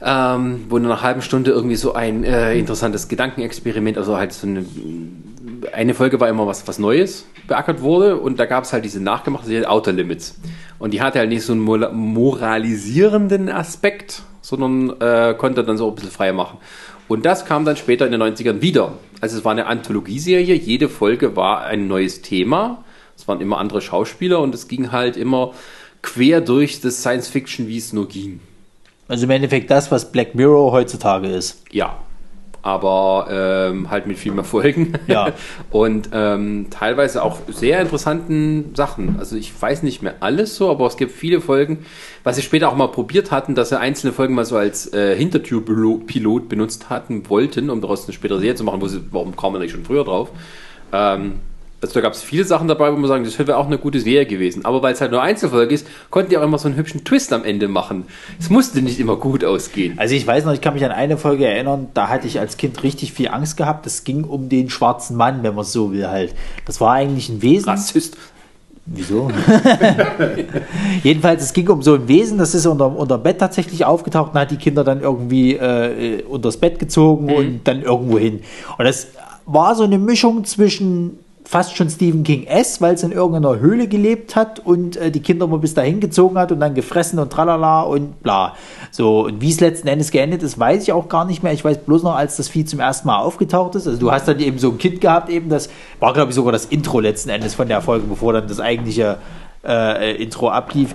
[0.00, 4.46] ähm, wo nach einer halben Stunde irgendwie so ein äh, interessantes Gedankenexperiment, also halt so
[4.46, 4.64] eine,
[5.72, 9.02] eine Folge war immer was, was Neues beackert wurde und da gab es halt diese
[9.02, 10.38] nachgemachte Serie Outer Limits.
[10.78, 15.94] Und die hatte halt nicht so einen moralisierenden Aspekt, sondern äh, konnte dann so ein
[15.94, 16.58] bisschen freier machen.
[17.08, 18.92] Und das kam dann später in den 90ern wieder.
[19.20, 22.84] Also es war eine Anthologieserie, jede Folge war ein neues Thema.
[23.16, 25.52] Es waren immer andere Schauspieler und es ging halt immer
[26.02, 28.40] quer durch das Science Fiction, wie es nur ging.
[29.08, 31.64] Also im Endeffekt das, was Black Mirror heutzutage ist.
[31.70, 31.96] Ja.
[32.60, 34.92] Aber ähm, halt mit viel mehr Folgen.
[35.06, 35.32] Ja.
[35.70, 39.16] Und ähm, teilweise auch sehr interessanten Sachen.
[39.18, 41.86] Also ich weiß nicht mehr alles so, aber es gibt viele Folgen,
[42.24, 45.16] was sie später auch mal probiert hatten, dass sie einzelne Folgen mal so als äh,
[45.16, 49.52] Hintertürpilot benutzt hatten, wollten, um daraus eine spätere Serie zu machen, wo sie, warum kam
[49.52, 50.30] man nicht schon früher drauf?
[50.92, 51.40] Ähm,
[51.80, 54.00] also da gab es viele Sachen dabei, wo man sagen, das wäre auch eine gute
[54.00, 54.64] Serie gewesen.
[54.64, 57.32] Aber weil es halt nur Einzelfolge ist, konnten die auch immer so einen hübschen Twist
[57.32, 58.04] am Ende machen.
[58.40, 59.96] Es musste nicht immer gut ausgehen.
[59.96, 62.56] Also ich weiß noch, ich kann mich an eine Folge erinnern, da hatte ich als
[62.56, 63.86] Kind richtig viel Angst gehabt.
[63.86, 66.34] Es ging um den schwarzen Mann, wenn man es so will halt.
[66.66, 67.68] Das war eigentlich ein Wesen.
[67.68, 68.16] Rassist.
[68.90, 69.30] Wieso?
[71.04, 74.40] Jedenfalls, es ging um so ein Wesen, das ist unter, unter Bett tatsächlich aufgetaucht und
[74.40, 78.40] hat die Kinder dann irgendwie äh, unters Bett gezogen und dann irgendwo hin.
[78.78, 79.08] Und das
[79.44, 81.18] war so eine Mischung zwischen
[81.48, 85.20] fast schon Stephen King S, weil es in irgendeiner Höhle gelebt hat und äh, die
[85.20, 88.54] Kinder immer bis dahin gezogen hat und dann gefressen und tralala und bla.
[88.90, 91.54] So, und wie es letzten Endes geendet ist, weiß ich auch gar nicht mehr.
[91.54, 93.86] Ich weiß bloß noch, als das Vieh zum ersten Mal aufgetaucht ist.
[93.86, 95.70] Also du hast dann eben so ein Kind gehabt, eben das
[96.00, 99.16] war, glaube ich, sogar das Intro letzten Endes von der Folge, bevor dann das eigentliche
[99.66, 100.94] äh, Intro ablief.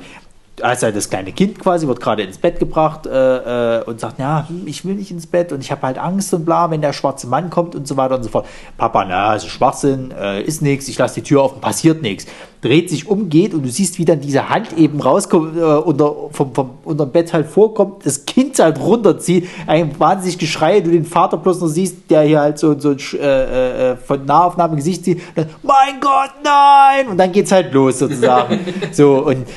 [0.62, 4.48] Halt das kleine Kind quasi, wird gerade ins Bett gebracht äh, äh, und sagt, ja,
[4.66, 7.26] ich will nicht ins Bett und ich habe halt Angst und bla, wenn der schwarze
[7.26, 8.46] Mann kommt und so weiter und so fort.
[8.78, 12.28] Papa, na, also Schwachsinn, äh, ist nichts, ich lasse die Tür offen, passiert nichts.
[12.62, 16.14] Dreht sich um, geht und du siehst, wie dann diese Hand eben rauskommt, äh, unter,
[16.32, 21.06] vom, vom, unterm Bett halt vorkommt, das Kind halt runterzieht, ein wahnsinnig Geschrei, du den
[21.06, 25.18] Vater bloß noch siehst, der hier halt so, so äh, äh, von Nahaufnahme Gesicht sieht,
[25.36, 27.08] und dann, mein Gott, nein!
[27.08, 28.60] Und dann geht's halt los sozusagen.
[28.92, 29.48] so, und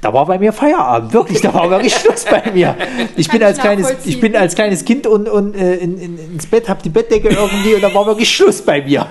[0.00, 2.76] da war bei mir Feierabend, wirklich, da war wirklich Schluss bei mir.
[3.16, 6.46] Ich bin als kleines, ich bin als kleines Kind und, und äh, in, in, ins
[6.46, 9.06] Bett, hab die Bettdecke irgendwie und da war wirklich Schluss bei mir.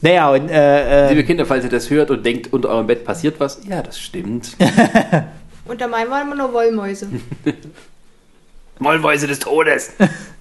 [0.00, 3.04] Naja, und äh, äh, Liebe Kinder, falls ihr das hört und denkt, unter eurem Bett
[3.04, 4.56] passiert was, ja, das stimmt.
[5.66, 7.08] Unter meinem waren immer nur Wollmäuse.
[8.78, 9.92] Mollmäuse des Todes.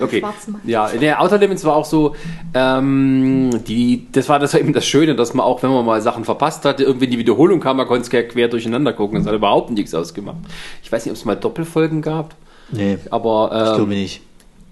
[0.00, 0.20] Okay.
[0.20, 0.60] Schwarzen Mann.
[0.64, 2.14] Ja, der Outer Limits war auch so,
[2.54, 6.00] ähm, die, das war das war eben das Schöne, dass man auch, wenn man mal
[6.00, 9.18] Sachen verpasst hatte, irgendwie in die Wiederholung kam, man konnte es quer, durcheinander gucken.
[9.18, 10.38] Das hat überhaupt nichts ausgemacht.
[10.82, 12.34] Ich weiß nicht, ob es mal Doppelfolgen gab,
[12.70, 14.22] nee, aber ich glaube ähm, nicht.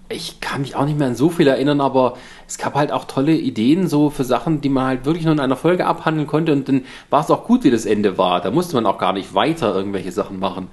[0.09, 2.15] ich kann mich auch nicht mehr an so viel erinnern, aber
[2.47, 5.39] es gab halt auch tolle Ideen so für Sachen, die man halt wirklich nur in
[5.39, 8.41] einer Folge abhandeln konnte und dann war es auch gut, wie das Ende war.
[8.41, 10.67] Da musste man auch gar nicht weiter irgendwelche Sachen machen.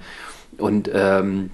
[0.57, 1.51] Und ähm,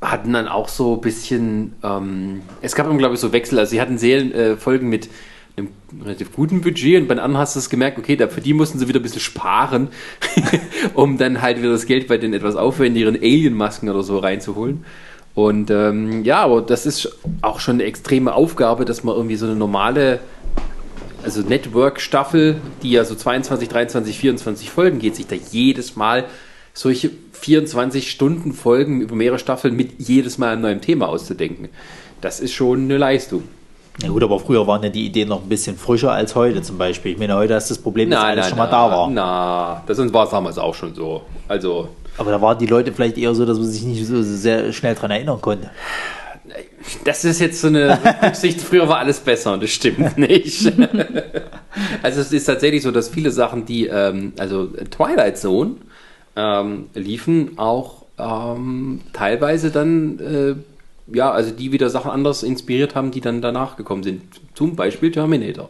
[0.00, 3.58] hatten dann auch so ein bisschen, ähm, es gab immer, glaube ich, so Wechsel.
[3.58, 5.08] Also sie hatten Serien, äh, Folgen mit
[5.56, 5.68] einem
[6.02, 8.78] relativ guten Budget und bei anderen hast du es gemerkt, okay, da, für die mussten
[8.78, 9.88] sie wieder ein bisschen sparen,
[10.94, 14.84] um dann halt wieder das Geld bei den etwas aufwendigeren Alien-Masken oder so reinzuholen.
[15.34, 19.46] Und ähm, ja, aber das ist auch schon eine extreme Aufgabe, dass man irgendwie so
[19.46, 20.20] eine normale,
[21.24, 26.24] also Network-Staffel, die ja so 22, 23, 24 Folgen geht, sich da jedes Mal
[26.74, 31.68] solche 24 Stunden Folgen über mehrere Staffeln mit jedes Mal einem neuen Thema auszudenken.
[32.20, 33.44] Das ist schon eine Leistung.
[34.02, 36.76] Ja gut, aber früher waren ja die Ideen noch ein bisschen frischer als heute zum
[36.78, 37.12] Beispiel.
[37.12, 39.08] Ich meine, heute ist das Problem, dass alles schon mal da war.
[39.08, 41.22] Na, das war es damals auch schon so.
[41.46, 41.90] Also.
[42.18, 44.96] Aber da waren die Leute vielleicht eher so, dass man sich nicht so sehr schnell
[44.96, 45.70] dran erinnern konnte.
[47.04, 48.60] Das ist jetzt so eine Rücksicht.
[48.62, 50.72] Früher war alles besser und das stimmt nicht.
[52.02, 55.76] also es ist tatsächlich so, dass viele Sachen, die, ähm, also Twilight Zone
[56.36, 60.54] ähm, liefen auch ähm, teilweise dann äh,
[61.12, 64.22] ja, also die wieder Sachen anders inspiriert haben, die dann danach gekommen sind.
[64.54, 65.68] Zum Beispiel Terminator.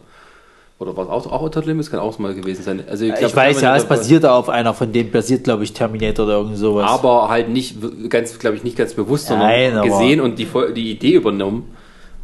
[0.78, 2.84] Oder was auch, auch Outer Limits kann auch mal gewesen sein.
[2.88, 5.72] Also ich, glaub, ich weiß ja, es basiert auf einer von denen, basiert glaube ich
[5.72, 6.90] Terminator oder irgend sowas.
[6.90, 7.76] Aber halt nicht
[8.10, 11.73] ganz, glaube ich, nicht ganz bewusst, sondern Nein, gesehen und die, die Idee übernommen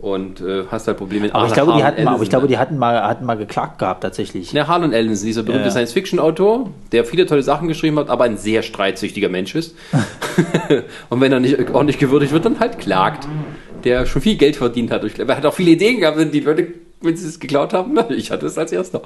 [0.01, 2.49] und äh, hast halt Probleme mit aber ich glaube, die hatten mal, aber ich glaube,
[2.49, 4.53] die hatten mal, hatten mal geklagt gehabt tatsächlich.
[4.53, 5.71] Ja, Harlan Ellison, dieser berühmte ja.
[5.71, 9.77] Science-Fiction-Autor, der viele tolle Sachen geschrieben hat, aber ein sehr streitsüchtiger Mensch ist.
[11.09, 13.27] und wenn er nicht ordentlich gewürdigt wird, dann halt klagt.
[13.85, 15.19] Der schon viel Geld verdient hat.
[15.19, 16.69] Er hat auch viele Ideen gehabt, die Leute,
[17.01, 19.03] wenn sie es geklaut haben, ich hatte es als erster.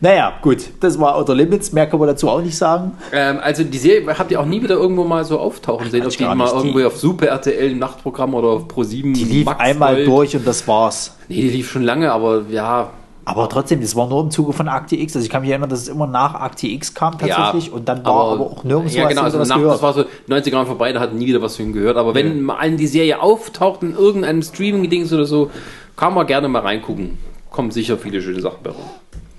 [0.00, 2.92] Naja, gut, das war Outer Limits, mehr kann man dazu auch nicht sagen.
[3.12, 6.16] Ähm, also die Serie habt ihr auch nie wieder irgendwo mal so auftauchen sehen, auf
[6.16, 9.94] die mal irgendwo auf Super RTL im Nachtprogramm oder auf Pro7 Die lief Max einmal
[9.94, 10.08] Gold.
[10.08, 11.16] durch und das war's.
[11.28, 12.90] Nee, die lief schon lange, aber ja,
[13.30, 15.14] aber trotzdem, das war nur im Zuge von Akte X.
[15.14, 17.88] Also ich kann mich erinnern, dass es immer nach Akte X kam tatsächlich ja, und
[17.88, 19.74] dann war aber, aber auch nirgends ja, genau, also was nach, gehört.
[19.74, 21.96] Das war so 90 Jahre vorbei, da hat nie wieder was von ihm gehört.
[21.96, 22.42] Aber wenn ja.
[22.42, 25.50] mal die Serie auftaucht in irgendeinem Streaming-Dings oder so,
[25.96, 27.18] kann man gerne mal reingucken.
[27.50, 28.84] Kommen sicher viele schöne Sachen bei rum.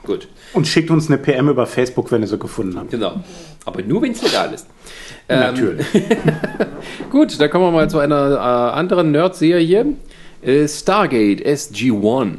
[0.04, 0.28] Gut.
[0.54, 2.92] Und schickt uns eine PM über Facebook, wenn ihr sie gefunden habt.
[2.92, 3.22] Genau.
[3.66, 4.68] Aber nur, wenn es legal ist.
[5.30, 5.86] Ähm, Natürlich.
[7.12, 9.94] Gut, dann kommen wir mal zu einer äh, anderen Nerd-Serie.
[10.42, 12.34] Äh, Stargate SG-1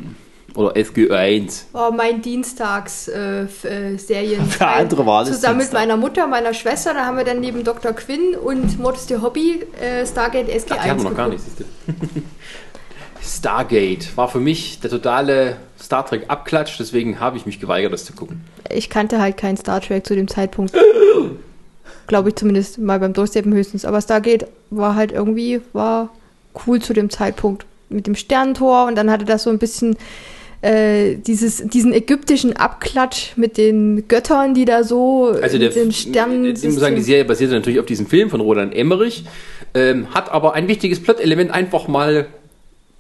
[0.55, 1.63] oder SG1.
[1.73, 4.43] Oh, mein Dienstags-Serien.
[4.43, 7.65] Äh, Für andere war Zusammen mit meiner Mutter, meiner Schwester, da haben wir dann neben
[7.65, 7.93] Dr.
[7.93, 10.67] Quinn und Modeste Hobby äh, Stargate SG1.
[10.71, 11.65] Ach, die haben wir noch gar nicht, siehst du.
[13.25, 15.57] Stargate war für mich der totale
[15.93, 18.41] Star Trek Abklatsch, deswegen habe ich mich geweigert, das zu gucken.
[18.71, 20.73] Ich kannte halt kein Star Trek zu dem Zeitpunkt.
[22.07, 23.85] Glaube ich zumindest mal beim Durchsteppen höchstens.
[23.85, 26.09] Aber Stargate war halt irgendwie, war
[26.67, 27.67] cool zu dem Zeitpunkt.
[27.91, 29.99] Mit dem Sternentor und dann hatte das so ein bisschen
[30.63, 36.47] äh, dieses, diesen ägyptischen Abklatsch mit den Göttern, die da so also der, den Sternen.
[36.47, 39.25] Ich muss sagen, die Serie basiert natürlich auf diesem Film von Roland Emmerich,
[39.75, 42.29] ähm, hat aber ein wichtiges Plot-Element einfach mal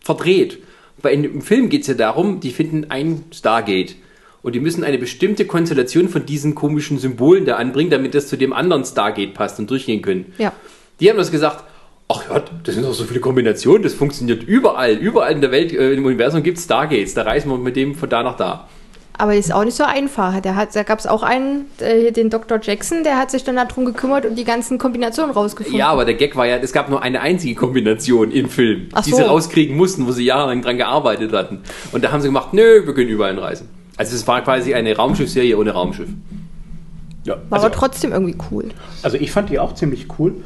[0.03, 0.59] verdreht.
[1.01, 3.97] Weil in, im Film geht es ja darum, die finden ein Stargate.
[4.43, 8.37] Und die müssen eine bestimmte Konstellation von diesen komischen Symbolen da anbringen, damit das zu
[8.37, 10.33] dem anderen Stargate passt und durchgehen können.
[10.39, 10.53] Ja.
[10.99, 11.65] Die haben das gesagt,
[12.09, 14.95] ach ja, das sind doch so viele Kombinationen, das funktioniert überall.
[14.95, 17.15] Überall in der Welt, äh, im Universum gibt es Stargates.
[17.15, 18.69] Da reisen wir mit dem von da nach da.
[19.19, 20.41] Aber ist auch nicht so einfach.
[20.41, 22.59] Der hat, da gab es auch einen, äh, den Dr.
[22.63, 25.79] Jackson, der hat sich dann darum gekümmert und die ganzen Kombinationen rausgefunden.
[25.79, 29.03] Ja, aber der Gag war ja, es gab nur eine einzige Kombination im Film, Ach
[29.03, 29.17] die so.
[29.19, 31.61] sie rauskriegen mussten, wo sie jahrelang dran gearbeitet hatten.
[31.93, 33.69] Und da haben sie gemacht, nö, wir können überall reisen.
[33.97, 36.09] Also es war quasi eine Raumschiffserie ohne Raumschiff.
[37.25, 38.71] Ja, war also, aber trotzdem irgendwie cool.
[39.03, 40.37] Also ich fand die auch ziemlich cool.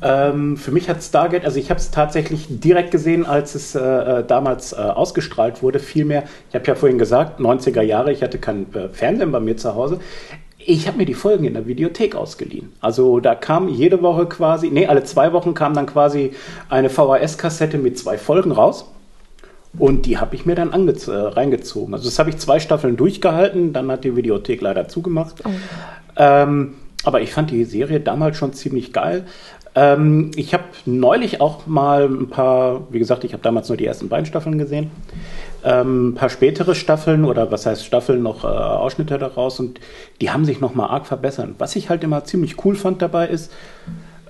[0.00, 3.80] Ähm, für mich hat Stargate, also ich habe es tatsächlich direkt gesehen, als es äh,
[3.80, 5.80] äh, damals äh, ausgestrahlt wurde.
[5.80, 9.56] Vielmehr, ich habe ja vorhin gesagt, 90er Jahre, ich hatte keinen äh, Fernsehen bei mir
[9.56, 9.98] zu Hause.
[10.58, 12.72] Ich habe mir die Folgen in der Videothek ausgeliehen.
[12.80, 16.32] Also da kam jede Woche quasi, nee, alle zwei Wochen kam dann quasi
[16.68, 18.84] eine VHS-Kassette mit zwei Folgen raus.
[19.78, 21.94] Und die habe ich mir dann äh, reingezogen.
[21.94, 25.42] Also das habe ich zwei Staffeln durchgehalten, dann hat die Videothek leider zugemacht.
[25.44, 25.50] Oh.
[26.16, 29.24] Ähm, aber ich fand die Serie damals schon ziemlich geil.
[29.74, 33.86] Ähm, ich habe neulich auch mal ein paar, wie gesagt, ich habe damals nur die
[33.86, 34.90] ersten beiden Staffeln gesehen,
[35.64, 39.80] ähm, ein paar spätere Staffeln oder was heißt Staffeln noch äh, Ausschnitte daraus und
[40.20, 41.50] die haben sich nochmal arg verbessert.
[41.58, 43.52] Was ich halt immer ziemlich cool fand dabei ist,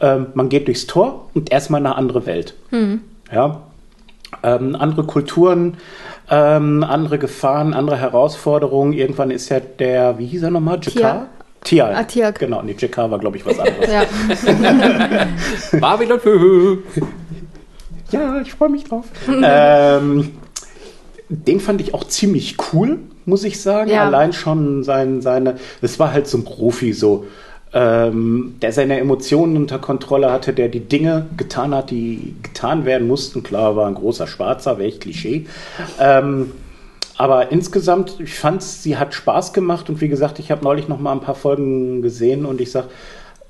[0.01, 2.55] ähm, man geht durchs Tor und erstmal eine andere Welt.
[2.71, 3.01] Mhm.
[3.33, 3.63] Ja,
[4.43, 5.77] ähm, andere Kulturen,
[6.31, 8.93] ähm, andere Gefahren, andere Herausforderungen.
[8.93, 10.79] Irgendwann ist ja der, wie hieß er nochmal?
[10.83, 11.27] Jakar?
[11.69, 11.95] Tiag.
[11.95, 12.39] Ah, Tiag.
[12.39, 13.91] Genau, nee, Jakar war, glaube ich, was anderes.
[13.93, 14.05] ja.
[15.81, 16.79] Babylon für.
[18.11, 19.05] Ja, ich freue mich drauf.
[19.29, 20.31] ähm,
[21.29, 23.91] den fand ich auch ziemlich cool, muss ich sagen.
[23.91, 24.07] Ja.
[24.07, 25.57] Allein schon sein, seine.
[25.83, 27.27] Es war halt so ein Profi, so.
[27.75, 33.07] Ähm, der seine Emotionen unter Kontrolle hatte, der die Dinge getan hat, die getan werden
[33.07, 33.43] mussten.
[33.43, 35.45] Klar, war ein großer Schwarzer, wäre ich Klischee.
[36.01, 36.53] Ähm,
[37.19, 40.99] aber insgesamt, ich fand sie hat Spaß gemacht und wie gesagt, ich habe neulich noch
[40.99, 42.87] mal ein paar Folgen gesehen und ich sag,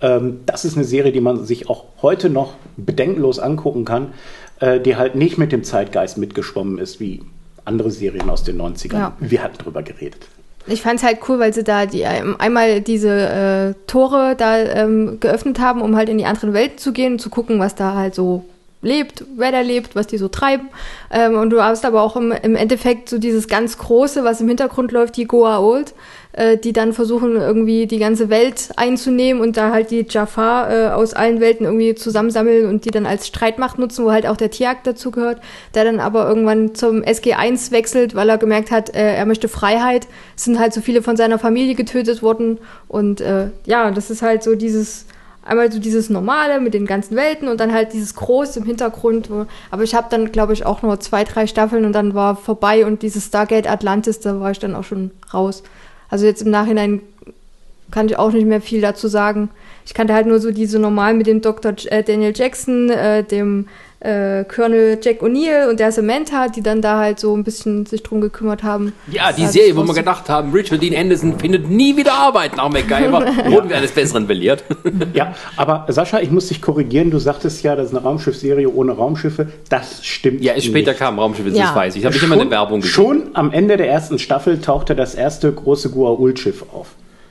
[0.00, 4.12] Ähm, das ist eine Serie, die man sich auch heute noch bedenkenlos angucken kann,
[4.60, 7.22] äh, die halt nicht mit dem Zeitgeist mitgeschwommen ist, wie
[7.64, 8.94] andere Serien aus den 90ern.
[8.94, 9.16] Ja.
[9.18, 10.28] Wir hatten drüber geredet.
[10.68, 14.58] Ich fand es halt cool, weil sie da die, ähm, einmal diese äh, Tore da
[14.58, 17.74] ähm, geöffnet haben, um halt in die anderen Welten zu gehen und zu gucken, was
[17.74, 18.44] da halt so
[18.80, 20.68] lebt, wer da lebt, was die so treiben.
[21.10, 24.48] Ähm, und du hast aber auch im, im Endeffekt so dieses ganz Große, was im
[24.48, 25.94] Hintergrund läuft, die Goa Old,
[26.32, 30.88] äh, die dann versuchen irgendwie die ganze Welt einzunehmen und da halt die Jafar äh,
[30.90, 34.50] aus allen Welten irgendwie zusammensammeln und die dann als Streitmacht nutzen, wo halt auch der
[34.50, 35.40] Tiak dazu gehört,
[35.74, 40.06] der dann aber irgendwann zum SG1 wechselt, weil er gemerkt hat, äh, er möchte Freiheit.
[40.36, 44.22] Es sind halt so viele von seiner Familie getötet worden und äh, ja, das ist
[44.22, 45.06] halt so dieses
[45.48, 49.30] einmal so dieses Normale mit den ganzen Welten und dann halt dieses Große im Hintergrund.
[49.70, 52.86] Aber ich habe dann, glaube ich, auch nur zwei, drei Staffeln und dann war vorbei
[52.86, 55.62] und dieses Stargate Atlantis, da war ich dann auch schon raus.
[56.10, 57.00] Also jetzt im Nachhinein
[57.90, 59.50] kann ich auch nicht mehr viel dazu sagen.
[59.86, 61.72] Ich kannte halt nur so diese normal mit dem Dr.
[61.72, 63.68] J äh, Daniel Jackson, äh, dem
[64.00, 68.02] äh, Colonel Jack O'Neill und der Samantha, die dann da halt so ein bisschen sich
[68.02, 68.92] drum gekümmert haben.
[69.10, 72.68] Ja, die Serie, wo wir gedacht haben, Richard Dean Anderson findet nie wieder Arbeit nach
[72.70, 73.26] MacGyver.
[73.50, 74.62] Wurden wir eines Besseren belehrt.
[75.14, 77.10] Ja, aber Sascha, ich muss dich korrigieren.
[77.10, 79.48] Du sagtest ja, das ist eine Raumschiffserie ohne Raumschiffe.
[79.68, 80.42] Das stimmt.
[80.42, 81.00] Ja, ist später nicht.
[81.00, 81.74] kam Raumschiff, das Ja.
[81.74, 82.04] weiß ich.
[82.04, 82.92] Habe ich immer in der Werbung gesehen.
[82.94, 86.88] Schon am Ende der ersten Staffel tauchte das erste große Gua'uld-Schiff auf.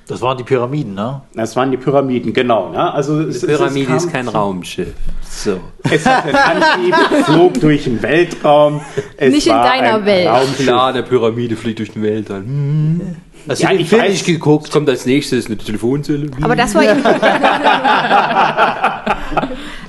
[0.07, 1.21] Das waren die Pyramiden, ne?
[1.33, 2.69] Das waren die Pyramiden, genau.
[2.71, 2.93] Ne?
[2.93, 4.93] Also es, Pyramide es, ist kein Raumschiff.
[5.29, 5.59] So.
[5.91, 8.79] Es hatte einen Antrieb, flog durch den Weltraum.
[9.17, 10.27] Es Nicht in deiner ein Welt.
[10.29, 10.65] Raumschiff.
[10.65, 12.39] Klar, eine Pyramide fliegt durch den Weltall.
[12.39, 13.15] Hm.
[13.49, 14.11] Hast Ja, du den ich Film weiß.
[14.11, 14.65] nicht geguckt?
[14.65, 15.45] Was kommt als nächstes?
[15.47, 16.29] Eine Telefonzelle?
[16.41, 17.01] Aber das war eben.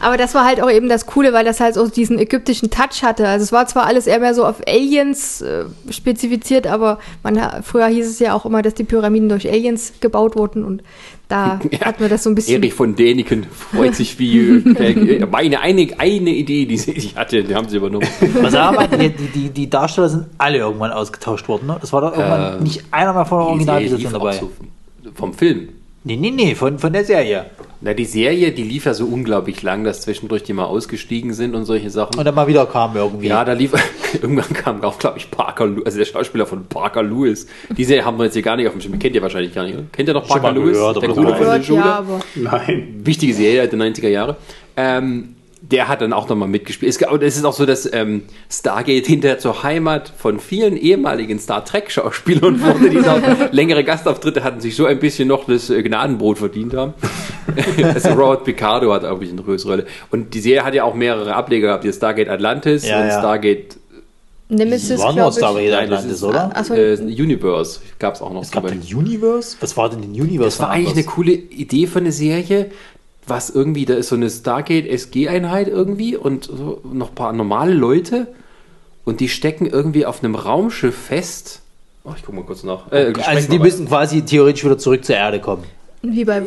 [0.01, 3.03] Aber das war halt auch eben das Coole, weil das halt so diesen ägyptischen Touch
[3.03, 3.27] hatte.
[3.29, 7.87] Also es war zwar alles eher mehr so auf Aliens äh, spezifiziert, aber man, früher
[7.87, 10.83] hieß es ja auch immer, dass die Pyramiden durch Aliens gebaut wurden und
[11.29, 12.63] da hat man das so ein bisschen.
[12.63, 14.39] Erich von Däniken freut sich wie
[14.79, 18.09] äh, meine eine, eine Idee, die sie ich hatte, die haben sie übernommen.
[18.41, 21.77] Was aber die, die, die, Darsteller sind alle irgendwann ausgetauscht worden, ne?
[21.81, 24.33] Das war doch irgendwann Ähm, nicht einer mehr von der Originalbesetzung dabei.
[24.33, 24.51] so
[25.15, 25.69] vom Film.
[26.05, 27.47] Nee, nee, nee, von, von der Serie.
[27.81, 31.55] Na, die Serie, die lief ja so unglaublich lang, dass zwischendurch die mal ausgestiegen sind
[31.55, 32.19] und solche Sachen.
[32.19, 33.29] Und dann mal wieder kam irgendwie.
[33.29, 33.73] ja, da lief,
[34.21, 37.47] irgendwann kam auch, glaube ich, Parker Lewis, also der Schauspieler von Parker Lewis.
[37.77, 38.99] Die Serie haben wir jetzt hier gar nicht auf dem Schirm.
[38.99, 39.85] Kennt ihr wahrscheinlich gar nicht, oder?
[39.93, 40.73] Kennt ihr noch Parker Lewis?
[40.77, 41.79] gehört, der war- von der Schule?
[41.79, 43.01] ja, aber Nein.
[43.05, 44.37] wichtige Serie der 90er Jahre.
[44.77, 45.37] Ähm,
[45.71, 46.91] der hat dann auch nochmal mitgespielt.
[46.91, 51.39] Es, und es ist auch so, dass ähm, Stargate hinterher zur Heimat von vielen ehemaligen
[51.39, 56.39] Star Trek-Schauspielern wurde, die längere Gastauftritte hatten, sich so ein bisschen noch das äh, Gnadenbrot
[56.39, 56.95] verdient haben.
[57.95, 59.87] also Robert Picardo hat auch eine größere Rolle.
[60.11, 61.85] Und die Serie hat ja auch mehrere Ableger gehabt.
[61.85, 63.19] Die Stargate Atlantis Ja, und ja.
[63.19, 63.77] Stargate
[64.51, 65.35] Nemesis, Das war ich.
[65.35, 66.51] Stargate Atlantis, ist- oder?
[66.55, 66.75] Ach so.
[66.75, 68.43] äh, Universe gab es auch noch.
[68.43, 69.57] Es gab den Universe?
[69.61, 70.57] Was war denn den Universe?
[70.57, 72.71] Das war eigentlich eine coole Idee für eine Serie,
[73.29, 77.75] was irgendwie, da ist so eine Stargate SG-Einheit irgendwie und so noch ein paar normale
[77.75, 78.29] Leute
[79.05, 81.61] und die stecken irgendwie auf einem Raumschiff fest.
[82.05, 82.91] Oh, ich guck mal kurz nach.
[82.93, 85.65] Äh, Also die müssen quasi theoretisch wieder zurück zur Erde kommen.
[86.03, 86.39] Wie bei.
[86.39, 86.43] Äh,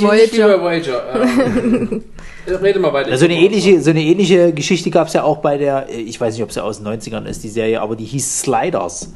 [0.00, 0.58] Voyager.
[0.58, 1.22] bei Voyager.
[1.22, 2.02] Ähm,
[2.62, 3.10] rede mal weiter.
[3.10, 6.20] Also eine ähnliche, so eine ähnliche Geschichte gab es ja auch bei der, äh, ich
[6.20, 9.12] weiß nicht, ob es ja aus den 90ern ist, die Serie, aber die hieß Sliders.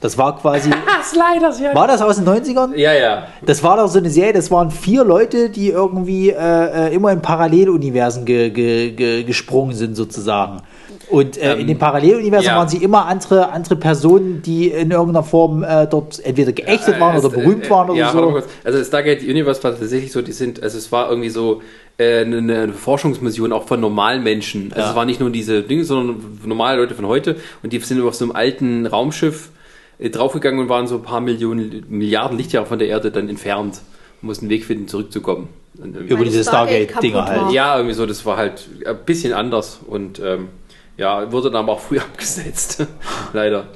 [0.00, 0.70] Das war quasi.
[1.04, 1.74] Sliders, ja.
[1.74, 2.74] War das aus den 90ern?
[2.76, 3.26] Ja, ja.
[3.44, 7.12] Das war doch so eine Serie, das waren vier Leute, die irgendwie äh, äh, immer
[7.12, 10.62] in Paralleluniversen ge, ge, ge, gesprungen sind, sozusagen.
[11.10, 12.56] Und äh, in den Paralleluniversen ja.
[12.56, 17.18] waren sie immer andere, andere Personen, die in irgendeiner Form äh, dort entweder geächtet waren
[17.18, 18.32] oder Es, äh, berühmt waren oder ja, warte mal so.
[18.32, 18.44] kurz.
[18.64, 21.62] Also Stargate Universe war tatsächlich so, die sind, also es war irgendwie so
[21.98, 24.70] äh, eine, eine Forschungsmission auch von normalen Menschen.
[24.70, 24.90] Also Ja.
[24.90, 28.14] es waren nicht nur diese Dinge, sondern normale Leute von heute und die sind auf
[28.14, 29.50] so einem alten Raumschiff
[30.08, 33.80] draufgegangen und waren so ein paar Millionen, Milliarden Lichtjahre von der Erde dann entfernt
[34.20, 35.48] und mussten einen Weg finden, zurückzukommen.
[35.74, 37.52] Über diese Stargate Stargate-Dinger halt.
[37.52, 40.48] ja, irgendwie so, das war halt ein bisschen anders und ähm,
[40.96, 42.86] ja, wurde dann aber auch früh abgesetzt.
[43.32, 43.68] Leider.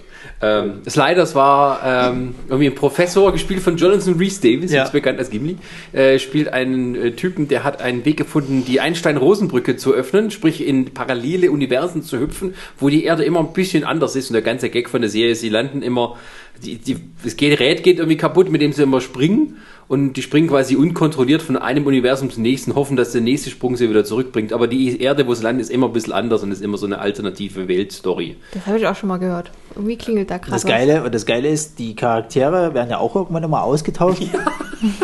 [0.44, 1.80] Ähm, Sliders war
[2.12, 4.82] ähm, irgendwie ein Professor, gespielt von Jonathan Rhys Davis, Ja.
[4.82, 5.56] jetzt bekannt als Gimli,
[5.92, 10.66] äh, spielt einen äh, Typen, der hat einen Weg gefunden, die Einstein-Rosen-Brücke zu öffnen, sprich
[10.66, 14.42] in parallele Universen zu hüpfen, wo die Erde immer ein bisschen anders ist und der
[14.42, 16.16] ganze Gag von der Serie ist, sie landen immer,
[16.62, 19.56] die, die, das Gerät geht irgendwie kaputt, mit dem sie immer springen
[19.88, 23.76] und die springen quasi unkontrolliert von einem Universum zum nächsten, hoffen, dass der nächste Sprung
[23.76, 24.52] sie wieder zurückbringt.
[24.52, 26.86] Aber die Erde, wo sie landen, ist immer ein bisschen anders und ist immer so
[26.86, 28.36] eine alternative Weltstory.
[28.52, 29.50] Das habe ich auch schon mal gehört.
[29.76, 30.62] Irgendwie klingelt da krass.
[30.62, 34.22] Das Geile, und das Geile ist, die Charaktere werden ja auch irgendwann immer ausgetauscht.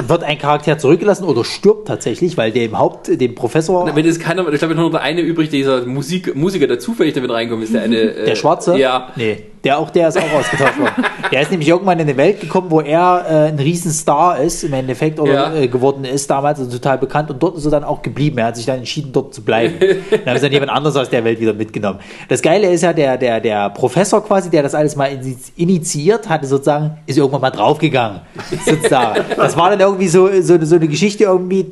[0.06, 4.46] Wird ein Charakter zurückgelassen oder stirbt tatsächlich, weil dem Haupt, dem Professor, Wenn es keiner,
[4.52, 7.72] ich glaube, nur noch der eine übrig, dieser Musik, Musiker, der zufällig damit reinkommt, ist
[7.74, 7.96] der eine.
[7.96, 8.76] äh, der Schwarze?
[8.78, 9.08] Ja.
[9.16, 9.44] Nee.
[9.64, 11.04] Der auch, der ist auch ausgetauscht worden.
[11.30, 14.72] Der ist nämlich irgendwann in eine Welt gekommen, wo er äh, ein Riesenstar ist, im
[14.72, 15.54] Endeffekt, oder Ja.
[15.54, 17.30] äh, geworden ist damals, also total bekannt.
[17.30, 18.38] Und dort ist er dann auch geblieben.
[18.38, 19.74] Er hat sich dann entschieden, dort zu bleiben.
[20.10, 21.98] dann haben sie dann jemand anderes aus der Welt wieder mitgenommen.
[22.30, 26.28] Das Geile ist ja, der, der, der Professor quasi, der das alles mal ini- initiiert
[26.28, 28.20] hatte, sozusagen, ist irgendwann mal draufgegangen.
[28.66, 29.24] Sozusagen.
[29.36, 31.66] Das war dann irgendwie so, so, so eine Geschichte irgendwie,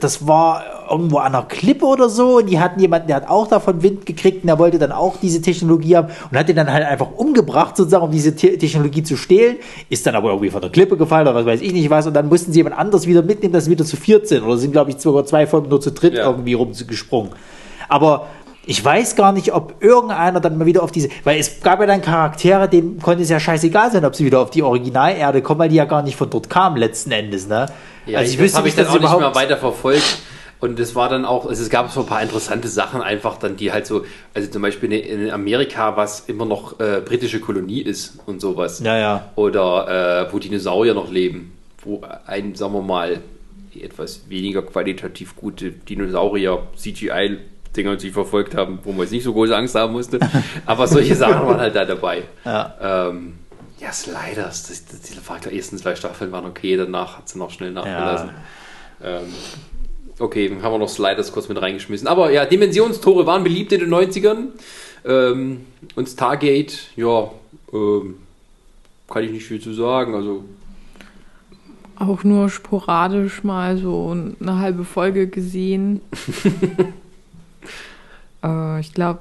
[0.00, 3.46] das war irgendwo an einer Klippe oder so und die hatten jemanden, der hat auch
[3.46, 6.72] davon Wind gekriegt und der wollte dann auch diese Technologie haben und hat den dann
[6.72, 9.56] halt einfach umgebracht, sozusagen, um diese Te Technologie zu stehlen,
[9.90, 12.14] ist dann aber irgendwie von der Klippe gefallen oder was weiß ich nicht was und
[12.14, 14.72] dann mussten sie jemand anderes wieder mitnehmen, dass sie wieder zu viert sind oder sind,
[14.72, 16.24] glaube ich, sogar zwei Folgen nur zu dritt Ja.
[16.30, 17.32] irgendwie rumgesprungen.
[17.90, 18.26] Aber
[18.68, 21.86] ich weiß gar nicht, ob irgendeiner dann mal wieder auf diese, weil es gab ja
[21.86, 25.60] dann Charaktere, denen konnte es ja scheißegal sein, ob sie wieder auf die Originalerde kommen,
[25.60, 27.66] weil die ja gar nicht von dort kamen letzten Endes, ne?
[28.04, 30.18] Ja, also ich das habe ich dann auch nicht mehr weiter verfolgt.
[30.60, 33.56] Und es war dann auch, also es gab so ein paar interessante Sachen einfach dann,
[33.56, 34.04] die halt so,
[34.34, 38.80] also zum Beispiel in in Amerika, was immer noch äh, britische Kolonie ist und sowas.
[38.80, 39.30] Ja, ja.
[39.36, 41.52] Oder äh, wo Dinosaurier noch leben.
[41.84, 43.20] Wo ein, sagen wir mal,
[43.80, 47.38] etwas weniger qualitativ gute Dinosaurier CGI
[47.76, 50.18] Dinger sie verfolgt haben, wo man jetzt nicht so große Angst haben musste.
[50.66, 52.24] Aber solche Sachen waren halt da dabei.
[52.44, 53.08] Ja.
[53.08, 53.34] Ähm,
[53.80, 57.70] ja, Sliders, das, das, die ersten zwei Staffeln waren okay, danach hat sie noch schnell
[57.70, 58.30] nachgelassen.
[59.02, 59.26] Ähm,
[60.18, 62.08] okay, haben wir noch Sliders kurz mit reingeschmissen.
[62.08, 64.46] Aber ja, Dimensionstore waren beliebt in den 90ern.
[65.04, 67.30] Ähm, und Stargate, ja,
[67.72, 68.16] ähm,
[69.08, 70.14] kann ich nicht viel zu sagen.
[70.14, 70.44] Also,
[71.96, 76.00] Auch nur sporadisch mal so eine halbe Folge gesehen.
[78.44, 79.20] äh, ich glaube,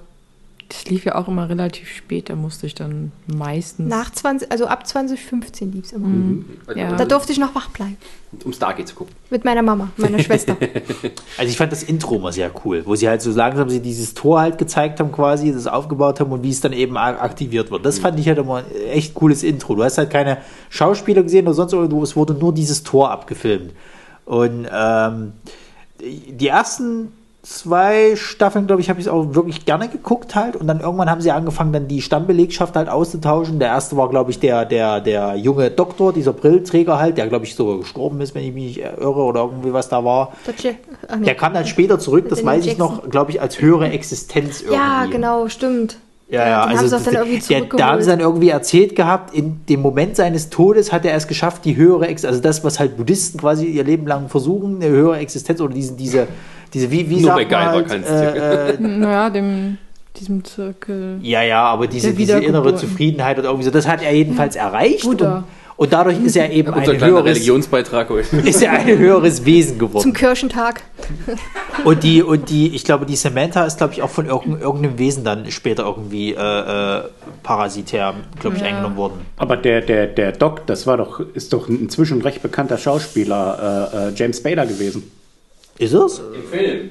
[0.70, 2.30] das lief ja auch immer relativ spät.
[2.30, 3.90] Da musste ich dann meistens.
[3.90, 6.44] Nach 20, also ab 2015 lief es immer.
[6.76, 6.94] Ja.
[6.94, 7.98] Da durfte ich noch wach bleiben.
[8.44, 9.16] um Stargate zu gucken.
[9.30, 10.58] Mit meiner Mama, meiner Schwester.
[11.38, 14.14] Also ich fand das Intro mal sehr cool, wo sie halt so langsam sie dieses
[14.14, 17.86] Tor halt gezeigt haben quasi, das aufgebaut haben und wie es dann eben aktiviert wird.
[17.86, 19.76] Das fand ich halt immer ein echt cooles Intro.
[19.76, 20.40] Du hast halt keine
[20.70, 23.72] Schauspieler gesehen oder sonst irgendwo, es wurde nur dieses Tor abgefilmt.
[24.26, 25.34] Und ähm,
[26.02, 27.12] die ersten
[27.48, 30.56] zwei Staffeln, glaube ich, habe ich es auch wirklich gerne geguckt halt.
[30.56, 33.60] Und dann irgendwann haben sie angefangen, dann die Stammbelegschaft halt auszutauschen.
[33.60, 37.46] Der erste war, glaube ich, der, der, der junge Doktor, dieser Brillenträger halt, der, glaube
[37.46, 40.34] ich, sogar gestorben ist, wenn ich mich nicht irre oder irgendwie was da war.
[40.46, 41.26] Ach, nee.
[41.26, 44.76] Der kam dann später zurück, das weiß ich noch, glaube ich, als höhere Existenz irgendwie.
[44.76, 45.98] ja, genau, stimmt.
[46.30, 49.82] Ja, ja, also dann irgendwie der, da haben sie dann irgendwie erzählt gehabt, in dem
[49.82, 53.40] Moment seines Todes hat er es geschafft, die höhere Ex also das, was halt Buddhisten
[53.40, 56.28] quasi ihr Leben lang versuchen, eine höhere Existenz oder diese, diese,
[56.74, 59.78] diese wie, wie Nur sagt bei Geil war man kein halt, äh, äh, Naja, dem,
[60.20, 61.20] diesem Zirkel.
[61.22, 62.76] ja, ja, aber diese, diese innere.
[62.76, 65.44] Zufriedenheit oder irgendwie so, das hat er jedenfalls erreicht und, Buddha.
[65.76, 68.10] und dadurch ist er eben Unser ein höheres, Religionsbeitrag
[68.44, 70.02] ist er ein höheres Wesen geworden.
[70.02, 70.82] Zum Kirchentag.
[71.86, 74.98] Und die, und die, ich glaube, die Samantha ist, glaube ich, auch von irgendein, irgendeinem
[74.98, 77.04] Wesen dann später irgendwie äh, äh,
[77.44, 78.70] parasitär, glaube ich, Ja.
[78.70, 79.22] eingenommen worden.
[79.38, 83.92] Aber der, der, der Doc, das war doch, ist doch ein inzwischen recht bekannter Schauspieler,
[83.94, 85.04] äh, äh, James Spader gewesen.
[85.80, 86.20] Ist es?
[86.20, 86.90] Im Film.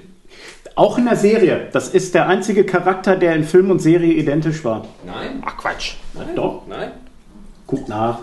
[0.74, 1.68] Auch in der Serie.
[1.72, 4.86] Das ist der einzige Charakter, der in Film und Serie identisch war.
[5.06, 5.94] Nein, Ach Quatsch.
[6.14, 6.62] nein, Doch.
[6.68, 6.92] nein.
[7.66, 8.18] Guck nach.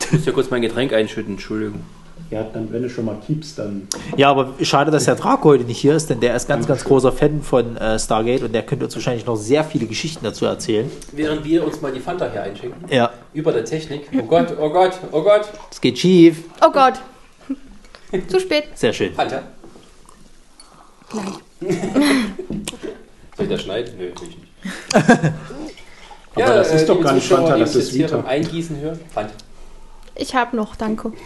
[0.00, 1.82] Ich muss ja kurz mein Getränk einschütten, Entschuldigung.
[2.30, 3.88] Ja, dann, wenn du schon mal keepst, dann.
[4.16, 6.84] Ja, aber schade, dass der Draco heute nicht hier ist, denn der ist ganz, ganz
[6.84, 10.46] großer Fan von äh, Stargate und der könnte uns wahrscheinlich noch sehr viele Geschichten dazu
[10.46, 10.90] erzählen.
[11.12, 14.02] Während wir uns mal die Fanta hier einschenken, Ja, über der Technik.
[14.16, 15.48] Oh Gott, oh Gott, oh Gott.
[15.70, 16.44] es geht schief.
[16.64, 16.94] Oh Gott.
[18.28, 18.64] Zu spät.
[18.74, 19.12] Sehr schön.
[19.12, 19.42] Fanta.
[21.10, 21.22] Soll
[23.38, 23.94] ich das schneiden?
[23.98, 24.94] Nö, will ich nicht.
[26.36, 28.16] Aber das ist doch liebe gar nicht Fanta, das ist Vita.
[28.16, 29.00] beim Eingießen hören.
[29.12, 29.32] Fanta.
[30.14, 31.12] Ich habe noch, danke.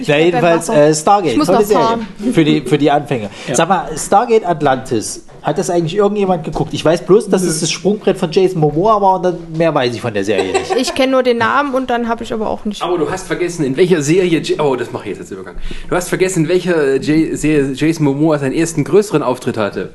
[0.00, 1.32] Ich Ja, jedenfalls äh, Stargate.
[1.32, 2.06] Ich muss tolle noch fahren.
[2.34, 3.30] Für die, für die Anfänger.
[3.54, 5.24] Sag mal, Stargate Atlantis.
[5.42, 6.74] Hat das eigentlich irgendjemand geguckt?
[6.74, 9.94] Ich weiß bloß, dass es das Sprungbrett von Jason Momoa war und dann mehr weiß
[9.94, 10.74] ich von der Serie nicht.
[10.76, 12.82] Ich kenne nur den Namen und dann habe ich aber auch nicht.
[12.82, 14.40] Aber du hast vergessen, in welcher Serie.
[14.40, 15.56] J- Oh, das mache ich jetzt als Übergang.
[15.88, 19.92] Du hast vergessen, in welcher J Serie Jason Momoa seinen ersten größeren Auftritt hatte.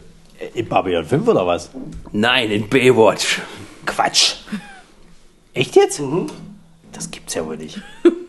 [0.54, 1.70] In Babylon 5 oder was?
[2.12, 3.42] Nein, in Baywatch.
[3.86, 4.36] Quatsch.
[5.54, 6.02] Echt jetzt?
[6.92, 7.80] Das gibt's ja wohl nicht.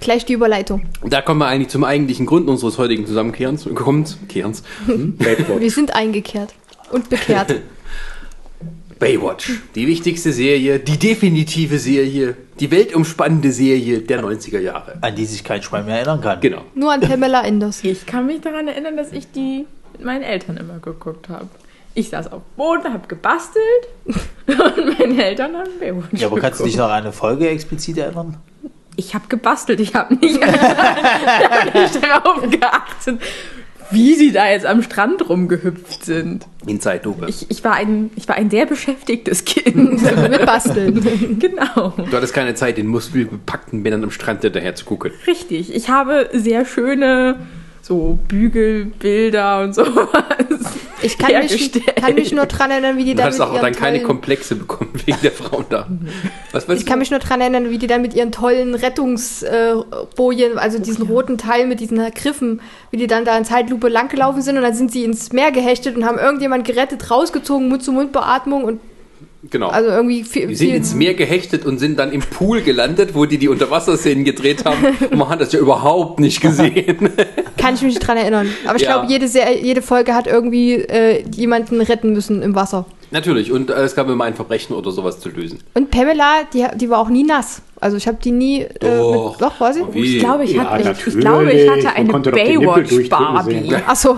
[0.00, 0.82] Gleich die Überleitung.
[1.04, 3.68] Da kommen wir eigentlich zum eigentlichen Grund unseres heutigen Zusammenkehrens.
[3.74, 4.62] Kommens, Kehrens.
[4.86, 5.60] Baywatch.
[5.60, 6.54] Wir sind eingekehrt
[6.90, 7.54] und bekehrt.
[8.98, 9.52] Baywatch.
[9.74, 14.96] Die wichtigste Serie, die definitive Serie, die weltumspannende Serie der 90er Jahre.
[15.02, 16.40] An die sich kein Schwein mehr erinnern kann.
[16.40, 16.62] Genau.
[16.74, 17.84] Nur an Pamela Enders.
[17.84, 21.48] Ich kann mich daran erinnern, dass ich die mit meinen Eltern immer geguckt habe.
[21.94, 23.64] Ich saß auf dem Boden, habe gebastelt
[24.06, 27.98] und meine Eltern haben Baywatch Ja, aber kannst du dich noch an eine Folge explizit
[27.98, 28.36] erinnern?
[28.96, 33.20] Ich habe gebastelt, ich habe nicht, hab nicht darauf geachtet,
[33.90, 36.46] wie sie da jetzt am Strand rumgehüpft sind.
[36.66, 37.26] In Zeitlupe.
[37.28, 40.02] Ich, ich, war, ein, ich war ein sehr beschäftigtes Kind.
[40.30, 41.38] Mit Basteln.
[41.38, 41.90] genau.
[41.96, 45.12] Du hattest keine Zeit, den muskelbepackten Männern am Strand hinterher zu gucken.
[45.26, 45.74] Richtig.
[45.74, 47.36] Ich habe sehr schöne
[47.86, 50.08] so Bügelbilder und sowas.
[51.02, 53.52] Ich kann mich, kann mich nur dran erinnern, wie die Du da hast mit auch
[53.52, 55.86] ihren dann keine tollen, Komplexe bekommen wegen der Frauen da.
[56.50, 60.80] Was Ich kann mich nur dran erinnern, wie die dann mit ihren tollen Rettungsbojen, also
[60.80, 62.60] diesen roten Teil mit diesen Griffen,
[62.90, 65.94] wie die dann da in Zeitlupe langgelaufen sind und dann sind sie ins Meer gehechtet
[65.96, 68.80] und haben irgendjemand gerettet, rausgezogen, Mund-zu-Mund-Beatmung und
[69.50, 69.68] Genau.
[69.68, 73.14] also irgendwie viel, die sind viel ins Meer gehechtet und sind dann im Pool gelandet,
[73.14, 74.84] wo die die Unterwasserszenen gedreht haben.
[75.10, 77.10] Und man hat das ja überhaupt nicht gesehen.
[77.58, 78.48] kann ich mich nicht dran erinnern.
[78.66, 78.94] Aber ich Ja.
[78.98, 82.86] glaube, jede, Serie- jede Folge hat irgendwie äh, jemanden retten müssen im Wasser.
[83.12, 85.60] Natürlich, und äh, es gab immer ein Verbrechen oder sowas zu lösen.
[85.74, 87.62] Und Pamela, die, die war auch nie nass.
[87.80, 88.62] Also ich habe die nie.
[88.62, 89.32] Äh, Doch.
[89.32, 89.82] mit, doch, war sie?
[89.92, 93.74] Ich glaube, ich, Ja, hatte, ich, ich glaube, ich hatte eine Baywatch-Barbie.
[93.86, 94.16] Achso,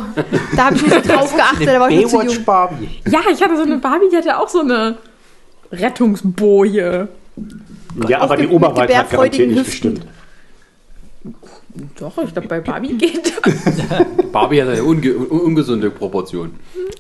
[0.57, 2.45] da habe ich nicht so drauf geachtet, da war ich noch zu Baywatch jung.
[2.45, 2.89] Barbie.
[3.11, 4.97] Ja, ich hatte so eine Barbie, die hatte auch so eine
[5.73, 7.09] Rettungsboje.
[8.09, 10.03] Ja, aber die Oberweite hat garantiert nicht gestimmt.
[12.01, 14.03] Doch, ich glaube, bei Barbie geht das.
[14.33, 16.51] Barbie hat eine unge un ungesunde Proportion.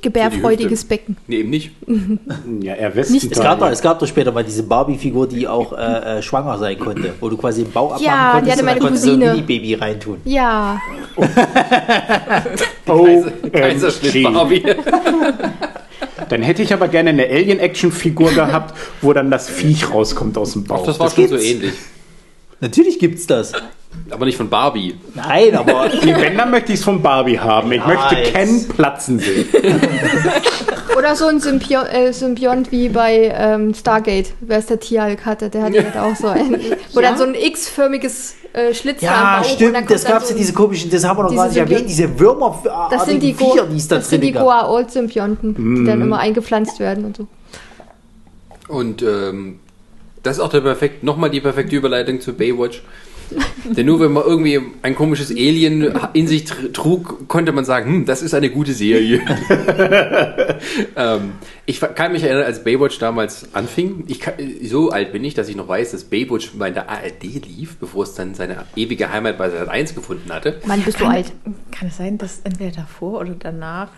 [0.02, 1.16] Gebärfreudiges Becken.
[1.26, 1.72] Nee, eben nicht.
[2.60, 6.18] Ja, er Es gab, doch, es gab doch später mal diese Barbie-Figur, die auch äh,
[6.18, 8.66] äh, schwanger sein konnte, wo du quasi den Bauch abmachen Ja, die konntest hatte und
[8.66, 9.34] meine dann konntest du so ein Cousine.
[9.34, 10.16] Mini-Baby reintun.
[10.24, 10.80] Ja,
[12.86, 14.22] Oh, Kaiserschnitt.
[14.24, 14.62] Barbie.
[16.28, 20.64] Dann hätte ich aber gerne eine Alien-Action-Figur gehabt, wo dann das Viech rauskommt aus dem
[20.64, 20.86] Bauch.
[20.86, 21.46] Das war Das schon so gibt's.
[21.50, 21.72] ähnlich.
[22.60, 23.52] Natürlich gibt's das.
[24.10, 24.94] Aber nicht von Barbie.
[25.14, 27.70] Nein, aber wenn, dann möchte ich es von Barbie haben.
[27.72, 28.32] Ich Ja, möchte.
[28.32, 29.48] Ken platzen sehen.
[30.96, 34.32] oder so ein Symbiont, äh, Symbiont wie bei ähm, Stargate.
[34.40, 36.60] Wer es der Tierhalk hatte, der hatte halt auch so ein.
[36.92, 40.52] Wo dann so ein X-förmiges äh, Schlitz ja, stimmt, das dann gab's so ja diese
[40.52, 43.66] komischen, das haben wir noch diese gar nicht erwähnt, diese Würmer, Das sind die, Viecher,
[43.66, 44.44] die es da das sind die gab.
[44.46, 47.26] Goa'uld-Symbionten, die dann immer eingepflanzt werden und so.
[48.68, 49.60] Und ähm,
[50.22, 52.82] das ist auch der perfekt, nochmal die perfekte Überleitung zu Baywatch.
[53.64, 57.90] Denn nur wenn man irgendwie ein komisches Alien in sich tr- trug, konnte man sagen,
[57.90, 59.20] hm, das ist eine gute Serie.
[60.96, 61.32] ähm,
[61.66, 65.48] ich kann mich erinnern, als Baywatch damals anfing, ich kann, so alt bin ich, dass
[65.48, 69.38] ich noch weiß, dass Baywatch bei der ARD lief, bevor es dann seine ewige Heimat
[69.38, 70.60] bei Sat 1 gefunden hatte.
[70.66, 71.32] Mann, bist du Kann, alt.
[71.70, 73.90] kann es sein, dass entweder davor oder danach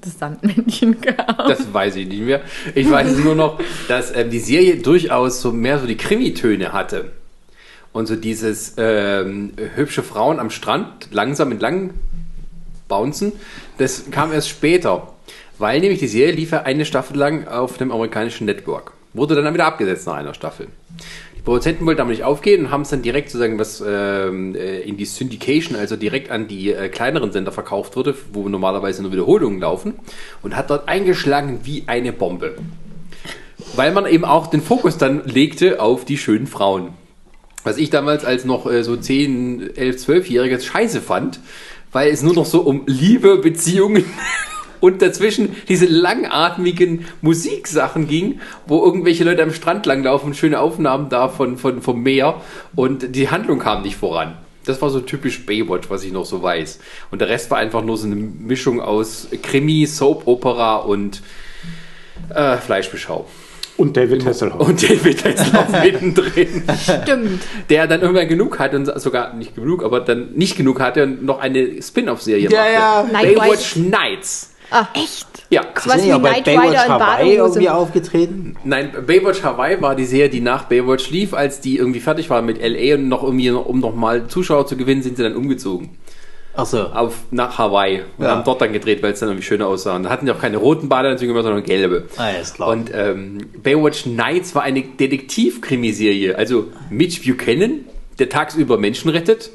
[0.00, 1.48] das Sandmännchen gab?
[1.48, 2.40] Das weiß ich nicht mehr.
[2.74, 7.12] Ich weiß nur noch, dass ähm, die Serie durchaus so mehr so die Krimitöne hatte.
[7.98, 11.94] Und so dieses ähm, hübsche Frauen am Strand langsam entlang
[12.86, 13.32] bouncen,
[13.78, 15.14] das kam erst später.
[15.58, 18.92] Weil nämlich die Serie lief ja eine Staffel lang auf dem amerikanischen Network.
[19.14, 20.68] Wurde dann wieder abgesetzt nach einer Staffel.
[21.36, 24.78] Die Produzenten wollten aber nicht aufgehen und haben es dann direkt sozusagen was ähm, äh,
[24.82, 29.10] in die Syndication, also direkt an die äh, kleineren Sender verkauft wurde, wo normalerweise nur
[29.10, 29.94] Wiederholungen laufen
[30.44, 32.58] und hat dort eingeschlagen wie eine Bombe.
[33.74, 36.90] Weil man eben auch den Fokus dann legte auf die schönen Frauen.
[37.68, 41.38] Was ich damals als noch äh, so 10, 11, 12-Jähriges scheiße fand,
[41.92, 44.06] weil es nur noch so um Liebe, Beziehungen
[44.80, 51.28] und dazwischen diese langatmigen Musiksachen ging, wo irgendwelche Leute am Strand langlaufen, schöne Aufnahmen da
[51.28, 52.40] von, von, vom Meer
[52.74, 54.38] und die Handlung kam nicht voran.
[54.64, 56.78] Das war so typisch Baywatch, was ich noch so weiß.
[57.10, 61.20] Und der Rest war einfach nur so eine Mischung aus Krimi, Soap-Opera und
[62.30, 63.26] äh, Fleischbeschau.
[63.78, 64.68] Und David Hasselhoff.
[64.68, 67.42] Und David Hasselhoff mittendrin Stimmt.
[67.70, 71.24] der dann irgendwann genug hatte und sogar nicht genug, aber dann nicht genug hatte und
[71.24, 72.72] noch eine Spin-off-Serie Ja, machte.
[72.72, 73.06] ja.
[73.22, 74.54] Night Baywatch Nights.
[74.70, 75.26] Ah, echt?
[75.48, 75.62] Ja.
[75.76, 78.56] Was Sind wie ja bei Knight Baywatch Rider in Hawaii irgendwie aufgetreten?
[78.64, 82.42] Nein, Baywatch Hawaii war die Serie, die nach Baywatch lief, als die irgendwie fertig war
[82.42, 85.88] mit LA und noch irgendwie, um nochmal Zuschauer zu gewinnen, sind sie dann umgezogen.
[86.54, 86.82] Achso.
[86.86, 88.30] Auf, nach Hawaii und Ja.
[88.32, 89.94] haben dort dann gedreht, weil es dann irgendwie schöner aussah.
[89.94, 92.08] Und da hatten die auch keine roten Badeanzüge mehr, sondern gelbe.
[92.16, 92.70] Ah, ja, ist klar.
[92.70, 96.36] Und ähm, Baywatch Nights war eine Detektiv-Krimiserie.
[96.36, 97.84] Also Mitch Buchanan,
[98.18, 99.50] der tagsüber Menschen rettet,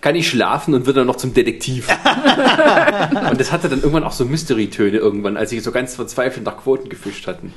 [0.00, 1.88] kann nicht schlafen und wird dann noch zum Detektiv.
[3.30, 6.56] und das hatte dann irgendwann auch so Mystery-Töne irgendwann, als sie so ganz verzweifelt nach
[6.58, 7.52] Quoten gefischt hatten.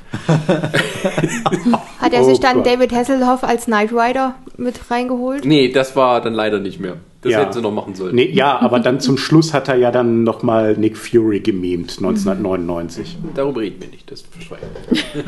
[2.00, 2.66] Hat er Oh sich dann Gott.
[2.66, 5.44] David Hasselhoff als Knight Rider mit reingeholt?
[5.44, 6.96] Nee, das war dann leider nicht mehr.
[7.22, 7.40] Das Ja.
[7.40, 8.14] hätten sie noch machen sollen.
[8.14, 13.16] Nee, ja, aber dann zum Schluss hat er ja dann nochmal Nick Fury gemimt, 1999.
[13.34, 14.66] Darüber reden wir nicht, das verschweigen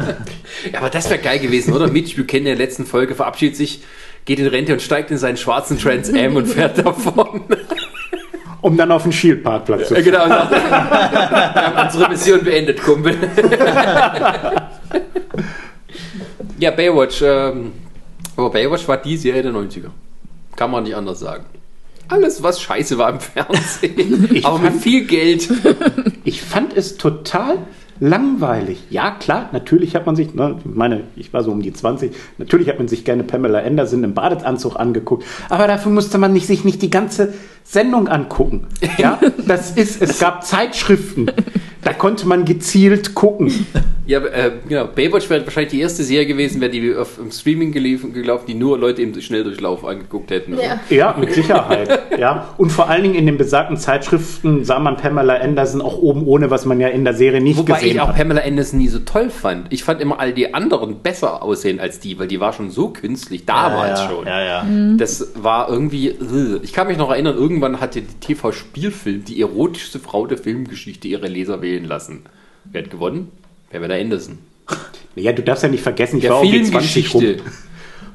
[0.72, 1.86] ja, aber das wäre geil gewesen, oder?
[1.88, 3.82] Mitch Buchanan in der letzten Folge verabschiedet sich,
[4.26, 7.40] geht in Rente und steigt in seinen schwarzen Trans Am und fährt davon.
[8.60, 10.48] Um dann auf den Shield-Parkplatz zu Ja, fahren.
[10.50, 10.50] genau.
[10.50, 13.16] Wir haben unsere Mission beendet, Kumpel.
[16.58, 17.22] ja, Baywatch.
[17.22, 17.72] Ähm,
[18.36, 19.90] aber Baywatch war die Serie der 90er.
[20.56, 21.44] Kann man nicht anders sagen.
[22.08, 24.40] Alles, was scheiße war im Fernsehen.
[24.44, 25.48] Aber mit viel Geld.
[26.24, 27.58] Ich fand es total
[28.00, 28.84] langweilig.
[28.90, 32.12] Ja, klar, natürlich hat man sich, ne, ich meine, ich war so um die 20,
[32.38, 36.46] natürlich hat man sich gerne Pamela Anderson im Badeanzug angeguckt, aber dafür musste man nicht,
[36.46, 37.34] sich nicht die ganze
[37.68, 38.66] Sendung angucken.
[38.96, 41.30] Ja, das ist, es gab Zeitschriften,
[41.82, 43.66] da konnte man gezielt gucken.
[44.06, 44.86] Ja, äh, genau.
[44.86, 48.54] Baywatch wäre wahrscheinlich die erste Serie gewesen, wäre die auf im Streaming gelaufen, gelaufen, die
[48.54, 50.56] nur Leute im Schnelldurchlauf angeguckt hätten.
[50.56, 50.80] Ja.
[50.90, 51.88] Ja, mit Sicherheit.
[52.16, 56.24] Ja, und vor allen Dingen in den besagten Zeitschriften sah man Pamela Anderson auch oben
[56.26, 58.16] ohne, was man ja in der Serie nicht Wobei gesehen ich auch hat.
[58.16, 59.72] Pamela Anderson nie so toll fand.
[59.72, 62.88] Ich fand immer all die anderen besser aussehen als die, weil die war schon so
[62.88, 64.26] künstlich, damals ja, schon.
[64.26, 64.66] Ja, ja.
[64.96, 66.14] Das war irgendwie.
[66.62, 71.26] Ich kann mich noch erinnern, irgendwann hatte die TV-Spielfilm die erotischste Frau der Filmgeschichte ihre
[71.26, 72.24] Leser wählen lassen.
[72.64, 73.30] Wer hat gewonnen?
[73.70, 74.38] Pamela Anderson.
[75.14, 77.24] Ja, du darfst ja nicht vergessen, ich Der war die 20 rum,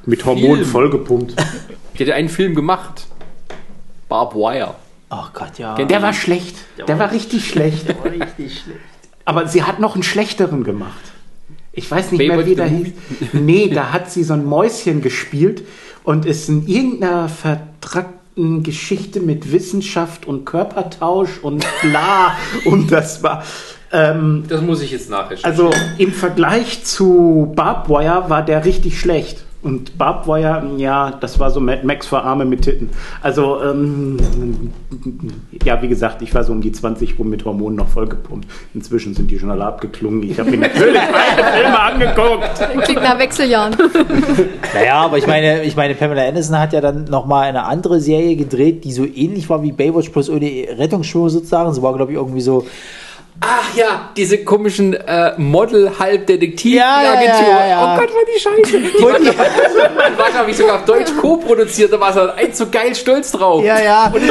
[0.06, 0.68] mit Hormonen Film.
[0.68, 1.36] vollgepumpt.
[1.98, 3.08] Die hat einen Film gemacht.
[4.08, 4.76] Barb Wire.
[5.10, 5.76] Ach Gott, ja.
[5.76, 6.56] Der war schlecht.
[6.88, 7.88] Der war richtig schlecht.
[7.88, 8.80] war richtig schlecht.
[9.26, 11.02] Aber sie hat noch einen schlechteren gemacht.
[11.74, 12.88] Ich weiß nicht Baywatch mehr, wie der hieß.
[13.34, 15.64] Nee, da hat sie so ein Mäuschen gespielt
[16.03, 22.35] und ist in irgendeiner vertrackten Geschichte mit Wissenschaft und Körpertausch und bla.
[22.66, 23.43] und das war.
[23.92, 25.69] Ähm, Das muss ich jetzt nachrecherchieren.
[25.69, 29.43] also im Vergleich zu Barbwire war der richtig schlecht.
[29.64, 32.90] Und Barbwire, ja, das war so Mad Max für Arme mit Titten.
[33.22, 34.17] Also, ähm,
[35.64, 38.48] ja, wie gesagt, ich war so um die 20 rum mit Hormonen noch vollgepumpt.
[38.73, 40.23] Inzwischen sind die schon alle abgeklungen.
[40.23, 42.83] Ich habe mir natürlich meine Filme angeguckt.
[42.83, 43.75] Klingt nach Wechseljahren.
[44.73, 48.35] Naja, aber ich meine, ich meine, Pamela Anderson hat ja dann nochmal eine andere Serie
[48.38, 50.45] gedreht, die so ähnlich war wie Baywatch, bloß ohne
[50.77, 51.73] Rettungsschwimmer sozusagen.
[51.73, 52.65] Sie war, glaube ich, irgendwie so.
[53.44, 57.48] Ach ja, diese komischen äh, Model-Halb-Detektiv-Agentur.
[57.48, 57.95] Ja, ja, ja.
[57.95, 58.80] Oh Gott, war die scheiße.
[58.80, 61.92] Die war, die war glaube ich, sogar auf Deutsch co-produziert.
[61.92, 63.64] Da war sie eins so geil stolz drauf.
[63.64, 64.11] Ja, ja.
[64.14, 64.22] Und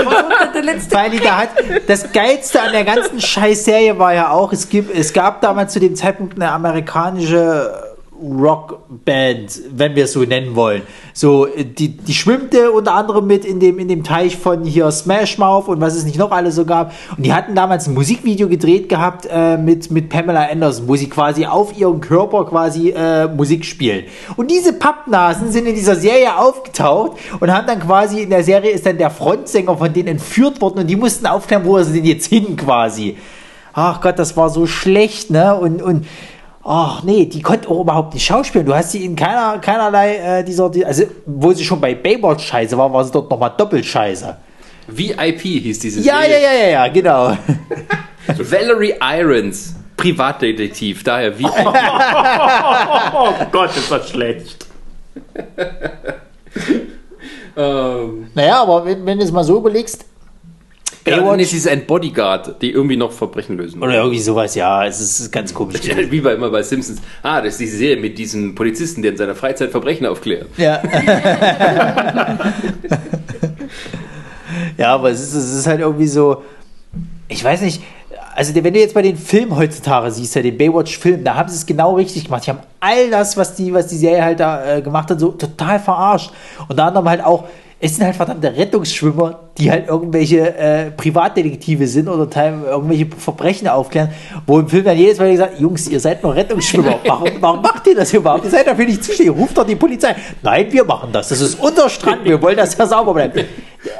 [0.54, 1.48] der letzte Weil die da hat,
[1.88, 5.80] das Geilste an der ganzen Scheißserie war ja auch, es, gibt, es gab damals zu
[5.80, 7.89] dem Zeitpunkt eine amerikanische
[8.20, 10.82] Rockband, wenn wir es so nennen wollen.
[11.12, 15.38] So, die, die schwimmte unter anderem mit in dem, in dem Teich von hier Smash
[15.38, 16.92] Mouth und was es nicht noch alles so gab.
[17.16, 21.08] Und die hatten damals ein Musikvideo gedreht gehabt äh, mit, mit Pamela Anderson, wo sie
[21.08, 24.04] quasi auf ihrem Körper quasi äh, Musik spielen.
[24.36, 28.70] Und diese Pappnasen sind in dieser Serie aufgetaucht und haben dann quasi, in der Serie
[28.70, 32.04] ist dann der Frontsänger von denen entführt worden und die mussten aufklären, wo sie denn
[32.04, 33.16] jetzt hin quasi.
[33.72, 35.54] Ach Gott, das war so schlecht, ne?
[35.54, 36.06] Und, und
[36.64, 38.66] ach nee, die konnte auch überhaupt nicht schauspielen.
[38.66, 42.46] Du hast sie in keiner, keinerlei äh, dieser, die- also wo sie schon bei Baywatch
[42.46, 44.36] scheiße war, war sie dort nochmal doppelt scheiße.
[44.88, 46.42] VIP hieß diese Ja, ja, Serie.
[46.42, 47.36] ja, ja, ja, genau.
[48.38, 51.04] Valerie Irons, Privatdetektiv.
[51.04, 51.50] Daher VIP.
[53.14, 54.66] Oh Gott, ist das schlecht.
[57.56, 60.04] ähm, Naja, aber wenn, wenn du es mal so überlegst,
[61.10, 63.82] ja, Baywatch- nee, sie ist ein Bodyguard, die irgendwie noch Verbrechen lösen.
[63.82, 65.80] oder irgendwie sowas, ja, es ist ganz komisch.
[66.10, 67.00] Wie bei immer bei Simpsons.
[67.22, 70.46] Ah, das ist diese Serie mit diesem Polizisten, der in seiner Freizeit Verbrechen aufklärt.
[70.56, 70.80] Ja.
[74.76, 76.42] ja, aber es ist, es ist halt irgendwie so,
[77.28, 77.82] ich weiß nicht,
[78.34, 81.56] also wenn du jetzt bei den Filmen heutzutage siehst, ja, den Baywatch-Film, da haben sie
[81.56, 82.46] es genau richtig gemacht.
[82.46, 85.32] Die haben all das, was die, was die Serie halt da äh, gemacht hat, so
[85.32, 86.30] total verarscht.
[86.68, 87.44] Unter anderem halt auch,
[87.82, 93.68] es sind halt verdammte Rettungsschwimmer, die halt irgendwelche äh, Privatdetektive sind oder teil, irgendwelche Verbrechen
[93.68, 94.10] aufklären,
[94.46, 96.98] wo im Film dann jedes Mal gesagt, Jungs, ihr seid nur Rettungsschwimmer.
[97.06, 98.44] Warum, warum macht ihr das überhaupt?
[98.44, 99.34] Ihr seid dafür nicht zuständig.
[99.34, 100.14] Ruft doch die Polizei.
[100.42, 101.30] Nein, wir machen das.
[101.30, 102.24] Das ist unser Strand.
[102.24, 103.42] Wir wollen, dass er sauber bleibt.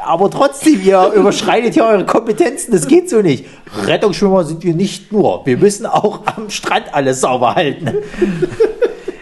[0.05, 2.73] Aber trotzdem, ihr überschreitet hier eure Kompetenzen.
[2.73, 3.47] Das geht so nicht.
[3.87, 5.45] Rettungsschwimmer sind wir nicht nur.
[5.47, 7.91] Wir müssen auch am Strand alles sauber halten.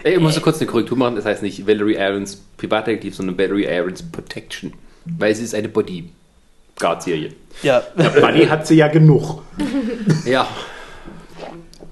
[0.03, 1.15] Ey, Ich muss so kurz eine Korrektur machen.
[1.15, 4.73] Das heißt nicht Valerie Irons Privatdetektiv, sondern Valerie Irons Protection.
[5.05, 7.31] Weil sie ist eine Bodyguard-Serie.
[7.63, 7.83] Ja.
[7.95, 9.41] Buddy hat sie ja genug.
[10.25, 10.47] Ja.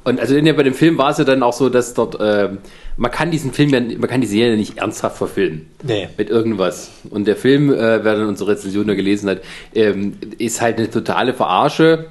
[0.03, 2.59] Und also der, bei dem Film war es ja dann auch so, dass dort, ähm,
[2.95, 5.67] man kann diesen Film, ja, man kann die Serie nicht ernsthaft verfilmen.
[5.83, 6.07] Nee.
[6.17, 6.91] Mit irgendwas.
[7.09, 9.41] Und der Film, äh, wer dann unsere Rezension da gelesen hat,
[9.75, 12.05] ähm, ist halt eine totale Verarsche,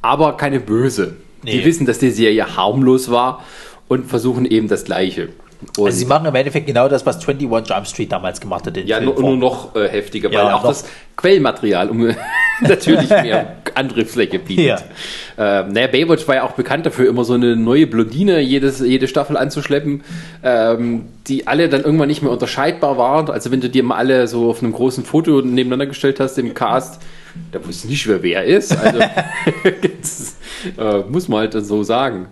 [0.00, 1.16] aber keine böse.
[1.42, 1.64] Die Nee.
[1.66, 3.44] wissen, dass die Serie harmlos war
[3.86, 5.28] und versuchen eben das Gleiche.
[5.78, 8.76] Und Also sie machen im Endeffekt genau das, was 21 Jump Street damals gemacht hat.
[8.76, 10.68] in ja, nur, nur noch äh, heftiger, weil Ja, auch noch.
[10.70, 10.84] das
[11.16, 12.14] Quellmaterial um,
[12.60, 14.84] natürlich mehr Angriffsfläche bietet.
[15.38, 19.08] Ähm, naja, Baywatch war ja auch bekannt dafür, immer so eine neue Blondine jedes, jede
[19.08, 20.02] Staffel anzuschleppen,
[20.42, 23.30] ähm, die alle dann irgendwann nicht mehr unterscheidbar waren.
[23.30, 26.54] Also wenn du dir mal alle so auf einem großen Foto nebeneinander gestellt hast im
[26.54, 27.00] Cast,
[27.50, 28.76] da wusste nicht, wer wer ist.
[28.76, 28.98] Also
[30.00, 30.36] das,
[30.78, 32.26] äh, muss man halt so sagen.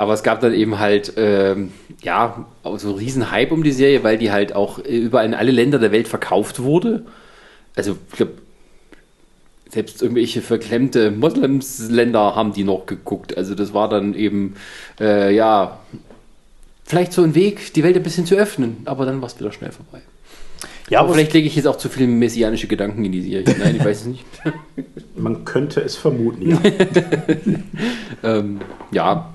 [0.00, 2.46] Aber es gab dann eben halt, ähm, ja,
[2.78, 5.78] so einen riesen Hype um die Serie, weil die halt auch überall in alle Länder
[5.78, 7.04] der Welt verkauft wurde.
[7.76, 8.32] Also, ich glaube,
[9.68, 13.36] selbst irgendwelche verklemmte Moslemsländer haben die noch geguckt.
[13.36, 14.56] Also das war dann eben,
[14.98, 15.80] äh, ja,
[16.86, 19.52] vielleicht so ein Weg, die Welt ein bisschen zu öffnen, aber dann war es wieder
[19.52, 20.00] schnell vorbei.
[20.88, 23.76] Ja, aber vielleicht lege ich jetzt auch zu viele messianische Gedanken in die Serie hinein,
[23.76, 24.24] ich weiß es nicht.
[25.14, 26.60] Man könnte es vermuten, ja.
[28.24, 28.60] ähm,
[28.92, 29.34] ja,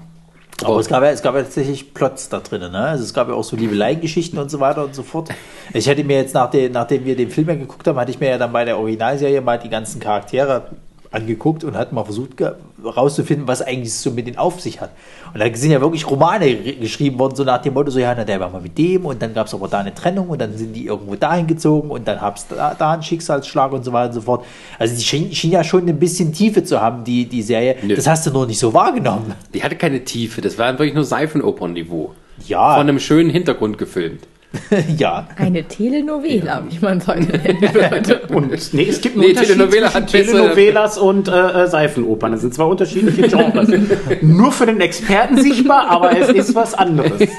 [0.63, 2.79] Aber es gab, ja, es gab ja tatsächlich Plots da drin, ne?
[2.79, 5.29] Also es gab ja auch so Liebelei-Geschichten und so weiter und so fort.
[5.73, 8.19] Ich hätte mir jetzt, nach den, nachdem wir den Film ja geguckt haben, hatte ich
[8.19, 10.67] mir ja dann bei der Originalserie mal die ganzen Charaktere
[11.11, 12.37] angeguckt und hat mal versucht
[12.89, 14.91] rauszufinden, was eigentlich so mit denen auf sich hat.
[15.33, 18.23] Und da sind ja wirklich Romane geschrieben worden, so nach dem Motto, so ja, na,
[18.23, 20.55] der war mal mit dem und dann gab es aber da eine Trennung und dann
[20.57, 23.93] sind die irgendwo dahin gezogen und dann gab es da, da einen Schicksalsschlag und so
[23.93, 24.45] weiter und so fort.
[24.79, 27.75] Also die schien, schien ja schon ein bisschen Tiefe zu haben, die, die Serie.
[27.81, 27.95] Nö.
[27.95, 29.33] Das hast du nur nicht so wahrgenommen.
[29.53, 32.13] die hatte keine Tiefe, das war wirklich nur Seifenopern-Niveau.
[32.47, 32.75] Ja.
[32.75, 34.27] Von einem schönen Hintergrund gefilmt.
[34.97, 35.27] ja.
[35.35, 38.21] Eine Telenovela, wie man es heute nennen würde.
[38.29, 42.31] Und nee, es gibt einen Nee, Unterschied Telenovela zwischen Telenovelas und äh, äh, Seifenopern.
[42.31, 43.69] Das sind zwei unterschiedliche Genres.
[44.21, 47.29] Nur für den Experten sichtbar, aber es ist was anderes.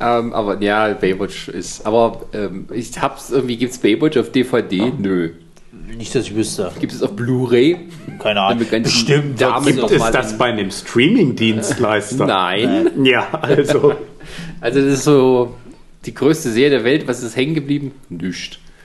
[0.00, 1.86] Ähm, aber ja, Baywatch ist.
[1.86, 4.92] Aber ähm, ich hab's irgendwie, gibt's Baywatch auf DVD?
[4.98, 5.30] Nö.
[5.96, 6.70] Nicht, dass ich wüsste.
[6.78, 7.76] Gibt es auf Blu-ray?
[8.22, 8.64] Keine Ahnung.
[8.70, 9.40] Damit Bestimmt.
[9.40, 12.26] Damen Gibt noch es das bei einem Streaming-Dienstleister?
[12.26, 12.90] Nein.
[13.04, 13.94] Ja, also.
[14.60, 15.54] Also das ist so
[16.06, 17.06] die größte Serie der Welt.
[17.08, 17.92] Was ist hängen geblieben?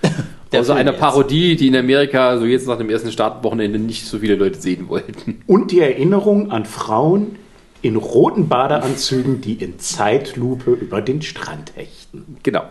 [0.67, 0.99] Film einer jetzt.
[0.99, 4.87] Parodie, die in Amerika so jetzt nach dem ersten Startwochenende nicht so viele Leute sehen
[4.87, 5.41] wollten.
[5.47, 7.35] Und die Erinnerung an Frauen
[7.81, 12.37] in roten Badeanzügen, die in Zeitlupe über den Strand hechten.
[12.43, 12.63] Genau.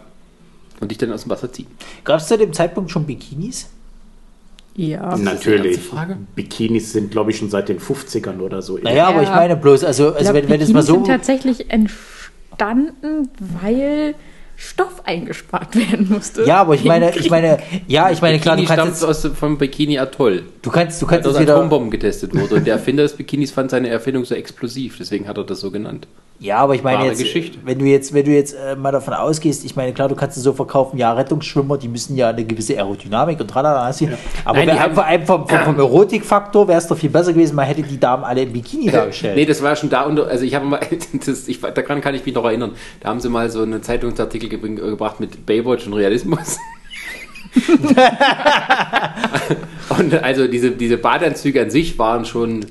[0.81, 1.66] Und dich dann aus dem Wasser ziehen.
[2.05, 3.68] Gab es zu dem Zeitpunkt schon Bikinis?
[4.76, 5.10] Ja.
[5.10, 5.78] das eine Natürlich.
[6.34, 8.76] Bikinis sind, glaube ich, schon seit den 50ern oder so.
[8.78, 9.23] Naja, aber Ja.
[9.23, 10.94] ich meine bloß, also, also glaub, wenn, wenn es mal so.
[10.94, 13.28] sind tatsächlich entstanden,
[13.60, 14.16] weil
[14.57, 16.44] Stoff eingespart werden musste.
[16.44, 17.58] Ja, aber ich meine, ich meine,
[17.89, 20.42] ja, ich meine, klar, du Bikini kannst, stammt jetzt, aus vom Bikini Atoll.
[20.62, 21.57] du kannst, du kannst jetzt wieder.
[21.57, 22.55] Atombomben getestet wurde.
[22.57, 25.70] Und der Erfinder des Bikinis fand seine Erfindung so explosiv, deswegen hat er das so
[25.70, 26.07] genannt.
[26.41, 27.58] Ja, aber ich meine Wahre jetzt, Geschichte.
[27.65, 30.36] wenn du jetzt, wenn du jetzt äh, mal davon ausgehst, ich meine, klar, du kannst
[30.36, 34.08] es so verkaufen, ja, Rettungsschwimmer, die müssen ja eine gewisse Aerodynamik und tralala, hast du-
[34.44, 37.33] aber Nein, wär- haben- vor allem vom, vom, vom Erotikfaktor wäre es doch viel besser
[37.33, 39.36] gewesen, man hätte die Damen alle im Bikini dargestellt.
[39.36, 40.81] Nee, das war schon da unter, also ich habe mal,
[41.24, 44.43] das, ich, daran kann ich mich noch erinnern, da haben sie mal so einen Zeitungsartikel
[44.48, 46.58] gebring, gebracht mit Baywatch und Realismus.
[49.98, 52.62] und also diese, diese Badeanzüge an sich waren schon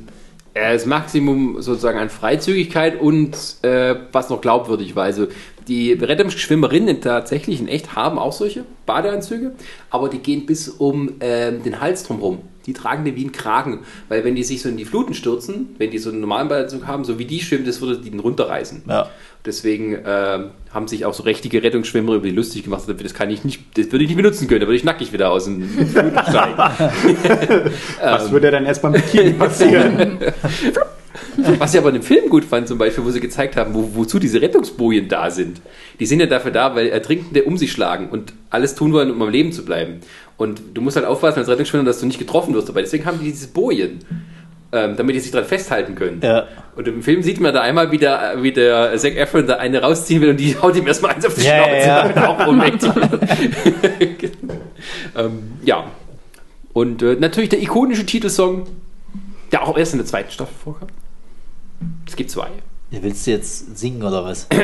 [0.53, 5.05] äh, das Maximum sozusagen an Freizügigkeit und äh, was noch glaubwürdig war.
[5.05, 5.27] Also
[5.67, 9.53] die Rettungsschwimmerinnen tatsächlich in echt haben auch solche Badeanzüge,
[9.89, 12.41] aber die gehen bis um ähm, den Hals drumherum.
[12.65, 15.75] Die tragen die wie einen Kragen, weil wenn die sich so in die Fluten stürzen,
[15.77, 18.19] wenn die so einen normalen Badeanzug haben, so wie die schwimmen, das würde die den
[18.19, 18.83] runterreißen.
[18.87, 19.09] Ja.
[19.45, 22.83] Deswegen ähm, haben sich auch so richtige Rettungsschwimmer über die lustig gemacht.
[22.87, 24.61] Das kann ich nicht, das würde ich nicht benutzen können.
[24.61, 26.57] Da würde ich nackig wieder aus dem Fluten steigen.
[28.01, 30.19] Was würde dann erst beim Bikini passieren?
[31.59, 33.91] Was ich aber in dem Film gut fand, zum Beispiel, wo sie gezeigt haben, wo,
[33.93, 35.61] wozu diese Rettungsbojen da sind.
[35.99, 39.21] Die sind ja dafür da, weil Ertrinkende um sich schlagen und alles tun wollen, um
[39.21, 39.99] am Leben zu bleiben.
[40.37, 42.81] Und du musst halt aufpassen als Rettungsschwimmer, dass du nicht getroffen wirst dabei.
[42.81, 43.99] Deswegen haben die diese Bojen,
[44.71, 46.19] ähm, damit die sich dran festhalten können.
[46.23, 46.47] Ja.
[46.75, 49.81] Und im Film sieht man da einmal, wie der, wie der Zac Efron da eine
[49.81, 52.01] rausziehen will und die haut ihm erstmal eins auf die Ja, ja, Schnauze, ja.
[52.01, 52.47] damit er auch
[54.09, 54.31] wird.
[55.17, 55.85] ähm, ja.
[56.73, 58.65] Und äh, natürlich der ikonische Titelsong,
[59.51, 60.87] der auch erst in der zweiten Staffel vorkam.
[62.07, 62.47] Es gibt zwei.
[62.91, 64.47] Willst du jetzt singen oder was?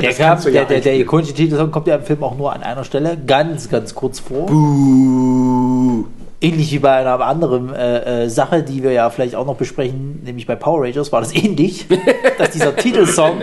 [0.00, 2.62] Der, kam, ja der, der, der ikonische Titelsong kommt ja im Film auch nur an
[2.62, 4.48] einer Stelle, ganz, ganz kurz vor.
[6.40, 10.22] Ähnlich wie bei einer anderen äh, äh, Sache, die wir ja vielleicht auch noch besprechen,
[10.24, 11.86] nämlich bei Power Rangers war das ähnlich,
[12.38, 13.42] dass dieser Titelsong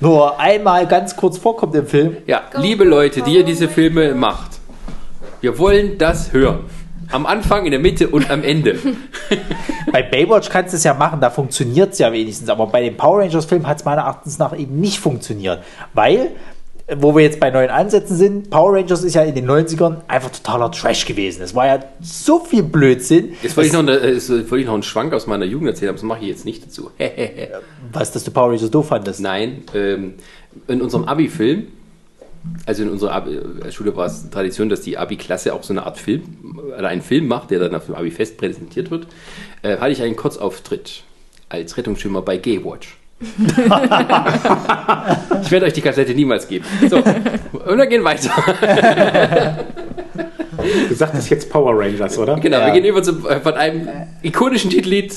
[0.00, 2.16] nur einmal ganz kurz vorkommt im Film.
[2.26, 4.52] Ja, liebe Leute, die ihr diese Filme macht,
[5.42, 6.60] wir wollen das hören.
[7.12, 8.78] Am Anfang, in der Mitte und am Ende.
[9.92, 12.96] Bei Baywatch kannst du es ja machen, da funktioniert es ja wenigstens, aber bei dem
[12.96, 15.64] Power Rangers Film hat es meiner Erachtens nach eben nicht funktioniert,
[15.94, 16.30] weil,
[16.86, 20.02] äh, wo wir jetzt bei neuen Ansätzen sind, Power Rangers ist ja in den 90ern
[20.06, 21.42] einfach totaler Trash gewesen.
[21.42, 24.66] Es war ja so viel Blödsinn, Jetzt wollte ich, noch eine, äh, jetzt wollte ich
[24.66, 26.90] noch einen Schwank aus meiner Jugend erzählen, aber das mache ich jetzt nicht dazu.
[27.92, 29.20] was, dass du Power Rangers doof fandest.
[29.20, 30.14] Nein, ähm,
[30.68, 31.66] in unserem Abi-Film,
[32.66, 35.84] also in unserer Abi äh, Schule war es Tradition, dass die Abi-Klasse auch so eine
[35.86, 39.06] Art Film oder einen Film macht, der dann auf dem Abi-Fest präsentiert wird,
[39.62, 41.02] äh, hatte ich einen Kurzauftritt
[41.48, 42.96] als Rettungsschwimmer bei Gaywatch.
[43.20, 43.56] ich
[45.50, 46.64] werde euch die Kassette niemals geben.
[46.88, 48.30] So, und wir gehen weiter.
[50.88, 52.36] Du sagtest jetzt Power Rangers, oder?
[52.38, 52.66] Genau, Ja.
[52.66, 53.88] wir gehen über zu, äh, von einem
[54.22, 55.14] ikonischen Titellied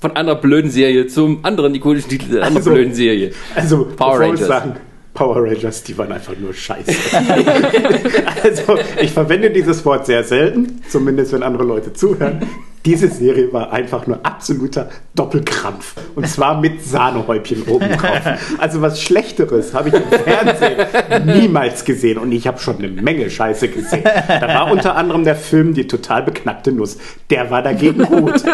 [0.00, 3.32] von einer blöden Serie zum anderen ikonischen Titel anderen Also, blöden Serie.
[3.54, 4.46] Also, Power Rangers.
[4.46, 4.76] sagen,
[5.14, 6.92] Power Rangers, die waren einfach nur scheiße.
[8.42, 12.42] also, ich verwende dieses Wort sehr selten, zumindest wenn andere Leute zuhören.
[12.84, 15.94] Diese Serie war einfach nur absoluter Doppelkrampf.
[16.16, 18.20] Und zwar mit Sahnehäubchen oben drauf.
[18.58, 22.18] Also was Schlechteres habe ich im Fernsehen niemals gesehen.
[22.18, 24.04] Und ich habe schon eine Menge Scheiße gesehen.
[24.04, 26.98] Da war unter anderem der Film Die total beknackte Nuss.
[27.30, 28.44] Der war dagegen gut.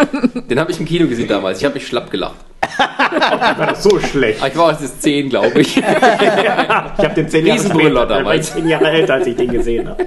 [0.48, 1.58] Den habe ich im Kino gesehen damals.
[1.58, 2.36] Ich habe mich schlapp gelacht.
[2.78, 4.44] War das so schlecht?
[4.47, 5.76] Ich war jetzt 10, glaube ich.
[5.82, 8.52] Ich habe den zehn Jahre Riesenbrüller später, war ich damals.
[8.52, 10.06] zehn Jahre älter, als ich den gesehen habe.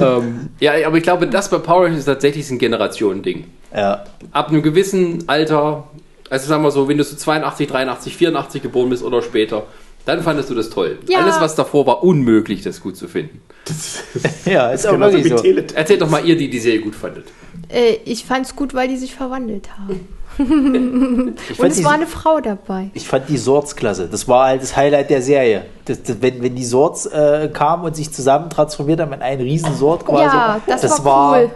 [0.00, 3.44] ähm, ja, aber ich glaube, das bei Power Rangers ist tatsächlich ein Generationending.
[3.74, 4.04] Ja.
[4.32, 5.84] Ab einem gewissen Alter,
[6.30, 9.64] also sagen wir so, wenn du so 82, 83, 84 geboren bist oder später,
[10.04, 10.98] dann fandest du das toll.
[11.08, 11.18] Ja.
[11.18, 13.40] Alles, was davor war, unmöglich, das gut zu finden.
[14.44, 15.42] Ja, ist auch Genauso wirklich wie so.
[15.42, 15.76] Teletubbies.
[15.76, 17.26] Erzählt doch mal ihr, die die Serie gut fandet.
[17.68, 20.06] Äh, ich fand's gut, weil die sich verwandelt haben.
[20.38, 22.90] Und es die, war eine Frau dabei.
[22.94, 24.08] ich fand die Swords klasse.
[24.08, 25.64] Das war halt das Highlight der Serie.
[25.84, 29.40] Das, das, wenn, wenn die Swords äh, kamen und sich zusammen transformiert haben in einen
[29.40, 30.36] riesen Sword quasi.
[30.36, 31.50] Ja, das, war cool.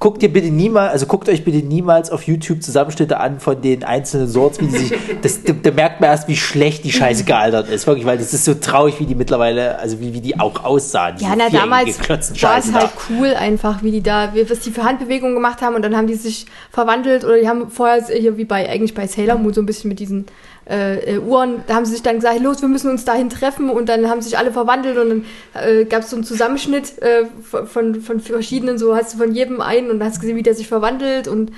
[0.00, 3.84] Guckt ihr bitte niemals, also guckt euch bitte niemals auf YouTube Zusammenschnitte an von den
[3.84, 7.24] einzelnen Swords, wie die sich, das, da, da merkt man erst, wie schlecht die Scheiße
[7.24, 7.86] gealtert ist.
[7.86, 11.16] Wirklich, weil das ist so traurig, wie die mittlerweile, also wie, wie die auch aussahen.
[11.18, 15.34] Ja, na, damals war es halt cool einfach, wie die da, was die für Handbewegungen
[15.34, 18.70] gemacht haben und dann haben die sich verwandelt oder die haben vorher hier wie bei,
[18.70, 20.24] eigentlich bei Sailor Moon so ein bisschen mit diesen
[20.68, 23.70] äh, äh, Uhren, da haben sie sich dann gesagt, los, wir müssen uns dahin treffen
[23.70, 25.24] und dann haben sich alle verwandelt und dann
[25.54, 27.24] äh, gab es so einen Zusammenschnitt äh,
[27.66, 30.68] von, von, verschiedenen, so hast du von jedem einen und hast gesehen, wie der sich
[30.68, 31.52] verwandelt und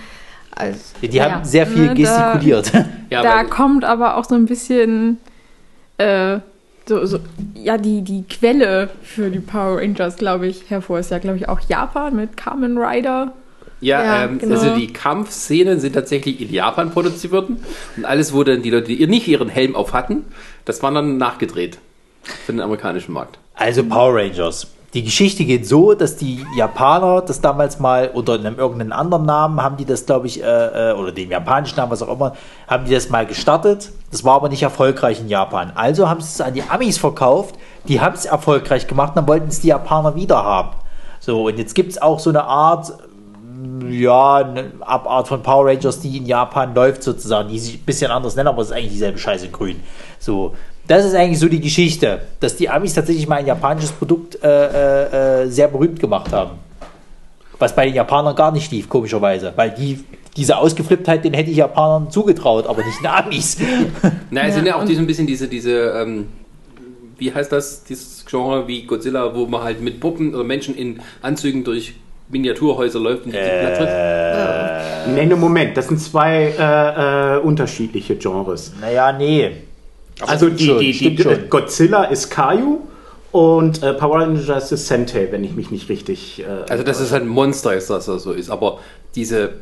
[0.55, 1.45] also, Die haben ja.
[1.45, 2.73] sehr viel Ne, da- gestikuliert.
[3.11, 5.19] Ja, da kommt aber auch so ein bisschen
[5.99, 6.39] äh,
[6.87, 7.19] so, so,
[7.55, 10.99] ja, die, die Quelle für die Power Rangers, glaube ich, hervor.
[10.99, 13.33] Ist ja, glaube ich, auch Japan mit Kamen Rider.
[13.83, 14.55] Ja, Ja, ähm, genau.
[14.55, 17.63] also die Kampfszenen sind tatsächlich in Japan produziert worden.
[17.97, 20.25] Und alles, wo dann die Leute, die nicht ihren Helm auf hatten,
[20.65, 21.79] das war dann nachgedreht
[22.47, 23.39] für den amerikanischen Markt.
[23.55, 24.69] Also Power Rangers.
[24.95, 29.63] Die Geschichte geht so, dass die Japaner das damals mal unter einem irgendeinen anderen Namen
[29.63, 32.37] haben die das, glaube ich, äh, äh, oder dem japanischen Namen, was auch immer,
[32.69, 33.91] haben die das mal gestartet.
[34.11, 35.73] Das war aber nicht erfolgreich in Japan.
[35.75, 37.55] Also haben sie es an die Amis verkauft.
[37.89, 40.77] Die haben es erfolgreich gemacht, dann wollten es die Japaner wieder haben.
[41.21, 42.93] So, und jetzt gibt es auch so eine Art,
[43.91, 48.11] ja, eine Abart von Power Rangers, die in Japan läuft sozusagen, die sich ein bisschen
[48.11, 49.81] anders nennen, aber es ist eigentlich dieselbe Scheiße in grün.
[50.19, 50.55] So,
[50.87, 54.49] das ist eigentlich so die Geschichte, dass die Amis tatsächlich mal ein japanisches Produkt äh,
[54.49, 56.53] äh, äh, sehr berühmt gemacht haben.
[57.59, 60.05] Was bei den Japanern gar nicht lief, komischerweise, weil die
[60.37, 63.59] diese Ausgeflipptheit, den hätte ich Japanern zugetraut, aber nicht den Amis.
[64.31, 66.29] Na, es Ja, sind ja auch diese, ein bisschen diese, diese, ähm,
[67.19, 71.01] wie heißt das, dieses Genre wie Godzilla, wo man halt mit Puppen oder Menschen in
[71.21, 71.95] Anzügen durch
[72.33, 75.15] Miniaturhäuser läuft und die Platz wird.
[75.15, 78.73] Nee, ne, Moment, das sind zwei äh, äh, unterschiedliche Genres.
[78.81, 79.51] naja, nee.
[80.21, 81.51] Also stimmt die, schon, die, die schon.
[81.51, 82.79] Godzilla ist Kaiju
[83.33, 86.41] und äh, Power Rangers ist Sentai, wenn ich mich nicht richtig.
[86.41, 88.51] Äh, Also das ist halt ein Monster, ist das so ist.
[88.51, 88.79] Aber
[89.15, 89.55] diese,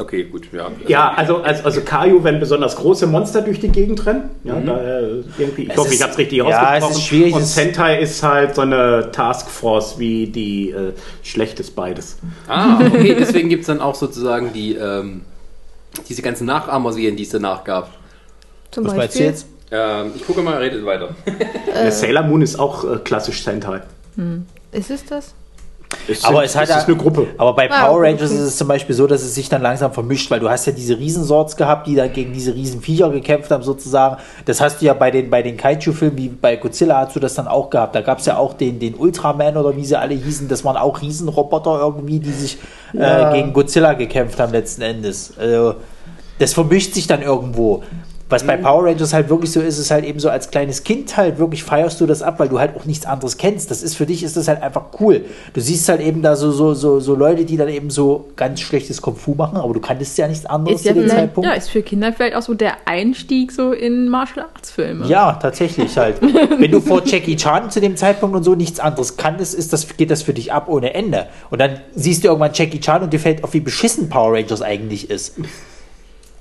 [0.00, 0.70] okay, gut, ja.
[0.88, 4.30] ja, also, also, also Kaiju, wenn besonders große Monster durch die Gegend rennen.
[4.44, 5.70] Ja, da, äh, irgendwie, ich Mhm.
[5.72, 6.54] Es hoffe, ich ist- habe es richtig ja, es
[6.84, 6.92] ausgesprochen.
[6.92, 12.18] ist schwierig, Und Sentai ist halt so eine Taskforce wie die äh, schlechtes beides.
[12.48, 15.22] Ah, okay, deswegen gibt es dann auch sozusagen die, ähm,
[16.08, 17.90] diese ganzen Nachahmer-Serien, die es danach gab.
[18.70, 19.26] Zum Was meinst du Beispiel.
[19.26, 19.46] jetzt?
[19.72, 21.14] Ähm, ich gucke mal, redet weiter.
[21.74, 23.82] Der Sailor Moon ist auch äh, klassisch Sentai.
[24.72, 25.34] Ist es das?
[26.08, 27.26] Es Aber sind- es hat ist eine Gruppe.
[27.38, 28.02] Aber bei Power.
[28.02, 30.66] Rangers ist es zum Beispiel so, dass es sich dann langsam vermischt, weil du hast
[30.66, 34.16] ja diese Riesensorts gehabt, die dann gegen diese Riesenviecher gekämpft haben sozusagen.
[34.44, 37.34] Das hast du ja bei den, bei den Kaiju-Filmen, wie bei Godzilla hast du das
[37.34, 37.94] dann auch gehabt.
[37.94, 40.48] Da gab es ja auch den, den Ultraman oder wie sie alle hießen.
[40.48, 42.58] Das waren auch Riesenroboter irgendwie, die sich
[42.92, 43.30] Ja.
[43.30, 45.32] äh, gegen Godzilla gekämpft haben letzten Endes.
[45.38, 45.74] Also,
[46.38, 47.82] das vermischt sich dann irgendwo.
[48.30, 51.16] Was bei Power Rangers halt wirklich so ist, ist halt eben so als kleines Kind
[51.16, 53.70] halt wirklich feierst du das ab, weil du halt auch nichts anderes kennst.
[53.70, 55.24] Das ist für dich ist das halt einfach cool.
[55.52, 58.60] Du siehst halt eben da so, so, so, so Leute, die dann eben so ganz
[58.60, 61.20] schlechtes Kung Fu machen, aber du kanntest ja nichts anderes Ist ja, zu dem vielleicht,
[61.20, 61.50] Zeitpunkt.
[61.50, 65.06] ja, ist für Kinder vielleicht auch so der Einstieg so in Martial Arts Filme.
[65.06, 66.22] Ja, tatsächlich halt.
[66.22, 69.96] Wenn du vor Jackie Chan zu dem Zeitpunkt und so nichts anderes kanntest, ist das,
[69.96, 71.26] geht das für dich ab ohne Ende.
[71.50, 74.62] Und dann siehst du irgendwann Jackie Chan und dir fällt auf, wie beschissen Power Rangers
[74.62, 75.34] eigentlich ist.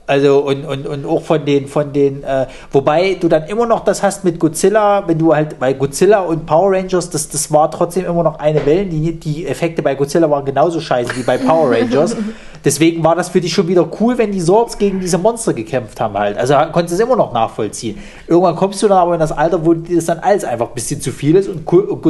[0.09, 3.83] Also und, und, und auch von den, von den, äh, wobei du dann immer noch
[3.83, 7.69] das hast mit Godzilla, wenn du halt bei Godzilla und Power Rangers, das, das war
[7.69, 9.13] trotzdem immer noch eine Wellenlinie.
[9.13, 12.15] Die Effekte bei Godzilla waren genauso scheiße wie bei Power Rangers.
[12.65, 15.99] Deswegen war das für dich schon wieder cool, wenn die Swords gegen diese Monster gekämpft
[16.01, 16.37] haben halt.
[16.37, 17.97] Also konntest du es immer noch nachvollziehen.
[18.27, 20.73] Irgendwann kommst du dann aber in das Alter, wo dir das dann alles einfach ein
[20.73, 21.65] bisschen zu viel ist und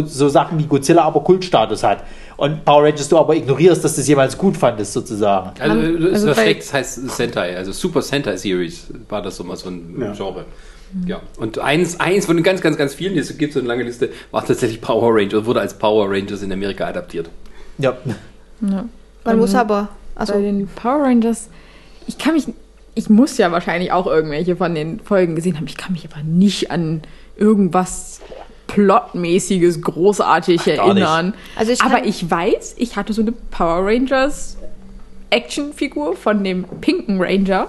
[0.09, 2.03] so Sachen wie Godzilla aber Kultstatus hat.
[2.37, 5.51] Und Power Rangers du aber ignorierst, dass du es jemals gut fandest sozusagen.
[5.59, 9.43] Also, das also bei- recht, das heißt Sentai, also Super Sentai Series war das so
[9.43, 10.13] mal so ein Ja.
[10.13, 10.45] Genre.
[11.05, 13.83] Ja, und eins, eins von den ganz, ganz, ganz vielen, es gibt so eine lange
[13.83, 17.29] Liste, war tatsächlich Power Rangers, wurde als Power Rangers in Amerika adaptiert.
[17.77, 17.95] Ja.
[19.23, 19.89] Man muss aber.
[20.19, 21.49] Also, Bei den Power Rangers,
[22.06, 22.45] ich kann mich,
[22.93, 25.65] ich muss ja wahrscheinlich auch irgendwelche von den Folgen gesehen haben.
[25.67, 27.01] Ich kann mich aber nicht an
[27.38, 28.19] irgendwas
[28.67, 31.33] plotmäßiges großartig gar erinnern.
[31.56, 34.57] Also ich aber ich weiß, ich hatte so eine Power Rangers
[35.30, 37.67] Actionfigur von dem pinken Ranger.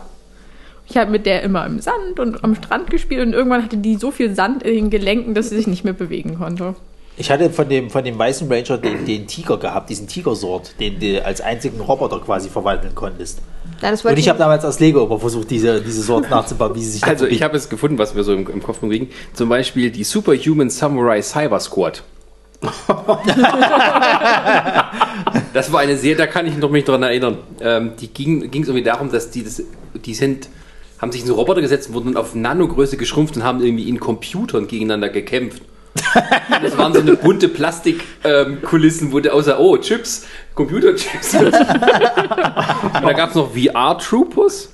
[0.89, 3.95] Ich habe mit der immer im Sand und am Strand gespielt und irgendwann hatte die
[3.95, 6.75] so viel Sand in den Gelenken, dass sie sich nicht mehr bewegen konnte.
[7.21, 10.99] Ich hatte von dem, von dem weißen Ranger den, den Tiger gehabt, diesen Tigersort, den
[10.99, 13.41] du als einzigen Roboter quasi verwandeln konntest.
[13.83, 16.93] das Und ich habe damals als Lego immer versucht, diese, diese Sort nachzubauen, wie sie
[16.93, 19.11] sich da Also ich habe es gefunden, was wir so im, im Kopf kriegen.
[19.35, 22.03] Zum Beispiel die Superhuman Samurai Cyber Squad.
[25.53, 27.37] das war eine Serie, da kann ich noch mich dran erinnern.
[27.61, 29.63] Ähm, die ging es irgendwie darum, dass die das,
[30.07, 30.49] die sind,
[30.99, 34.67] haben sich in so Roboter gesetzt wurden auf Nanogröße geschrumpft und haben irgendwie in Computern
[34.67, 35.61] gegeneinander gekämpft.
[36.63, 41.35] Das waren so eine bunte Plastikkulissen, wo du außer, oh, Chips, Computerchips.
[41.35, 44.71] und da gab es noch VR-Troopers.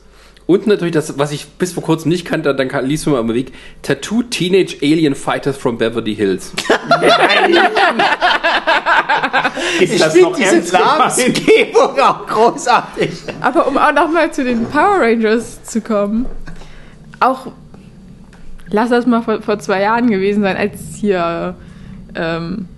[0.47, 3.21] Und natürlich das, was ich bis vor kurzem nicht kannte, dann kann, liest man mal
[3.21, 6.53] am Weg, Tattoo Teenage Alien Fighters from Beverly Hills.
[9.81, 10.73] Ist Ich das finde noch diese?
[10.73, 13.11] Namensgebung auch großartig.
[13.41, 16.27] Aber um auch nochmal zu den Power Rangers zu kommen,
[17.19, 17.49] auch
[18.69, 21.55] lass das mal vor, vor zwei Jahren gewesen sein, als hier
[22.15, 22.69] ähm,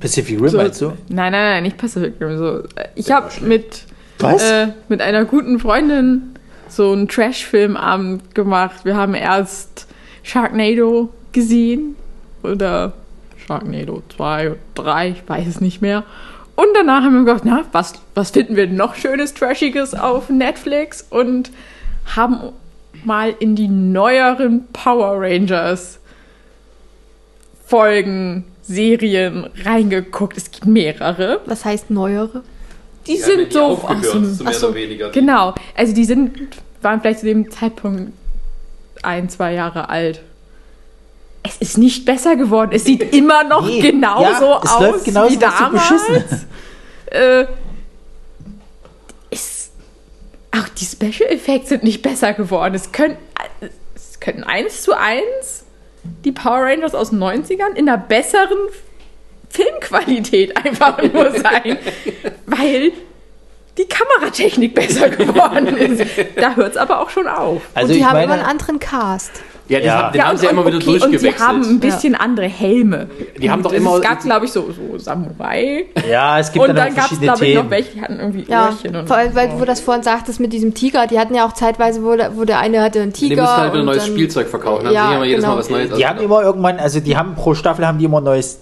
[0.00, 0.86] Pacific Rim so, meinst du?
[1.08, 2.38] Nein, nein, nein, nicht Pacific Rim.
[2.38, 2.62] So,
[2.94, 3.84] ich habe mit
[4.22, 6.34] äh, mit einer guten Freundin
[6.68, 8.84] so einen Trash-Filmabend gemacht.
[8.84, 9.86] Wir haben erst
[10.22, 11.96] Sharknado gesehen
[12.42, 12.92] oder
[13.46, 16.04] Sharknado 2 oder 3, ich weiß es nicht mehr.
[16.56, 21.06] Und danach haben wir gedacht, na, was, was finden wir noch schönes Trashiges auf Netflix
[21.08, 21.50] und
[22.16, 22.52] haben
[23.04, 25.98] mal in die neueren Power Rangers
[27.66, 30.36] Folgen, Serien reingeguckt.
[30.36, 31.40] Es gibt mehrere.
[31.46, 32.42] Was heißt neuere?
[33.06, 35.10] Die sind so dem, so mehr ach so, oder weniger.
[35.10, 36.32] Genau, also die sind,
[36.82, 38.12] waren vielleicht zu dem Zeitpunkt
[39.02, 40.22] ein, zwei Jahre alt.
[41.42, 42.70] Es ist nicht besser geworden.
[42.72, 45.88] Es sieht immer noch Nee, genauso ja, aus läuft genauso, wie damals.
[45.88, 46.46] beschissen.
[47.06, 47.46] Äh,
[50.52, 52.74] auch die Special Effects sind nicht besser geworden.
[52.74, 53.16] Es, können,
[53.94, 55.64] es könnten eins zu eins
[56.24, 58.58] die Power Rangers aus den 90ern in einer besseren
[59.50, 61.78] Filmqualität einfach nur sein.
[62.46, 62.92] weil
[63.76, 66.02] die Kameratechnik besser geworden ist.
[66.36, 67.62] Da hört es aber auch schon auf.
[67.74, 69.42] Also und die haben meine, immer einen anderen Cast.
[69.68, 70.02] Ja, die Ja.
[70.04, 71.46] haben, den haben sie ja und- immer wieder okay, Und sie durchgewechselt.
[71.48, 73.06] haben ein bisschen andere Helme.
[73.40, 75.84] Die haben doch Und immer- Es gab, glaube ich, so, so Samurai.
[76.10, 78.00] ja, es gibt Und dann, dann auch gab es, verschiedene glaube ich, noch welche, die
[78.02, 78.96] hatten irgendwie Ja, Öhrchen.
[78.96, 81.06] Und vor allem, weil du das vorhin sagtest mit diesem Tiger.
[81.06, 83.34] Die hatten ja auch zeitweise, wo der, wo der eine hatte einen Tiger.
[83.34, 84.84] Die mussten halt wieder und neues dann- Spielzeug verkaufen.
[84.84, 85.54] Dann Ja, haben sie immer jedes genau.
[85.54, 85.90] Mal was Neues.
[85.96, 88.60] Die haben immer irgendwann, also die haben pro Staffel haben die immer ein neues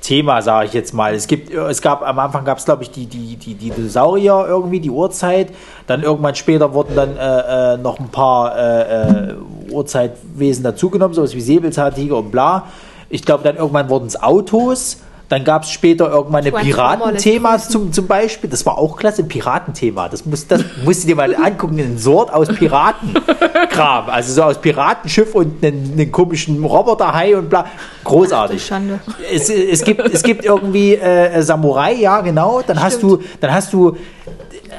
[0.00, 1.14] Thema, sage ich jetzt mal.
[1.14, 4.46] Es gibt, es gab am Anfang gab es glaube ich die die die die Dinosaurier
[4.48, 5.48] irgendwie die Uhrzeit.
[5.86, 9.34] Dann irgendwann später wurden dann äh, äh, noch ein paar äh, äh,
[9.70, 12.66] Urzeitwesen dazugenommen, sowas wie Säbelzahntiger und bla.
[13.08, 14.98] Ich glaube dann irgendwann wurden es Autos.
[15.30, 18.50] Dann gab es später irgendwann ein Transformer Piratenthema zum, zum Beispiel.
[18.50, 20.08] Das war auch klasse, ein Piratenthema.
[20.08, 21.78] Das, muss, das musst du dir mal angucken.
[21.78, 24.08] Ein Sort aus Piratenkram.
[24.08, 27.66] Also so aus Piratenschiff und einen, einen komischen Roboterhai und bla.
[28.02, 28.66] Großartig.
[28.66, 28.98] Schande.
[29.32, 32.62] Es, es, gibt, es gibt irgendwie äh, Samurai, ja genau.
[32.66, 33.96] Dann hast du, dann hast du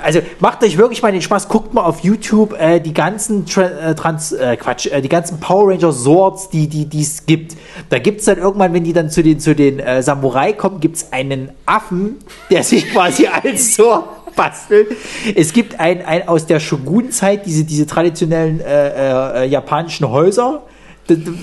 [0.03, 3.63] also macht euch wirklich mal den Spaß, guckt mal auf YouTube äh, die ganzen Tra
[3.63, 7.55] äh, Trans äh, Quatsch, äh, die ganzen Power Ranger Swords, die die die es gibt.
[7.89, 10.79] Da gibt es dann irgendwann, wenn die dann zu den zu den äh, Samurai kommen,
[10.79, 12.17] gibt es einen Affen,
[12.49, 14.95] der sich quasi als Sword bastelt.
[15.35, 20.63] Es gibt ein, ein aus der Shogun-Zeit diese diese traditionellen äh, äh, japanischen Häuser.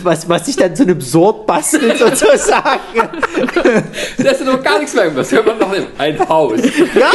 [0.03, 2.81] Was, was sich dann zu einem Sword bastelt, sozusagen.
[4.17, 5.15] Das ist noch gar nichts mehr.
[5.15, 5.87] Was hört man noch hin?
[5.99, 6.61] Ein Haus.
[6.95, 7.11] Ja.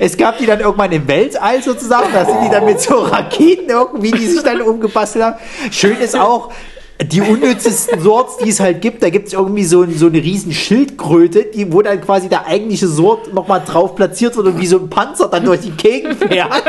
[0.00, 3.70] Es gab die dann irgendwann im Weltall sozusagen, da sind die dann mit so Raketen
[3.70, 5.36] irgendwie, die sich dann umgebastelt haben.
[5.70, 6.52] Schön ist auch,
[7.04, 10.18] die unnützesten Sorts, die es halt gibt, da gibt es irgendwie so, ein- so eine
[10.18, 14.66] riesen Schildkröte, die, wo dann quasi der eigentliche Sort nochmal drauf platziert wird und wie
[14.66, 16.52] so ein Panzer dann durch die Gegend fährt.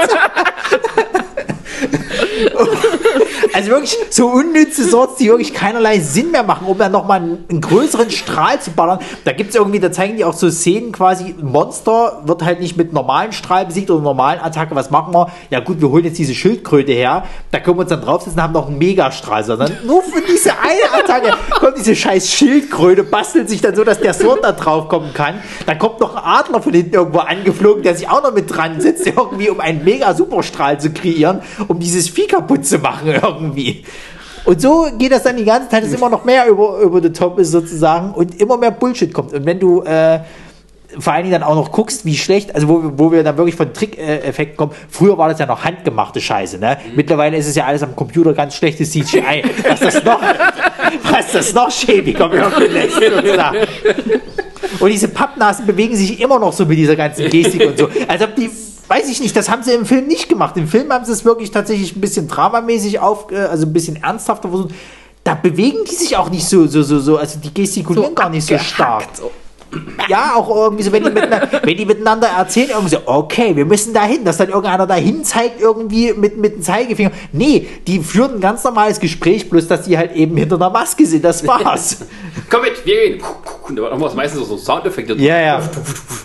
[3.54, 7.46] Also wirklich so unnütze Sorts, die wirklich keinerlei Sinn mehr machen, um dann nochmal einen,
[7.50, 9.00] einen größeren Strahl zu ballern.
[9.26, 12.78] Da gibt es irgendwie, da zeigen die auch so Szenen quasi, Monster wird halt nicht
[12.78, 14.76] mit normalen Strahl besiegt oder normalen Attacke.
[14.76, 15.32] Was machen wir?
[15.50, 18.54] Ja gut, wir holen jetzt diese Schildkröte her, da können wir uns dann draufsetzen, haben
[18.54, 23.62] noch einen Megastrahl, sondern nur für diese eine Attacke kommt diese scheiß Schildkröte, bastelt sich
[23.62, 25.36] dann so, dass der Sword da drauf kommen kann.
[25.66, 28.80] Dann kommt noch ein Adler von hinten irgendwo angeflogen, der sich auch noch mit dran
[28.80, 33.41] sitzt, irgendwie um einen mega Superstrahl zu kreieren, um dieses Vieh kaputt zu machen irgendwie.
[34.45, 37.11] Und so geht das dann die ganze Zeit, dass immer noch mehr über, über the
[37.11, 39.34] top ist sozusagen und immer mehr Bullshit kommt.
[39.34, 40.20] Und wenn du äh,
[40.98, 43.38] vor allen Dingen dann auch noch guckst, wie schlecht, also wo, wir- wo wir dann
[43.38, 44.72] wirklich von Trick-Effekten kommen.
[44.90, 46.78] Früher war das ja noch handgemachte Scheiße, ne?
[46.95, 49.44] Mittlerweile ist es ja alles am Computer ganz schlechtes CGI.
[49.70, 50.20] was das noch,
[51.03, 53.58] was das noch schäbiger wirken lässt, sozusagen.
[54.80, 57.88] Und diese Pappnasen bewegen sich immer noch so mit dieser ganzen Gestik und so.
[58.08, 58.50] Als ob die,
[58.92, 60.58] weiß ich nicht, das haben sie im Film nicht gemacht.
[60.58, 64.03] Im Film haben sie es wirklich tatsächlich ein bisschen dramamäßig auf, äh, also ein bisschen
[64.03, 64.72] ernsthafter versucht.
[65.24, 68.45] Da bewegen die sich auch nicht so, so, so, so, also die gestikulieren gar nicht
[68.45, 69.06] so stark.
[70.10, 73.64] Ja, auch irgendwie so, wenn die, miteinander, wenn die miteinander erzählen, irgendwie so, okay, wir
[73.64, 77.11] müssen da hin, dass dann irgendeiner dahin zeigt, irgendwie mit, mit dem Zeigefinger.
[77.32, 81.06] Nee, die führen ein ganz normales Gespräch, bloß dass die halt eben hinter einer Maske
[81.06, 82.00] sind, das war's.
[82.50, 83.24] Komm mit, wir gehen.
[83.70, 85.61] Und da war meistens so Soundeffekte, Ja, ja.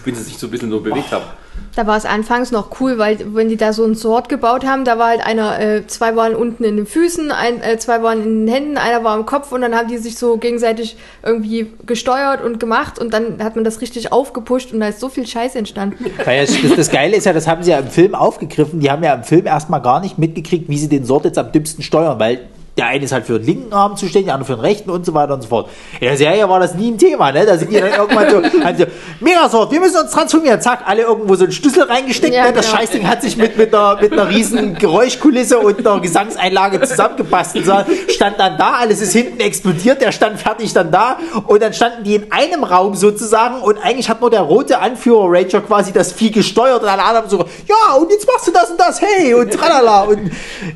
[0.04, 1.26] wenn sie sich so ein bisschen so bewegt haben.
[1.74, 4.86] Da war es anfangs noch cool, weil wenn die da so ein Sword gebaut haben,
[4.86, 8.22] da war halt einer, äh, zwei waren unten in den Füßen, ein, äh, zwei waren
[8.22, 11.70] in den Händen, einer war im Kopf und dann haben die sich so gegenseitig irgendwie
[11.84, 15.26] gesteuert und gemacht und dann hat man das richtig aufgepusht und da ist so viel
[15.26, 16.06] Scheiß entstanden.
[16.24, 18.80] Das, das Geile ist ja, das haben sie ja im Film aufgegriffen.
[18.80, 21.52] Die haben ja im Film erstmal gar nicht mitgekriegt, wie sie den Sort jetzt am
[21.52, 22.40] dümmsten steuern, weil
[22.76, 25.06] der eine ist halt für den linken Arm zuständig, der andere für den rechten und
[25.06, 25.70] so weiter und so fort.
[25.98, 27.46] In der Serie war das nie ein Thema, ne?
[27.46, 28.84] Da sind die dann irgendwann so, also,
[29.20, 30.60] Megasort, wir müssen uns transformieren.
[30.60, 32.34] Zack, alle irgendwo so einen Schlüssel reingesteckt.
[32.34, 32.52] Ja, ne?
[32.52, 32.78] Das genau.
[32.78, 37.56] Scheißding hat sich mit, mit, einer, mit einer riesen Geräuschkulisse und einer Gesangseinlage zusammengepasst.
[37.64, 37.72] So,
[38.08, 42.04] stand dann da, alles ist hinten explodiert, der stand fertig dann da und dann standen
[42.04, 46.12] die in einem Raum sozusagen und eigentlich hat nur der rote Anführer Ranger quasi das
[46.12, 49.32] Vieh gesteuert und alle anderen so, ja und jetzt machst du das und das, hey
[49.32, 50.30] und tralala und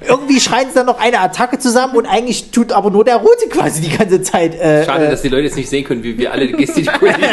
[0.07, 3.49] irgendwie schreien sie dann noch eine Attacke zusammen und eigentlich tut aber nur der rote
[3.49, 6.17] quasi die ganze Zeit äh, Schade, äh, dass die Leute jetzt nicht sehen können, wie
[6.19, 7.21] wir alle gestikulieren.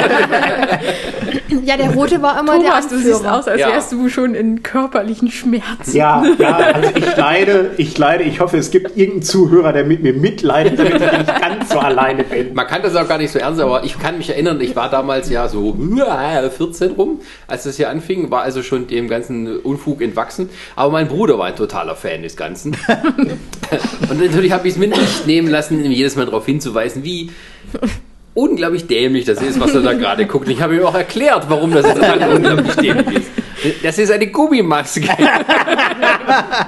[1.64, 3.40] Ja, der Rote war immer der Thomas, du siehst Anführer.
[3.40, 3.70] aus, als Ja.
[3.70, 5.96] wärst du schon in körperlichen Schmerzen.
[5.96, 8.24] Ja, ja, also ich leide, ich leide.
[8.24, 11.80] Ich hoffe, es gibt irgendeinen Zuhörer, der mit mir mitleidet, damit ich nicht ganz so
[11.80, 12.54] alleine bin.
[12.54, 14.90] Man kann das auch gar nicht so ernst, aber ich kann mich erinnern, ich war
[14.90, 19.60] damals ja so äh, 14 rum, als das hier anfing, war also schon dem ganzen
[19.60, 20.50] Unfug entwachsen.
[20.76, 22.78] Aber mein Bruder war ein totaler Fan des Ganzen.
[24.10, 27.30] Und natürlich habe ich es mir nicht nehmen lassen, ihm jedes Mal darauf hinzuweisen, wie
[28.34, 30.48] unglaublich dämlich das ist, was er da gerade guckt.
[30.50, 33.32] Ich habe ihm auch erklärt, warum das jetzt unglaublich dämlich ist.
[33.84, 35.08] Das ist eine Gummimaske.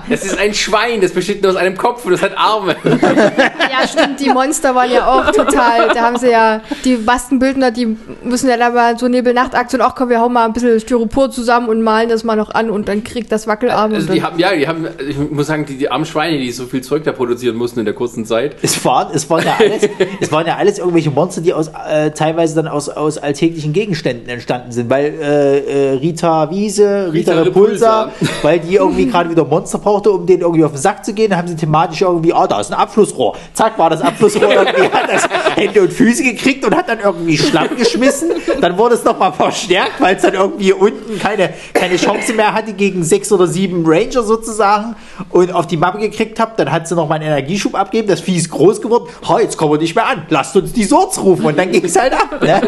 [0.09, 2.76] Das ist ein Schwein, das besteht nur aus einem Kopf und das hat Arme.
[2.84, 7.98] Ja, stimmt, die Monster waren ja auch total, da haben sie ja, die Baskenbildner, die
[8.24, 11.69] müssen ja da mal so Nebel-Nacht-Aktion, ach komm, wir hauen mal ein bisschen Styropor zusammen
[11.69, 13.93] und malen das mal noch an und dann kriegt das Wackelarm.
[13.93, 16.51] Also die dann, haben, ja, die haben, ich muss sagen, die, die armen Schweine, die
[16.51, 18.56] so viel Zeug da produzieren mussten in der kurzen Zeit.
[18.61, 19.90] Es waren, es, waren ja alles,
[20.22, 24.30] es waren ja alles irgendwelche Monster, die aus, äh, teilweise dann aus, aus alltäglichen Gegenständen
[24.30, 26.45] entstanden sind, weil äh, äh, Rita
[26.80, 30.72] Wiese, Rita, Rita Repulsa, weil die irgendwie gerade wieder Monster brauchte, um denen irgendwie auf
[30.72, 33.35] den Sack zu gehen, dann haben sie thematisch irgendwie, ah, da ist ein Abflussrohr.
[33.53, 37.38] Zack, war das Abflussrohr irgendwie, hat das Hände und Füße gekriegt und hat dann irgendwie
[37.38, 38.30] Schlamm geschmissen.
[38.61, 42.74] Dann wurde es nochmal verstärkt, weil es dann irgendwie unten keine, keine Chance mehr hatte
[42.74, 44.95] gegen sechs oder sieben Ranger sozusagen
[45.30, 48.38] und auf die Mappe gekriegt habt, dann hat sie nochmal einen Energieschub abgegeben, das Vieh
[48.38, 51.45] ist groß geworden, ha, jetzt kommen wir nicht mehr an, lasst uns die Sorts rufen
[51.45, 52.41] und dann ging es halt ab.
[52.41, 52.61] Ne?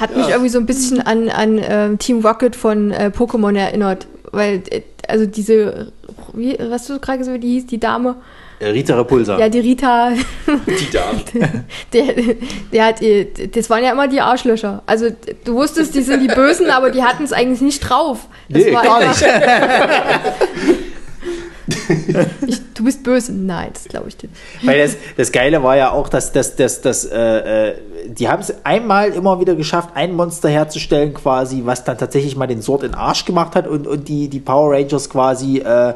[0.00, 4.06] Hat mich irgendwie so ein bisschen an, an ähm, Team Rocket von äh, Pokémon erinnert,
[4.30, 5.92] weil, äh, also diese,
[6.34, 8.16] wie, was du gerade gesagt hast, wie die hieß, die Dame,
[8.60, 9.38] Äh, Rita Repulsa.
[9.38, 10.10] ja, die Rita,
[10.66, 11.20] Die Damen.
[11.92, 12.04] der,
[12.72, 14.82] der hat, äh, das waren ja immer die Arschlöcher.
[14.86, 15.06] Also
[15.44, 18.28] du wusstest, die sind die Bösen, aber die hatten es eigentlich nicht drauf.
[18.48, 20.78] Das Nee, war gar einfach- nicht.
[22.46, 23.32] Ich, du bist böse.
[23.32, 24.28] Nein, das glaube ich dir.
[24.62, 27.74] Weil das, das Geile war ja auch, dass, dass, dass, dass äh, äh,
[28.06, 32.46] die haben es einmal immer wieder geschafft, ein Monster herzustellen, quasi, was dann tatsächlich mal
[32.46, 35.94] den Sort in Arsch gemacht hat und, und die, die Power Rangers quasi, äh,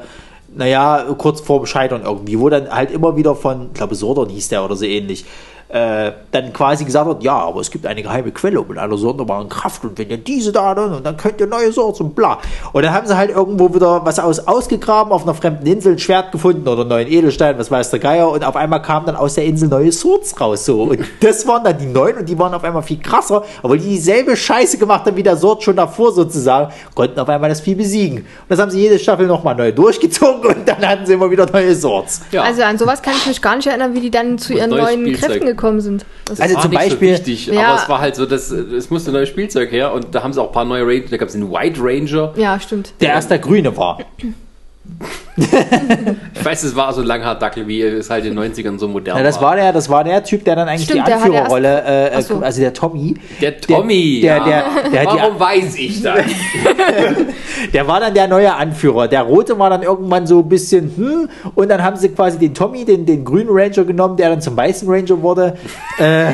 [0.55, 4.49] naja, kurz vorm Scheitern irgendwie, wo dann halt immer wieder von, ich glaube, Sordon hieß
[4.49, 5.25] der oder so ähnlich,
[5.69, 9.49] äh, dann quasi gesagt wird, ja, aber es gibt eine geheime Quelle mit einer sonderbaren
[9.49, 12.39] Kraft und wenn ihr diese da, dann, und dann könnt ihr neue Sorts und bla.
[12.73, 15.99] Und dann haben sie halt irgendwo wieder was aus, ausgegraben, auf einer fremden Insel ein
[15.99, 19.17] Schwert gefunden oder einen neuen Edelstein, was weiß der Geier, und auf einmal kamen dann
[19.17, 20.83] aus der Insel neue Swords raus, so.
[20.85, 23.89] Und das waren dann die neuen und die waren auf einmal viel krasser, aber die
[23.89, 27.75] dieselbe Scheiße gemacht haben wie der Sword schon davor sozusagen, konnten auf einmal das Vieh
[27.75, 28.19] besiegen.
[28.19, 31.51] Und das haben sie jede Staffel nochmal neu durchgezogen und dann hatten sie immer wieder
[31.51, 32.20] neue Swords.
[32.31, 32.43] Ja.
[32.43, 34.70] Also an sowas kann ich mich gar nicht erinnern, wie die dann zu Und ihren
[34.70, 35.31] neuen Spielzeug.
[35.31, 36.07] Kräften gekommen sind.
[36.26, 37.67] Das Also war zum nicht Beispiel- so wichtig, Ja.
[37.68, 40.41] aber es war halt so, dass es musste neues Spielzeug her und da haben sie
[40.43, 42.33] auch ein paar neue Ranger, da gab es den White Ranger.
[42.36, 42.93] ja, stimmt.
[43.01, 43.99] Der erst der Grüne war.
[45.36, 49.18] Ich weiß, es war so ein Langhaar-Dackel, wie es halt in den 90ern so modern
[49.18, 52.10] Ja, das war der, das war der Typ, der dann eigentlich Stimmt, die Anführerrolle, äh,
[52.16, 52.39] Ach so.
[52.39, 53.15] also der Tommy.
[53.42, 54.44] Der Tommy, der, ja.
[54.44, 56.20] der, der, der, Warum weiß ich das?
[57.73, 59.08] der war dann der neue Anführer.
[59.08, 62.55] Der Rote war dann irgendwann so ein bisschen, hm, und dann haben sie quasi den
[62.55, 65.58] Tommy, den, den grünen Ranger genommen, der dann zum weißen Ranger wurde.
[65.98, 66.32] äh,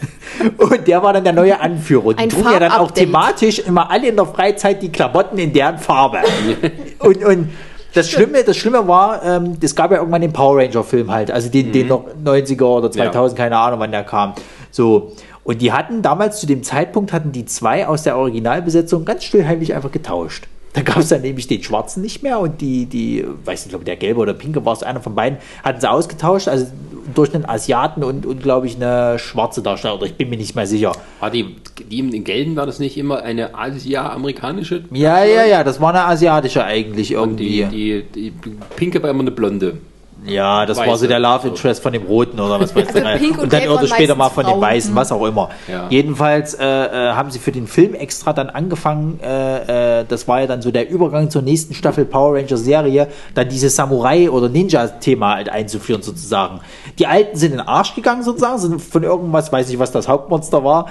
[0.58, 2.06] und der war dann der neue Anführer.
[2.06, 5.38] Und die Ein trugen ja dann auch thematisch immer alle in der Freizeit die Klamotten
[5.38, 6.18] in deren Farbe.
[6.98, 7.48] und, und
[7.96, 11.30] das Schlimme, das Schlimme war, ähm, es gab ja irgendwann den Power Ranger Film halt,
[11.30, 14.34] also den, den noch 90er oder 2000, keine Ahnung, wann der kam.
[14.70, 15.12] So.
[15.44, 19.74] Und die hatten damals zu dem Zeitpunkt hatten die zwei aus der Originalbesetzung ganz stillheimlich
[19.74, 20.48] einfach getauscht.
[20.76, 23.86] Da gab es dann nämlich den Schwarzen nicht mehr und die, die, weiß nicht, glaube
[23.86, 26.66] der Gelbe oder Pinke war es, einer von beiden, hatten sie ausgetauscht, also
[27.14, 30.54] durch einen Asiaten und, und glaube ich, eine schwarze Darsteller, oder ich bin mir nicht
[30.54, 30.92] mehr sicher.
[31.18, 31.56] War die,
[31.90, 34.84] die im Gelben war das nicht immer eine Asia-amerikanische?
[34.90, 38.02] Ja, ja, ja, das war eine asiatische eigentlich Und die, irgendwie.
[38.14, 39.78] die, die Pinke war immer eine Blonde.
[40.26, 40.98] Ja, das war Weiße.
[40.98, 43.30] so der Love Interest von dem Roten oder was weiß Also ich.
[43.30, 44.60] Und und dann irgendwann später mal von den Frauen.
[44.60, 45.50] Weißen, was auch immer.
[45.68, 45.86] Ja.
[45.88, 50.40] Jedenfalls äh, äh, haben sie für den Film extra dann angefangen, äh, äh, das war
[50.40, 54.48] ja dann so der Übergang zur nächsten Staffel Power Ranger Serie, dann dieses Samurai- oder
[54.48, 56.60] Ninja-Thema halt einzuführen sozusagen.
[56.98, 60.08] Die Alten sind in den Arsch gegangen sozusagen, sind von irgendwas, weiß ich was das
[60.08, 60.86] Hauptmonster war.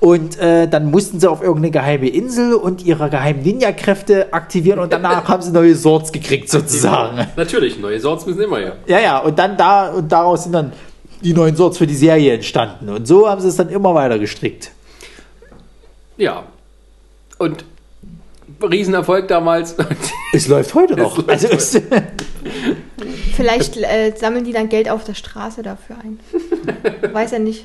[0.00, 4.92] Und äh, dann mussten sie auf irgendeine geheime Insel und ihre geheimen Ninja-Kräfte aktivieren und
[4.92, 7.26] danach haben sie neue Swords gekriegt sozusagen.
[7.36, 8.76] Natürlich, neue Sorts müssen immer her.
[8.86, 10.72] Ja, ja, und dann da und daraus sind dann
[11.22, 12.88] die neuen Sorts für die Serie entstanden.
[12.90, 14.70] Und so haben sie es dann immer weiter gestrickt.
[16.16, 16.44] Ja.
[17.38, 17.64] Und
[18.62, 19.76] Riesenerfolg damals.
[20.32, 21.16] Es läuft heute noch.
[21.16, 21.80] läuft Also es,
[23.34, 26.20] Vielleicht äh, sammeln die dann Geld auf der Straße dafür ein.
[27.14, 27.64] Weiß ja nicht.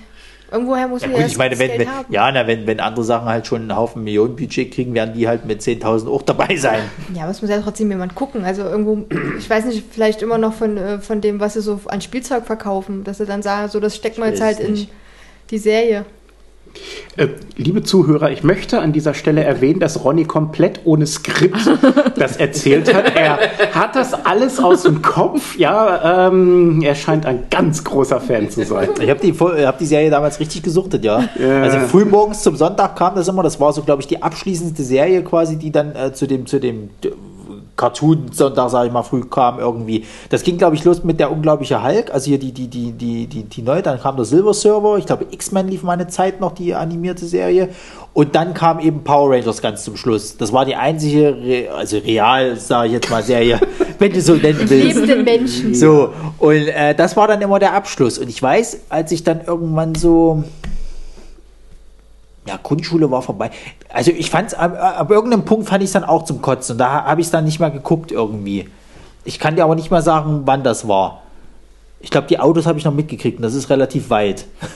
[0.51, 3.03] Irgendwoher muss ja, man gut, ja ich meine, wenn, wenn, ja, na, wenn, wenn andere
[3.03, 6.81] Sachen halt schon einen Haufen Millionenbudget kriegen, werden die halt mit 10.000 auch dabei sein.
[7.15, 8.45] Ja, aber es muss ja trotzdem jemand gucken.
[8.45, 9.05] Also irgendwo,
[9.38, 12.45] ich weiß nicht, vielleicht immer noch von, äh, von dem, was sie so an Spielzeug
[12.45, 14.91] verkaufen, dass sie dann sagen, so das wir Ich jetzt halt weiß in nicht.
[15.49, 16.05] die Serie.
[17.16, 17.27] Äh,
[17.58, 21.60] liebe Zuhörer, ich möchte an dieser Stelle erwähnen, dass Ronny komplett ohne Skript
[22.18, 23.16] das erzählt hat.
[23.16, 23.38] Er
[23.74, 25.58] hat das alles aus dem Kopf.
[25.58, 28.90] Ja, ähm, er scheint ein ganz großer Fan zu sein.
[29.00, 31.24] Ich habe die, hab die Serie damals richtig gesuchtet, ja.
[31.40, 31.61] Ja.
[31.61, 33.43] Also frühmorgens zum Sonntag kam das immer.
[33.43, 36.60] Das war so, glaube ich, die abschließendste Serie quasi, die dann äh, zu dem, zu
[36.60, 37.10] dem äh,
[37.76, 40.06] Cartoon-Sonntag, sage ich mal, früh kam irgendwie.
[40.30, 43.27] Das ging, glaube ich, los mit der unglaubliche Hulk, also hier die, die, die, die,
[43.27, 46.40] die, die neue, dann kam der Silver Server, ich glaube, X-Men lief mal eine Zeit
[46.40, 47.69] noch, die animierte Serie.
[48.14, 50.38] Und dann kam eben Power Rangers ganz zum Schluss.
[50.38, 53.60] Das war die einzige, Re also real, sage ich jetzt mal, Serie,
[54.00, 54.95] wenn du so nennen willst.
[54.95, 55.74] Lebende Menschen.
[55.74, 58.19] So, und äh, das war dann immer der Abschluss.
[58.19, 60.43] Und ich weiß, als ich dann irgendwann so.
[62.47, 63.51] Ja, Grundschule war vorbei.
[63.89, 66.73] Also ich fand es, ab, ab irgendeinem Punkt fand ich es dann auch zum Kotzen.
[66.73, 68.69] Und da habe ich es dann nicht mehr geguckt irgendwie.
[69.23, 71.22] Ich kann dir aber nicht mal sagen, wann das war.
[72.01, 74.45] Ich glaube, die Autos habe ich noch mitgekriegt und das ist relativ weit.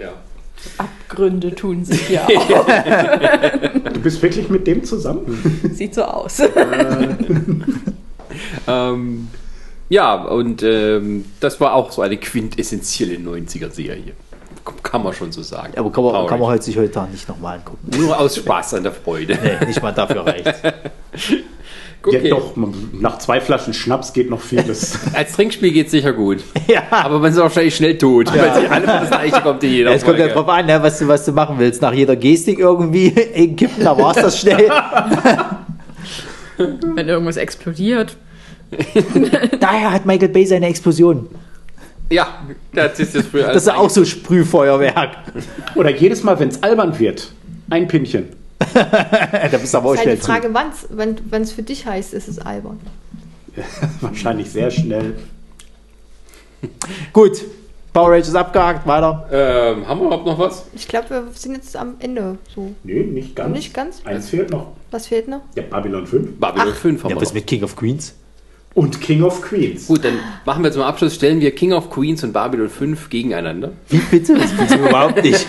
[0.00, 0.12] ja.
[0.78, 2.66] Abgründe tun sich ja auch.
[3.92, 5.70] Du bist wirklich mit dem zusammen?
[5.74, 6.42] Sieht so aus.
[8.66, 9.28] Ähm,
[9.88, 14.12] ja, und ähm, das war auch so eine quintessentielle 90er-Serie.
[14.82, 15.72] Kann man schon so sagen.
[15.76, 17.78] Aber kann man, Power kann man heute sich heute Tag nicht nochmal angucken.
[17.98, 19.38] Nur aus Spaß an der Freude.
[19.42, 20.54] Nee, nicht mal dafür reicht.
[22.04, 22.28] Okay.
[22.28, 22.54] Ja, doch,
[22.92, 24.98] nach zwei Flaschen Schnaps geht noch vieles.
[25.14, 26.38] Als Trinkspiel geht es sicher gut.
[26.66, 26.82] Ja.
[26.90, 29.96] Aber man ist wahrscheinlich schnell tot, weil sich alle das gleiche kommt in jeder Ja,
[29.96, 31.80] es kommt ja drauf an, ne, was, du, was du machen willst.
[31.80, 34.68] Nach jeder Gestik irgendwie in kippen, da war es das schnell.
[36.56, 38.16] Wenn irgendwas explodiert.
[39.60, 41.28] Daher hat Michael Bay seine Explosion.
[42.10, 43.44] Ja, das ist das früher.
[43.48, 45.16] Das ist auch so Sprühfeuerwerk.
[45.74, 47.32] Oder jedes Mal, wenn es albern wird,
[47.70, 48.28] ein Pinchen.
[48.74, 50.26] da bist du aber auch ist halt schnell die zu.
[50.30, 52.78] Frage, wann's, wenn es für dich heißt, ist es albern.
[54.00, 55.14] Wahrscheinlich sehr schnell.
[57.12, 57.42] Gut,
[57.92, 59.28] Power Rangers abgehakt, weiter.
[59.32, 60.64] Ähm, haben wir überhaupt noch was?
[60.74, 62.72] Ich glaube, wir sind jetzt am Ende so.
[62.84, 63.52] Nee, nicht ganz.
[63.54, 64.00] Nicht ganz?
[64.04, 64.68] Eins fehlt noch.
[64.90, 65.40] Was fehlt noch?
[65.56, 66.38] Ja, Babylon 5.
[66.38, 67.34] Babylon 5 haben Ja, wir was noch.
[67.34, 68.14] mit King of Queens?
[68.74, 69.86] Und King of Queens.
[69.86, 70.14] Gut, dann
[70.46, 73.72] machen wir zum Abschluss, stellen wir King of Queens und Babylon 5 gegeneinander.
[73.88, 74.34] Wie bitte?
[74.34, 75.46] Das bitte überhaupt nicht.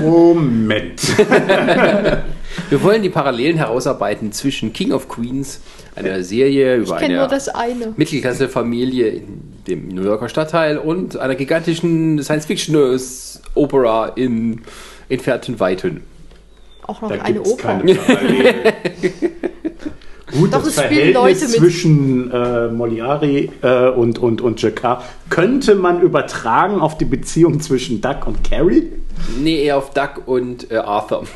[0.00, 1.00] Moment.
[2.70, 5.60] Wir wollen die Parallelen herausarbeiten zwischen King of Queens,
[5.96, 7.94] einer Serie über eine eine.
[7.96, 14.62] Mittelklasse-Familie in dem New Yorker Stadtteil und einer gigantischen Science-Fiction-Opera in
[15.08, 16.02] entfernten Weiten.
[16.86, 17.80] Auch noch Da eine Oper.
[17.80, 17.94] keine.
[20.36, 21.56] Gut, Doch, das es spielen Verhältnis Leute mit.
[21.60, 28.00] zwischen äh, Moliari äh, und, und, und Jacquard könnte man übertragen auf die Beziehung zwischen
[28.00, 28.90] Duck und Carrie.
[29.40, 31.24] Nee, eher auf Duck und äh, Arthur.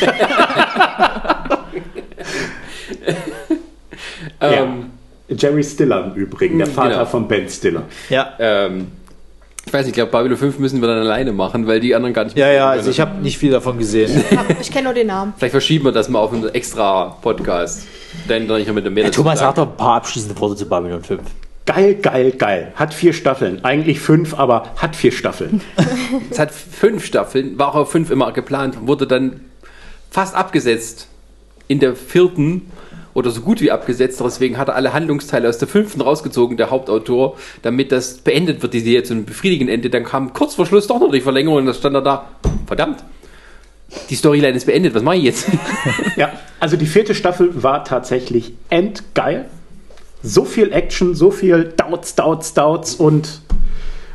[4.40, 4.90] ähm,
[5.28, 7.06] Jerry Stiller im Übrigen, der Mhm, Vater genau.
[7.06, 7.82] von Ben Stiller.
[8.08, 8.32] Ja.
[8.38, 8.88] ähm,
[9.68, 12.14] ich weiß nicht, ich glaube, Babylon 5 müssen wir dann alleine machen, weil die anderen
[12.14, 12.78] gar nicht Ja, mehr ja, können.
[12.78, 14.24] also ich habe nicht viel davon gesehen.
[14.60, 15.34] Ich kenne nur den Namen.
[15.36, 17.86] Vielleicht verschieben wir das mal auf einen extra Podcast.
[18.28, 20.56] Denn dann ich mit dem mehr Ja, dazu Thomas hat doch ein paar abschließende Worte
[20.56, 21.20] zu Babylon 5.
[21.66, 22.72] Geil, geil, geil.
[22.76, 23.62] Hat vier Staffeln.
[23.62, 25.60] Eigentlich fünf, aber hat vier Staffeln.
[26.30, 29.40] Es hat fünf Staffeln, war auch auf fünf immer geplant, wurde dann
[30.10, 31.08] fast abgesetzt
[31.68, 32.70] in der vierten
[33.18, 34.20] oder so gut wie abgesetzt.
[34.24, 38.72] Deswegen hat er alle Handlungsteile aus der fünften rausgezogen, der Hauptautor, damit das beendet wird,
[38.74, 39.90] die Serie zu einem befriedigenden Ende.
[39.90, 42.30] Dann kam kurz vor Schluss doch noch die Verlängerung und dann stand er da.
[42.66, 43.02] Verdammt,
[44.08, 45.48] die Storyline ist beendet, was mache ich jetzt?
[46.16, 49.46] Ja, also die vierte Staffel war tatsächlich endgeil.
[50.22, 53.42] So viel Action, so viel Doubts, Doubts, Doubts und,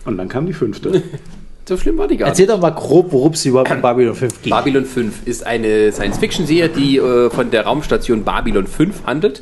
[0.06, 1.01] und dann kam die fünfte.
[1.66, 2.32] so schlimm war die gar nicht.
[2.32, 4.51] Erzähl doch mal grob, worum es überhaupt in Babylon 5 geht.
[4.51, 9.42] Babylon 5 ist eine Science-Fiction-Serie, die äh, von der Raumstation Babylon 5 handelt.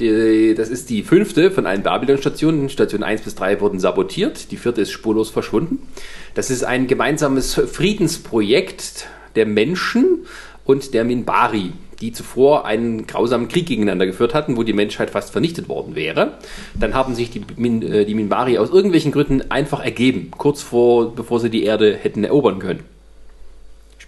[0.00, 2.68] Die, das ist die fünfte von allen Babylon-Stationen.
[2.68, 5.88] Station 1 bis 3 wurden sabotiert, die vierte ist spurlos verschwunden.
[6.34, 10.26] Das ist ein gemeinsames Friedensprojekt der Menschen
[10.64, 15.32] und der Minbari, die zuvor einen grausamen Krieg gegeneinander geführt hatten, wo die Menschheit fast
[15.32, 16.34] vernichtet worden wäre.
[16.78, 21.14] Dann haben sich die, Min, äh, die Minbari aus irgendwelchen Gründen einfach ergeben, kurz vor,
[21.14, 22.80] bevor sie die Erde hätten erobern können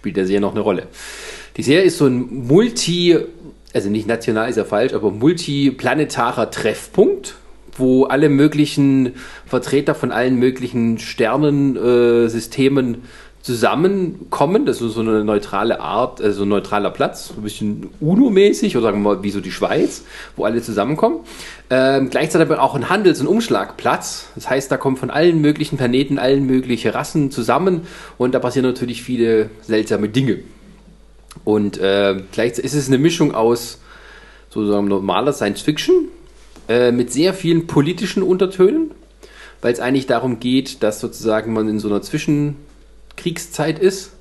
[0.05, 0.83] spielt der Serie noch eine Rolle.
[1.57, 3.17] Die Serie ist so ein Multi,
[3.73, 7.33] also nicht national ist ja falsch, aber multiplanetarer Treffpunkt,
[7.75, 9.15] wo alle möglichen
[9.47, 12.97] Vertreter von allen möglichen Sternensystemen äh,
[13.45, 14.65] zusammenkommen.
[14.65, 19.03] Das ist so eine neutrale Art, also ein neutraler Platz, ein bisschen UNO-mäßig oder sagen
[19.03, 20.03] wir mal wie so die Schweiz,
[20.35, 21.19] wo alle zusammenkommen.
[21.69, 24.29] Ähm, gleichzeitig aber auch ein Handels- und Umschlagplatz.
[24.33, 27.81] Das heißt, da kommen von allen möglichen Planeten, allen möglichen Rassen zusammen
[28.17, 30.39] und da passieren natürlich viele seltsame Dinge.
[31.43, 33.79] Und äh, gleichzeitig ist es eine Mischung aus
[34.49, 36.07] sozusagen normaler Science Fiction
[36.67, 38.89] äh, mit sehr vielen politischen Untertönen,
[39.61, 42.01] weil es eigentlich darum geht, dass sozusagen man in so einer
[43.15, 44.11] Zwischenkriegszeit ist,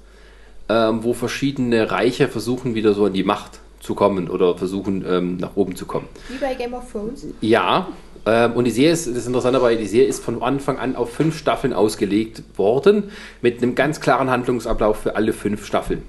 [0.68, 5.36] ähm, wo verschiedene Reiche versuchen, wieder so an die Macht zu kommen oder versuchen, ähm,
[5.36, 6.08] nach oben zu kommen.
[6.28, 7.26] Wie bei Game of Thrones.
[7.40, 7.88] Ja,
[8.24, 11.12] ähm, und die Serie ist, das Interessante dabei, die Serie ist von Anfang an auf
[11.12, 13.10] fünf Staffeln ausgelegt worden,
[13.42, 16.02] mit einem ganz klaren Handlungsablauf für alle fünf Staffeln.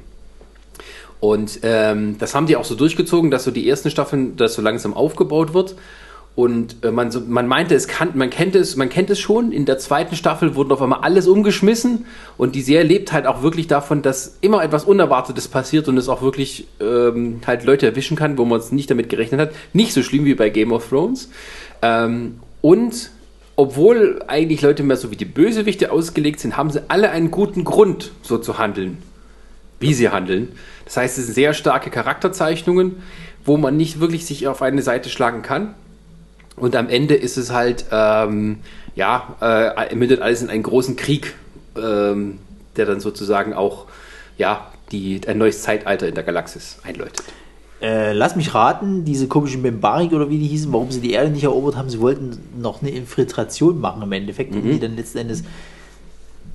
[1.19, 4.61] Und ähm, das haben die auch so durchgezogen, dass so die ersten Staffeln, das so
[4.61, 5.75] langsam aufgebaut wird.
[6.35, 9.53] Und äh, man, man meinte, es kann, man kennt es, man kennt es schon.
[9.53, 12.05] In der zweiten Staffel wurden auf einmal alles umgeschmissen
[12.37, 16.09] und die Serie lebt halt auch wirklich davon, dass immer etwas Unerwartetes passiert und es
[16.09, 19.51] auch wirklich ähm, halt Leute erwischen kann, wo man es nicht damit gerechnet hat.
[19.71, 21.29] Nicht so schlimm wie bei Game of Thrones.
[21.81, 23.11] Ähm, und
[23.55, 27.63] obwohl eigentlich Leute mehr so wie die Bösewichte ausgelegt sind, haben sie alle einen guten
[27.63, 28.97] Grund, so zu handeln,
[29.79, 30.49] wie sie handeln.
[30.83, 32.97] Das heißt, es sind sehr starke Charakterzeichnungen,
[33.45, 35.73] wo man nicht wirklich sich auf eine Seite schlagen kann.
[36.55, 38.59] Und am Ende ist es halt, ähm,
[38.95, 41.35] ja, äh, mündet alles in einen großen Krieg,
[41.77, 42.39] ähm,
[42.77, 43.85] der dann sozusagen auch,
[44.37, 47.23] ja, die, ein neues Zeitalter in der Galaxis einläutet.
[47.81, 51.29] Äh, lass mich raten, diese komischen Membarik oder wie die hießen, warum sie die Erde
[51.29, 55.19] nicht erobert haben, sie wollten noch eine Infiltration machen im Endeffekt, um die dann letzten
[55.19, 55.43] Endes.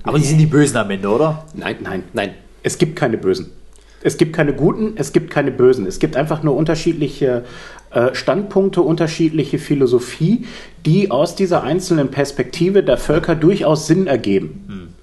[0.03, 1.45] Aber die sind die Bösen am Ende, oder?
[1.53, 2.03] Nein, Nein.
[2.13, 2.33] nein.
[2.63, 3.51] Es gibt keine Bösen.
[4.03, 5.85] Es gibt keine Guten, es gibt keine Bösen.
[5.85, 7.45] Es gibt einfach nur unterschiedliche
[7.91, 10.45] äh, Standpunkte, unterschiedliche Philosophie,
[10.85, 14.93] die aus dieser einzelnen Perspektive der Völker durchaus Sinn ergeben.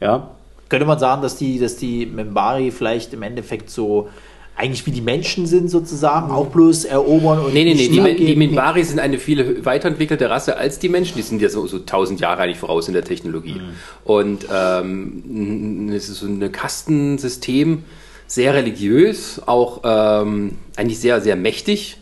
[0.00, 0.30] Ja,
[0.68, 4.08] Könnte man sagen, dass die, dass die Membari vielleicht im Endeffekt so
[4.56, 7.88] eigentlich wie die Menschen sind sozusagen, auch bloß erobern und Nee, nee, nee.
[7.88, 11.16] Die, die Minbari sind eine viel weiterentwickelte Rasse als die Menschen.
[11.16, 13.60] Die sind ja so, so 1000 Jahre eigentlich voraus in der Technologie.
[14.04, 17.84] Und ähm, es ist so ein Kastensystem,
[18.26, 21.98] sehr religiös, auch ähm, eigentlich sehr, sehr mächtig.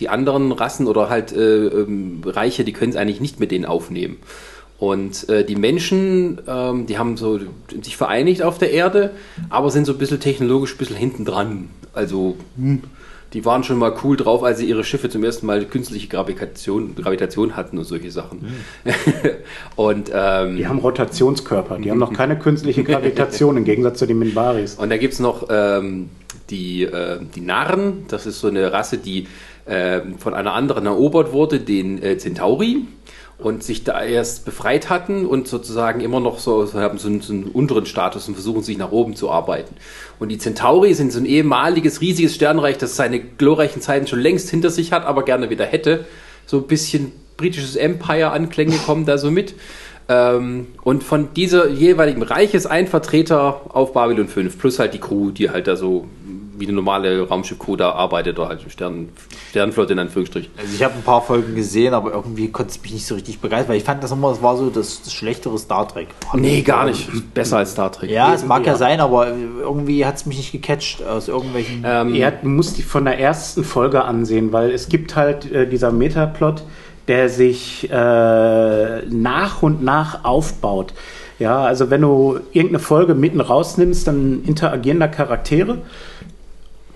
[0.00, 3.64] Die anderen Rassen oder halt äh, ähm, Reiche, die können es eigentlich nicht mit denen
[3.64, 4.16] aufnehmen.
[4.78, 7.38] Und äh, die Menschen, ähm, die haben so
[7.82, 9.10] sich vereinigt auf der Erde,
[9.48, 11.70] aber sind so ein bisschen technologisch ein bisschen hinten dran.
[11.92, 12.82] Also hm,
[13.34, 16.94] die waren schon mal cool drauf, als sie ihre Schiffe zum ersten Mal künstliche Gravitation,
[16.94, 18.46] Gravitation hatten und solche Sachen.
[19.76, 24.20] und, ähm, Die haben Rotationskörper, die haben noch keine künstliche Gravitation im Gegensatz zu den
[24.20, 24.76] Minbaris.
[24.76, 26.10] und da gibt's noch ähm,
[26.50, 29.26] die, äh, die Narren, das ist so eine Rasse, die
[29.66, 32.86] äh, von einer anderen erobert wurde, den äh, Centauri.
[33.36, 37.20] Und sich da erst befreit hatten und sozusagen immer noch so, so haben so einen,
[37.20, 39.74] so einen unteren Status und versuchen sich nach oben zu arbeiten.
[40.20, 44.50] Und die Centauri sind so ein ehemaliges, riesiges Sternreich, das seine glorreichen Zeiten schon längst
[44.50, 46.04] hinter sich hat, aber gerne wieder hätte.
[46.46, 49.54] So ein bisschen britisches Empire-Anklänge kommen da so mit.
[50.08, 55.00] Ähm, und von dieser jeweiligen Reich ist ein Vertreter auf Babylon 5, plus halt die
[55.00, 56.06] Crew, die halt da so
[56.58, 59.08] wie eine normale Raumschiff-Crew da arbeitet, oder halt Stern,
[59.50, 60.50] Sternenflotte in Anführungsstrichen.
[60.56, 63.40] Also ich habe ein paar Folgen gesehen, aber irgendwie konnte es mich nicht so richtig
[63.40, 66.08] begeistern, weil ich fand das immer, das war so das, das schlechtere Star Trek.
[66.34, 67.08] Nee, gar nicht.
[67.34, 68.10] Besser als Star Trek.
[68.10, 69.28] Ja, es mag ja sein, aber
[69.60, 71.84] irgendwie hat es mich nicht gecatcht aus irgendwelchen.
[71.86, 75.68] Ähm, Ja, du musst die von der ersten Folge ansehen, weil es gibt halt äh,
[75.68, 76.62] dieser Metaplot,
[77.08, 80.94] der sich äh, nach und nach aufbaut.
[81.38, 85.78] Ja, also wenn du irgendeine Folge mitten rausnimmst, dann interagieren da Charaktere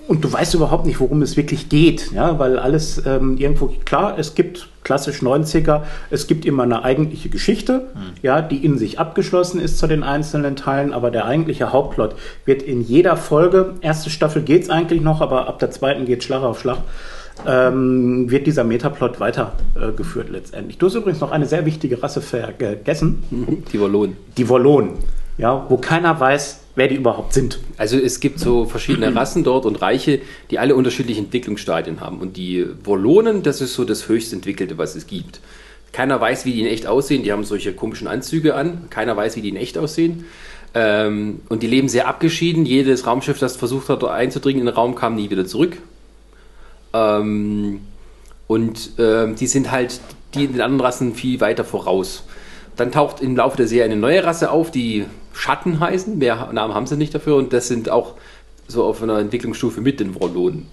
[0.09, 4.19] und du weißt überhaupt nicht, worum es wirklich geht, ja, weil alles ähm, irgendwo klar,
[4.19, 7.89] es gibt klassisch 90er, es gibt immer eine eigentliche Geschichte,
[8.23, 12.15] ja, die in sich abgeschlossen ist zu den einzelnen Teilen, aber der eigentliche Hauptplot
[12.47, 16.43] wird in jeder Folge, erste Staffel geht's eigentlich noch, aber ab der zweiten geht Schlag
[16.43, 16.79] auf Schlag,
[17.47, 20.79] ähm, wird dieser Metaplot weitergeführt äh, letztendlich.
[20.79, 23.23] Du hast übrigens noch eine sehr wichtige Rasse vergessen,
[23.73, 24.17] die Wallonen.
[24.39, 24.93] die Wollonen,
[25.37, 27.59] ja, wo keiner weiß, wer die überhaupt sind.
[27.77, 32.21] Also es gibt so verschiedene Rassen dort und Reiche, die alle unterschiedliche Entwicklungsstadien haben.
[32.21, 35.41] Und die Wollonen, das ist so das höchst entwickelte, was es gibt.
[35.93, 37.25] Keiner weiß, wie die in echt aussehen.
[37.25, 38.89] Die haben solche komischen Anzüge an.
[38.91, 40.25] Keiner weiß, wie die in echt aussehen.
[40.75, 42.65] Ähm, und die leben sehr abgeschieden.
[42.65, 45.79] Jedes Raumschiff, das versucht hat, dort einzudringen in den Raum, kam nie wieder zurück.
[46.93, 47.81] Ähm,
[48.47, 50.01] und ähm, die sind halt
[50.35, 52.25] die in den anderen Rassen viel weiter voraus.
[52.79, 56.17] Dann taucht im Laufe der Serie eine neue Rasse auf, die Schatten heißen.
[56.17, 57.37] Mehr Namen haben sie nicht dafür.
[57.37, 58.15] Und das sind auch
[58.69, 60.69] so auf einer Entwicklungsstufe mit den Wollonen.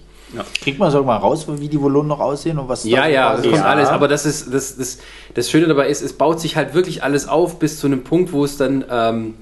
[0.62, 3.42] Kriegt man so mal raus, wie die Volumen noch aussehen und was Ja, ja, das
[3.42, 3.88] kommt alles.
[3.88, 4.98] Aber das ist das, das,
[5.34, 8.32] das Schöne dabei ist, es baut sich halt wirklich alles auf bis zu einem Punkt,
[8.32, 9.34] wo es dann ähm,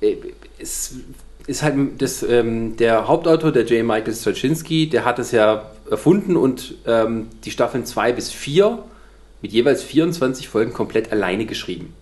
[0.00, 0.16] äh,
[0.58, 0.96] es
[1.46, 3.84] ist halt das, ähm, der Hauptautor, der J.
[3.84, 8.78] Michael Straczynski, der hat es ja erfunden und ähm, die Staffeln 2 bis 4
[9.44, 11.92] mit jeweils 24 Folgen komplett alleine geschrieben.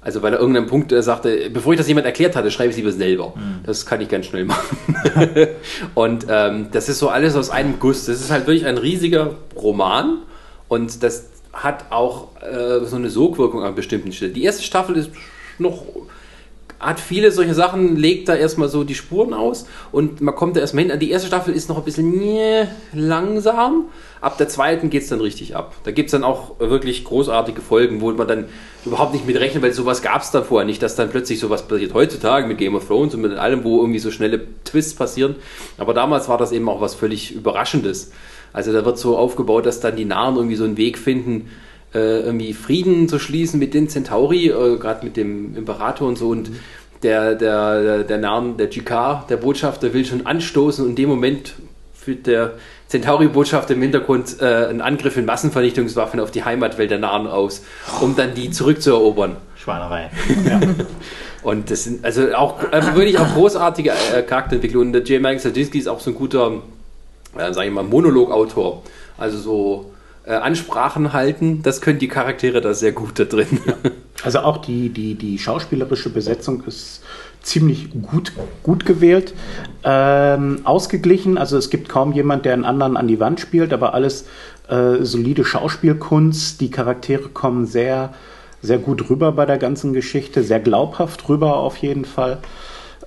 [0.00, 2.76] Also weil er irgendeinem Punkt äh, sagte, bevor ich das jemand erklärt hatte, schreibe ich
[2.76, 3.34] es lieber selber.
[3.66, 4.78] Das kann ich ganz schnell machen.
[5.94, 8.06] und ähm, das ist so alles aus einem Guss.
[8.06, 10.20] Das ist halt wirklich ein riesiger Roman
[10.68, 14.32] und das hat auch äh, so eine Sogwirkung an bestimmten Stellen.
[14.32, 15.10] Die erste Staffel ist
[15.58, 15.84] noch
[16.82, 20.60] hat viele solche Sachen, legt da erstmal so die Spuren aus und man kommt da
[20.60, 20.98] erstmal hin.
[20.98, 22.12] Die erste Staffel ist noch ein bisschen
[22.92, 23.86] langsam.
[24.20, 25.74] Ab der zweiten geht es dann richtig ab.
[25.84, 28.46] Da gibt es dann auch wirklich großartige Folgen, wo man dann
[28.84, 31.66] überhaupt nicht mit rechnet, weil sowas gab es da vorher nicht, dass dann plötzlich sowas
[31.66, 31.94] passiert.
[31.94, 35.36] Heutzutage mit Game of Thrones und mit allem, wo irgendwie so schnelle Twists passieren.
[35.78, 38.10] Aber damals war das eben auch was völlig Überraschendes.
[38.52, 41.48] Also da wird so aufgebaut, dass dann die Nahen irgendwie so einen Weg finden,
[41.98, 46.28] irgendwie Frieden zu schließen mit den Centauri, äh, gerade mit dem Imperator und so.
[46.28, 46.50] Und
[47.02, 51.08] der, der, der, der Narren, der Jikar, der Botschafter, will schon anstoßen und in dem
[51.08, 51.54] Moment
[51.94, 52.54] führt der
[52.88, 57.62] Centauri-Botschafter im Hintergrund äh, einen Angriff in Massenvernichtungswaffen auf die Heimatwelt der Narren aus,
[58.00, 59.36] um dann die zurückzuerobern.
[59.56, 60.10] Schweinerei.
[61.42, 64.88] Und das sind also auch äh, wirklich auch großartige äh, Charakterentwicklungen.
[64.88, 65.20] Und der J.
[65.20, 66.52] Michael Straczynski ist auch so ein guter,
[67.36, 68.82] äh, sage ich mal, Monologautor.
[69.18, 69.91] Also so
[70.24, 73.60] äh, Ansprachen halten, das können die Charaktere da sehr gut da drin.
[74.24, 77.02] Also auch die, die, die schauspielerische Besetzung ist
[77.42, 79.34] ziemlich gut, gut gewählt.
[79.82, 83.94] Ähm, ausgeglichen, also es gibt kaum jemand, der einen anderen an die Wand spielt, aber
[83.94, 84.26] alles
[84.68, 86.60] äh, solide Schauspielkunst.
[86.60, 88.14] Die Charaktere kommen sehr,
[88.60, 92.38] sehr gut rüber bei der ganzen Geschichte, sehr glaubhaft rüber auf jeden Fall.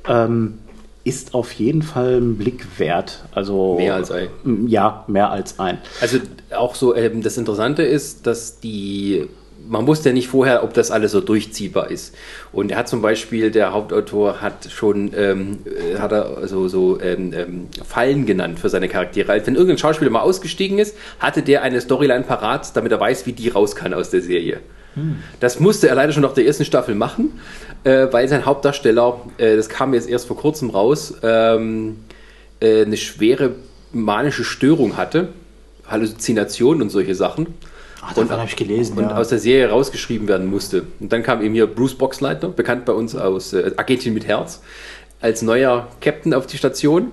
[0.07, 0.59] Ähm,
[1.05, 3.23] ist auf jeden Fall ein Blick wert.
[3.31, 4.27] Also Mehr als ein.
[4.67, 5.77] Ja, mehr als ein.
[6.01, 6.17] Also
[6.53, 9.27] auch so, ähm, das Interessante ist, dass die,
[9.69, 12.15] man wusste ja nicht vorher, ob das alles so durchziehbar ist.
[12.51, 16.99] Und er hat zum Beispiel, der Hauptautor hat schon, ähm, äh, hat er also so
[16.99, 19.31] ähm, ähm, Fallen genannt für seine Charaktere.
[19.31, 23.27] Also wenn irgendein Schauspieler mal ausgestiegen ist, hatte der eine Storyline parat, damit er weiß,
[23.27, 24.59] wie die raus kann aus der Serie.
[25.41, 27.37] Das musste er leider schon nach der ersten Staffel machen,
[27.85, 31.97] äh, weil sein Hauptdarsteller, äh, das kam jetzt erst vor kurzem raus, ähm,
[32.59, 33.51] äh, eine schwere
[33.93, 35.29] manische Störung hatte,
[35.87, 37.47] Halluzinationen und solche Sachen.
[38.01, 38.97] Ach, davon habe ich gelesen.
[38.97, 39.17] Und ja.
[39.17, 40.83] aus der Serie rausgeschrieben werden musste.
[40.99, 44.61] Und dann kam eben hier Bruce Boxleitner, bekannt bei uns aus äh, Agentin mit Herz,
[45.21, 47.11] als neuer Captain auf die Station.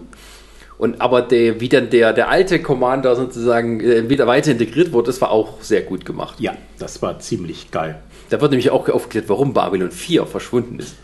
[0.78, 5.06] Und aber der, wie dann der, der alte Commander sozusagen äh, wieder weiter integriert wurde,
[5.06, 6.40] das war auch sehr gut gemacht.
[6.40, 8.00] Ja, das war ziemlich geil.
[8.32, 10.94] Da wird nämlich auch aufgeklärt, warum Babylon 4 verschwunden ist.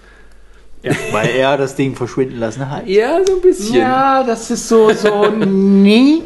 [1.12, 2.86] Weil er das Ding verschwinden lassen hat.
[2.86, 3.76] Ja, so ein bisschen.
[3.76, 6.22] Ja, das ist so, so, nee.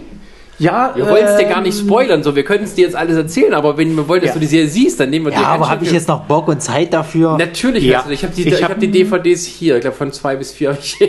[0.58, 2.94] Ja, Wir wollen es dir gar ähm, nicht spoilern, so wir können es dir jetzt
[2.94, 4.34] alles erzählen, aber wenn wir wollen, dass Ja.
[4.34, 6.46] du die Serie siehst, dann nehmen wir Ja, dir aber habe ich jetzt noch Bock
[6.46, 7.36] und Zeit dafür?
[7.36, 8.04] Natürlich, Ja.
[8.08, 10.52] ich habe die, Ich ich hab- hab die DVDs hier, ich glaube von zwei bis
[10.52, 10.76] vier.
[10.80, 11.00] Ich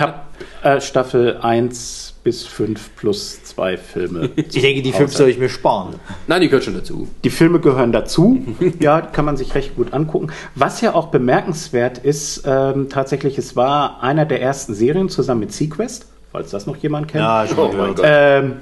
[0.00, 0.14] habe
[0.62, 4.30] äh, Staffel 1 bis 5 plus zwei Filme.
[4.36, 5.94] Ich denke, die fünf soll ich mir sparen.
[6.26, 7.08] Nein, die gehört schon dazu.
[7.24, 8.44] Die Filme gehören dazu.
[8.80, 10.28] Ja, kann man sich recht gut angucken.
[10.54, 15.52] Was ja auch bemerkenswert ist, ähm, tatsächlich, es war einer der ersten Serien zusammen mit
[15.52, 17.22] Sequest, falls das noch jemand kennt.
[17.22, 18.52] Ja, schon Oh mein ähm,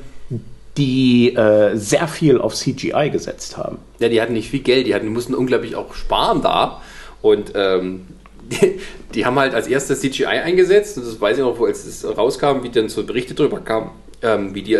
[0.76, 3.78] die äh, sehr viel auf CGI gesetzt haben.
[3.98, 6.80] Ja, die hatten nicht viel Geld, die, hatten, die mussten unglaublich auch sparen da.
[7.20, 8.06] Und ähm,
[8.50, 8.80] die,
[9.14, 10.98] die haben halt als erstes CGI eingesetzt.
[10.98, 13.90] Und das weiß ich noch, wo als es rauskam, wie dann so Berichte drüber kamen,
[14.22, 14.78] ähm, wie die,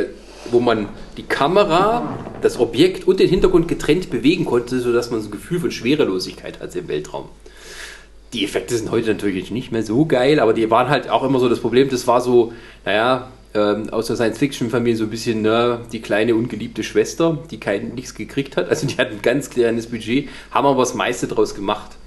[0.51, 5.29] wo man die Kamera, das Objekt und den Hintergrund getrennt bewegen konnte, sodass man so
[5.29, 7.29] ein Gefühl von Schwerelosigkeit hat im Weltraum.
[8.33, 11.41] Die Effekte sind heute natürlich nicht mehr so geil, aber die waren halt auch immer
[11.41, 11.89] so das Problem.
[11.89, 12.53] Das war so,
[12.85, 17.95] naja, ähm, aus der Science-Fiction-Familie so ein bisschen ne, die kleine ungeliebte Schwester, die kein
[17.95, 18.69] nichts gekriegt hat.
[18.69, 21.98] Also die hatten ein ganz kleines Budget, haben aber das meiste draus gemacht.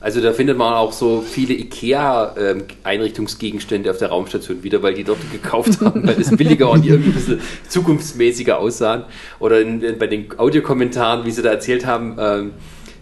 [0.00, 5.18] Also da findet man auch so viele IKEA-Einrichtungsgegenstände auf der Raumstation wieder, weil die dort
[5.32, 9.04] gekauft haben, weil es billiger und irgendwie ein bisschen zukunftsmäßiger aussahen.
[9.38, 12.50] Oder in, in, bei den Audiokommentaren, wie sie da erzählt haben, ähm,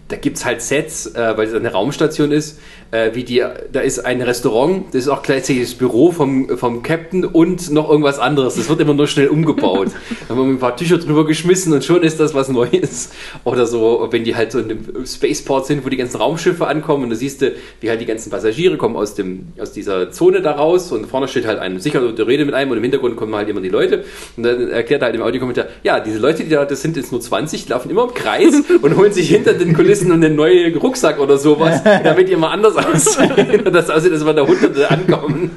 [0.07, 2.59] da gibt es halt Sets, äh, weil es eine Raumstation ist,
[2.91, 6.83] äh, wie die, da ist ein Restaurant, das ist auch gleichzeitig das Büro vom, vom
[6.83, 8.55] Captain und noch irgendwas anderes.
[8.55, 9.89] Das wird immer nur schnell umgebaut.
[10.27, 13.09] Da haben wir ein paar Tücher drüber geschmissen und schon ist das was Neues.
[13.43, 17.05] Oder so, wenn die halt so in einem Spaceport sind, wo die ganzen Raumschiffe ankommen
[17.05, 20.41] und da siehst du, wie halt die ganzen Passagiere kommen aus, dem, aus dieser Zone
[20.41, 23.15] da raus und vorne steht halt ein Sicherheit der Rede mit einem und im Hintergrund
[23.15, 24.03] kommen halt immer die Leute
[24.37, 27.11] und dann erklärt er halt im Audiokommentar, ja, diese Leute, die da, das sind jetzt
[27.11, 30.75] nur 20, die laufen immer im Kreis und holen sich hinter den Kulissen einen neuen
[30.77, 35.51] Rucksack oder sowas, damit die immer anders und das aussieht, als wenn da Hunderte ankommen.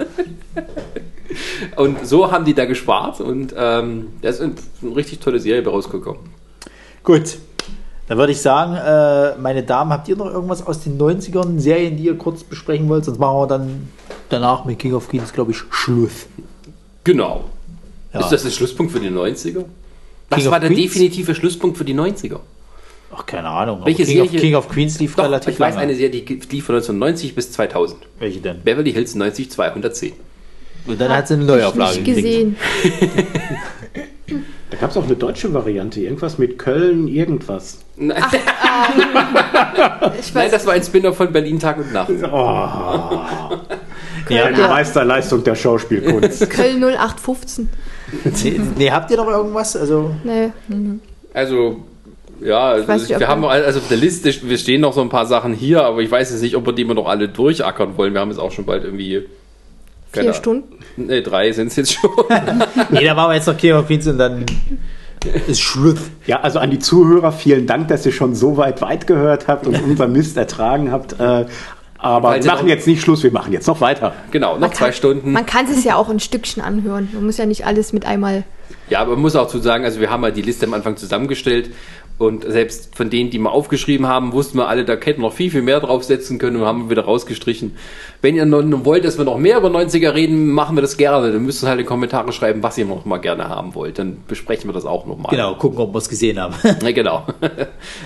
[1.76, 4.54] Und so haben die da gespart und ähm, da ist eine,
[4.94, 6.20] richtig tolle Serie rausgekommen.
[7.02, 7.38] Gut.
[8.06, 11.96] Dann würde ich sagen, äh, meine Damen, habt ihr noch irgendwas aus den 90ern, Serien,
[11.96, 13.06] die ihr kurz besprechen wollt?
[13.06, 13.88] Sonst machen wir dann
[14.28, 16.26] danach mit King of Queens, glaube ich, Schluss.
[17.02, 17.44] Genau.
[18.12, 18.20] Ja.
[18.20, 19.64] Ist das der Schlusspunkt für die 90er?
[20.28, 20.92] Was King war der Queens?
[20.92, 22.40] definitive Schlusspunkt für die 90er?
[23.16, 23.80] Ach, keine Ahnung.
[23.84, 24.40] Welche King, of, Serie?
[24.40, 25.84] King of Queens lief Doch, relativ ich weiß lange.
[25.88, 28.00] eine Serie, die lief von 1990 bis 2000.
[28.18, 28.60] Welche denn?
[28.62, 30.12] Beverly Hills 90 210.
[30.86, 32.26] Und dann hat sie eine Neuauflage Nicht gekriegt.
[32.26, 32.56] gesehen.
[34.70, 37.78] Da gab es auch eine deutsche Variante, irgendwas mit Köln, irgendwas.
[37.96, 38.22] Nein,
[40.18, 42.10] Ich Nein weiß, das war ein Spin-off von Berlin Tag und Nacht.
[44.28, 46.50] Ja, Eine Meisterleistung der Schauspielkunst.
[46.50, 47.68] Köln 0815.
[48.42, 49.76] nee, nee, habt ihr noch irgendwas?
[49.76, 50.50] Also, Nee.
[51.32, 51.84] Also,
[52.40, 55.08] ja, also weiß nicht, wir haben also auf der Liste, wir stehen noch so ein
[55.08, 57.96] paar Sachen hier, aber ich weiß jetzt nicht, ob wir die mal noch alle durchackern
[57.96, 58.12] wollen.
[58.12, 59.26] Wir haben jetzt auch schon bald irgendwie.
[60.12, 60.32] Vier.
[60.32, 60.78] Stunden.
[60.96, 62.10] Ne, drei sind es jetzt schon.
[62.90, 64.46] nee, da machen wir jetzt noch King of Queens und dann
[65.48, 65.98] ist Schluss.
[66.26, 69.66] Ja, also an die Zuhörer, vielen Dank, dass ihr schon so weit weit gehört habt
[69.66, 71.18] und unser Mist ertragen habt.
[71.18, 71.46] Äh,
[71.98, 74.12] aber wir machen jetzt nicht Schluss, wir machen jetzt noch weiter.
[74.30, 75.32] genau, noch zwei Stunden.
[75.32, 77.08] Man kann es ja auch ein Stückchen anhören.
[77.12, 78.44] Man muss ja nicht alles mit einmal.
[78.90, 80.96] Ja, aber man muss auch zu sagen, also wir haben halt die Liste am Anfang
[80.96, 81.70] zusammengestellt
[82.16, 85.32] und selbst von denen, die wir aufgeschrieben haben, wussten wir alle, da hätten wir noch
[85.32, 87.76] viel, viel mehr draufsetzen können und haben wir wieder rausgestrichen.
[88.22, 91.32] Wenn ihr noch wollt, dass wir noch mehr über 90er reden, machen wir das gerne.
[91.32, 93.98] Dann müsst ihr halt in die Kommentare schreiben, was ihr noch mal gerne haben wollt.
[93.98, 95.30] Dann besprechen wir das auch nochmal.
[95.30, 96.54] Genau, gucken, ob wir es gesehen haben.
[96.84, 97.24] Ja, genau.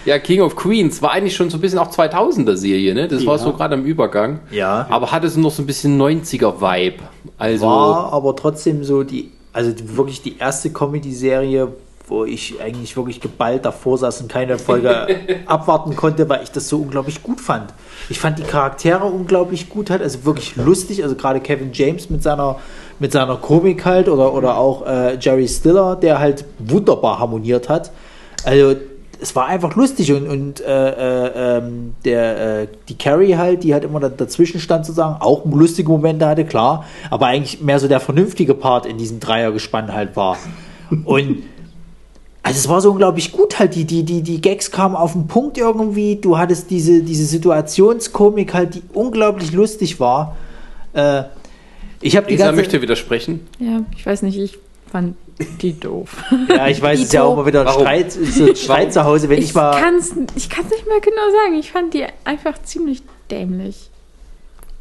[0.06, 3.08] ja, King of Queens war eigentlich schon so ein bisschen auch 2000er Serie, ne?
[3.08, 3.42] Das war Ja.
[3.42, 4.40] so gerade am Übergang.
[4.50, 4.86] Ja.
[4.88, 7.02] Aber hatte so noch so ein bisschen 90er Vibe.
[7.36, 11.68] Also War aber trotzdem so die, also wirklich die erste Comedy-Serie,
[12.08, 15.06] wo ich eigentlich wirklich geballt davor saß und keine Folge
[15.46, 17.72] abwarten konnte, weil ich das so unglaublich gut fand.
[18.08, 22.22] Ich fand die Charaktere unglaublich gut halt, also wirklich lustig, also gerade Kevin James mit
[22.22, 22.56] seiner
[23.00, 27.92] mit seiner Komik halt oder, oder auch äh, Jerry Stiller, der halt wunderbar harmoniert hat.
[28.44, 28.74] Also
[29.20, 33.74] es war einfach lustig und, und äh, äh, ähm, der, äh, die Carrie halt, die
[33.74, 37.88] halt immer da, dazwischen stand sozusagen, auch lustige Momente hatte, klar, aber eigentlich mehr so
[37.88, 40.36] der vernünftige Part in diesem Dreiergespann halt war.
[41.04, 41.42] Und
[42.42, 45.26] also es war so unglaublich gut halt, die, die, die, die Gags kamen auf den
[45.26, 50.36] Punkt irgendwie, du hattest diese, diese Situationskomik halt, die unglaublich lustig war.
[50.92, 51.25] Äh,
[52.00, 53.47] ich habe die Lisa ganze möchte widersprechen.
[53.58, 54.58] Ja, ich weiß nicht, ich
[54.91, 55.17] fand
[55.60, 56.25] die doof.
[56.49, 57.83] Ja, ich weiß, es ist ja auch immer wieder Warum?
[57.83, 59.81] Streit, so Streit zu Hause, wenn ich, Ich mal.
[59.81, 61.58] kann es ich kann's nicht mehr genau sagen.
[61.58, 63.91] Ich fand die einfach ziemlich dämlich.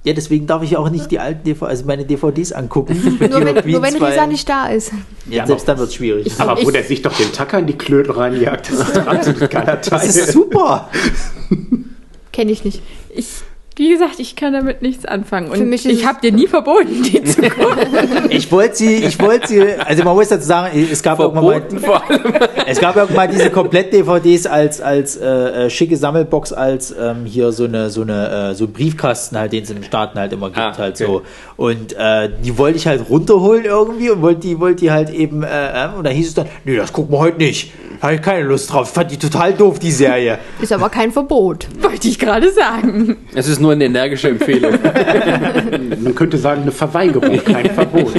[0.04, 3.18] Ja, deswegen darf ich auch nicht die alten DVD, also meine DVDs angucken.
[3.20, 4.94] Nur wenn, nur wenn Risa nicht da ist.
[5.30, 6.32] Ja, selbst dann wird es schwierig.
[6.38, 9.50] Aber wo der sich doch den Tacker in die Klöten reinjagt, das ist ein absolut
[9.50, 10.00] geiler Teil.
[10.00, 10.90] Das ist super.
[12.32, 12.82] Kenne ich nicht.
[13.10, 13.28] Ich,
[13.78, 15.52] wie gesagt, ich kann damit nichts anfangen.
[15.52, 17.78] Und ich habe dir nie verboten, die zu gucken.
[18.30, 21.62] Ich wollte sie, ich wollte sie, also man muss dazu sagen, es gab irgendwann mal,
[21.62, 22.22] Verboten vor allem.
[22.66, 27.52] es gab irgendwann mal diese Komplett-DVDs als, als äh, äh, schicke Sammelbox, als ähm, hier
[27.52, 30.34] so eine, so eine, äh, so ein Briefkasten halt, den es in den Staaten halt
[30.34, 31.06] immer gibt, Ah, halt okay.
[31.06, 31.22] so.
[31.56, 35.44] Und äh, die wollte ich halt runterholen irgendwie und wollte die, wollte die halt eben,
[35.44, 37.72] äh, äh, und da hieß es dann, nee, das gucken wir heute nicht.
[38.02, 38.90] Habe ich keine Lust drauf.
[38.90, 40.38] Ich fand die total doof, die Serie.
[40.62, 41.68] Ist aber kein Verbot.
[41.82, 43.18] Wollte ich gerade sagen.
[43.34, 44.74] Es ist nur eine energische Empfehlung.
[46.00, 48.14] Man könnte sagen, eine Verweigerung, kein Verbot.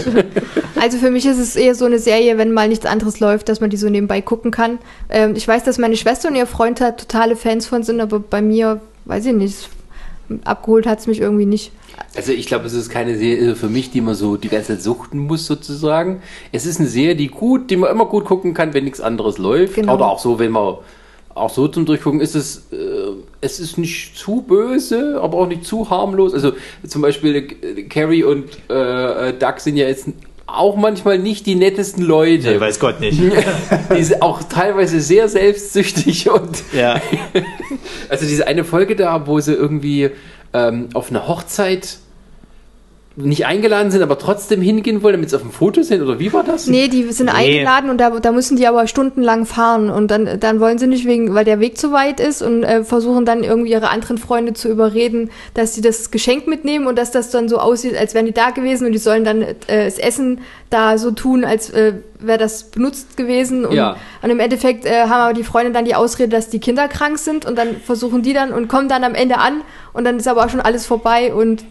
[0.80, 3.60] Also für mich ist es eher so eine Serie, wenn mal nichts anderes läuft, dass
[3.60, 4.78] man die so nebenbei gucken kann.
[5.08, 8.20] Ähm, ich weiß, dass meine Schwester und ihr Freund da totale Fans von sind, aber
[8.20, 9.68] bei mir, weiß ich nicht,
[10.44, 11.72] abgeholt hat es mich irgendwie nicht.
[12.14, 14.82] Also ich glaube, es ist keine Serie für mich, die man so die ganze Zeit
[14.82, 16.22] suchten muss sozusagen.
[16.52, 19.38] Es ist eine Serie, die gut, die man immer gut gucken kann, wenn nichts anderes
[19.38, 19.74] läuft.
[19.74, 19.94] Genau.
[19.94, 20.76] Oder auch so, wenn man
[21.38, 22.76] auch so zum Durchgucken ist es, äh,
[23.40, 26.34] es ist nicht zu böse, aber auch nicht zu harmlos.
[26.34, 26.52] Also
[26.86, 30.08] zum Beispiel äh, Carrie und äh, äh, Doug sind ja jetzt
[30.46, 32.52] auch manchmal nicht die nettesten Leute.
[32.52, 33.20] Nee, weiß Gott nicht.
[33.96, 37.00] die sind auch teilweise sehr selbstsüchtig und Ja.
[38.08, 40.10] also diese eine Folge da, wo sie irgendwie
[40.54, 41.98] ähm, auf eine Hochzeit
[43.20, 46.32] nicht eingeladen sind, aber trotzdem hingehen wollen, damit sie auf dem Foto sind, oder wie
[46.32, 46.68] war das?
[46.68, 47.32] Nee, die sind Nee.
[47.58, 51.04] eingeladen und da, da müssen die aber stundenlang fahren und dann, dann wollen sie nicht
[51.04, 54.52] wegen, weil der Weg zu weit ist und äh, versuchen dann irgendwie ihre anderen Freunde
[54.54, 58.26] zu überreden, dass sie das Geschenk mitnehmen und dass das dann so aussieht, als wären
[58.26, 60.40] die da gewesen und die sollen dann äh, das Essen
[60.70, 63.96] da so tun, als äh, wäre das benutzt gewesen und, Ja.
[64.22, 67.18] und im Endeffekt äh, haben aber die Freunde dann die Ausrede, dass die Kinder krank
[67.18, 70.28] sind und dann versuchen die dann und kommen dann am Ende an und dann ist
[70.28, 71.64] aber auch schon alles vorbei und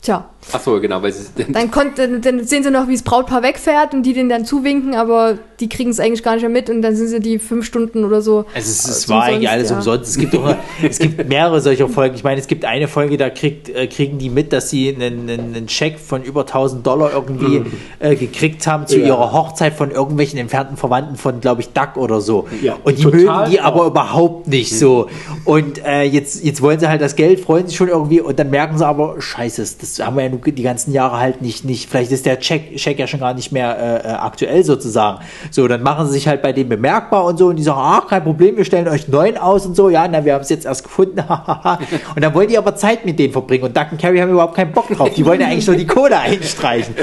[0.00, 0.28] tja.
[0.52, 3.42] Ach so, genau, weil sie Dann, konnt, dann, dann sehen sie noch, wie das Brautpaar
[3.42, 6.70] wegfährt und die denen dann zuwinken, aber die kriegen es eigentlich gar nicht mehr mit
[6.70, 8.46] und dann sind sie die fünf Stunden oder so.
[8.54, 9.76] Also es, es Äh, war eigentlich alles ja.
[9.76, 10.08] umsonst.
[10.08, 12.14] Es gibt, auch, es gibt mehrere solcher Folgen.
[12.14, 15.28] Ich meine, es gibt eine Folge, da kriegt, äh, kriegen die mit, dass sie einen,
[15.28, 17.62] einen, Scheck von über 1000 Dollar irgendwie
[17.98, 19.06] äh, gekriegt haben zu Ja.
[19.08, 22.46] ihrer Hochzeit von irgendwelchen entfernten Verwandten von, glaube ich, Duck oder so.
[22.62, 23.86] Ja, Und die mögen die aber auch.
[23.90, 25.08] überhaupt nicht so.
[25.44, 28.48] Und äh, jetzt, jetzt wollen sie halt das Geld, freuen sich schon irgendwie und dann
[28.50, 32.12] merken sie aber, scheiße, das haben wir ja die ganzen Jahre halt nicht, nicht vielleicht
[32.12, 35.20] ist der Check, Check ja schon gar nicht mehr äh, äh, aktuell sozusagen.
[35.50, 38.08] So, dann machen sie sich halt bei denen bemerkbar und so und die sagen, ach,
[38.08, 40.66] kein Problem, wir stellen euch neuen aus und so, ja, na, wir haben es jetzt
[40.66, 41.18] erst gefunden,
[42.14, 44.54] und dann wollen die aber Zeit mit denen verbringen und Duck und Carrie haben überhaupt
[44.54, 46.94] keinen Bock drauf, die wollen ja eigentlich nur die Kohle einstreichen.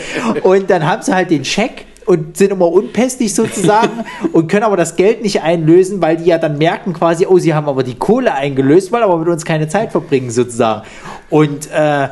[0.44, 4.78] Und dann haben sie halt den Check und sind immer unpässlich sozusagen und können aber
[4.78, 7.96] das Geld nicht einlösen, weil die ja dann merken quasi, oh, sie haben aber die
[7.96, 10.84] Kohle eingelöst, wollen aber mit uns keine Zeit verbringen sozusagen.
[11.30, 12.10] Und äh,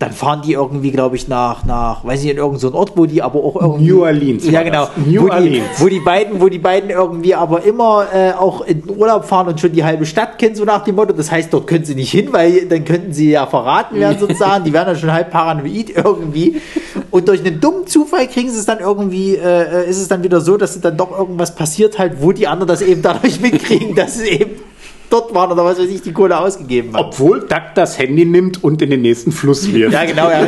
[0.00, 3.04] dann fahren die irgendwie, glaube ich, nach, nach, weiß ich, in irgendeinen so Ort, wo
[3.04, 3.90] die aber auch irgendwie.
[3.90, 4.88] New Orleans Ja, genau.
[4.96, 5.68] New wo, die, Orleans.
[5.76, 9.48] wo die beiden, wo die beiden irgendwie aber immer äh, auch in den Urlaub fahren
[9.48, 11.12] und schon die halbe Stadt kennen, so nach dem Motto.
[11.12, 14.64] Das heißt, dort können sie nicht hin, weil dann könnten sie ja verraten werden sozusagen.
[14.64, 16.62] Die werden dann schon halb paranoid irgendwie.
[17.10, 20.40] Und durch einen dummen Zufall kriegen sie es dann irgendwie, äh, ist es dann wieder
[20.40, 24.16] so, dass dann doch irgendwas passiert halt, wo die anderen das eben dadurch mitkriegen, dass
[24.16, 24.69] sie eben
[25.10, 27.06] dort waren oder was weiß ich, die Kohle ausgegeben haben.
[27.06, 29.92] Obwohl Duck das Handy nimmt und in den nächsten Fluss wirft.
[29.92, 30.46] Ja, genau, ja.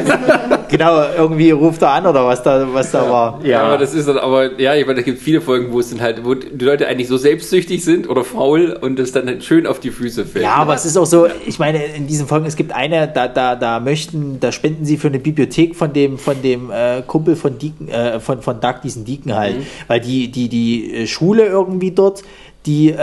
[0.70, 3.40] genau, irgendwie ruft er an oder was da, was da war.
[3.44, 5.90] Ja, aber das ist dann aber, ja, ich meine, es gibt viele Folgen, wo es
[5.90, 9.44] dann halt, wo die Leute eigentlich so selbstsüchtig sind oder faul und es dann halt
[9.44, 10.44] schön auf die Füße fällt.
[10.44, 13.28] Ja, aber es ist auch so, ich meine, in diesen Folgen, es gibt eine, da,
[13.28, 17.36] da, da möchten, da spenden sie für eine Bibliothek von dem, von dem äh, Kumpel
[17.36, 19.56] von Deacon, äh, von, von Doug, diesen Deacon halt.
[19.88, 22.22] Weil die, die, die äh, Schule irgendwie dort,
[22.64, 22.94] die äh,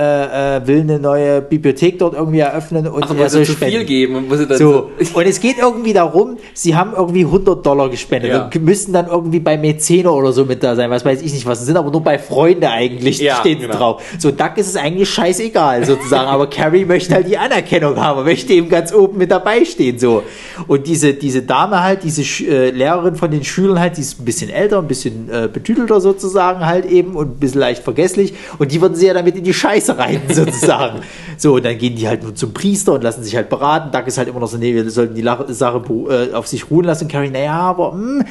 [0.57, 3.77] äh, will eine neue Bibliothek dort irgendwie eröffnen und Ach, er soll zu spenden.
[3.79, 7.65] viel geben und muss dann So, und es geht irgendwie darum, sie haben irgendwie 100
[7.65, 8.45] Dollar gespendet Ja.
[8.45, 11.45] und müssen dann irgendwie bei Mäzene oder so mit da sein, was weiß ich nicht,
[11.45, 13.75] was sind aber nur bei Freunde eigentlich, Ja, steht genau.
[13.75, 14.01] drauf.
[14.17, 18.53] So, Duck ist es eigentlich scheißegal sozusagen, aber Carrie möchte halt die Anerkennung haben, möchte
[18.53, 20.23] eben ganz oben mit dabei stehen, so.
[20.67, 24.21] Und diese, diese Dame halt, diese Sch äh, Lehrerin von den Schülern halt, die ist
[24.21, 28.33] ein bisschen älter, ein bisschen äh, betütelter sozusagen halt eben und ein bisschen leicht vergesslich
[28.57, 31.01] und die würden sie ja damit in die Scheiße reiten sozusagen.
[31.37, 33.91] so, und dann gehen die halt nur zum Priester und lassen sich halt beraten.
[33.91, 36.85] Duck ist halt immer noch so, nee, wir sollten die Sache äh, auf sich ruhen
[36.85, 37.07] lassen.
[37.07, 38.23] Carrie, naja, aber hm,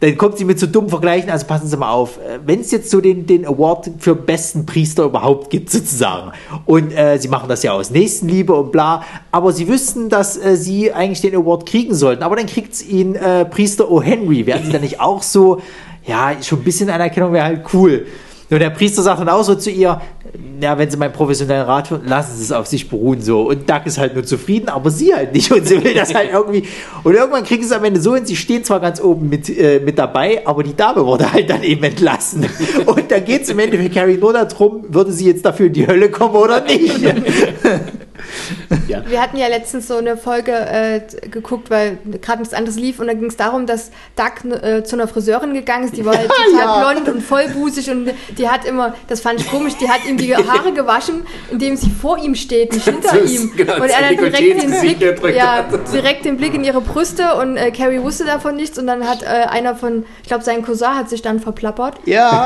[0.00, 2.18] dann kommt sie mit so dummen Vergleichen, also passen Sie mal auf.
[2.44, 6.32] Wenn es jetzt so den, den Award für besten Priester überhaupt gibt, sozusagen,
[6.64, 10.56] und äh, sie machen das ja aus Nächstenliebe und bla, aber sie wüssten, dass äh,
[10.56, 14.02] sie eigentlich den Award kriegen sollten, aber dann kriegt ihn äh, Priester O.
[14.02, 14.46] Henry.
[14.46, 15.60] Werden sie dann nicht auch so,
[16.06, 18.06] ja, schon ein bisschen Anerkennung wäre halt cool.
[18.48, 20.00] Und der Priester sagt dann auch so zu ihr,
[20.60, 23.42] ja, wenn sie meinen professionellen Rat hören, lassen sie es auf sich beruhen so.
[23.42, 25.52] Und Duck ist halt nur zufrieden, aber sie halt nicht.
[25.52, 26.64] Und sie will das halt irgendwie.
[27.04, 29.48] Und irgendwann kriegen sie es am Ende so hin, sie stehen zwar ganz oben mit,
[29.48, 32.46] äh, mit dabei, aber die Dame wurde halt dann eben entlassen.
[32.86, 35.86] Und dann geht es im Endeffekt Carrie nur darum, würde sie jetzt dafür in die
[35.86, 37.00] Hölle kommen oder nicht.
[38.88, 39.02] Ja.
[39.08, 43.08] Wir hatten ja letztens so eine Folge äh, geguckt, weil gerade nichts anderes lief und
[43.08, 46.30] da ging es darum, dass Doug äh, zu einer Friseurin gegangen ist, die war halt
[46.52, 50.16] total blond und vollbusig und die hat immer, das fand ich komisch, die hat ihm
[50.16, 53.52] die Haare gewaschen, indem sie vor ihm steht, nicht hinter ist ihm.
[53.56, 55.92] genau, und er Dekolleté direkt den Blick, ja, hat.
[55.92, 59.22] direkt den Blick in ihre Brüste und äh, Carrie wusste davon nichts und dann hat
[59.22, 62.44] äh, einer von, ich glaube sein Cousin hat sich dann verplappert ja.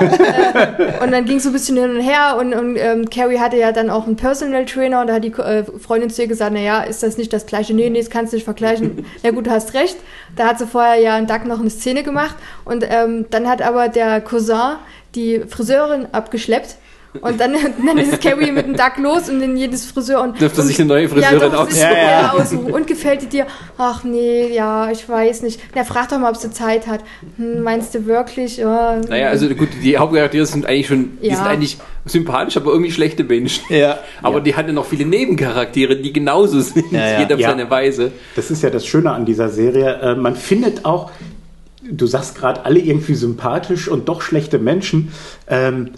[1.02, 3.58] und dann ging es so ein bisschen hin und her und, und ähm, Carrie hatte
[3.58, 6.52] ja dann auch einen Personal Trainer und da hat die äh, Freundin zu ihr gesagt,
[6.52, 7.74] naja, ist das nicht das gleiche?
[7.74, 9.04] Nee, nee, das kannst du nicht vergleichen.
[9.22, 9.96] Na gut, du hast recht.
[10.36, 13.62] Da hat sie vorher ja in Duck noch eine Szene gemacht und ähm, dann hat
[13.62, 14.76] aber der Cousin
[15.14, 16.76] die Friseurin abgeschleppt.
[17.20, 17.54] Und dann,
[17.86, 20.78] dann ist Carrie mit dem Duck los und in jedes Friseur und Dürfte und, sich
[20.78, 21.80] eine neue Friseurin ja, aussuchen.
[21.80, 22.32] Ja, ja.
[22.32, 22.72] aussuchen.
[22.72, 23.46] Und gefällt die dir?
[23.78, 25.60] Ach nee, ja, ich weiß nicht.
[25.74, 27.00] Na, frag doch mal, ob sie Zeit hat.
[27.36, 28.58] Hm, meinst du wirklich?
[28.58, 32.92] Ja, Naja, also gut, die Hauptcharaktere sind eigentlich schon, die sind eigentlich sympathisch, aber irgendwie
[32.92, 33.64] schlechte Menschen.
[33.70, 33.98] Ja.
[34.22, 37.18] Aber die hatten noch viele Nebencharaktere, die genauso sind, Ja, ja.
[37.20, 37.50] jeder auf Ja.
[37.50, 38.12] seine Weise.
[38.36, 39.94] Das ist ja das Schöne an dieser Serie.
[40.00, 41.10] Äh, man findet auch,
[41.82, 45.12] du sagst gerade, alle irgendwie sympathisch und doch schlechte Menschen.
[45.48, 45.90] Ähm,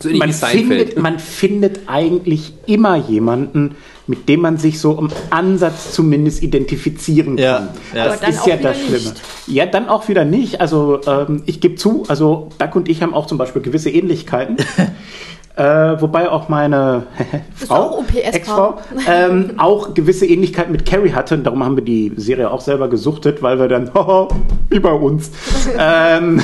[0.00, 3.76] So man, findet, man findet eigentlich immer jemanden,
[4.06, 7.68] mit dem man sich so im Ansatz zumindest identifizieren Ja, kann.
[7.94, 8.04] ja.
[8.04, 8.92] Aber Das ist ja das Schlimme.
[8.98, 9.22] nicht.
[9.46, 10.60] Ja, dann auch wieder nicht.
[10.60, 14.56] Also ähm, ich gebe zu, also Duck und ich haben auch zum Beispiel gewisse Ähnlichkeiten.
[15.58, 17.06] Äh, wobei auch meine
[17.54, 18.04] Frau?
[18.14, 18.76] Ex-Frau,
[19.08, 21.34] ähm, auch gewisse Ähnlichkeiten mit Carrie hatte.
[21.34, 23.90] Und darum haben wir die Serie auch selber gesuchtet, weil wir dann,
[24.68, 25.30] wie bei uns.
[25.78, 26.42] ähm,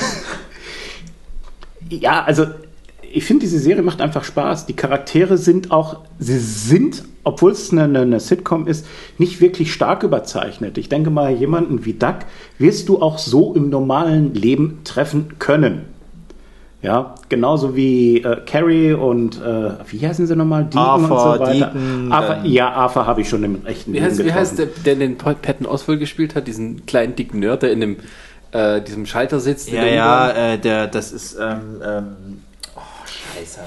[1.91, 2.47] ja, also
[3.13, 4.67] ich finde, diese Serie macht einfach Spaß.
[4.67, 8.87] Die Charaktere sind auch, sie sind, obwohl es eine, eine, Sitcom ist,
[9.19, 10.79] nicht wirklich stark überzeichnet.
[10.79, 12.21] Ich denke mal, jemanden wie Duck
[12.59, 15.83] wirst du auch so im normalen Leben treffen können.
[16.81, 20.65] Ja, genauso wie äh, Carrie und äh, wie heißen sie nochmal?
[20.65, 21.53] Deacon Arthur, und so weiter.
[21.53, 24.67] Deacon, Arthur, ja, Arthur habe ich schon im echten Wie Leben heißt, wie heißt der,
[24.85, 27.97] der den Patton Oswald gespielt hat, diesen kleinen dicken Nerd, der in dem,
[28.51, 29.71] äh, diesem Schalter sitzt?
[29.71, 32.17] Ja, der ja, äh, der, das ist, ähm, ähm,
[33.45, 33.61] scheiße.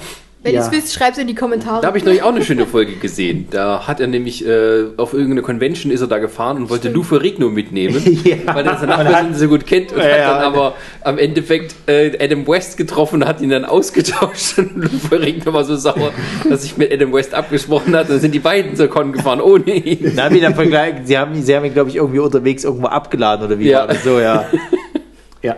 [0.44, 0.62] Wenn Ja.
[0.62, 1.82] ihr es wisst, schreibt es in die Kommentare.
[1.82, 3.48] Da habe ich neulich auch eine schöne Folge gesehen.
[3.50, 7.02] Da hat er nämlich äh, auf irgendeine Convention ist er da gefahren und wollte Lou
[7.02, 8.54] Ferrigno mitnehmen, Ja.
[8.54, 10.34] weil er seine Nachbarin so gut kennt und Ja, hat ja.
[10.36, 14.60] dann aber am Endeffekt äh, Adam West getroffen und hat ihn dann ausgetauscht.
[14.60, 16.12] Und Lou Ferrigno war so sauer,
[16.48, 18.08] dass ich mit Adam West abgesprochen hat.
[18.12, 20.12] Dann sind die beiden zur Con gefahren ohne ihn.
[20.16, 23.58] Na, wieder Vergleich, sie haben, sie haben ihn, glaube ich, irgendwie unterwegs irgendwo abgeladen oder
[23.58, 23.80] wie Ja.
[23.80, 24.46] war das so, ja.
[25.42, 25.56] Ja.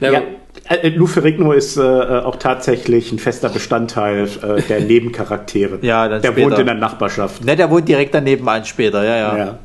[0.00, 0.22] Ja, ja.
[0.68, 4.80] Äh, Lou Ferrigno ist äh, auch tatsächlich ein fester Bestandteil äh, der
[5.20, 5.78] Nebencharaktere.
[5.82, 6.50] Ja, dann der später.
[6.50, 7.44] wohnt in der Nachbarschaft.
[7.44, 9.36] Ne, der wohnt direkt daneben an später, ja, ja.
[9.38, 9.58] Ja.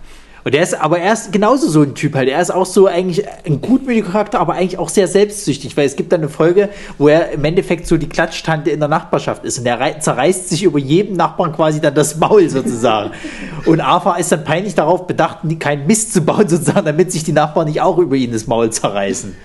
[0.44, 2.28] Und der ist, aber er ist genauso so ein Typ halt.
[2.28, 5.95] Er ist auch so eigentlich ein gutmütiger Charakter, aber eigentlich auch sehr selbstsüchtig, weil es
[5.95, 9.60] gibt dann eine Folge, wo er im Endeffekt so die Klatschtante in der Nachbarschaft ist
[9.60, 13.11] und er rei- zerreißt sich über jedem Nachbarn quasi dann das Maul sozusagen.
[13.68, 17.34] und Arthur ist dann peinlich darauf bedacht, keinen Mist zu bauen sozusagen, damit sich die
[17.34, 19.36] Nachbarn nicht auch über ihn das Maul zerreißen.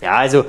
[0.00, 0.44] Ja, also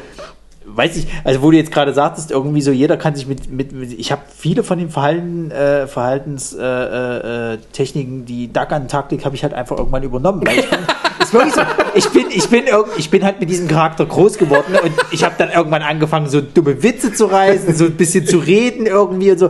[0.65, 3.71] weiß ich, also wo du jetzt gerade sagtest, irgendwie so, jeder kann sich mit, mit,
[3.71, 8.83] mit ich habe viele von den Verhalten, äh, Verhaltenstechniken, äh, äh, Techniken, die Duck an
[8.83, 10.45] den Tag legt, habe ich halt einfach irgendwann übernommen.
[10.45, 10.79] Weil ich bin,
[11.19, 11.61] ist wirklich so,
[11.95, 12.65] ich bin, ich bin,
[12.97, 16.41] ich bin halt mit diesem Charakter groß geworden und ich habe dann irgendwann angefangen, so
[16.41, 19.49] dumme Witze zu reißen, so ein bisschen zu reden irgendwie und so.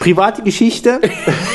[0.00, 1.00] Private Geschichte,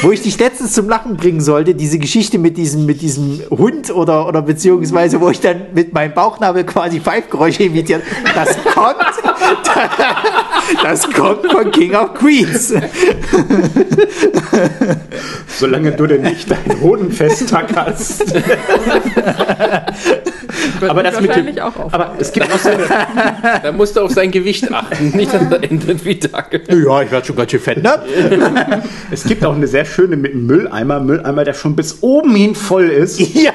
[0.02, 3.90] wo ich dich letztens zum Lachen bringen sollte, diese Geschichte mit diesem, mit diesem Hund
[3.90, 8.04] oder, oder beziehungsweise, wo ich dann mit meinem Bauchnabel quasi Pfeifgeräusche imitiert,
[8.36, 8.98] das kommt,
[10.84, 12.74] das kommt von King of Queens.
[15.48, 18.26] Solange du denn nicht deinen Hoden festtackerst.
[20.90, 21.94] aber das mit dem, wahrscheinlich auch auf.
[21.94, 22.84] aber es gibt auch so eine,
[23.64, 26.50] Da musst du auf sein Gewicht achten, nicht dass er endet wie Duck.
[26.70, 28.84] Ja, ich werde schon ganz schön fett, ne?
[29.12, 32.56] es gibt auch eine sehr schöne mit einem Mülleimer, Mülleimer, der schon bis oben hin
[32.56, 33.20] voll ist.
[33.20, 33.52] Ja.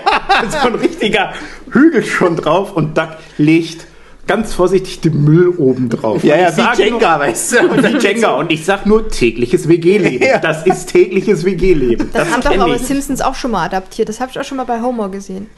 [0.48, 1.32] so ein richtiger
[1.70, 3.87] Hügel schon drauf und Duck legt
[4.28, 6.22] ganz vorsichtig den Müll oben drauf.
[6.22, 7.58] Ja, ja, wie Jenga, nur- weißt du?
[7.70, 8.34] Und wie Jenga.
[8.36, 10.22] Und ich sag nur tägliches WG-Leben.
[10.28, 10.38] Ja.
[10.38, 12.10] Das ist tägliches WG-Leben.
[12.12, 12.82] Das, haben doch aber ich.
[12.82, 14.08] Simpsons auch schon mal adaptiert.
[14.08, 15.48] Das habe ich auch schon mal bei Homer gesehen.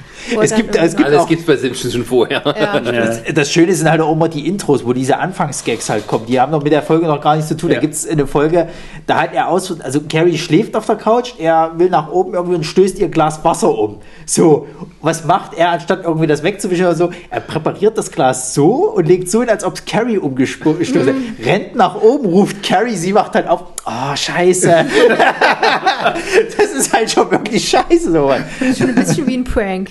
[0.41, 2.43] Es gibt, es gibt Alles auch, gibt's bei Simpsons schon vorher.
[2.61, 2.79] Ja.
[2.81, 6.27] das, das Schöne sind halt auch immer die Intros, wo diese Anfangsgags halt kommen.
[6.27, 7.71] Die haben noch mit der Folge noch gar nichts zu tun.
[7.71, 7.81] Da Ja.
[7.81, 8.69] gibt es eine Folge,
[9.07, 12.55] da hat er aus, also Carrie schläft auf der Couch, er will nach oben irgendwie
[12.57, 13.97] und stößt ihr Glas Wasser um.
[14.27, 14.67] So,
[15.01, 17.11] was macht er, anstatt irgendwie das wegzuwischen oder so?
[17.31, 21.45] Er präpariert das Glas so und legt so hin, als ob es Carrie umgestoßen Mhm.
[21.45, 24.87] rennt nach oben, ruft Carrie, sie macht halt auf, oh, scheiße.
[26.57, 28.41] das ist halt schon wirklich scheiße, sowas.
[28.77, 29.91] Schon ein bisschen wie ein Prank.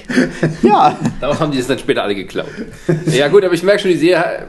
[0.61, 2.47] Ja, Daraus haben die es dann später alle geklaut.
[3.07, 4.47] Ja gut, aber ich merke schon, die Serie,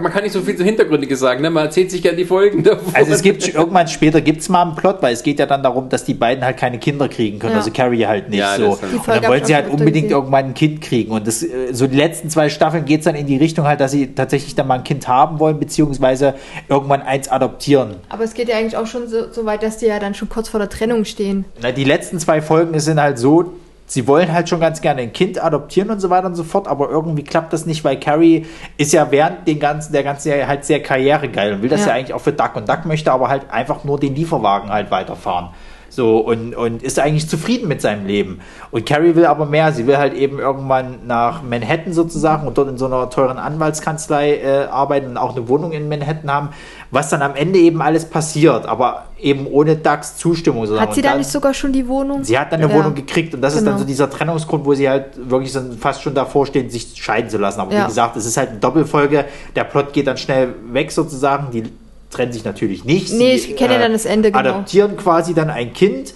[0.00, 1.50] man kann nicht so viel zu Hintergründiges sagen, ne?
[1.50, 2.94] man erzählt sich gerne die Folgen davon.
[2.94, 5.62] also es gibt irgendwann später gibt es mal einen Plot, weil es geht ja dann
[5.62, 7.58] darum, dass die beiden halt keine Kinder kriegen können, Ja.
[7.58, 8.78] also Carrie halt nicht Ja, so.
[8.92, 11.86] Die Und dann wollen sie halt unbedingt irgendwann ein Kind kriegen und das, äh, so
[11.86, 14.66] die letzten zwei Staffeln geht es dann in die Richtung halt, dass sie tatsächlich dann
[14.68, 16.34] mal ein Kind haben wollen, beziehungsweise
[16.68, 17.96] irgendwann eins adoptieren.
[18.08, 20.28] Aber es geht ja eigentlich auch schon so, so weit, dass die ja dann schon
[20.28, 21.44] kurz vor der Trennung stehen.
[21.62, 23.52] Na, die letzten zwei Folgen sind halt so,
[23.86, 26.68] sie wollen halt schon ganz gerne ein Kind adoptieren und so weiter und so fort,
[26.68, 30.46] aber irgendwie klappt das nicht, weil Carrie ist ja während den ganzen, der ganzen Serie
[30.46, 31.88] halt sehr karrieregeil und will das ja.
[31.88, 31.92] Ja.
[31.94, 35.50] eigentlich auch für Duck und Duck möchte aber halt einfach nur den Lieferwagen halt weiterfahren.
[35.88, 38.40] So, und, und ist eigentlich zufrieden mit seinem Leben.
[38.70, 39.72] Und Carrie will aber mehr.
[39.72, 44.36] Sie will halt eben irgendwann nach Manhattan sozusagen und dort in so einer teuren Anwaltskanzlei
[44.36, 46.48] äh, arbeiten und auch eine Wohnung in Manhattan haben,
[46.90, 50.66] was dann am Ende eben alles passiert, aber eben ohne Ducks Zustimmung.
[50.66, 50.88] sozusagen.
[50.88, 52.22] Hat sie da nicht sogar schon die Wohnung?
[52.24, 52.78] Sie hat dann eine Ja.
[52.78, 53.78] Wohnung gekriegt und das ist dann Genau.
[53.78, 57.38] so dieser Trennungsgrund, wo sie halt wirklich so fast schon davor steht, sich scheiden zu
[57.38, 57.60] lassen.
[57.60, 57.86] Aber wie Ja.
[57.86, 59.24] gesagt, es ist halt eine Doppelfolge.
[59.54, 61.50] Der Plot geht dann schnell weg sozusagen.
[61.52, 61.62] Die
[62.16, 63.12] trennen sich natürlich nicht.
[63.12, 64.40] Nee, Sie, ich kenne dann das Ende, genau.
[64.50, 66.14] Adoptieren quasi dann ein Kind.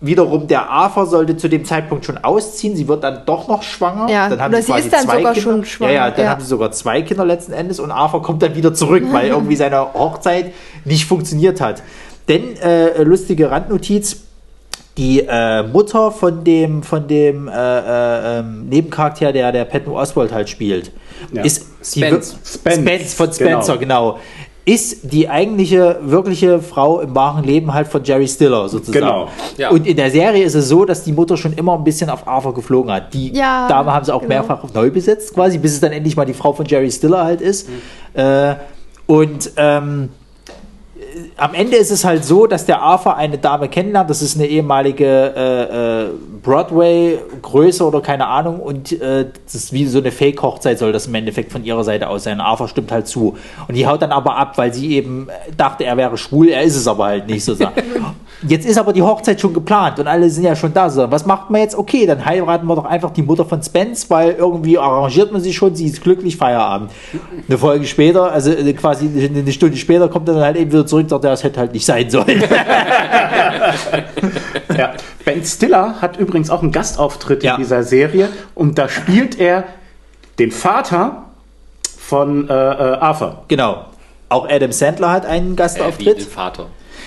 [0.00, 2.76] Wiederum der Afer sollte zu dem Zeitpunkt schon ausziehen.
[2.76, 4.08] Sie wird dann doch noch schwanger.
[4.08, 5.50] Ja, dann haben oder sie sie quasi ist dann zwei sogar Kinder.
[5.50, 6.30] schon schwanger, Ja, ja, dann ja.
[6.30, 9.56] haben sie sogar zwei Kinder letzten Endes und Arthur kommt dann wieder zurück, weil irgendwie
[9.56, 10.52] seine Hochzeit
[10.84, 11.82] nicht funktioniert hat.
[12.28, 14.18] Denn äh, lustige Randnotiz,
[14.96, 20.32] die äh, Mutter von dem von dem äh, äh, ähm, Nebencharakter, der der Patton Oswald
[20.32, 20.92] halt spielt,
[21.32, 21.42] Ja.
[21.42, 22.36] ist Spence.
[22.44, 22.80] Spence.
[22.80, 24.18] Spence von Spencer, genau.
[24.68, 29.06] Ist die eigentliche, wirkliche Frau im wahren Leben halt von Jerry Stiller sozusagen.
[29.06, 29.28] Genau.
[29.56, 29.70] Ja.
[29.70, 32.28] Und in der Serie ist es so, dass die Mutter schon immer ein bisschen auf
[32.28, 33.14] Arthur geflogen hat.
[33.14, 34.34] Die Ja, Dame haben sie auch genau.
[34.34, 37.40] mehrfach neu besetzt, quasi, bis es dann endlich mal die Frau von Jerry Stiller halt
[37.40, 37.66] ist.
[38.12, 38.56] Äh,
[39.06, 40.10] und ähm,
[41.36, 44.10] am Ende ist es halt so, dass der Arthur eine Dame kennenlernt.
[44.10, 46.08] Das ist eine ehemalige äh, äh,
[46.42, 48.60] Broadway-Größe oder keine Ahnung.
[48.60, 52.08] Und äh, das ist wie so eine Fake-Hochzeit, soll das im Endeffekt von ihrer Seite
[52.08, 52.40] aus sein.
[52.40, 53.36] Arthur stimmt halt zu.
[53.66, 56.48] Und die haut dann aber ab, weil sie eben dachte, er wäre schwul.
[56.48, 57.82] Er ist es aber halt nicht sozusagen.
[58.46, 60.88] Jetzt ist aber die Hochzeit schon geplant und alle sind ja schon da.
[60.88, 61.76] So, was macht man jetzt?
[61.76, 65.56] Okay, dann heiraten wir doch einfach die Mutter von Spence, weil irgendwie arrangiert man sich
[65.56, 66.92] schon, sie ist glücklich, Feierabend.
[67.48, 70.86] Eine Folge später, also äh, quasi eine Stunde später, kommt er dann halt eben wieder
[70.86, 72.42] zurück, sagt, er, das hätte halt nicht sein sollen.
[74.76, 74.92] Ja.
[75.24, 77.54] Ben Stiller hat übrigens auch einen Gastauftritt Ja.
[77.54, 79.64] in dieser Serie und da spielt er
[80.38, 81.24] den Vater
[81.98, 82.56] von äh, äh,
[82.98, 83.42] Arthur.
[83.48, 83.84] genau.
[84.30, 86.22] Auch Adam Sandler hat einen Äh, wie den Gastauftritt.
[86.22, 86.66] Vater.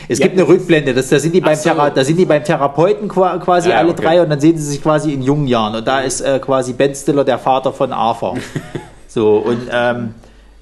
[0.10, 0.26] Es Ja.
[0.26, 1.70] gibt eine Rückblende, das, da, sind die beim so.
[1.70, 4.02] Thera da sind die beim Therapeuten qua- quasi Ja, alle okay.
[4.02, 5.76] drei und dann sehen sie sich quasi in jungen Jahren.
[5.76, 8.38] Und da ist äh, quasi Ben Stiller der Vater von Arthur.
[9.08, 10.16] so, und ähm,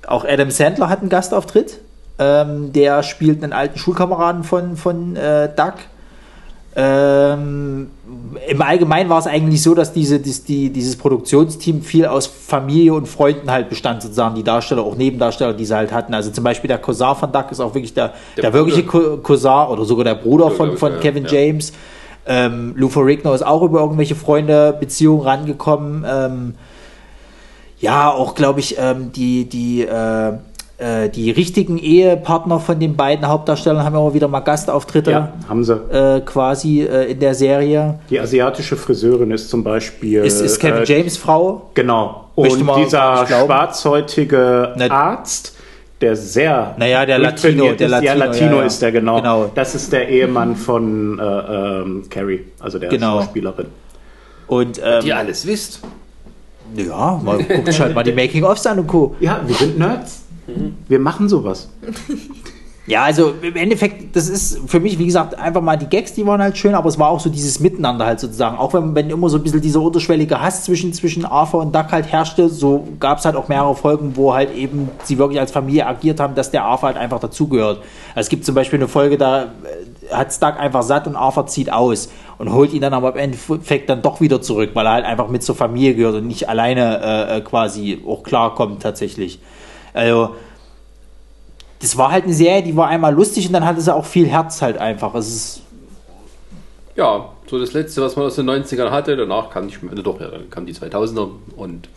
[0.05, 1.79] auch Adam Sandler hat einen Gastauftritt.
[2.19, 5.75] Ähm, der spielt einen alten Schulkameraden von, von äh, Doug.
[6.75, 7.89] Ähm,
[8.47, 12.93] Im Allgemeinen war es eigentlich so, dass diese, dies, die, dieses Produktionsteam viel aus Familie
[12.93, 16.13] und Freunden halt bestand, sozusagen die Darsteller, auch Nebendarsteller, die sie halt hatten.
[16.13, 19.17] Also zum Beispiel der Cousin von Doug ist auch wirklich der, der, Der wirkliche Co-
[19.17, 21.31] Cousin oder sogar der Bruder von, ich, von Kevin ja.
[21.31, 21.73] James.
[22.27, 26.05] Ähm, Lou Ferrigno ist auch über irgendwelche Freunde, Beziehungen rangekommen.
[26.07, 26.55] Ähm,
[27.79, 30.33] ja, auch glaube ich, ähm, die, die, äh,
[30.79, 35.63] äh, die richtigen Ehepartner von den beiden Hauptdarstellern haben immer wieder mal Gastauftritte Ja, haben
[35.63, 35.73] sie.
[35.73, 37.99] äh, quasi äh, in der Serie.
[38.09, 40.23] Die asiatische Friseurin ist zum Beispiel.
[40.23, 41.69] Ist, ist Kevin äh, James Frau?
[41.73, 42.25] Genau.
[42.35, 45.55] Und man dieser schwarzhäutige Ne- Arzt,
[46.01, 46.75] der sehr.
[46.77, 48.03] Naja, der Latino, der ist.
[48.03, 48.65] ja, Latino, Latino ja, ja.
[48.67, 49.17] ist der, genau.
[49.17, 49.51] Genau.
[49.53, 53.19] Das ist der Ehemann von äh, ähm, Carrie, also der Genau.
[53.21, 53.65] Schauspielerin.
[54.47, 55.81] Und ähm, Die alles wisst.
[56.75, 59.15] ja, mal guckt halt mal die Making-ofs an und Co.
[59.19, 60.23] Ja, wir sind Nerds.
[60.87, 61.69] Wir machen sowas.
[62.89, 66.25] Ja, also im Endeffekt, das ist für mich, wie gesagt, einfach mal die Gags, die
[66.25, 68.57] waren halt schön, aber es war auch so dieses Miteinander halt sozusagen.
[68.57, 71.91] Auch wenn, wenn immer so ein bisschen dieser unterschwellige Hass zwischen, zwischen Arthur und Duck
[71.91, 75.51] halt herrschte, so gab es halt auch mehrere Folgen, wo halt eben sie wirklich als
[75.51, 77.77] Familie agiert haben, dass der Arthur halt einfach dazugehört.
[78.15, 79.47] Also es gibt zum Beispiel eine Folge, da äh,
[80.11, 83.87] hat Duck einfach satt und Arthur zieht aus und holt ihn dann aber im Endeffekt
[83.91, 87.01] dann doch wieder zurück, weil er halt einfach mit zur Familie gehört und nicht alleine
[87.03, 89.39] äh, äh, quasi auch klarkommt tatsächlich.
[89.93, 90.35] Also
[91.79, 94.27] das war halt eine Serie, die war einmal lustig und dann hatte sie auch viel
[94.27, 95.15] Herz halt einfach.
[95.15, 95.61] Es ist,
[96.95, 99.15] Ja, so das letzte, was man aus den 90ern hatte.
[99.15, 101.89] Danach kam nicht mehr, doch, ja, kam die 2000er und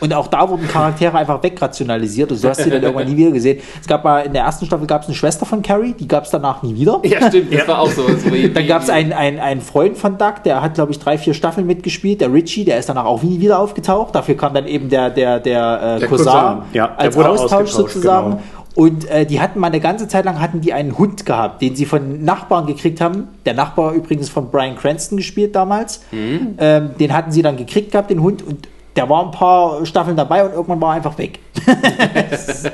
[0.00, 2.30] Und auch da wurden Charaktere einfach wegrationalisiert.
[2.30, 3.60] Also du hast sie dann irgendwann nie wieder gesehen.
[3.80, 6.24] Es gab mal in der ersten Staffel gab es eine Schwester von Carrie, die gab
[6.24, 7.00] es danach nie wieder.
[7.04, 8.02] Ja, stimmt, das war auch so.
[8.08, 11.18] so Dann gab es einen, einen, einen Freund von Doug, der hat, glaube ich, drei,
[11.18, 12.20] vier Staffeln mitgespielt.
[12.20, 14.14] Der Richie, der ist danach auch nie wieder aufgetaucht.
[14.14, 17.28] Dafür kam dann eben der, der, der, äh, Der Cousin, Cousin, ja, der als wurde
[17.30, 18.30] Austausch ausgetauscht, sozusagen.
[18.32, 18.42] genau.
[18.74, 21.76] Und äh, die hatten mal eine ganze Zeit lang hatten die einen Hund gehabt, den
[21.76, 23.28] sie von Nachbarn gekriegt haben.
[23.46, 26.00] Der Nachbar übrigens von Brian Cranston gespielt damals.
[26.10, 26.56] Mhm.
[26.58, 28.42] Ähm, den hatten sie dann gekriegt gehabt, den Hund.
[28.42, 31.38] Und der war ein paar Staffeln dabei und irgendwann war er einfach weg.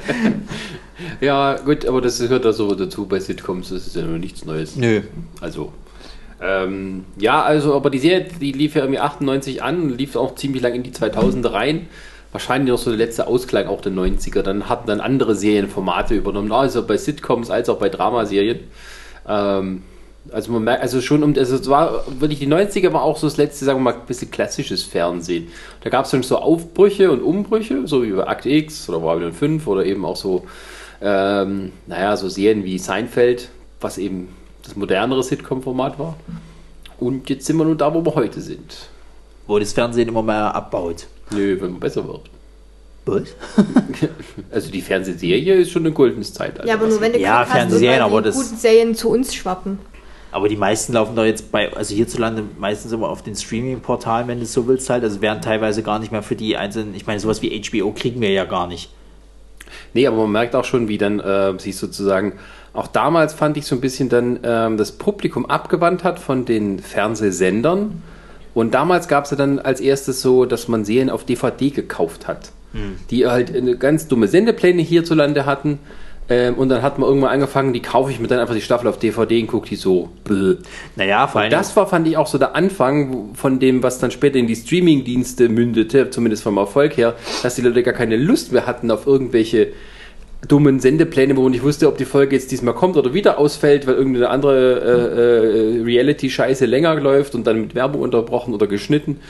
[1.20, 4.44] Ja, gut, aber das gehört da so dazu bei Sitcoms, das ist ja nur nichts
[4.44, 4.76] Neues.
[4.76, 5.02] Nö.
[5.40, 5.72] Also,
[6.42, 10.34] ähm, ja, also, aber die Serie, die lief ja irgendwie 98 an und lief auch
[10.34, 11.88] ziemlich lang in die 2000er rein.
[12.32, 14.42] Wahrscheinlich noch so der letzte Ausklang auch der 90er.
[14.42, 18.60] Dann hatten dann andere Serienformate übernommen, also bei Sitcoms als auch bei Dramaserien.
[19.28, 19.82] Ähm,
[20.32, 23.26] also man merkt, also schon um, also es war wirklich die 90er war auch so
[23.26, 25.48] das letzte, sagen wir mal, ein bisschen klassisches Fernsehen.
[25.82, 29.32] Da gab es dann so Aufbrüche und Umbrüche, so wie bei Akt X oder Babylon
[29.32, 30.44] 5 oder eben auch so,
[31.02, 33.48] ähm, naja, so Serien wie Seinfeld,
[33.80, 34.28] was eben
[34.62, 36.16] das modernere Sitcom-Format war.
[36.98, 38.88] Und jetzt sind wir nun da, wo wir heute sind.
[39.46, 41.06] Wo das Fernsehen immer mehr abbaut.
[41.30, 42.22] Nö, wenn man besser wird.
[43.06, 43.22] Was?
[44.52, 46.66] Also die Fernsehserie ist schon ein goldenes Zeitalter.
[46.68, 49.34] Ja, aber nur wenn du Ja, Glück hast, aber die das- guten Serien zu uns
[49.34, 49.78] schwappen.
[50.32, 54.38] Aber die meisten laufen doch jetzt bei, also hierzulande meistens immer auf den Streaming-Portalen, wenn
[54.38, 55.02] du es so willst halt.
[55.02, 58.20] Also werden teilweise gar nicht mehr für die einzelnen, ich meine, sowas wie HBO kriegen
[58.20, 58.90] wir ja gar nicht.
[59.92, 62.34] Nee, aber man merkt auch schon, wie dann äh, sich sozusagen,
[62.72, 66.78] auch damals fand ich so ein bisschen dann ähm, das Publikum abgewandt hat von den
[66.78, 68.02] Fernsehsendern.
[68.54, 72.28] Und damals gab es ja dann als erstes so, dass man Serien auf DVD gekauft
[72.28, 72.52] hat.
[73.10, 75.78] Die halt ganz dumme Sendepläne hierzulande hatten.
[76.30, 78.86] Ähm, und dann hat man irgendwann angefangen, die kaufe ich mir dann einfach die Staffel
[78.86, 80.10] auf DVD und gucke die so.
[80.24, 80.56] Bäh.
[80.94, 81.50] Naja, vor allem.
[81.50, 84.54] Das war, fand ich, auch so der Anfang von dem, was dann später in die
[84.54, 89.06] Streaming-Dienste mündete, zumindest vom Erfolg her, dass die Leute gar keine Lust mehr hatten auf
[89.08, 89.72] irgendwelche
[90.48, 93.86] dummen Sendepläne, wo man nicht wusste, ob die Folge jetzt diesmal kommt oder wieder ausfällt,
[93.86, 99.20] weil irgendeine andere äh, äh, Reality-Scheiße länger läuft und dann mit Werbung unterbrochen oder geschnitten.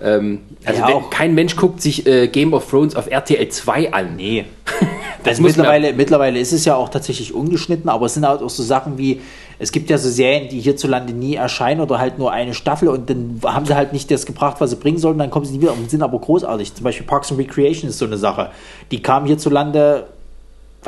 [0.00, 3.48] Ähm, also Ja, wenn, auch- kein Mensch guckt sich äh, Game of Thrones auf RTL
[3.48, 4.16] 2 an.
[4.16, 4.44] Nee.
[5.24, 8.62] Das mittlerweile, mittlerweile ist es ja auch tatsächlich ungeschnitten, aber es sind halt auch so
[8.62, 9.20] Sachen wie,
[9.58, 13.10] es gibt ja so Serien, die hierzulande nie erscheinen oder halt nur eine Staffel und
[13.10, 15.60] dann haben sie halt nicht das gebracht, was sie bringen sollten, dann kommen sie nie
[15.62, 16.72] wieder und sind aber großartig.
[16.72, 18.50] Zum Beispiel Parks and Recreation ist so eine Sache.
[18.92, 20.04] Die kam hierzulande,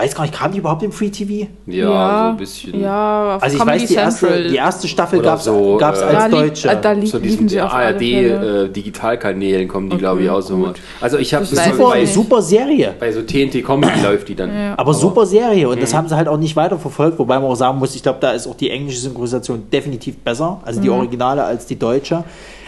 [0.00, 1.48] weiß gar nicht, kam die überhaupt im Free TV?
[1.66, 2.80] Ja, so ein bisschen.
[2.80, 5.84] Ja, auf Also ich Comedy weiß, die erste, die erste Staffel gab es so, äh,
[5.84, 6.68] als da, Deutsche.
[6.70, 7.60] äh, da lief, Zu liefen diesen.
[7.62, 10.56] ARD-Digitalkanälen kommen die, glaube ich, Okay, auch so.
[10.56, 10.80] gut.
[11.00, 12.12] Also ich habe super, nicht.
[12.12, 12.94] super Serie.
[12.98, 14.50] bei so TNT Comedy läuft die dann.
[14.76, 17.54] Aber super Serie und das haben sie halt auch nicht weiter verfolgt, wobei man auch
[17.56, 21.44] sagen muss, ich glaube, da ist auch die englische Synchronisation definitiv besser, also die Originale
[21.44, 22.24] als die deutsche.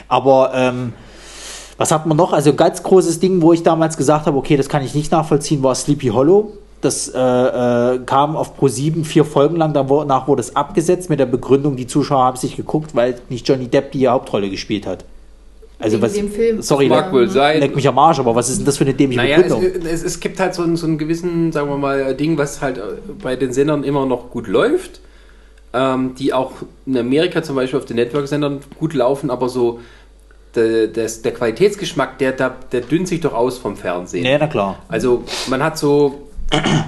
[0.08, 0.92] Aber ähm,
[1.78, 2.32] was hat man noch?
[2.32, 5.10] Also ein ganz großes Ding, wo ich damals gesagt habe, okay, das kann ich nicht
[5.10, 6.52] nachvollziehen, war Sleepy Hollow.
[6.82, 11.20] Das äh, äh, kam auf Pro 7 vier Folgen lang, danach wurde es abgesetzt mit
[11.20, 15.04] der Begründung, die Zuschauer haben sich geguckt, weil nicht Johnny Depp die Hauptrolle gespielt hat.
[15.78, 16.60] Also was, dem Film.
[16.62, 17.60] sorry, Mag leck, wohl sein.
[17.60, 19.86] leck mich am Arsch, aber was ist denn das für eine dämliche Naja, es, Begründung?
[19.86, 22.78] es, es gibt halt so einen, so einen gewissen, sagen wir mal, Ding, was halt
[22.78, 22.82] äh,
[23.20, 25.00] bei den Sendern immer noch gut läuft,
[25.72, 26.52] ähm, die auch
[26.86, 29.80] in Amerika zum Beispiel auf den Network-Sendern gut laufen, aber so
[30.54, 34.22] der, das, der Qualitätsgeschmack, der, der, der dünnt sich doch aus vom Fernsehen.
[34.22, 34.78] nee, na klar.
[34.88, 36.28] Also man hat so,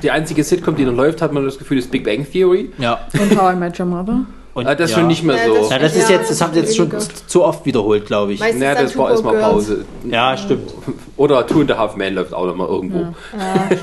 [0.02, 2.70] die einzige Sitcom, die noch läuft, hat man das Gefühl, ist Big Bang Theory.
[2.78, 3.00] Ja.
[3.12, 4.20] Und How I Met Your Mother.
[4.52, 5.00] Und, Ah, das ist ja.
[5.00, 5.54] schon nicht mehr Ja, so.
[5.54, 6.88] das- Ja, das ist Ja, jetzt, das haben sie jetzt schon
[7.26, 8.40] zu oft wiederholt, glaube ich.
[8.40, 9.36] Meistens Naja, das war erstmal.
[9.38, 9.84] Pause.
[10.08, 10.72] Ja, stimmt.
[11.16, 13.06] Oder Two and a Half Men läuft auch noch mal irgendwo.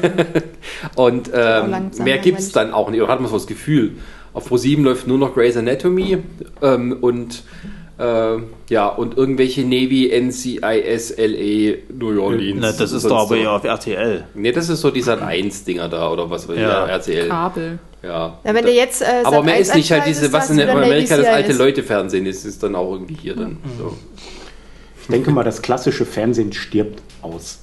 [0.96, 3.02] Und ähm, mehr gibt es dann auch nicht.
[3.02, 3.94] Oder hat man so das Gefühl.
[4.34, 6.20] Auf Pro7 läuft nur noch Grey's Anatomy
[6.62, 7.44] ähm, und
[8.02, 8.38] äh,
[8.70, 12.60] ja, und irgendwelche Navy, NCIS, LA, New Orleans.
[12.60, 13.36] Na, das ist doch aber so.
[13.36, 14.26] ja auf RTL.
[14.34, 16.88] Nee, das ist so die Sat 1 Dinger da oder was weiß ich, Ja.
[16.88, 17.28] ja, RTL.
[17.28, 17.80] Kabel.
[18.04, 18.40] Ja.
[18.44, 21.18] Ja, wenn du jetzt, äh, aber mehr 1 ist nicht halt diese, was in Amerika
[21.18, 21.54] das alte.
[21.54, 23.58] Leute-Fernsehen ist, ist dann auch irgendwie hier dann.
[23.78, 23.96] So.
[25.02, 27.60] Ich denke mal, das klassische Fernsehen stirbt aus.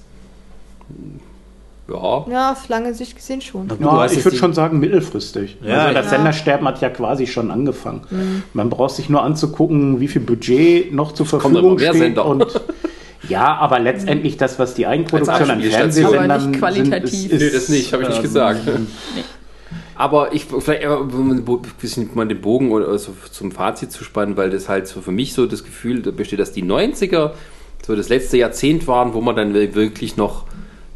[1.90, 2.26] Ja.
[2.30, 3.66] Ja, auf lange Sicht gesehen schon.
[3.68, 5.56] Du Ja, ich würde schon sagen mittelfristig.
[5.64, 6.10] Ja, also das ja.
[6.10, 8.02] Sendersterben hat ja quasi schon angefangen.
[8.10, 8.42] Mhm.
[8.52, 12.02] Man braucht sich nur anzugucken, wie viel Budget noch zur Verfügung immer mehr steht.
[12.02, 12.26] Sender.
[12.26, 12.46] Und
[13.28, 15.62] ja, aber letztendlich das, was die Eigenproduktion an.
[15.62, 17.10] Fernsehsendern Aber nicht qualitativ.
[17.30, 18.60] sind, ist, Nee, das nicht, habe ich nicht ähm, gesagt.
[19.94, 20.88] Aber ich, vielleicht, äh,
[21.44, 25.00] bo- bisschen mal den Bogen oder so zum Fazit zu spannen, weil das halt so
[25.00, 27.32] für mich so das Gefühl besteht, dass die 90er
[27.84, 30.44] so das letzte Jahrzehnt waren, wo man dann wirklich noch,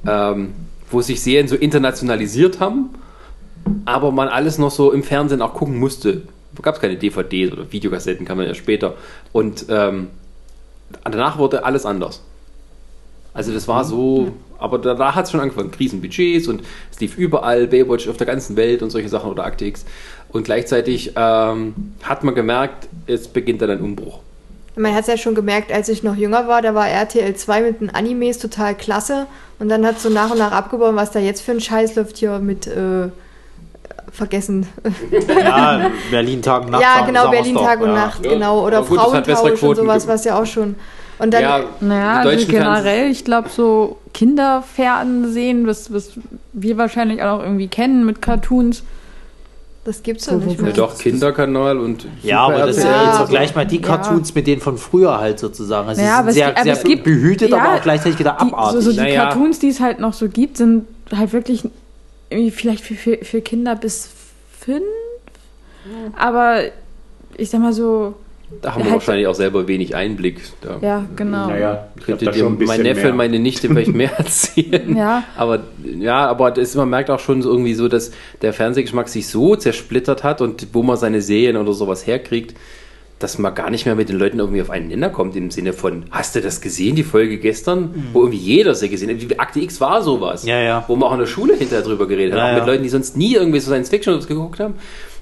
[0.06, 0.52] ähm,
[0.92, 2.90] wo sich Serien so internationalisiert haben,
[3.84, 6.22] aber man alles noch so im Fernsehen auch gucken musste.
[6.54, 8.94] Da gab es keine DVDs oder Videokassetten, kann man ja später.
[9.32, 10.08] Und ähm,
[11.04, 12.22] danach wurde alles anders.
[13.34, 15.70] Also das war so, aber da, da hat es schon angefangen.
[15.70, 19.64] Krisenbudgets und es lief überall, Baywatch auf der ganzen Welt und solche Sachen oder Akte
[19.64, 19.86] X.
[20.30, 24.20] Und gleichzeitig ähm, hat man gemerkt, es beginnt dann ein Umbruch.
[24.74, 27.60] Man hat es ja schon gemerkt, als ich noch jünger war, da war RTL 2
[27.62, 29.26] mit den Animes total klasse.
[29.58, 32.16] Und dann hat so nach und nach abgebaut, was da jetzt für ein Scheiß läuft
[32.16, 33.08] hier mit äh,
[34.10, 34.66] vergessen.
[35.28, 36.82] Ja, Berlin Tag und Nacht.
[36.82, 37.94] ja, genau, Berlin Tag und ja.
[37.94, 38.64] Nacht, genau.
[38.66, 40.76] Oder gut, Frauentausch und sowas, was ja auch schon.
[41.18, 46.12] Und dann, ja, Naja, also generell, ich glaube, so Kinderfernsehen, was, was
[46.52, 48.82] wir wahrscheinlich auch noch irgendwie kennen mit Cartoons.
[49.84, 50.72] Das gibt's ja nicht Ja, mehr.
[50.72, 53.82] doch, Kinderkanal und Ja, aber das Super ja, Ja, jetzt aber- vergleich mal die ja.
[53.82, 55.88] Cartoons mit denen von früher halt sozusagen.
[55.88, 57.78] Also Ja, aber sie es sind gibt- sehr, aber sehr es gibt- behütet, ja, aber
[57.78, 58.80] auch gleichzeitig wieder Die, so, abartig.
[58.84, 59.24] so die Naja.
[59.26, 61.64] Cartoons, die es halt noch so gibt, sind halt wirklich
[62.30, 64.08] irgendwie vielleicht für, für, für Kinder bis
[64.58, 64.84] fünf.
[66.16, 66.60] Aber
[67.36, 68.14] ich sag mal so,
[68.60, 70.40] Da haben wir Halt- wahrscheinlich auch selber wenig Einblick.
[70.60, 71.48] Da ja, genau.
[71.48, 73.10] Naja, könnte da dir schon ein mein Neffe mehr.
[73.12, 74.96] und meine Nichte vielleicht mehr erzählen.
[74.96, 75.24] Ja.
[75.36, 75.60] Aber
[75.98, 79.56] ja, aber das, man merkt auch schon so irgendwie so, dass der Fernsehgeschmack sich so
[79.56, 82.54] zersplittert hat und wo man seine Serien oder sowas herkriegt,
[83.18, 85.72] dass man gar nicht mehr mit den Leuten irgendwie auf einen Nenner kommt im Sinne
[85.72, 88.10] von, hast du das gesehen, die Folge gestern?
[88.12, 89.20] Wo irgendwie jeder sie gesehen hat.
[89.22, 90.42] Die Akte X war sowas.
[90.42, 90.48] Mhm.
[90.48, 90.84] Ja, ja.
[90.88, 92.48] Wo man auch in der Schule hinterher drüber geredet Ja, hat.
[92.50, 92.58] Auch ja.
[92.58, 94.74] mit Leuten, die sonst nie irgendwie so Science Fiction geguckt haben.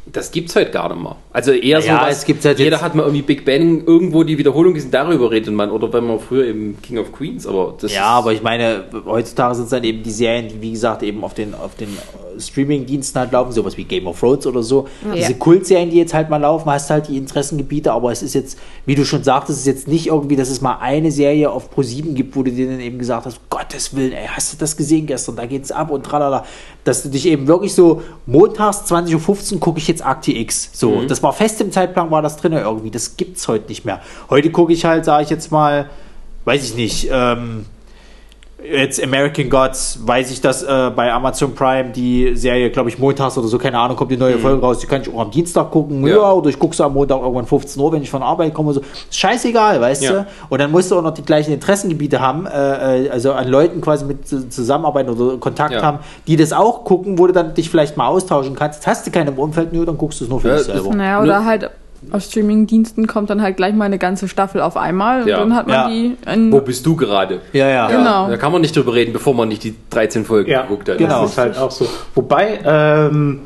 [0.06, 1.14] Das gibt's heute gar nicht mehr.
[1.32, 3.84] Also eher so, Ja, was, es gibt's halt jeder jetzt- hat mal irgendwie Big Bang
[3.86, 5.70] irgendwo die Wiederholung gesehen, darüber redet man.
[5.70, 9.54] Oder wenn man früher im King of Queens, aber das Ja, aber ich meine, heutzutage
[9.54, 12.40] sind es dann eben die Serien, die wie gesagt eben auf den, auf den äh,
[12.40, 14.88] Streaming-Diensten halt laufen, sowas wie Game of Thrones oder so.
[15.14, 18.58] Diese Kultserien, die jetzt halt mal laufen, hast halt die Interessengebiete, aber es ist jetzt,
[18.86, 21.68] wie du schon sagtest, es ist jetzt nicht irgendwie, dass es mal eine Serie auf
[21.76, 24.76] Pro7 gibt, wo du dir dann eben gesagt hast, Gottes Willen, ey, hast du das
[24.76, 25.36] gesehen gestern?
[25.36, 26.44] Da geht's ab und tralala.
[26.82, 30.70] Dass du dich eben wirklich so, montags 20.15 Uhr gucke ich jetzt Akte X.
[30.72, 32.90] So, das war fest im Zeitplan, war das drin irgendwie.
[32.90, 34.00] Das gibt's heute nicht mehr.
[34.30, 35.90] Heute gucke ich halt, sage ich jetzt mal,
[36.44, 37.66] weiß ich nicht, ähm,
[38.64, 43.36] jetzt American Gods, weiß ich, dass äh, bei Amazon Prime die Serie, glaube ich, montags
[43.38, 45.70] oder so, keine Ahnung, kommt die neue Folge raus, die kann ich auch am Dienstag
[45.70, 46.20] gucken, ja, Mhm.
[46.20, 46.32] Ja.
[46.32, 48.80] oder ich gucke sie am Montag irgendwann 15 Uhr, wenn ich von Arbeit komme, so.
[49.10, 50.12] Scheißegal, weißt Ja.
[50.12, 50.26] du?
[50.48, 53.80] Und dann musst du auch noch die gleichen Interessengebiete haben, äh, äh, also an Leuten
[53.80, 55.82] quasi mit zu- zusammenarbeiten oder Kontakt Ja.
[55.82, 58.80] haben, die das auch gucken, wo du dann dich vielleicht mal austauschen kannst.
[58.80, 60.64] Jetzt hast du keine im Umfeld, nö, dann guckst du es nur für Ja, dich
[60.66, 60.94] selber.
[60.94, 61.70] Naja, oder halt
[62.12, 65.38] auf Streaming-Diensten kommt dann halt gleich mal eine ganze Staffel auf einmal und Ja.
[65.38, 65.88] dann hat man Ja.
[65.88, 66.16] die.
[66.32, 67.40] in- Wo bist du gerade?
[67.52, 67.88] Ja, ja.
[67.88, 68.28] Genau.
[68.28, 70.98] Da kann man nicht drüber reden, bevor man nicht die 13 Folgen Ja, geguckt hat.
[70.98, 71.22] genau.
[71.22, 71.86] Das ist halt auch so.
[72.14, 73.40] Wobei, ähm,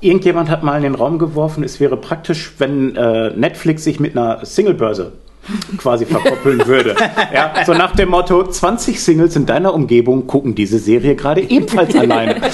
[0.00, 4.16] irgendjemand hat mal in den Raum geworfen, es wäre praktisch, wenn äh, Netflix sich mit
[4.16, 5.12] einer Singlebörse
[5.76, 6.96] quasi verkoppeln würde.
[7.32, 11.94] Ja, so nach dem Motto, 20 Singles in deiner Umgebung gucken diese Serie gerade ebenfalls
[11.94, 12.36] alleine.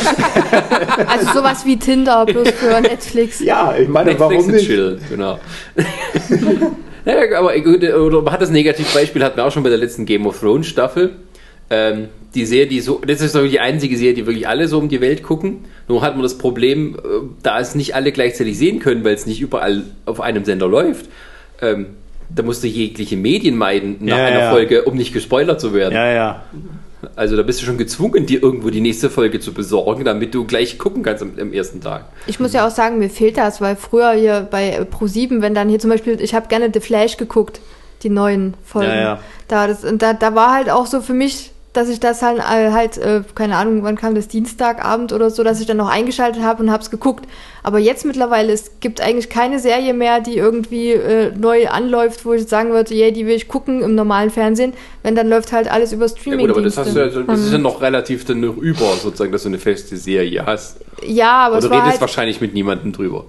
[1.07, 3.41] Also sowas wie Tinder, bloß für Netflix.
[3.41, 4.67] Ja, ich meine, Netflix warum nicht?
[4.67, 5.39] Chill, genau.
[7.05, 10.07] ja, aber gut, oder man hat das Negativbeispiel, hatten wir auch schon bei der letzten
[10.07, 11.17] Game of Thrones Staffel.
[11.69, 14.89] Ähm, die Serie, die so, das ist die einzige Serie, die wirklich alle so um
[14.89, 15.65] die Welt gucken.
[15.89, 19.27] Nur hat man das Problem, äh, da es nicht alle gleichzeitig sehen können, weil es
[19.27, 21.07] nicht überall auf einem Sender läuft.
[21.61, 21.87] Ähm,
[22.29, 24.51] da musst du jegliche Medien meiden nach Ja, einer ja.
[24.51, 25.95] Folge, um nicht gespoilert zu werden.
[25.95, 26.43] Ja, ja.
[27.15, 30.45] Also da bist du schon gezwungen, dir irgendwo die nächste Folge zu besorgen, damit du
[30.45, 32.07] gleich gucken kannst am, am ersten Tag.
[32.27, 35.69] Ich muss ja auch sagen, mir fehlt das, weil früher hier bei Pro7, wenn dann
[35.69, 37.61] hier zum Beispiel, ich habe gerne The Flash geguckt,
[38.03, 38.91] die neuen Folgen.
[38.91, 39.21] Ja, ja.
[39.47, 42.39] Da, das, und da, da war halt auch so für mich, dass ich das halt,
[42.39, 45.89] äh, halt äh, keine Ahnung, wann kam das Dienstagabend oder so, dass ich dann noch
[45.89, 47.27] eingeschaltet habe und habe es geguckt.
[47.63, 52.33] Aber jetzt mittlerweile, es gibt eigentlich keine Serie mehr, die irgendwie äh, neu anläuft, wo
[52.33, 54.73] ich sagen würde, yeah, die will ich gucken im normalen Fernsehen.
[55.03, 57.41] Wenn, dann läuft halt alles über Ja streaming gut, aber das, hast du ja, das
[57.41, 60.79] ist ja noch relativ dann noch über, sozusagen, dass du eine feste Serie hast.
[61.05, 63.25] Ja, aber Aber du redest halt, wahrscheinlich mit niemandem drüber.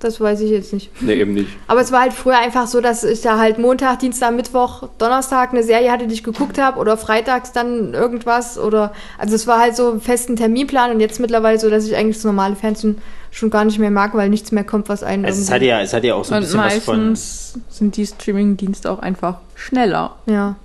[0.00, 1.02] Das weiß ich jetzt nicht.
[1.02, 1.48] Ne, eben nicht.
[1.66, 5.50] Aber es war halt früher einfach so, dass ich da halt Montag, Dienstag, Mittwoch, Donnerstag
[5.50, 9.58] eine Serie hatte, die ich geguckt habe oder freitags dann irgendwas oder also es war
[9.60, 12.98] halt so einen festen Terminplan und jetzt mittlerweile so, dass ich eigentlich das normale Fernsehen
[13.30, 15.80] schon gar nicht mehr mag, weil nichts mehr kommt, was einen Es, es, hat ja,
[15.80, 17.08] es hat ja auch so ein Und bisschen was von.
[17.10, 20.56] meistens sind die Streaming-Dienste auch einfach schneller ja.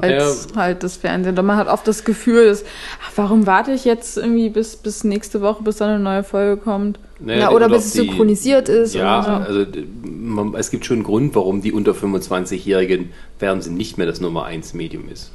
[0.00, 1.38] Als halt das Fernsehen.
[1.38, 2.64] Und man hat oft das Gefühl, dass,
[3.04, 6.60] ach, warum warte ich jetzt irgendwie bis, bis nächste Woche, bis dann eine neue Folge
[6.60, 6.98] kommt?
[7.18, 9.30] Ne, ja, oder bis es die- synchronisiert ist Ja, so.
[9.52, 9.66] also
[10.04, 14.44] man, es gibt schon einen Grund, warum die unter 25-Jährigen Fernsehen nicht mehr das Nummer
[14.44, 15.32] 1 Medium ist.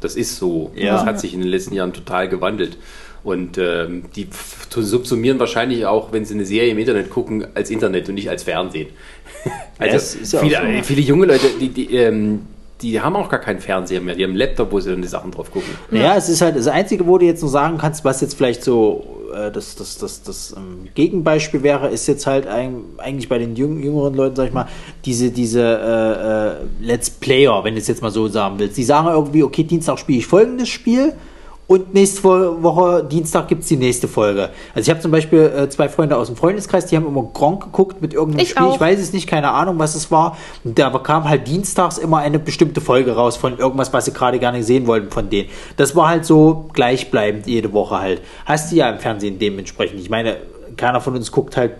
[0.00, 0.72] Das ist so.
[0.74, 0.94] Ja.
[0.94, 2.76] Das hat sich in den letzten Jahren total gewandelt.
[3.24, 4.26] Und ähm, die
[4.68, 8.42] subsumieren wahrscheinlich auch, wenn sie eine Serie im Internet gucken, als Internet und nicht als
[8.42, 8.88] Fernsehen.
[9.78, 10.82] Also ja auch viele, so.
[10.84, 12.42] viele junge Leute, die, die, ähm,
[12.82, 14.14] die haben auch gar keinen Fernseher mehr.
[14.14, 15.70] Die haben einen Laptop, wo sie dann die Sachen drauf gucken.
[15.90, 18.64] Ja, es ist halt das Einzige, wo du jetzt noch sagen kannst, was jetzt vielleicht
[18.64, 23.38] so äh, das, das, das, das ähm, Gegenbeispiel wäre, ist jetzt halt ein, eigentlich bei
[23.38, 24.68] den jüng, jüngeren Leuten, sag ich mal,
[25.04, 28.76] diese, diese äh, äh, Let's Player, wenn du es jetzt mal so sagen willst.
[28.76, 31.14] Die sagen irgendwie, okay, Dienstag spiele ich folgendes Spiel
[31.68, 34.50] und nächste Wo- Woche, Dienstag gibt es die nächste Folge.
[34.74, 37.64] Also ich habe zum Beispiel äh, zwei Freunde aus dem Freundeskreis, die haben immer Gronk
[37.64, 38.62] geguckt mit irgendeinem Ich Spiel.
[38.66, 38.74] auch.
[38.74, 40.36] Ich weiß es nicht, keine Ahnung, was es war.
[40.64, 44.38] Und da kam halt dienstags immer eine bestimmte Folge raus von irgendwas, was sie gerade
[44.38, 45.48] gerne sehen wollten von denen.
[45.76, 48.20] Das war halt so gleichbleibend jede Woche halt.
[48.44, 49.98] Hast du ja im Fernsehen dementsprechend.
[50.00, 50.36] Ich meine,
[50.76, 51.72] keiner von uns guckt halt,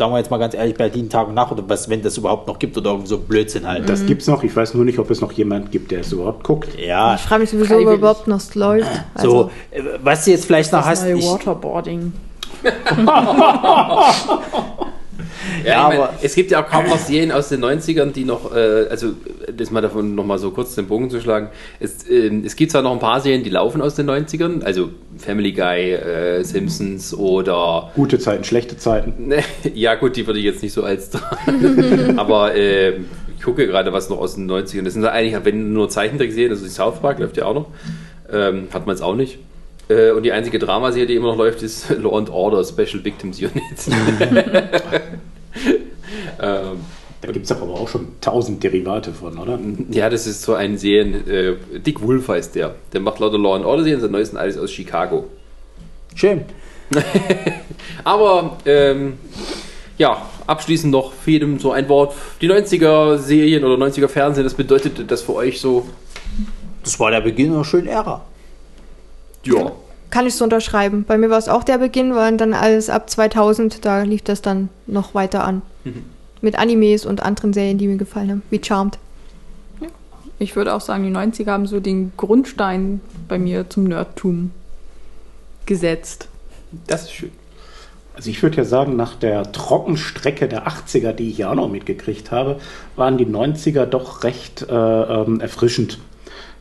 [0.00, 2.48] sagen wir jetzt mal ganz ehrlich, Berlin Tag und Nacht oder was, wenn das überhaupt
[2.48, 3.86] noch gibt oder irgend so Blödsinn halt.
[3.86, 4.42] Das gibt's noch.
[4.42, 6.70] Ich weiß nur nicht, ob es noch jemand gibt, der es überhaupt guckt.
[6.78, 8.88] ja, Ich frage mich sowieso, ob überhaupt noch es läuft.
[9.14, 12.14] Also, so, äh, was du jetzt vielleicht noch Das hast, neue ich, Waterboarding.
[15.64, 18.24] Ja, ich aber- mein, es gibt ja auch kaum noch Serien aus den 90ern, die
[18.24, 19.08] noch, äh, also
[19.54, 21.48] das mal davon nochmal so kurz den Bogen zu schlagen.
[21.80, 24.90] Es, ähm, es gibt zwar noch ein paar Serien, die laufen aus den 90ern, also
[25.18, 29.32] Family Guy, äh, Simpsons oder Gute Zeiten, schlechte Zeiten.
[29.74, 32.14] Ja gut, die würde ich jetzt nicht so als dran.
[32.18, 34.82] Aber ähm, ich gucke gerade was noch aus den 90ern.
[34.84, 37.66] Das sind eigentlich, wenn nur Zeichentrickserien, also die South Park läuft ja auch noch.
[38.32, 39.38] Ähm, hat man es auch nicht.
[39.90, 43.40] Äh, und die einzige Dramaserie, die immer noch läuft, ist Law and Order Special Victims
[43.40, 43.52] Unit.
[46.40, 46.80] ähm,
[47.20, 49.58] Da gibt's doch aber auch schon tausend Derivate von, oder?
[49.90, 51.28] ja, das ist so ein Serien.
[51.28, 52.76] Äh, Dick Wolf heißt der.
[52.92, 55.28] Der macht lauter Law and Order Serien, sein neuesten alles aus Chicago.
[56.14, 56.44] schön.
[58.04, 59.14] Aber ähm,
[59.98, 62.14] ja, abschließend noch für jedem so ein Wort.
[62.40, 65.86] Die 90er Serien oder 90er Fernsehen, das bedeutet das für euch so,
[66.82, 68.24] Das war der Beginn einer schönen Ära.
[69.44, 69.72] Ja.
[70.10, 71.04] kann ich so unterschreiben.
[71.06, 74.42] Bei mir war es auch der Beginn, weil dann alles ab 2000, da lief das
[74.42, 75.62] dann noch weiter an.
[76.42, 78.98] Mit Animes und anderen Serien, die mir gefallen haben, wie Charmed.
[80.38, 84.52] Ich würde auch sagen, die 90er haben so den Grundstein bei mir zum Nerdtum
[85.66, 86.28] gesetzt.
[86.86, 87.32] Das ist schön.
[88.14, 91.70] Also ich würde ja sagen, nach der Trockenstrecke der 80er, die ich ja auch noch
[91.70, 92.58] mitgekriegt habe,
[92.96, 95.98] waren die 90er doch recht äh, ähm, erfrischend.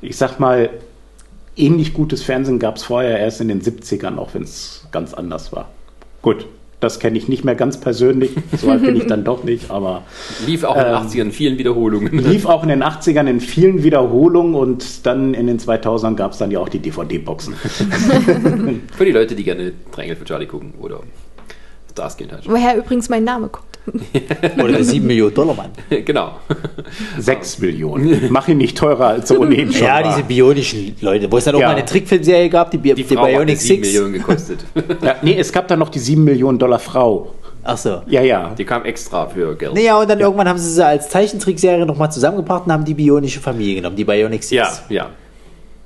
[0.01, 0.69] Ich sag mal,
[1.55, 5.51] ähnlich gutes Fernsehen gab es vorher erst in den 70ern, auch wenn es ganz anders
[5.51, 5.69] war.
[6.21, 6.45] Gut,
[6.79, 10.03] das kenne ich nicht mehr ganz persönlich, so alt bin ich dann doch nicht, aber
[10.45, 12.17] Lief auch in den Ähm, 80ern in vielen Wiederholungen.
[12.19, 16.37] lief auch in den 80ern in vielen Wiederholungen und dann in den 2000ern gab es
[16.37, 17.53] dann ja auch die DVD-Boxen.
[18.95, 21.01] Für die Leute, die gerne Triangle für Charlie gucken oder
[21.91, 22.47] Starsky und Hutch.
[22.47, 23.65] Woher übrigens mein Name kommt.
[24.63, 25.69] Oder der 7 Millionen Dollar Mann.
[26.05, 26.33] genau.
[27.17, 28.27] Sechs Millionen.
[28.29, 30.03] Mach ihn nicht teurer, als er ohnehin schon Ja, war.
[30.03, 31.67] diese bionischen Leute, wo es dann auch Ja.
[31.69, 33.87] mal eine Trickfilmserie gab, die, Bi- Die die Frau hat Bionic 7 Six.
[33.93, 34.59] Millionen gekostet.
[35.01, 37.33] Ja, nee, es gab dann noch die 7 Millionen Dollar Frau.
[37.63, 38.01] Ach so.
[38.07, 38.53] Ja, ja.
[38.57, 39.73] Die kam extra für Geld.
[39.73, 43.39] Naja, und dann irgendwann haben sie sie als Zeichentrickserie nochmal zusammengebracht und haben die bionische
[43.41, 44.51] Familie genommen, die Bionic Six.
[44.51, 45.09] Ja, ja.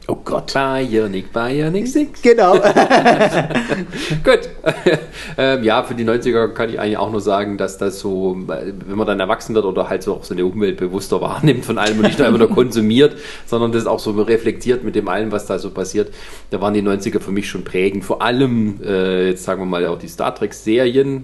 [0.08, 0.54] Oh Gott.
[0.54, 2.22] Bionic, Bionic 6.
[2.22, 2.54] Genau.
[4.24, 4.50] Gut.
[5.38, 8.98] ähm, ja, für die 90er kann ich eigentlich auch nur sagen, dass das so, wenn
[8.98, 11.98] man dann erwachsen wird oder halt so auch so eine Umwelt bewusster wahrnimmt von allem
[12.00, 13.16] und nicht nur einfach nur konsumiert,
[13.46, 16.14] sondern das auch so reflektiert mit dem allem, was da so passiert,
[16.50, 18.04] da waren die 90er für mich schon prägend.
[18.04, 21.24] Vor allem, äh, jetzt sagen wir mal, auch die Star Trek-Serien.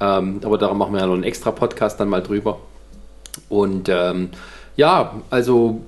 [0.00, 2.58] Ähm, aber darum machen wir ja noch einen extra Podcast dann mal drüber.
[3.48, 4.30] Und ähm,
[4.76, 5.80] ja, also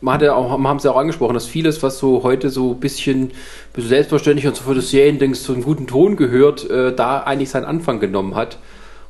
[0.00, 2.50] man hat ja auch, man haben es ja auch angesprochen, dass vieles, was so heute
[2.50, 3.32] so ein bisschen,
[3.72, 7.50] bisschen selbstverständlich und so für das Seriendings zu einem guten Ton gehört, äh, da eigentlich
[7.50, 8.58] seinen Anfang genommen hat.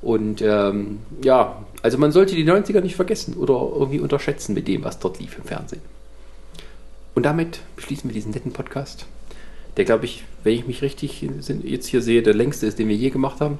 [0.01, 4.85] Und ähm, ja, also man sollte die 90er nicht vergessen oder irgendwie unterschätzen mit dem,
[4.85, 5.83] was dort lief im Fernsehen.
[7.15, 9.07] Und damit beschließen wir diesen netten Podcast,
[9.77, 11.29] der, glaube ich, wenn ich mich richtig
[11.63, 13.59] jetzt hier sehe, der längste ist, den wir je gemacht haben.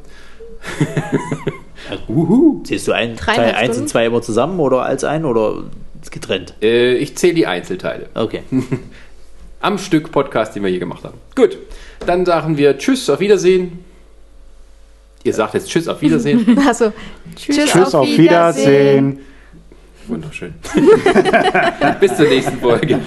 [2.09, 2.63] Uhu.
[2.65, 3.89] Siehst du ein, Teil 1 und Stunden?
[3.89, 5.65] 2 immer zusammen oder als ein oder
[6.11, 6.55] getrennt?
[6.63, 8.09] Äh, ich zähle die Einzelteile.
[8.15, 8.43] Okay.
[9.61, 11.19] am Stück Podcast, den wir hier gemacht haben.
[11.35, 11.59] Gut,
[12.07, 13.85] dann sagen wir Tschüss, auf Wiedersehen.
[15.25, 16.59] Ihr sagt jetzt Tschüss, auf Wiedersehen.
[16.67, 16.93] Also,
[17.37, 19.21] tschüss, Tschüss, auf Wiedersehen.
[20.07, 20.55] Wunderschön.
[22.01, 23.01] Bis zur nächsten Folge.